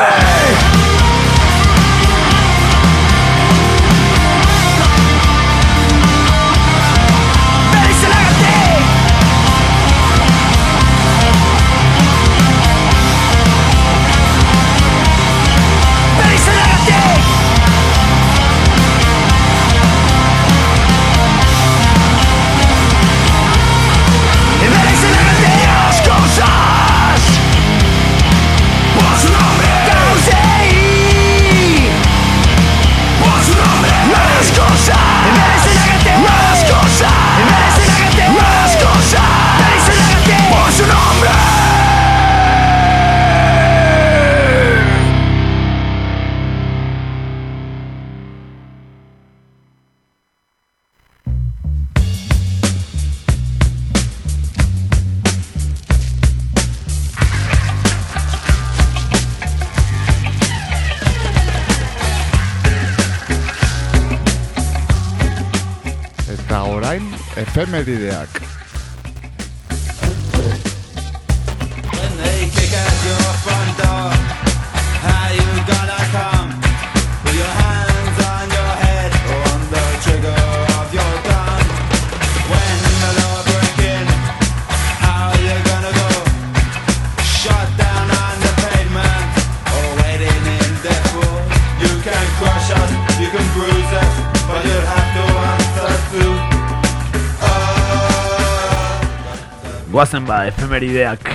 Goazen 100.01 100.24
ba, 100.24 100.47
efemerideak 100.48 101.27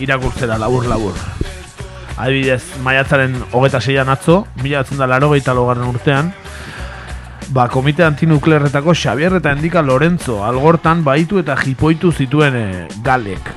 irakurtzera 0.00 0.54
labur-labur. 0.56 1.12
Adibidez, 2.16 2.62
maiatzaren 2.80 3.34
hogeta 3.52 3.82
seian 3.84 4.08
atzo, 4.08 4.46
mila 4.62 4.80
da 4.88 5.06
laro 5.06 5.28
laugarren 5.34 5.90
urtean, 5.90 6.32
ba, 7.50 7.68
komite 7.68 8.04
antinuklearretako 8.04 8.94
Xabier 8.94 9.36
eta 9.36 9.52
Endika 9.52 9.82
Lorenzo 9.82 10.42
algortan 10.42 11.04
baitu 11.04 11.38
eta 11.38 11.54
jipoitu 11.54 12.10
zituen 12.10 12.56
e, 12.56 12.88
galek. 13.04 13.52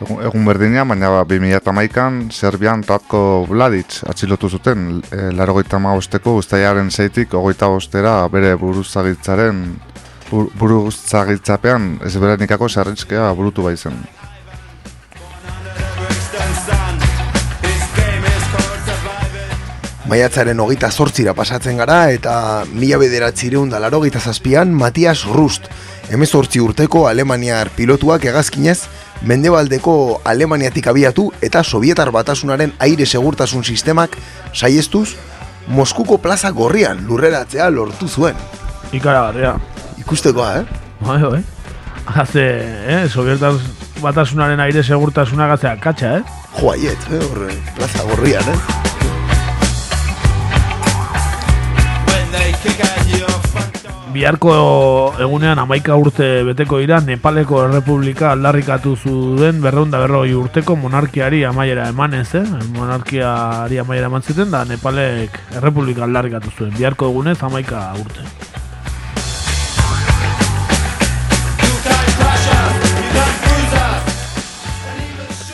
Egun, 0.00 0.24
egun 0.24 0.44
berdina, 0.46 0.86
baina 0.88 1.10
ba, 1.10 1.26
2008an 1.28 2.30
Serbian 2.32 2.80
Ratko 2.88 3.44
Vladic 3.44 4.00
atxilotu 4.08 4.48
zuten 4.48 5.02
e, 5.12 5.28
larogeita 5.36 5.78
maosteko 5.78 6.38
ustaiaren 6.40 6.90
zeitik 6.90 7.34
ogeita 7.34 7.68
bostera 7.68 8.22
bere 8.32 8.56
buruzagitzaren 8.56 9.66
bur, 10.32 10.48
buruzagitzapean 10.58 11.96
ezberenikako 12.08 12.68
sarritskea 12.68 13.30
burutu 13.36 13.68
baizen. 13.68 13.98
Maiatzaren 20.12 20.58
hogeita 20.60 20.90
zortzira 20.90 21.32
pasatzen 21.32 21.78
gara 21.80 22.10
eta 22.12 22.32
mila 22.68 22.98
bederatzireun 23.00 23.70
da 23.72 23.78
larogeita 23.80 24.20
zazpian 24.20 24.74
Matias 24.76 25.22
Rust, 25.24 25.70
emezortzi 26.12 26.60
urteko 26.60 27.06
Alemaniar 27.08 27.70
pilotuak 27.76 28.26
egazkinez, 28.28 28.82
mendebaldeko 29.24 29.94
Alemaniatik 30.28 30.90
abiatu 30.92 31.30
eta 31.40 31.62
Sovietar 31.64 32.10
batasunaren 32.12 32.74
aire 32.78 33.06
segurtasun 33.06 33.64
sistemak 33.64 34.18
saiestuz 34.52 35.14
Moskuko 35.72 36.18
plaza 36.18 36.50
gorrian 36.50 37.06
lurreratzea 37.06 37.70
lortu 37.70 38.08
zuen. 38.08 38.36
Ikaragarria. 38.92 39.54
Ikustekoa, 40.02 40.58
eh? 40.58 40.64
Bai, 41.06 41.18
bai. 41.22 41.42
Haze, 42.06 42.46
eh, 42.90 43.08
Sovietar 43.08 43.54
batasunaren 44.02 44.60
aire 44.60 44.82
segurtasuna 44.82 45.46
gatzea 45.54 45.76
katxa, 45.80 46.16
eh? 46.18 46.22
Joaiet, 46.58 47.10
eh? 47.12 47.20
Horre, 47.30 47.54
plaza 47.76 48.08
gorrian, 48.10 48.48
eh? 48.50 48.60
Biharko 54.12 54.50
egunean 55.24 55.56
amaika 55.62 55.94
urte 55.96 56.26
beteko 56.44 56.82
dira 56.82 56.98
Nepaleko 57.00 57.62
Errepublika 57.64 58.28
aldarrikatu 58.34 58.92
zuen 58.92 59.62
berreunda 59.64 60.02
berroi 60.02 60.34
urteko 60.36 60.76
monarkiari 60.76 61.40
amaiera 61.48 61.88
emanez, 61.88 62.28
eh? 62.36 62.44
Monarkiari 62.76 63.80
amaiera 63.80 64.12
eman 64.12 64.26
zuten 64.26 64.52
da 64.52 64.66
Nepalek 64.68 65.40
Errepublika 65.56 66.04
aldarrikatu 66.04 66.52
zuen. 66.58 66.74
Biharko 66.76 67.08
egunez 67.08 67.38
amaika 67.40 67.86
urte. 68.02 68.26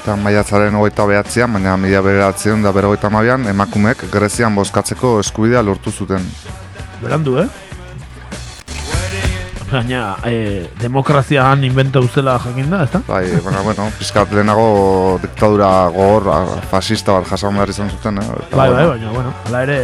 Eta 0.09 0.15
maiatzaren 0.25 0.73
hogeita 0.73 1.05
behatzean, 1.05 1.51
baina 1.53 1.75
mila 1.77 1.99
beratzen 2.01 2.63
da 2.65 2.71
berrogeita 2.73 3.11
mabian, 3.13 3.43
emakumeek 3.51 4.07
Grezian 4.09 4.55
bozkatzeko 4.57 5.11
eskubidea 5.21 5.61
lortu 5.61 5.93
zuten. 5.93 6.25
Berandu, 7.03 7.35
eh? 7.43 7.45
Baina, 9.69 10.17
eh, 10.25 10.65
demokrazia 10.81 11.45
han 11.51 11.69
inventau 11.69 12.07
zela 12.09 12.39
jakin 12.41 12.73
da, 12.73 12.83
ezta? 12.89 13.03
Bai, 13.05 13.27
baina, 13.45 13.61
bueno, 13.69 13.93
pizkat 14.01 14.33
lehenago 14.33 15.19
diktadura 15.21 15.73
gogor, 15.93 16.33
fasista 16.73 17.19
bat 17.19 17.29
jasan 17.29 17.61
behar 17.61 17.77
izan 17.77 17.93
zuten, 17.93 18.25
eh? 18.25 18.31
Eta, 18.47 18.57
Bai, 18.57 18.71
bai, 18.73 18.87
baina, 18.95 19.13
bueno, 19.13 19.35
hala 19.45 19.67
ere, 19.69 19.83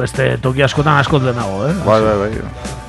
beste 0.00 0.38
toki 0.40 0.64
askotan 0.64 0.96
askot 1.04 1.28
denago, 1.28 1.66
eh? 1.68 1.76
Bai, 1.84 2.00
bai, 2.00 2.22
bai. 2.24 2.80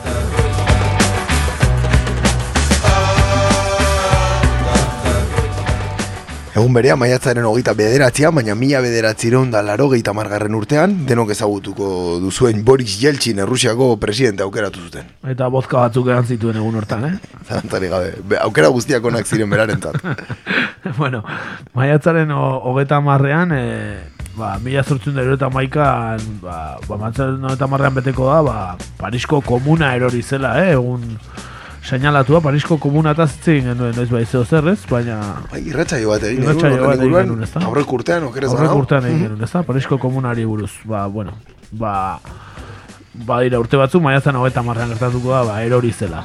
Egun 6.54 6.70
berea, 6.76 6.94
maiatzaren 7.02 7.46
hogeita 7.50 7.74
bederatzea, 7.74 8.30
baina 8.30 8.54
mila 8.54 8.78
bederatzireun 8.84 9.50
da 9.50 9.64
laro 9.66 9.88
margarren 10.14 10.54
urtean, 10.54 10.92
denok 11.08 11.32
ezagutuko 11.32 12.20
duzuen 12.22 12.64
Boris 12.64 13.00
Yeltsin 13.02 13.40
Errusiako 13.40 13.98
presidente 13.98 14.44
aukeratu 14.44 14.80
zuten. 14.80 15.02
Eta 15.26 15.48
bozka 15.50 15.78
batzuk 15.80 16.08
egan 16.08 16.28
zituen 16.28 16.56
egun 16.58 16.76
hortan, 16.76 17.06
eh? 17.06 17.14
Zalantari 17.50 17.90
gabe, 17.90 18.12
Be- 18.24 18.38
aukera 18.38 18.68
guztiak 18.70 19.04
onak 19.04 19.26
ziren 19.26 19.50
berarentzat. 19.50 19.98
bueno, 21.00 21.24
maiatzaren 21.74 22.30
ho- 22.30 22.62
hogeita 22.70 23.02
marrean, 23.02 23.52
e, 23.52 23.98
ba, 24.38 24.60
mila 24.62 24.84
zortzun 24.84 25.16
da 25.18 25.26
eta 25.34 25.50
maikan, 25.50 26.22
ba, 26.44 26.78
ba, 26.88 26.98
maiatzaren 27.02 27.42
hogeita 27.50 27.66
marrean 27.68 27.98
beteko 27.98 28.30
da, 28.30 28.42
ba, 28.46 28.60
Parisko 29.02 29.42
komuna 29.42 29.96
erori 29.98 30.22
zela, 30.22 30.54
eh? 30.68 30.76
Egun, 30.78 31.18
seinalatua 31.84 32.40
Parisko 32.42 32.78
komunataz 32.80 33.30
hitz 33.36 33.48
egin 33.54 33.66
genuen 33.74 33.96
noiz 33.98 34.10
bai 34.12 34.24
zeo 34.26 34.44
zerrez, 34.46 34.80
baina... 34.90 35.18
Bai, 35.52 35.62
irratsaio 35.68 36.10
bat 36.14 36.24
egin 36.30 36.44
Irratsaio 36.46 36.78
genuen, 36.78 36.88
bat 36.90 37.04
egin 37.04 37.18
genuen, 37.18 37.44
ezta? 37.48 37.64
aurreko 37.68 37.98
urtean, 38.00 38.24
okerez 38.30 38.50
Aurreko 38.52 38.70
banago. 38.70 38.86
urtean 38.86 39.06
egin 39.10 39.18
Mhm. 39.20 39.26
genuen, 39.28 39.44
ezta? 39.50 39.64
Parisko 39.68 39.98
komunari 40.00 40.46
buruz, 40.46 40.72
ba, 40.86 41.06
bueno, 41.08 41.34
ba... 41.72 42.20
Ba, 43.14 43.42
dira, 43.46 43.60
urte 43.62 43.78
batzuk, 43.78 44.02
maiatzen 44.02 44.36
hogeita 44.36 44.64
marrean 44.66 44.90
gertatuko 44.90 45.30
da, 45.36 45.44
ba, 45.46 45.60
erori 45.64 45.92
zela. 45.94 46.24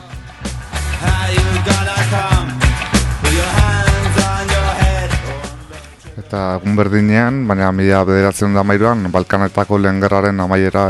Eta 6.19 6.41
egun 6.59 6.75
berdinean, 6.79 7.43
baina 7.49 7.71
mila 7.73 8.03
bederatzen 8.09 8.57
da 8.57 8.65
mairuan, 8.67 9.07
Balkanetako 9.15 9.79
lehen 9.81 10.01
gerraren 10.03 10.41
amaiera, 10.45 10.85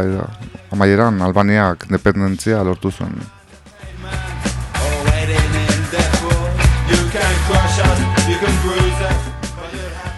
amaieran 0.74 1.20
Albaniak 1.28 1.84
independentzia 1.88 2.62
lortu 2.66 2.90
zuen. 2.90 3.18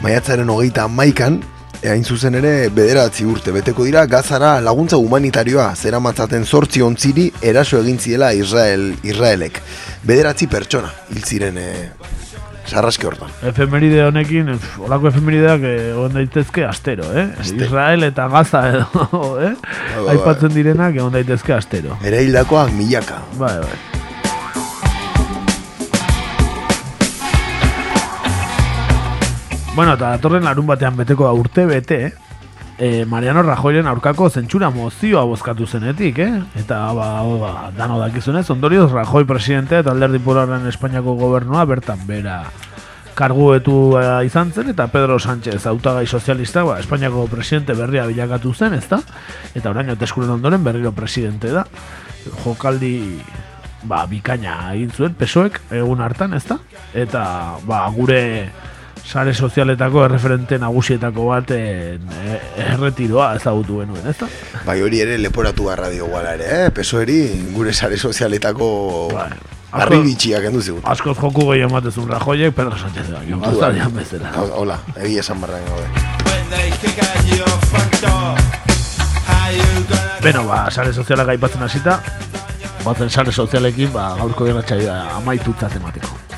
Maiatzaren 0.00 0.48
hogeita 0.48 0.86
maikan, 0.88 1.34
hain 1.84 2.04
zuzen 2.08 2.36
ere 2.38 2.70
bederatzi 2.72 3.26
urte 3.28 3.52
beteko 3.52 3.84
dira 3.84 4.06
gazara 4.08 4.54
laguntza 4.64 4.96
humanitarioa 4.96 5.66
zera 5.76 6.00
matzaten 6.00 6.46
zortzi 6.46 6.80
ontziri 6.80 7.26
eraso 7.50 7.82
egin 7.84 7.98
ziela 8.00 8.30
Israel, 8.32 8.94
Israelek. 9.04 9.60
Bederatzi 10.08 10.48
pertsona, 10.48 10.88
hil 11.12 11.20
ziren 11.20 11.60
e, 11.60 11.68
sarraski 12.64 13.10
hortan. 13.10 13.36
Efemeride 13.52 14.06
honekin, 14.06 14.48
olako 14.86 15.12
efemerideak 15.12 15.68
eh, 15.68 15.76
egon 15.92 16.16
daitezke 16.16 16.64
astero, 16.64 17.12
eh? 17.12 17.28
Israel 17.52 18.08
eta 18.08 18.28
Gaza 18.32 18.64
edo, 18.72 19.06
eh? 19.50 19.52
bai, 19.52 20.00
bai. 20.00 20.10
Aipatzen 20.16 20.56
direnak 20.56 20.96
egon 20.96 21.12
daitezke 21.16 21.56
astero. 21.60 22.00
Ere 22.00 22.24
hildakoak 22.24 22.72
milaka. 22.80 23.20
Bai, 23.36 23.58
bai. 23.66 23.89
Bueno, 29.74 29.94
eta 29.94 30.16
datorren 30.16 30.44
larun 30.44 30.66
batean 30.66 30.96
beteko 30.98 31.28
da 31.28 31.32
urte 31.32 31.62
bete, 31.66 32.12
eh, 32.78 33.04
Mariano 33.06 33.44
Rajoyren 33.46 33.86
aurkako 33.86 34.26
zentsura 34.28 34.70
mozioa 34.74 35.22
bozkatu 35.24 35.66
zenetik, 35.66 36.18
eh? 36.18 36.40
Eta, 36.58 36.80
ba, 36.92 37.22
ba, 37.22 37.52
dano 37.76 38.00
dakizunez, 38.00 38.48
ondorioz 38.50 38.90
Rajoy 38.90 39.24
presidente 39.24 39.78
eta 39.78 39.92
alderdi 39.92 40.18
popularren 40.18 40.66
Espainiako 40.66 41.14
gobernua 41.14 41.64
bertan 41.70 42.02
bera 42.08 42.42
karguetu 43.14 43.98
eh, 44.00 44.24
izan 44.26 44.50
zen, 44.50 44.72
eta 44.72 44.88
Pedro 44.90 45.20
Sánchez 45.20 45.60
hautagai 45.66 46.06
sozialista, 46.06 46.64
ba, 46.64 46.80
Espainiako 46.80 47.28
presidente 47.30 47.76
berria 47.78 48.08
bilakatu 48.10 48.54
zen, 48.54 48.74
ezta? 48.74 48.98
Eta 49.54 49.70
orain 49.70 49.92
hauteskuren 49.94 50.34
ondoren 50.34 50.64
berriro 50.64 50.90
presidente 50.92 51.52
da. 51.54 51.62
Jokaldi 52.42 53.20
ba, 53.84 54.02
bikaina 54.10 54.74
egin 54.74 54.90
zuen, 54.90 55.14
pesoek 55.14 55.60
egun 55.70 56.02
hartan, 56.02 56.34
ezta? 56.34 56.58
Eta 56.92 57.22
ba, 57.68 57.84
gure 57.94 58.20
sare 59.10 59.32
sozialetako 59.34 60.04
erreferente 60.04 60.56
nagusietako 60.62 61.24
baten 61.32 62.10
e, 62.14 62.36
erretiroa 62.62 63.32
ezagutu 63.40 63.80
genuen, 63.80 64.04
ezta? 64.06 64.28
Bai 64.66 64.76
hori 64.86 65.00
ere 65.02 65.16
leporatu 65.18 65.66
garra 65.66 65.88
dioguala 65.90 66.36
ere, 66.38 66.50
eh? 66.58 66.68
Pesoeri 66.74 67.18
gure 67.50 67.72
sare 67.74 67.98
sozialetako 67.98 68.68
harri 69.72 69.98
bitxiak 70.06 70.46
endu 70.52 70.62
zigut. 70.62 70.86
Askoz 70.94 71.16
joku 71.18 71.48
gehi 71.50 71.66
ematezun 71.66 72.06
Rajoyek, 72.12 72.54
Pedro 72.54 72.78
Sánchez 72.78 73.08
da, 73.10 73.24
jo, 73.26 73.40
gaztarian 73.42 73.98
bezala. 73.98 74.30
Hola, 74.62 74.78
egia 75.02 75.26
esan 75.26 75.42
barra 75.42 75.58
gaude. 75.66 75.90
Beno, 80.22 80.46
ba, 80.46 80.64
sare 80.70 80.94
sozialak 80.94 81.34
aipatzen 81.34 81.66
hasita, 81.66 81.98
batzen 82.86 83.10
sare 83.10 83.32
sozialekin, 83.32 83.90
ba, 83.94 84.12
gaurko 84.22 84.46
irratxaia 84.52 85.00
amaitutzat 85.18 85.80
emateko. 85.82 86.29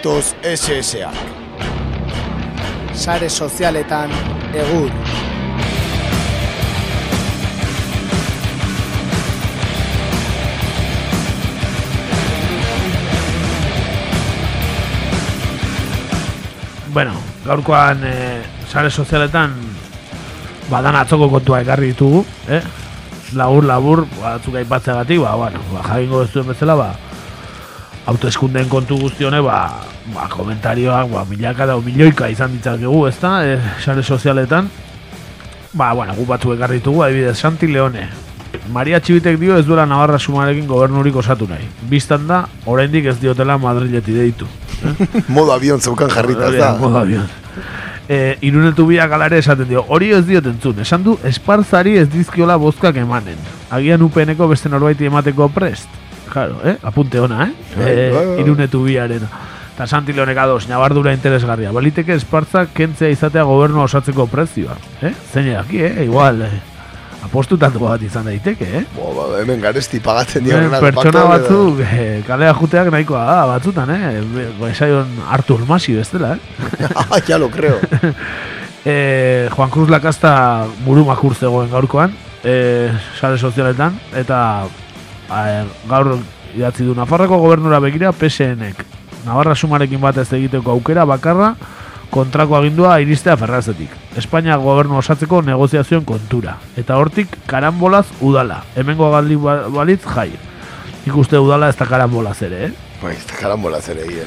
Badatoz 0.00 0.34
SSA. 0.42 1.10
Sare 2.94 3.28
sozialetan 3.28 4.10
egur. 4.54 4.90
Bueno, 16.94 17.12
gaurkoan 17.44 18.00
e, 18.02 18.40
sare 18.72 18.88
sozialetan 18.90 19.52
badan 20.70 20.96
atzoko 20.96 21.28
kontua 21.28 21.60
ekarri 21.60 21.92
ditugu, 21.92 22.24
eh? 22.48 22.62
Labur, 23.36 23.68
labur, 23.68 24.06
batzuk 24.16 24.56
aipatzeagatik, 24.56 25.20
ba, 25.20 25.36
bueno, 25.36 25.60
ba, 25.74 25.84
jakingo 25.92 26.24
ez 26.24 26.32
duen 26.32 26.48
bezala, 26.54 26.74
ba, 26.74 26.90
autoeskundeen 28.06 28.68
kontu 28.68 28.96
guzti 28.98 29.28
honek, 29.28 29.44
ba, 29.44 29.89
ba, 30.14 30.28
komentarioak, 30.28 31.10
ba, 31.12 31.24
milaka 31.28 31.66
da, 31.66 31.76
milioika 31.84 32.28
izan 32.32 32.52
ditzakegu, 32.56 33.06
ez 33.08 33.16
da, 33.20 33.36
e, 33.44 33.60
sare 33.84 34.02
sozialetan, 34.02 34.70
ba, 35.72 35.92
bueno, 35.94 36.14
gu 36.18 36.26
batzuk 36.26 36.56
ekarri 36.56 36.80
ditugu, 36.80 37.04
adibidez, 37.06 37.38
Santi 37.38 37.70
Leone, 37.70 38.08
Maria 38.70 39.00
Txibitek 39.00 39.38
dio 39.38 39.56
ez 39.58 39.64
duela 39.66 39.84
Navarra 39.86 40.18
sumarekin 40.18 40.66
gobernurik 40.66 41.16
osatu 41.16 41.46
nahi. 41.50 41.66
Bistan 41.90 42.26
da, 42.26 42.44
oraindik 42.66 43.06
ez 43.10 43.16
diotela 43.20 43.58
Madrileti 43.58 44.14
deitu. 44.14 44.48
Modo 45.36 45.54
avion 45.54 45.80
zeukan 45.80 46.10
jarrita, 46.10 46.48
ez 46.50 46.58
da? 46.58 46.72
Modo 46.78 46.98
avion. 47.02 47.26
E, 48.10 48.36
irunetu 48.46 48.88
biak 48.88 49.12
alare 49.14 49.38
esaten 49.38 49.68
dio, 49.70 49.84
hori 49.88 50.10
ez 50.16 50.24
diot 50.26 50.46
entzun, 50.50 50.80
esan 50.82 51.04
du 51.06 51.14
esparzari 51.26 51.96
ez 52.00 52.08
dizkiola 52.10 52.56
bozkak 52.58 52.98
emanen. 52.98 53.38
Agian 53.70 54.02
upeneko 54.02 54.48
beste 54.50 54.70
norbaiti 54.72 55.06
emateko 55.06 55.48
prest. 55.54 55.86
Claro, 56.30 56.58
eh? 56.66 56.76
Apunte 56.86 57.20
ona, 57.22 57.46
eh? 57.46 57.52
Bai, 57.76 57.90
e, 57.90 58.10
bai, 58.10 58.26
bai. 58.26 58.40
irunetu 58.42 58.82
biaren. 58.86 59.26
Eta 59.80 59.86
Santi 59.86 60.12
Leonek 60.12 60.36
ados, 60.36 60.66
nabardura 60.68 61.14
interesgarria. 61.16 61.70
Baliteke 61.72 62.12
espartza 62.12 62.66
kentzea 62.68 63.08
izatea 63.14 63.46
gobernu 63.48 63.80
osatzeko 63.80 64.26
prezioa. 64.28 64.74
Eh? 65.00 65.08
Zein 65.32 65.46
daki, 65.54 65.78
eh? 65.80 66.02
Igual, 66.04 66.42
eh? 66.44 66.58
apostutatu 67.24 67.80
bat 67.80 68.04
izan 68.04 68.28
daiteke, 68.28 68.68
eh? 68.76 68.82
Bo, 68.92 69.06
ba, 69.16 69.24
hemen 69.40 69.62
garesti 69.64 70.02
pagatzen 70.04 70.44
Hemen 70.44 70.66
diorenak. 70.68 70.84
pertsona 70.84 71.22
batzuk 71.30 71.80
eh, 71.86 72.20
kalea 72.28 72.52
juteak 72.60 72.92
nahikoa 72.92 73.24
da, 73.24 73.38
batzutan, 73.54 73.94
eh? 73.96 74.20
Be- 74.34 74.68
Esaion 74.68 75.16
Artur 75.32 75.64
Masi 75.64 75.96
bestela, 75.96 76.34
eh? 76.36 76.92
Ah, 77.00 77.22
ya 77.26 77.40
lo 77.40 77.48
creo. 77.48 77.80
eh, 78.84 79.48
Juan 79.56 79.70
Cruz 79.70 79.88
Lakasta 79.88 80.66
buru 80.84 81.06
makur 81.08 81.32
zegoen 81.34 81.72
gaurkoan, 81.72 82.12
eh, 82.44 82.92
sare 83.16 83.40
sozialetan, 83.40 83.96
eta 84.12 84.44
eh, 85.40 85.64
gaur 85.88 86.18
idatzi 86.52 86.84
du 86.84 86.92
Nafarroko 86.92 87.40
gobernura 87.40 87.80
begira 87.80 88.12
PSNek. 88.12 88.89
Navarra 89.26 89.54
sumarekin 89.54 90.00
bat 90.00 90.16
ez 90.18 90.32
egiteko 90.32 90.70
aukera 90.72 91.04
bakarra 91.04 91.54
kontrako 92.10 92.56
agindua 92.58 92.96
iristea 93.00 93.36
ferrazetik. 93.38 93.90
Espainia 94.18 94.56
gobernu 94.58 94.96
osatzeko 94.98 95.42
negoziazioen 95.46 96.04
kontura. 96.04 96.56
Eta 96.76 96.96
hortik 96.98 97.36
karambolaz 97.46 98.06
udala. 98.20 98.64
Hemengo 98.76 99.10
galdi 99.12 99.36
ba- 99.36 99.68
balitz 99.70 100.02
jai. 100.14 100.30
Ikuste 101.06 101.38
udala 101.38 101.68
ez 101.70 101.76
da 101.78 101.86
karambolaz 101.86 102.40
ere, 102.42 102.64
eh? 102.66 102.72
Bai, 103.00 103.14
ez 103.16 103.24
da 103.30 103.38
karambola 103.38 103.78
zer 103.80 103.96
egia. 104.02 104.26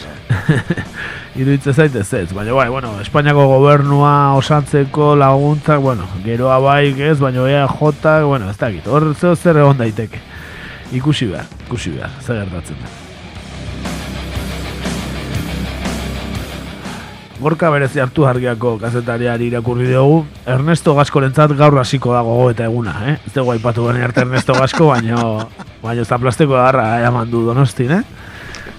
Iruditze 1.38 1.74
zait 1.74 1.95
ez 1.95 2.07
ez, 2.14 2.32
baina 2.34 2.53
bai, 2.53 2.70
bueno, 2.70 2.95
Espainiako 3.02 3.45
gobernua 3.52 4.34
osatzeko 4.40 5.15
laguntzak, 5.15 5.80
bueno, 5.82 6.07
geroa 6.26 6.57
bai 6.64 6.95
ez, 7.02 7.20
baina 7.20 7.45
ea 7.49 7.68
jota, 7.68 8.24
bueno, 8.24 8.49
ez 8.49 8.57
dakit, 8.57 8.88
hor 8.88 9.11
zer 9.36 9.57
egon 9.57 9.78
daiteke. 9.78 10.22
Ikusi 10.94 11.30
behar, 11.30 11.45
ikusi 11.68 11.91
behar, 11.98 12.10
zer 12.22 12.41
gertatzen 12.45 12.78
da. 12.82 13.02
Gorka 17.44 17.68
berezi 17.74 17.99
hartu 17.99 18.24
argiako 18.24 18.78
kazetariari 18.80 19.49
irakurri 19.49 19.90
dugu, 19.91 20.22
Ernesto 20.48 20.94
Gaskorentzat 20.95 21.52
gaur 21.60 21.76
hasiko 21.82 22.14
da 22.15 22.22
gogo 22.24 22.45
eta 22.53 22.70
eguna, 22.70 22.94
eh? 23.11 23.18
Ez 23.28 23.34
dugu 23.36 23.52
aipatu 23.52 23.84
gane 23.90 24.03
arte 24.06 24.24
Ernesto 24.24 24.56
Gasko, 24.56 24.88
baino, 24.94 25.49
baino 25.82 26.06
zaplasteko 26.07 26.56
agarra 26.56 26.86
eman 27.03 27.28
du 27.32 27.41
donostin, 27.44 27.91
eh? 27.98 28.03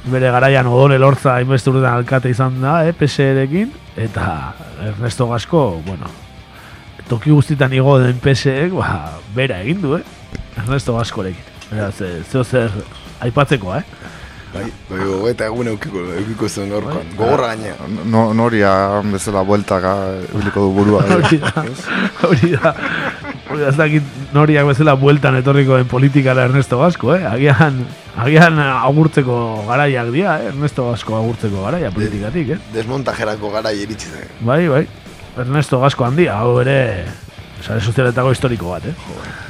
Bere 0.08 0.32
garaian 0.32 0.70
odore 0.72 0.96
lortza 0.98 1.34
hainbeste 1.34 1.74
urtean 1.74 1.98
alkate 1.98 2.32
izan 2.32 2.56
da, 2.62 2.78
eh, 2.88 2.96
PSE-rekin, 2.96 3.68
eta 4.00 4.54
Ernesto 4.88 5.28
Gasko, 5.28 5.66
bueno, 5.84 6.08
toki 7.12 7.36
guztitan 7.36 7.72
igo 7.76 7.98
den 8.00 8.16
PSE-ek, 8.16 8.72
ba, 8.80 9.18
bera 9.36 9.60
egin 9.60 9.84
du, 9.84 9.98
eh? 10.00 10.04
Ernesto 10.64 10.96
Gaskorekin. 10.96 11.52
Beraz, 11.68 12.00
eh, 12.00 12.22
zeo 12.30 12.44
zer 12.44 12.72
aipatzeko, 13.20 13.76
eh? 13.76 13.84
Bai, 14.54 14.68
bai, 14.86 15.00
hogeita 15.10 15.48
egun 15.50 15.66
eukiko, 15.72 16.04
eukiko 16.20 16.46
zuen 16.48 16.70
gaurkoan. 16.70 17.08
Gogorra 17.18 17.48
gainea. 17.50 17.74
No, 18.06 18.28
noria 18.38 18.70
bezala 19.08 19.42
bueltaka 19.46 19.94
ibiliko 20.28 20.68
du 20.68 20.74
burua. 20.76 21.00
Hori 21.16 21.40
da, 21.42 21.64
hori 22.28 22.50
da. 22.52 22.72
Hori 23.50 23.64
da, 23.64 23.72
ez 23.72 23.74
dakit 23.76 24.22
noriak 24.36 24.68
bezala 24.70 24.94
bueltan 25.00 25.40
etorriko 25.40 25.80
den 25.80 25.90
politikara 25.90 26.46
Ernesto 26.46 26.78
Gasko, 26.78 27.16
eh? 27.16 27.24
Agian, 27.32 27.82
agian 28.26 28.60
agurtzeko 28.62 29.38
garaiak 29.66 30.12
dira, 30.14 30.38
eh? 30.38 30.52
Ernesto 30.52 30.86
Gasko 30.92 31.18
agurtzeko 31.18 31.66
garaia 31.66 31.90
politikatik, 31.94 32.54
eh? 32.54 32.60
Desmontajerako 32.76 33.50
gara 33.56 33.74
iritsi 33.74 34.12
zen. 34.14 34.30
Bai, 34.46 34.62
bai. 34.70 34.84
Ernesto 35.42 35.82
Gasko 35.82 36.06
handia, 36.06 36.38
hau 36.38 36.60
ere 36.62 36.78
sare 37.64 37.82
sozialetako 37.82 38.30
historiko 38.36 38.70
bat, 38.76 38.86
eh? 38.86 39.42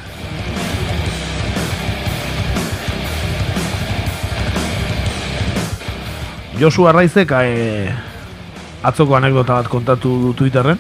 Josu 6.65 6.87
Arraizek 6.89 7.29
e, 7.45 7.91
atzoko 8.89 9.19
anekdota 9.19 9.59
bat 9.61 9.67
kontatu 9.69 10.09
du 10.23 10.31
Twitterren. 10.39 10.79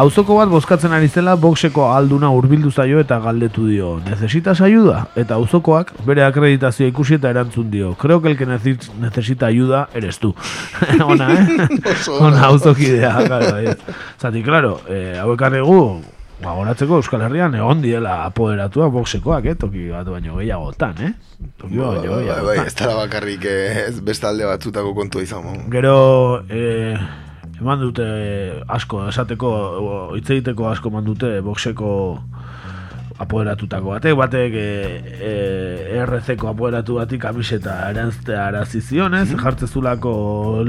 Auzoko 0.00 0.36
bat 0.36 0.50
bozkatzen 0.52 0.92
ari 0.92 1.08
zela 1.08 1.32
boxeko 1.40 1.86
alduna 1.94 2.28
hurbildu 2.30 2.68
zaio 2.70 3.00
eta 3.00 3.16
galdetu 3.24 3.64
dio. 3.70 3.94
Necesitas 4.04 4.60
ayuda? 4.60 5.06
Eta 5.18 5.38
auzokoak 5.40 5.94
bere 6.06 6.22
akreditazioa 6.28 6.92
ikusi 6.92 7.16
eta 7.16 7.32
erantzun 7.32 7.70
dio. 7.72 7.94
Creo 7.96 8.20
que 8.20 8.28
el 8.30 8.36
que 8.36 8.46
necesi- 8.46 8.92
necesita 9.00 9.46
ayuda 9.46 9.88
eres 9.94 10.18
tú. 10.20 10.34
Ona, 11.04 11.32
eh? 11.32 11.68
Ona. 12.20 12.44
Auzokidea, 12.52 13.16
claro. 13.26 13.74
Zati, 14.20 14.42
claro, 14.44 14.80
eh, 14.88 15.16
hauek 15.20 15.42
arregu, 15.42 15.80
ba, 16.42 16.54
goratzeko 16.56 17.00
Euskal 17.00 17.22
Herrian 17.26 17.54
egon 17.58 17.82
diela 17.84 18.24
apoderatua 18.26 18.88
boxekoak, 18.94 19.44
eh? 19.52 19.56
Toki 19.60 19.88
bat 19.92 20.08
baino 20.08 20.36
gehiagotan, 20.40 20.94
eh? 21.04 21.12
Toki 21.60 21.76
bat 21.80 21.98
baino 21.98 22.12
Bai, 22.16 22.24
bai, 22.24 22.24
gehiagotan. 22.26 22.66
ez 22.66 22.74
dara 22.80 22.94
bakarrik 23.00 23.44
eh, 23.44 23.88
ez 23.88 24.00
beste 24.00 24.26
alde 24.28 24.46
batzutako 24.48 24.94
kontua 24.96 25.22
izan. 25.26 25.66
Gero, 25.72 25.96
eh, 26.48 26.96
eman 27.60 27.80
dute 27.84 28.06
asko, 28.68 29.06
esateko, 29.12 29.50
hitz 30.16 30.28
egiteko 30.30 30.70
asko 30.72 30.88
eman 30.92 31.04
dute 31.04 31.34
boxeko 31.44 31.92
apoderatutako 33.20 33.92
batek, 33.94 34.14
batek 34.16 34.54
e, 34.56 34.66
e, 35.20 36.04
RC-ko 36.06 36.48
apoderatu 36.50 36.96
bati 37.00 37.18
kamiseta 37.20 37.74
erantztea 37.90 38.46
arazi 38.48 38.80
zionez, 38.80 39.26
jartzezulako 39.42 40.12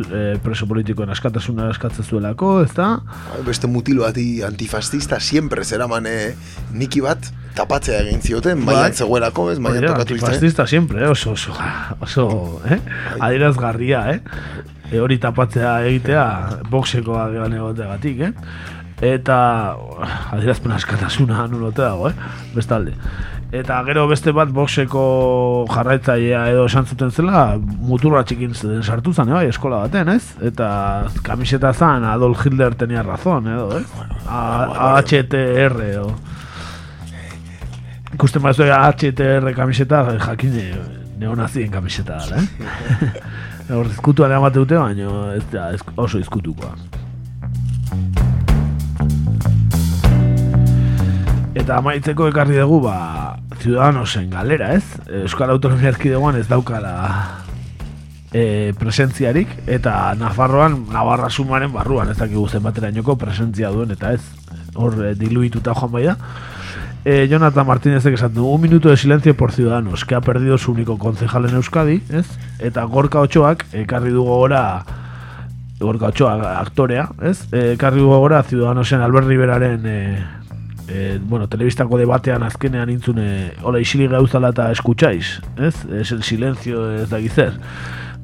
e, 0.04 0.24
preso 0.44 0.68
politikoen 0.68 1.14
askatasuna 1.16 1.70
eskatzen 1.72 2.08
zuelako, 2.08 2.58
ez 2.66 2.74
da? 2.76 2.90
Bai, 3.30 3.44
Beste 3.48 3.70
mutilo 3.72 4.04
bati 4.04 4.26
antifascista 4.44 5.20
siempre 5.24 5.64
zeraman 5.64 6.10
eh, 6.12 6.34
niki 6.76 7.04
bat 7.06 7.32
tapatzea 7.56 8.02
egin 8.06 8.22
zioten, 8.24 8.60
mailan 8.64 8.94
zegoelako, 8.96 9.50
ez, 9.52 9.60
mailan 9.60 9.84
Oida, 9.86 9.94
tokatu 9.96 10.16
izan. 10.16 10.28
antifascista 10.28 10.68
siempre, 10.68 11.06
eh, 11.06 11.10
oso, 11.12 11.32
oso, 11.38 11.56
oso, 12.08 12.28
eh? 12.68 12.82
Adierazgarria, 13.20 14.04
eh? 14.12 14.20
E, 14.92 15.00
hori 15.00 15.18
tapatzea 15.24 15.78
egitea 15.88 16.28
boxekoa 16.72 17.30
gehan 17.32 17.56
egoteagatik, 17.62 18.28
eh? 18.28 18.32
Eta 19.02 19.36
adierazpen 20.36 20.72
askatasuna 20.76 21.48
nulote 21.50 21.82
dago, 21.82 22.10
eh? 22.10 22.14
Bestalde. 22.56 22.94
Eta 23.52 23.82
gero 23.84 24.06
beste 24.08 24.32
bat 24.32 24.48
boxeko 24.56 25.02
jarraitzailea 25.74 26.46
edo 26.54 26.68
esan 26.70 26.86
zuten 26.88 27.10
zela 27.12 27.58
muturra 27.60 28.22
txikin 28.24 28.54
zen 28.56 28.84
sartu 28.84 29.12
zen, 29.12 29.28
eh, 29.28 29.34
bai, 29.36 29.48
eskola 29.52 29.82
baten, 29.88 30.08
ez? 30.14 30.30
Eta 30.42 30.70
kamiseta 31.26 31.74
zan 31.74 32.06
Adolf 32.08 32.46
Hitler 32.46 32.76
tenía 32.80 33.04
razón, 33.04 33.48
edo, 33.52 33.80
eh? 33.80 33.84
A- 34.30 35.02
HTR, 35.02 35.76
edo. 35.90 36.14
Ikusten 38.14 38.42
bazu 38.44 38.64
HTR 38.70 39.52
kamiseta, 39.56 40.06
jakin 40.30 40.56
eh, 40.62 40.72
neonazien 41.20 41.72
kamiseta 41.72 42.22
dela, 42.24 42.40
eh? 42.46 43.12
Hor 43.76 43.88
izkutuan 43.92 44.32
eramate 44.32 44.60
dute, 44.64 44.80
baina 44.80 45.36
ez 45.36 45.44
da 45.52 45.70
ez- 45.76 45.84
oso 45.98 46.20
izkutukoa. 46.24 46.72
Eta 51.62 51.76
amaitzeko 51.78 52.26
ekarri 52.32 52.58
dugu, 52.58 52.80
ba, 52.88 53.38
Ciudadanosen 53.62 54.32
galera, 54.34 54.72
ez? 54.74 54.82
Euskal 55.22 55.52
Autonomia 55.54 55.92
Erkidegoan 55.92 56.40
ez 56.40 56.48
daukala 56.50 56.94
e, 58.34 58.74
presentziarik, 58.80 59.52
eta 59.70 59.94
Nafarroan, 60.18 60.80
Navarra 60.90 61.30
sumaren 61.30 61.70
barruan, 61.70 62.10
ez 62.10 62.18
dakigu 62.18 62.48
zenbaterainoko 62.50 63.14
presentzia 63.22 63.70
duen, 63.70 63.94
eta 63.94 64.16
ez, 64.18 64.24
hor 64.74 64.98
e, 65.06 65.14
diluituta 65.20 65.78
joan 65.78 65.94
bai 65.94 66.04
da. 66.08 66.18
Eh, 67.06 67.28
Jonathan 67.30 67.70
Martínezek 67.70 68.18
esan 68.18 68.34
du, 68.34 68.48
un 68.50 68.62
minuto 68.62 68.90
de 68.90 68.98
silencio 68.98 69.38
por 69.38 69.52
Ciudadanos, 69.52 70.04
que 70.04 70.16
ha 70.16 70.22
perdido 70.22 70.58
su 70.58 70.72
único 70.72 70.98
concejal 70.98 71.46
en 71.46 71.62
Euskadi, 71.62 72.02
ez? 72.10 72.26
Eta 72.58 72.90
Gorka 72.90 73.22
Ochoak, 73.22 73.68
ekarri 73.86 74.10
du 74.10 74.26
gogora, 74.26 74.84
Gorka 75.80 76.10
Ochoa 76.10 76.60
aktorea, 76.60 77.10
ez? 77.22 77.46
Ekarri 77.54 78.02
du 78.02 78.10
gogora 78.10 78.42
Ciudadanosen 78.42 79.02
Albert 79.02 79.28
Riberaren, 79.28 79.82
eh, 79.86 80.41
eh, 80.92 81.20
bueno, 81.24 81.48
telebistako 81.48 81.98
debatean 81.98 82.44
azkenean 82.44 82.90
intzune, 82.92 83.54
hola, 83.64 83.80
isilik 83.80 84.12
gauzala 84.12 84.52
eta 84.52 84.68
eskutxaiz, 84.76 85.40
ez? 85.58 85.76
Es 86.02 86.12
el 86.12 86.24
silencio, 86.28 86.84
ez 87.00 87.10
da 87.10 87.20
gizer. 87.24 87.56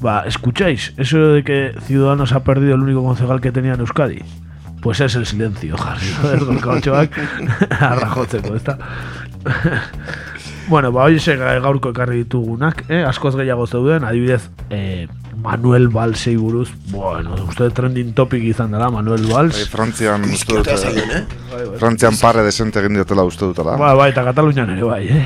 Va, 0.03 0.21
escucháis, 0.27 0.93
eso 0.97 1.17
de 1.33 1.43
que 1.43 1.73
Ciudadanos 1.87 2.33
ha 2.33 2.43
perdido 2.43 2.75
el 2.75 2.81
único 2.81 3.03
concejal 3.03 3.41
que 3.41 3.51
tenía 3.51 3.73
en 3.73 3.79
Euskadi. 3.79 4.19
Pues 4.81 4.99
es 5.01 5.15
el 5.15 5.25
silencio, 5.25 5.77
jarri. 5.77 6.11
Joder, 6.21 6.45
Gorka 6.45 6.71
Ochoak 6.71 7.11
arrajotzeko, 7.79 8.55
ezta? 8.55 8.77
bueno, 10.67 10.91
ba, 10.91 11.07
hoxe 11.07 11.37
gaurko 11.37 11.95
ekarri 11.95 12.25
ditugunak, 12.25 12.83
eh? 12.89 13.03
askoz 13.07 13.35
gehiago 13.39 13.65
zeuden, 13.65 14.03
adibidez, 14.03 14.51
eh, 14.69 15.07
Manuel 15.41 15.87
Valsei 15.89 16.35
buruz, 16.35 16.71
bueno, 16.89 17.35
uste 17.47 17.69
trending 17.69 18.13
topic 18.17 18.41
izan 18.49 18.71
dela, 18.73 18.89
Manuel 18.89 19.27
Valls. 19.29 19.53
Bai, 19.53 19.65
Frantzian 19.69 20.23
uste 20.33 20.55
dut, 20.55 20.69
zaien, 20.73 21.11
eh? 21.13 21.23
Bai, 21.51 21.59
bai. 21.61 21.77
Frantzian 21.77 22.17
pare 22.17 22.45
desente 22.47 22.81
egin 22.81 22.97
diotela 22.97 23.25
uste 23.27 23.45
dutela. 23.45 23.75
Bai, 23.77 23.93
bai, 23.99 24.07
eta 24.15 24.23
Katalunian 24.25 24.71
ere 24.73 24.87
bai, 24.87 25.03
eh? 25.13 25.25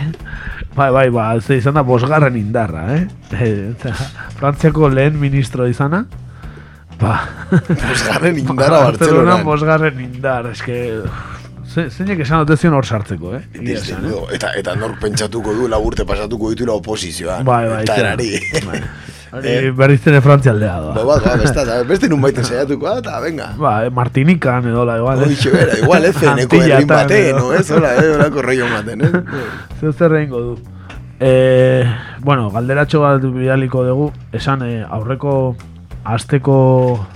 Bai, 0.76 0.90
bai, 0.92 1.06
ba, 1.16 1.30
ze 1.40 1.62
izan 1.62 1.80
da 1.80 1.84
bosgarren 1.88 2.36
indarra, 2.40 2.84
eh? 2.98 3.06
eh 3.32 3.52
eta 3.72 3.94
Frantziako 4.40 4.90
lehen 4.92 5.20
ministro 5.20 5.68
izana, 5.68 6.04
ba... 7.00 7.14
Bosgarren 7.70 8.40
indarra 8.44 8.82
Bartzelonan. 8.90 9.46
bosgarren 9.48 10.04
indar, 10.10 10.52
eske... 10.52 10.82
Ze, 11.72 11.86
zeinek 11.88 12.26
esan 12.26 12.44
dute 12.44 12.58
zion 12.60 12.76
hor 12.76 12.84
sartzeko, 12.84 13.32
eh? 13.38 13.46
Desde 13.54 13.94
esan, 13.94 14.04
eh? 14.04 14.10
luego. 14.10 14.28
Eta, 14.36 14.52
eta 14.60 14.76
nork 14.76 15.00
pentsatuko 15.00 15.56
du 15.56 15.72
laburte 15.72 16.04
pasatuko 16.04 16.52
dituela 16.52 16.76
oposizioan. 16.76 17.48
Bai, 17.48 17.64
bai, 17.70 17.82
Eta 17.88 17.98
erari. 18.04 18.34
Bai. 18.68 18.84
Hori 19.32 19.72
berriz 19.72 20.02
ere 20.08 20.20
Frantzia 20.20 20.52
aldea 20.52 20.74
doa. 20.84 20.94
Ba, 21.08 21.18
ba, 21.24 21.36
besta, 21.40 21.64
beste 21.88 22.10
nun 22.12 22.20
baiten 22.24 22.44
saiatuko, 22.44 22.90
da, 22.90 22.98
eta 23.00 23.20
venga. 23.24 23.48
Ba, 23.58 23.86
eh, 23.86 23.94
Martinikan 23.96 24.68
edo 24.68 24.84
la 24.86 24.98
igual, 25.00 25.24
Hoxe, 25.24 25.54
bera, 25.54 25.78
igual, 25.80 26.06
ez 26.06 26.16
zeneko 26.20 26.60
baten, 26.90 27.26
edo. 27.30 27.40
no, 27.40 27.54
ez, 27.54 27.72
hola, 27.72 27.96
eh, 27.96 28.10
horako 28.12 28.42
reio 28.42 28.68
maten, 28.68 29.02
eh? 29.02 29.12
Zer 29.80 29.94
zer 29.94 30.28
du. 30.28 30.58
Eh, 31.22 31.86
bueno, 32.20 32.50
galderatxo 32.52 33.00
bat 33.00 33.22
bidaliko 33.22 33.86
dugu, 33.86 34.12
esan 34.34 34.64
eh, 34.68 34.84
aurreko 34.90 35.56
asteko 36.04 37.08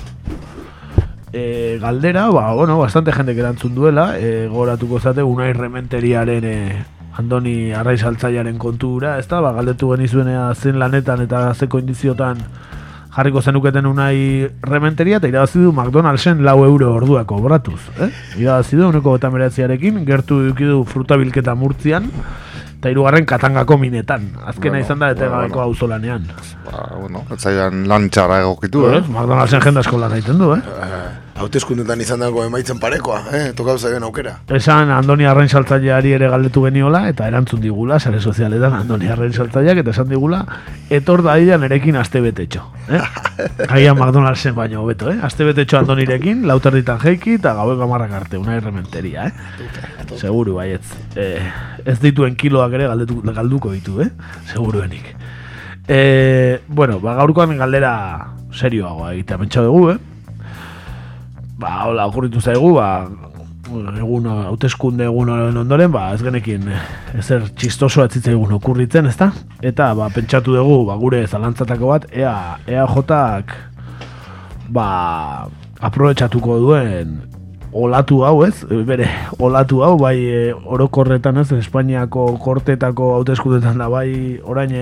eh, 1.33 1.79
galdera, 1.81 2.29
ba, 2.29 2.53
bueno, 2.53 2.79
bastante 2.79 3.11
jende 3.11 3.33
erantzun 3.33 3.75
duela, 3.75 4.13
eh, 4.17 4.47
goratuko 4.49 5.01
zate, 5.01 5.23
unai 5.23 5.51
rementeriaren 5.51 6.45
eh, 6.45 6.85
Andoni 7.17 7.73
Arraiz 7.73 8.03
Altzaiaren 8.03 8.57
kontura, 8.59 9.17
ez 9.19 9.27
da, 9.31 9.39
ba, 9.41 9.53
galdetu 9.55 9.93
genizuenea 9.93 10.49
zen 10.55 10.79
lanetan 10.79 11.23
eta 11.23 11.47
zeko 11.53 11.79
indiziotan 11.79 12.41
jarriko 13.15 13.41
zenuketen 13.41 13.85
unai 13.87 14.49
rementeria 14.61 15.21
eta 15.21 15.29
irabazi 15.31 15.61
du 15.63 15.71
McDonaldsen 15.71 16.43
lau 16.43 16.57
euro 16.65 16.91
ordua 16.97 17.23
kobratuz. 17.23 17.79
Eh? 18.03 18.09
Irabazi 18.41 18.75
du 18.75 18.89
uneko 18.89 19.15
eta 19.15 19.31
gertu 19.31 20.41
dukidu 20.49 20.83
frutabilketa 20.83 21.55
murtzian, 21.55 22.11
eta 22.79 22.89
hirugarren 22.89 23.25
katangako 23.25 23.77
minetan. 23.77 24.31
Azkena 24.45 24.77
Bueno, 24.77 24.85
izan 24.85 24.99
da 24.99 25.11
etegabeko 25.11 25.55
bueno. 25.55 25.69
auzolanean. 25.69 26.27
Ba, 26.65 26.97
bueno, 26.99 27.23
etzaian 27.31 27.87
lantxara 27.87 28.41
egokitu, 28.41 28.89
eh? 28.89 28.97
Ez, 28.97 29.07
McDonaldsen 29.07 29.61
jende 29.61 29.79
asko 29.79 29.97
lan 29.97 30.11
egiten 30.11 30.37
du, 30.37 30.53
eh? 30.53 31.24
Hautezkundetan 31.35 31.99
izan 31.99 32.21
dago 32.23 32.45
emaitzen 32.47 32.77
parekoa, 32.79 33.17
eh? 33.35 33.39
Tokatu 33.57 33.89
zaion 33.89 34.05
aukera. 34.07 34.37
Esan 34.55 34.87
Andoni 34.95 35.25
Arrain 35.27 35.49
saltzaileari 35.51 36.13
ere 36.15 36.29
galdetu 36.31 36.61
geniola 36.63 37.01
eta 37.09 37.27
erantzun 37.27 37.59
digula, 37.59 37.97
sare 37.99 38.21
sozialetan 38.21 38.71
Andoni 38.77 39.09
Arrain 39.11 39.35
saltzaileak 39.35 39.81
eta 39.83 39.91
esan 39.91 40.07
digula 40.07 40.39
etor 40.95 41.25
dadila 41.25 41.57
nerekin 41.59 41.99
aste 41.99 42.21
betetxo. 42.23 42.63
Eh? 42.87 43.01
Agian 43.67 43.99
McDonaldsen 43.99 44.55
baino 44.55 44.85
hobeto, 44.85 45.11
eh? 45.11 45.17
Aste 45.27 45.43
betetxo 45.43 45.81
Andonirekin, 45.81 46.47
lauterditan 46.47 47.03
jeiki 47.03 47.35
eta 47.41 47.51
gaueko 47.59 47.83
amarrak 47.83 48.15
arte, 48.21 48.39
una 48.39 48.55
errementeria, 48.55 49.27
eh? 49.27 49.69
Seguru, 50.15 50.55
baietz. 50.61 50.87
Eh, 51.19 51.43
ez 51.83 51.99
dituen 51.99 52.39
kiloak 52.39 52.79
ere 52.79 52.87
galdetu, 52.87 53.19
galduko 53.35 53.75
ditu, 53.75 53.99
eh? 54.07 54.11
Seguruenik. 54.53 55.11
Eh, 55.85 56.61
bueno, 56.67 57.01
ba, 57.03 57.19
gaurkoan 57.19 57.57
galdera 57.59 57.95
serioagoa 58.55 59.17
egitea 59.17 59.43
pentsa 59.43 59.67
dugu, 59.67 59.89
eh? 59.97 60.14
Ba, 61.59 61.85
hola, 61.85 62.05
okurritu 62.09 62.41
zaigu, 62.41 62.73
ba, 62.75 63.07
egun 63.97 64.27
hauteskunde 64.29 65.07
egun 65.07 65.31
horren 65.33 65.57
ondoren, 65.57 65.91
ba, 65.93 66.09
ez 66.13 66.21
genekin 66.23 66.67
eh, 66.69 66.81
ezer 67.19 67.47
txistoso 67.57 68.05
egun 68.05 68.57
okurritzen, 68.59 69.07
ezta? 69.07 69.31
Eta, 69.61 69.93
ba, 69.95 70.09
pentsatu 70.13 70.55
dugu, 70.55 70.83
ba, 70.85 70.97
gure 71.01 71.25
zalantzatako 71.27 71.93
bat, 71.93 72.09
ea, 72.13 72.57
ea 72.67 72.85
jotak, 72.87 73.55
ba, 74.69 75.47
aprobetxatuko 75.79 76.59
duen 76.59 77.21
olatu 77.75 78.23
hau, 78.23 78.45
ez? 78.45 78.63
E, 78.69 78.83
Bere, 78.87 79.09
olatu 79.39 79.81
hau, 79.83 79.95
bai, 79.99 80.17
e, 80.23 80.53
orokorretan, 80.53 81.41
ez? 81.41 81.51
Espainiako 81.51 82.37
kortetako 82.39 83.15
hauteskundetan 83.17 83.81
da, 83.81 83.89
bai, 83.91 84.39
orain, 84.43 84.75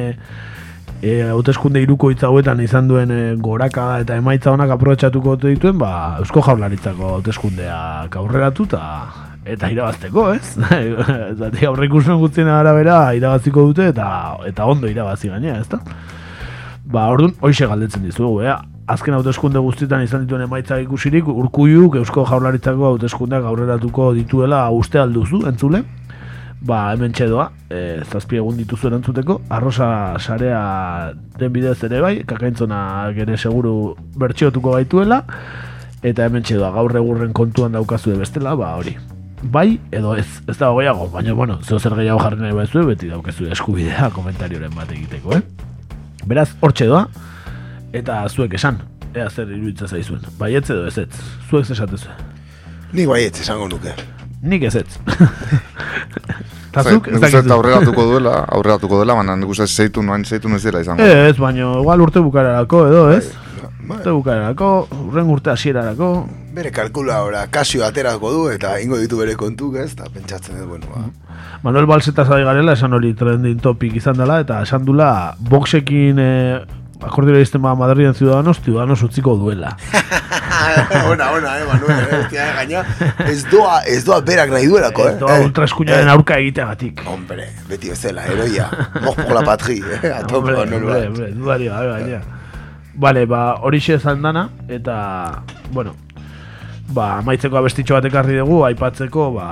e, 1.03 1.21
hauteskunde 1.27 1.81
irukoitza 1.84 2.30
hauetan 2.30 2.61
izan 2.63 2.88
duen 2.88 3.11
e, 3.11 3.19
goraka 3.43 3.88
eta 4.03 4.15
emaitza 4.21 4.53
honak 4.53 4.71
aprobetxatuko 4.77 5.35
dituen, 5.41 5.77
ba, 5.81 5.91
Eusko 6.23 6.43
Jaurlaritzako 6.45 7.17
hauteskundeak 7.17 8.15
aurreratu 8.21 8.67
eta 8.69 8.84
eta 9.53 9.69
irabazteko, 9.73 10.27
ez? 10.38 10.53
Zati 11.39 11.67
aurreikusten 11.67 12.19
guztien 12.21 12.47
arabera 12.47 12.99
irabaziko 13.17 13.67
dute 13.71 13.89
eta 13.91 14.07
eta 14.47 14.67
ondo 14.71 14.88
irabazi 14.88 15.31
gainea, 15.34 15.57
ezta? 15.59 15.81
Ba, 16.93 17.09
orduan, 17.11 17.34
hoixe 17.43 17.67
galdetzen 17.67 18.05
dizugu, 18.07 18.43
ea, 18.45 18.55
azken 18.93 19.17
hauteskunde 19.17 19.59
guztietan 19.63 20.03
izan 20.05 20.23
dituen 20.23 20.45
emaitza 20.45 20.80
ikusirik, 20.84 21.27
urkuiuk 21.27 21.99
Eusko 21.99 22.23
Jaurlaritzako 22.30 22.93
hauteskundeak 22.93 23.47
aurreratuko 23.51 24.13
dituela 24.15 24.63
uste 24.71 25.03
alduzu, 25.03 25.43
entzule? 25.51 25.84
Ba, 26.64 26.94
hemen 26.94 27.11
txedoa, 27.11 27.49
e, 27.68 27.80
zazpi 28.07 28.38
egun 28.40 28.56
dituzu 28.56 28.88
erantzuteko, 28.88 29.35
arrosa 29.52 29.88
sarea 30.15 30.61
den 31.35 31.52
bidez 31.52 31.81
ere 31.84 31.99
bai, 31.99 32.14
kakaintzona 32.27 32.77
gere 33.18 33.35
seguru 33.35 33.73
bertxiotuko 34.15 34.77
baituela, 34.77 35.18
eta 36.07 36.30
hemen 36.30 36.45
txedoa 36.48 36.69
gaur 36.77 36.95
egurren 37.02 37.34
kontuan 37.35 37.76
daukazu 37.76 38.15
bestela, 38.15 38.56
ba 38.56 38.77
hori. 38.80 38.95
Bai 39.44 39.73
edo 39.91 40.14
ez, 40.15 40.40
ez 40.48 40.56
da 40.56 40.72
gehiago, 40.72 41.10
baina 41.11 41.35
bueno, 41.35 41.60
zeo 41.68 41.81
zer 41.81 41.98
gehiago 41.99 42.23
jarri 42.23 42.40
nahi 42.45 42.56
baizue, 42.56 42.85
beti 42.94 43.11
daukazu 43.11 43.49
eskubidea 43.52 44.07
komentarioren 44.15 44.72
bat 44.77 44.95
egiteko, 44.95 45.35
eh? 45.35 45.44
Beraz, 46.23 46.48
hortxe 46.64 46.88
doa, 46.88 47.10
eta 47.91 48.22
zuek 48.30 48.56
esan, 48.56 48.80
ea 49.11 49.27
zer 49.27 49.52
iruditza 49.52 49.91
zaizuen. 49.91 50.23
Baietz 50.40 50.69
edo 50.69 50.88
ez 50.88 50.95
ez, 51.03 51.11
zuek 51.49 51.68
zesatezu. 51.68 52.15
Nik 52.95 53.11
baietz 53.11 53.35
esango 53.44 53.68
nuke. 53.68 53.91
Nik 54.48 54.64
ez 54.72 54.77
ez. 54.80 54.88
Zai, 56.73 56.93
zuk, 56.95 57.07
ez 57.07 57.19
dakizu. 57.21 57.53
aurreratuko 57.53 58.05
duela, 58.09 58.33
aurreratuko 58.57 58.99
dela, 59.03 59.13
baina 59.19 59.35
nik 59.37 59.49
uste 59.53 59.67
zeitu 59.67 60.01
noain 60.01 60.25
zeitu 60.25 60.49
ez 60.55 60.63
dela 60.63 60.81
izango. 60.81 61.03
Ez, 61.03 61.37
baina 61.37 61.73
igual 61.79 62.01
urte 62.01 62.19
bukararako 62.19 62.87
edo, 62.87 63.03
ez? 63.13 63.27
Urte 63.83 64.09
bukararako, 64.09 64.69
urren 65.09 65.29
urte 65.29 65.51
hasierarako. 65.51 66.09
Bere 66.53 66.71
kalkuladora 66.71 67.47
kasio 67.51 67.83
aterako 67.85 68.31
du 68.31 68.43
eta 68.49 68.77
ingo 68.79 68.97
ditu 68.97 69.17
bere 69.19 69.35
kontuk, 69.35 69.75
ez? 69.75 69.91
Eta 69.93 70.09
pentsatzen 70.13 70.57
dut, 70.57 70.69
bueno, 70.69 70.87
ba. 70.93 71.03
Manuel 71.63 71.85
Balsetaz 71.85 72.29
ari 72.31 72.45
garela, 72.47 72.73
esan 72.73 72.93
hori 72.93 73.13
trending 73.13 73.61
topic 73.61 73.95
izan 73.99 74.17
dela, 74.17 74.39
eta 74.43 74.61
esan 74.65 74.85
dula, 74.85 75.35
boxekin 75.49 76.19
eh, 76.19 76.61
akordiora 77.05 77.41
izten 77.43 77.61
ba 77.61 77.75
Madriden 77.75 78.13
Ciudadanos, 78.13 78.59
Ciudadanos 78.61 79.03
utziko 79.03 79.35
duela. 79.38 79.75
ona, 81.11 81.31
ona, 81.31 81.57
eh, 81.59 81.65
Manuel, 81.67 81.99
eh, 81.99 82.19
hostia, 82.21 82.45
eh, 82.49 82.53
gaina, 82.55 82.84
ez 83.27 83.43
doa, 83.51 83.81
ez 83.89 84.03
doa 84.05 84.21
berak 84.21 84.53
nahi 84.53 84.67
duelako, 84.67 85.07
eh? 85.07 85.15
Ez 85.15 85.19
doa 85.19 85.39
ultra 85.43 85.67
eskuinaren 85.69 86.11
aurka 86.13 86.38
egiteagatik. 86.41 87.03
Hombre, 87.09 87.49
beti 87.69 87.91
bezala, 87.93 88.27
heroia, 88.30 88.69
mos 89.01 89.15
por 89.15 89.34
la 89.35 89.43
patri, 89.47 89.81
eh, 89.81 90.13
a 90.17 90.21
tope, 90.21 90.38
Hombre, 90.38 90.57
Manuel 90.61 90.84
hombre, 90.84 91.07
hombre, 91.07 91.31
dudari 91.34 91.69
gaina. 91.73 92.23
Vale, 92.93 93.25
ba, 93.25 93.43
hori 93.65 93.80
izan 93.81 94.21
dana, 94.21 94.47
eta, 94.69 95.43
bueno, 95.71 95.95
ba, 96.93 97.17
amaitzeko 97.19 97.57
abestitxo 97.57 97.97
bat 97.97 98.05
ekarri 98.05 98.38
dugu, 98.38 98.61
aipatzeko, 98.67 99.31
ba, 99.34 99.47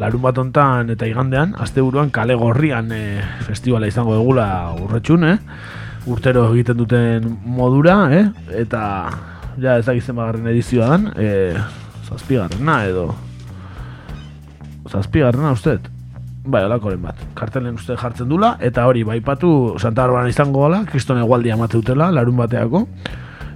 larun 0.00 0.22
bat 0.24 0.38
hontan 0.42 0.90
eta 0.94 1.06
igandean, 1.06 1.54
asteburuan 1.60 2.10
kale 2.14 2.34
gorrian 2.38 2.90
e, 2.92 3.02
festivala 3.46 3.90
izango 3.90 4.16
dugula 4.18 4.46
urretxun, 4.82 5.28
eh? 5.30 5.38
Urtero 6.06 6.48
egiten 6.52 6.76
duten 6.76 7.28
modura, 7.44 7.96
eh? 8.12 8.26
eta 8.60 8.82
ja 9.60 9.78
ez 9.78 9.86
dakizen 9.86 10.16
bagarren 10.18 10.50
edizioa 10.50 10.88
dan, 10.90 11.08
e, 11.16 11.54
zazpigarrena 12.08 12.78
edo 12.88 13.08
zazpigarrena 14.90 15.54
uste 15.56 15.78
Bai, 16.44 16.60
olakoren 16.66 17.00
bat. 17.00 17.20
Kartelen 17.32 17.78
uste 17.78 17.94
jartzen 17.96 18.28
dula, 18.28 18.50
eta 18.60 18.82
hori, 18.84 19.00
baipatu 19.08 19.78
Santa 19.78 20.02
Barbaran 20.02 20.28
izango 20.28 20.66
gala, 20.66 20.82
kriston 20.84 21.16
egualdia 21.22 21.56
mateutela, 21.56 22.10
larun 22.12 22.36
bateako. 22.36 22.82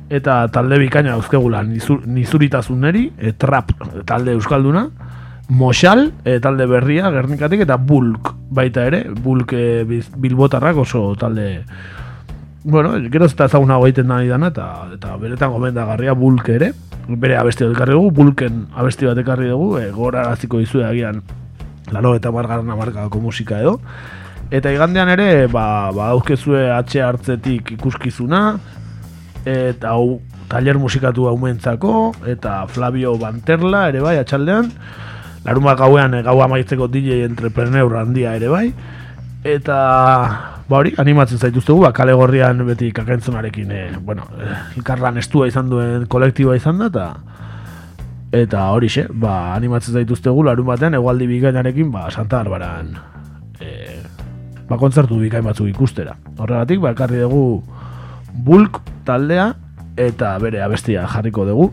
Eta 0.08 0.38
talde 0.48 0.78
bikaina 0.80 1.12
dauzkegula, 1.12 1.60
nizur, 1.68 2.00
nizuritasuneri, 2.08 3.02
e, 3.20 3.34
trap 3.36 3.74
talde 4.08 4.32
euskalduna, 4.38 4.86
Moxal, 5.48 6.06
e, 6.24 6.38
talde 6.40 6.64
berria, 6.68 7.12
Gernikatik, 7.12 7.66
eta 7.66 7.76
Bulk 7.76 8.32
baita 8.56 8.88
ere, 8.88 9.02
Bulk 9.12 9.52
e, 9.52 10.00
bilbotarrak 10.16 10.80
oso 10.80 11.10
talde 11.20 11.50
bueno, 12.68 12.92
gero 13.10 13.24
eta 13.24 13.46
ezagunago 13.48 13.86
egiten 13.88 14.10
nahi 14.10 14.28
dana, 14.28 14.52
eta, 14.52 14.68
eta 14.94 15.16
beretan 15.16 15.52
gomendagarria 15.54 16.12
Bulk 16.12 16.50
ere, 16.52 16.72
bere 17.08 17.38
abesti 17.40 17.64
bat 17.64 17.72
ekarri 17.72 17.96
dugu, 17.96 18.10
Bulken 18.12 18.66
abesti 18.76 19.08
bat 19.08 19.18
ekarri 19.22 19.48
dugu, 19.48 19.78
e, 19.80 19.88
goraraziko 19.94 20.60
dizue 20.60 20.84
agian 20.84 21.22
laro 21.94 22.12
eta 22.18 22.30
margarren 22.34 22.68
amarkako 22.70 23.22
musika 23.24 23.62
edo. 23.64 23.78
Eta 24.52 24.72
igandean 24.72 25.08
ere, 25.14 25.46
ba, 25.48 25.88
ba 25.96 26.10
dauzkezue 26.12 26.66
atxe 26.74 27.00
hartzetik 27.04 27.72
ikuskizuna, 27.78 28.42
eta 29.48 29.94
hau 29.96 30.20
taller 30.52 30.76
musikatu 30.80 31.28
haumentzako, 31.32 32.12
eta 32.28 32.66
Flavio 32.68 33.16
Banterla 33.20 33.86
ere 33.88 34.04
bai, 34.04 34.18
atxaldean, 34.20 34.68
larun 35.48 35.64
bat 35.64 35.80
gauean 35.80 36.20
e, 36.20 36.22
gau 36.28 36.36
amaitzeko 36.44 36.92
DJ 36.92 37.24
entrepreneur 37.24 37.96
handia 38.02 38.36
ere 38.36 38.52
bai, 38.52 38.66
eta 39.54 39.78
ba 40.68 40.82
hori, 40.82 40.92
animatzen 41.00 41.40
zaituztegu, 41.40 41.80
ba, 41.86 41.92
kale 41.96 42.12
gorrian 42.12 42.60
beti 42.68 42.90
kakentzonarekin, 42.92 43.70
e, 43.72 43.82
bueno, 44.04 44.26
e, 44.36 44.50
elkarlan 44.76 45.16
estua 45.20 45.48
izan 45.48 45.70
duen 45.72 46.04
kolektiboa 46.12 46.58
izan 46.58 46.82
da, 46.82 46.88
eta 46.92 47.06
eta 48.42 48.66
hori 48.74 48.90
xe, 48.92 49.06
ba, 49.08 49.54
animatzen 49.54 49.96
zaituztegu 49.96 50.44
larun 50.44 50.68
batean, 50.68 50.98
egualdi 50.98 51.28
bikainarekin, 51.30 51.88
ba, 51.94 52.10
Santa 52.12 52.42
Barbaran 52.42 52.92
e, 53.60 53.72
ba, 54.68 54.76
kontzertu 54.76 55.18
bikain 55.22 55.46
batzuk 55.46 55.70
ikustera. 55.72 56.18
Horregatik, 56.36 56.84
ba, 56.84 56.92
ekarri 56.96 57.24
dugu 57.24 57.62
Bulk 58.44 58.82
taldea, 59.08 59.54
eta 59.98 60.36
bere 60.42 60.62
abestia 60.62 61.08
jarriko 61.08 61.48
dugu, 61.48 61.72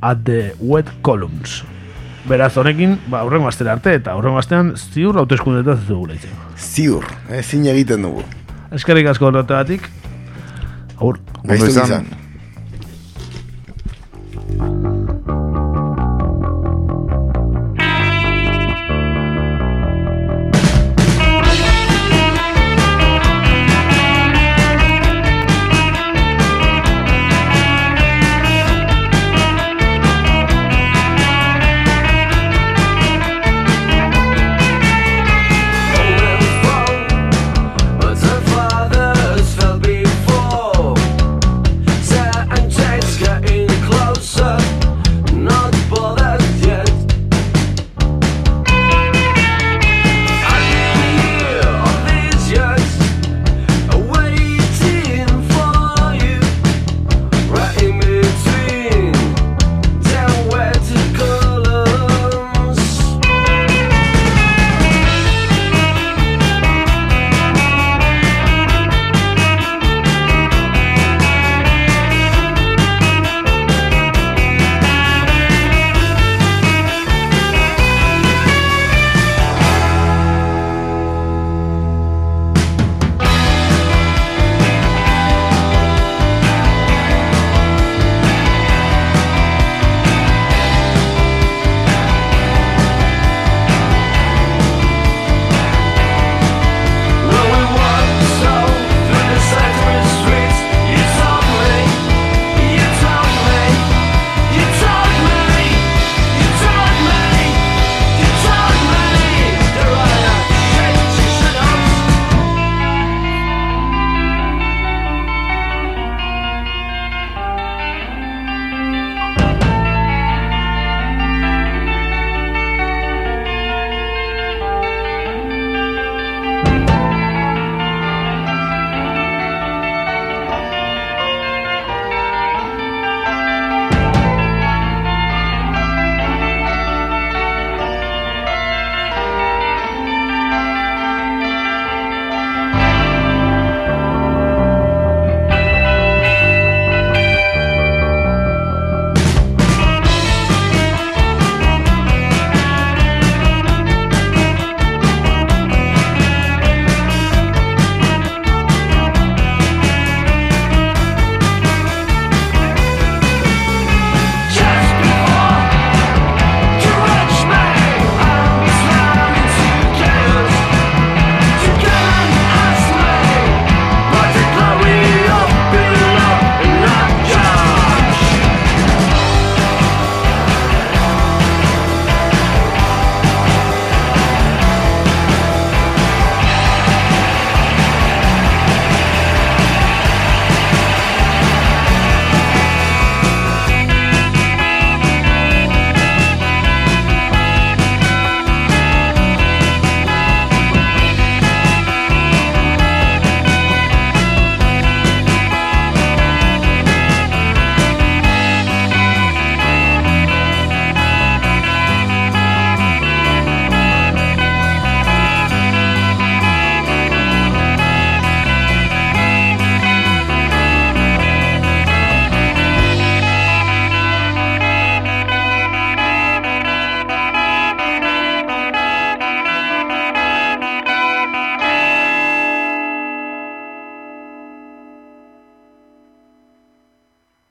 At 0.00 0.24
the 0.24 0.54
Wet 0.60 0.88
Columns. 1.02 1.60
Beraz, 2.28 2.52
honekin, 2.60 2.98
ba, 3.08 3.22
urrengo 3.24 3.48
astera 3.48 3.72
arte, 3.72 3.94
eta 3.96 4.12
urrengo 4.18 4.38
astean 4.38 4.74
ziur 4.76 5.16
hauteskundetaz 5.22 5.78
ez 5.80 5.88
dugu 5.88 6.10
leitzen. 6.10 6.34
Ziur, 6.56 7.06
eh, 7.30 7.42
zin 7.42 7.64
egiten 7.72 8.04
dugu. 8.04 8.24
Eskerrik 8.76 9.08
asko 9.10 9.30
horretegatik, 9.30 9.88
agur. 10.98 11.20
Gaiztu 11.44 11.72
izan. 11.72 12.10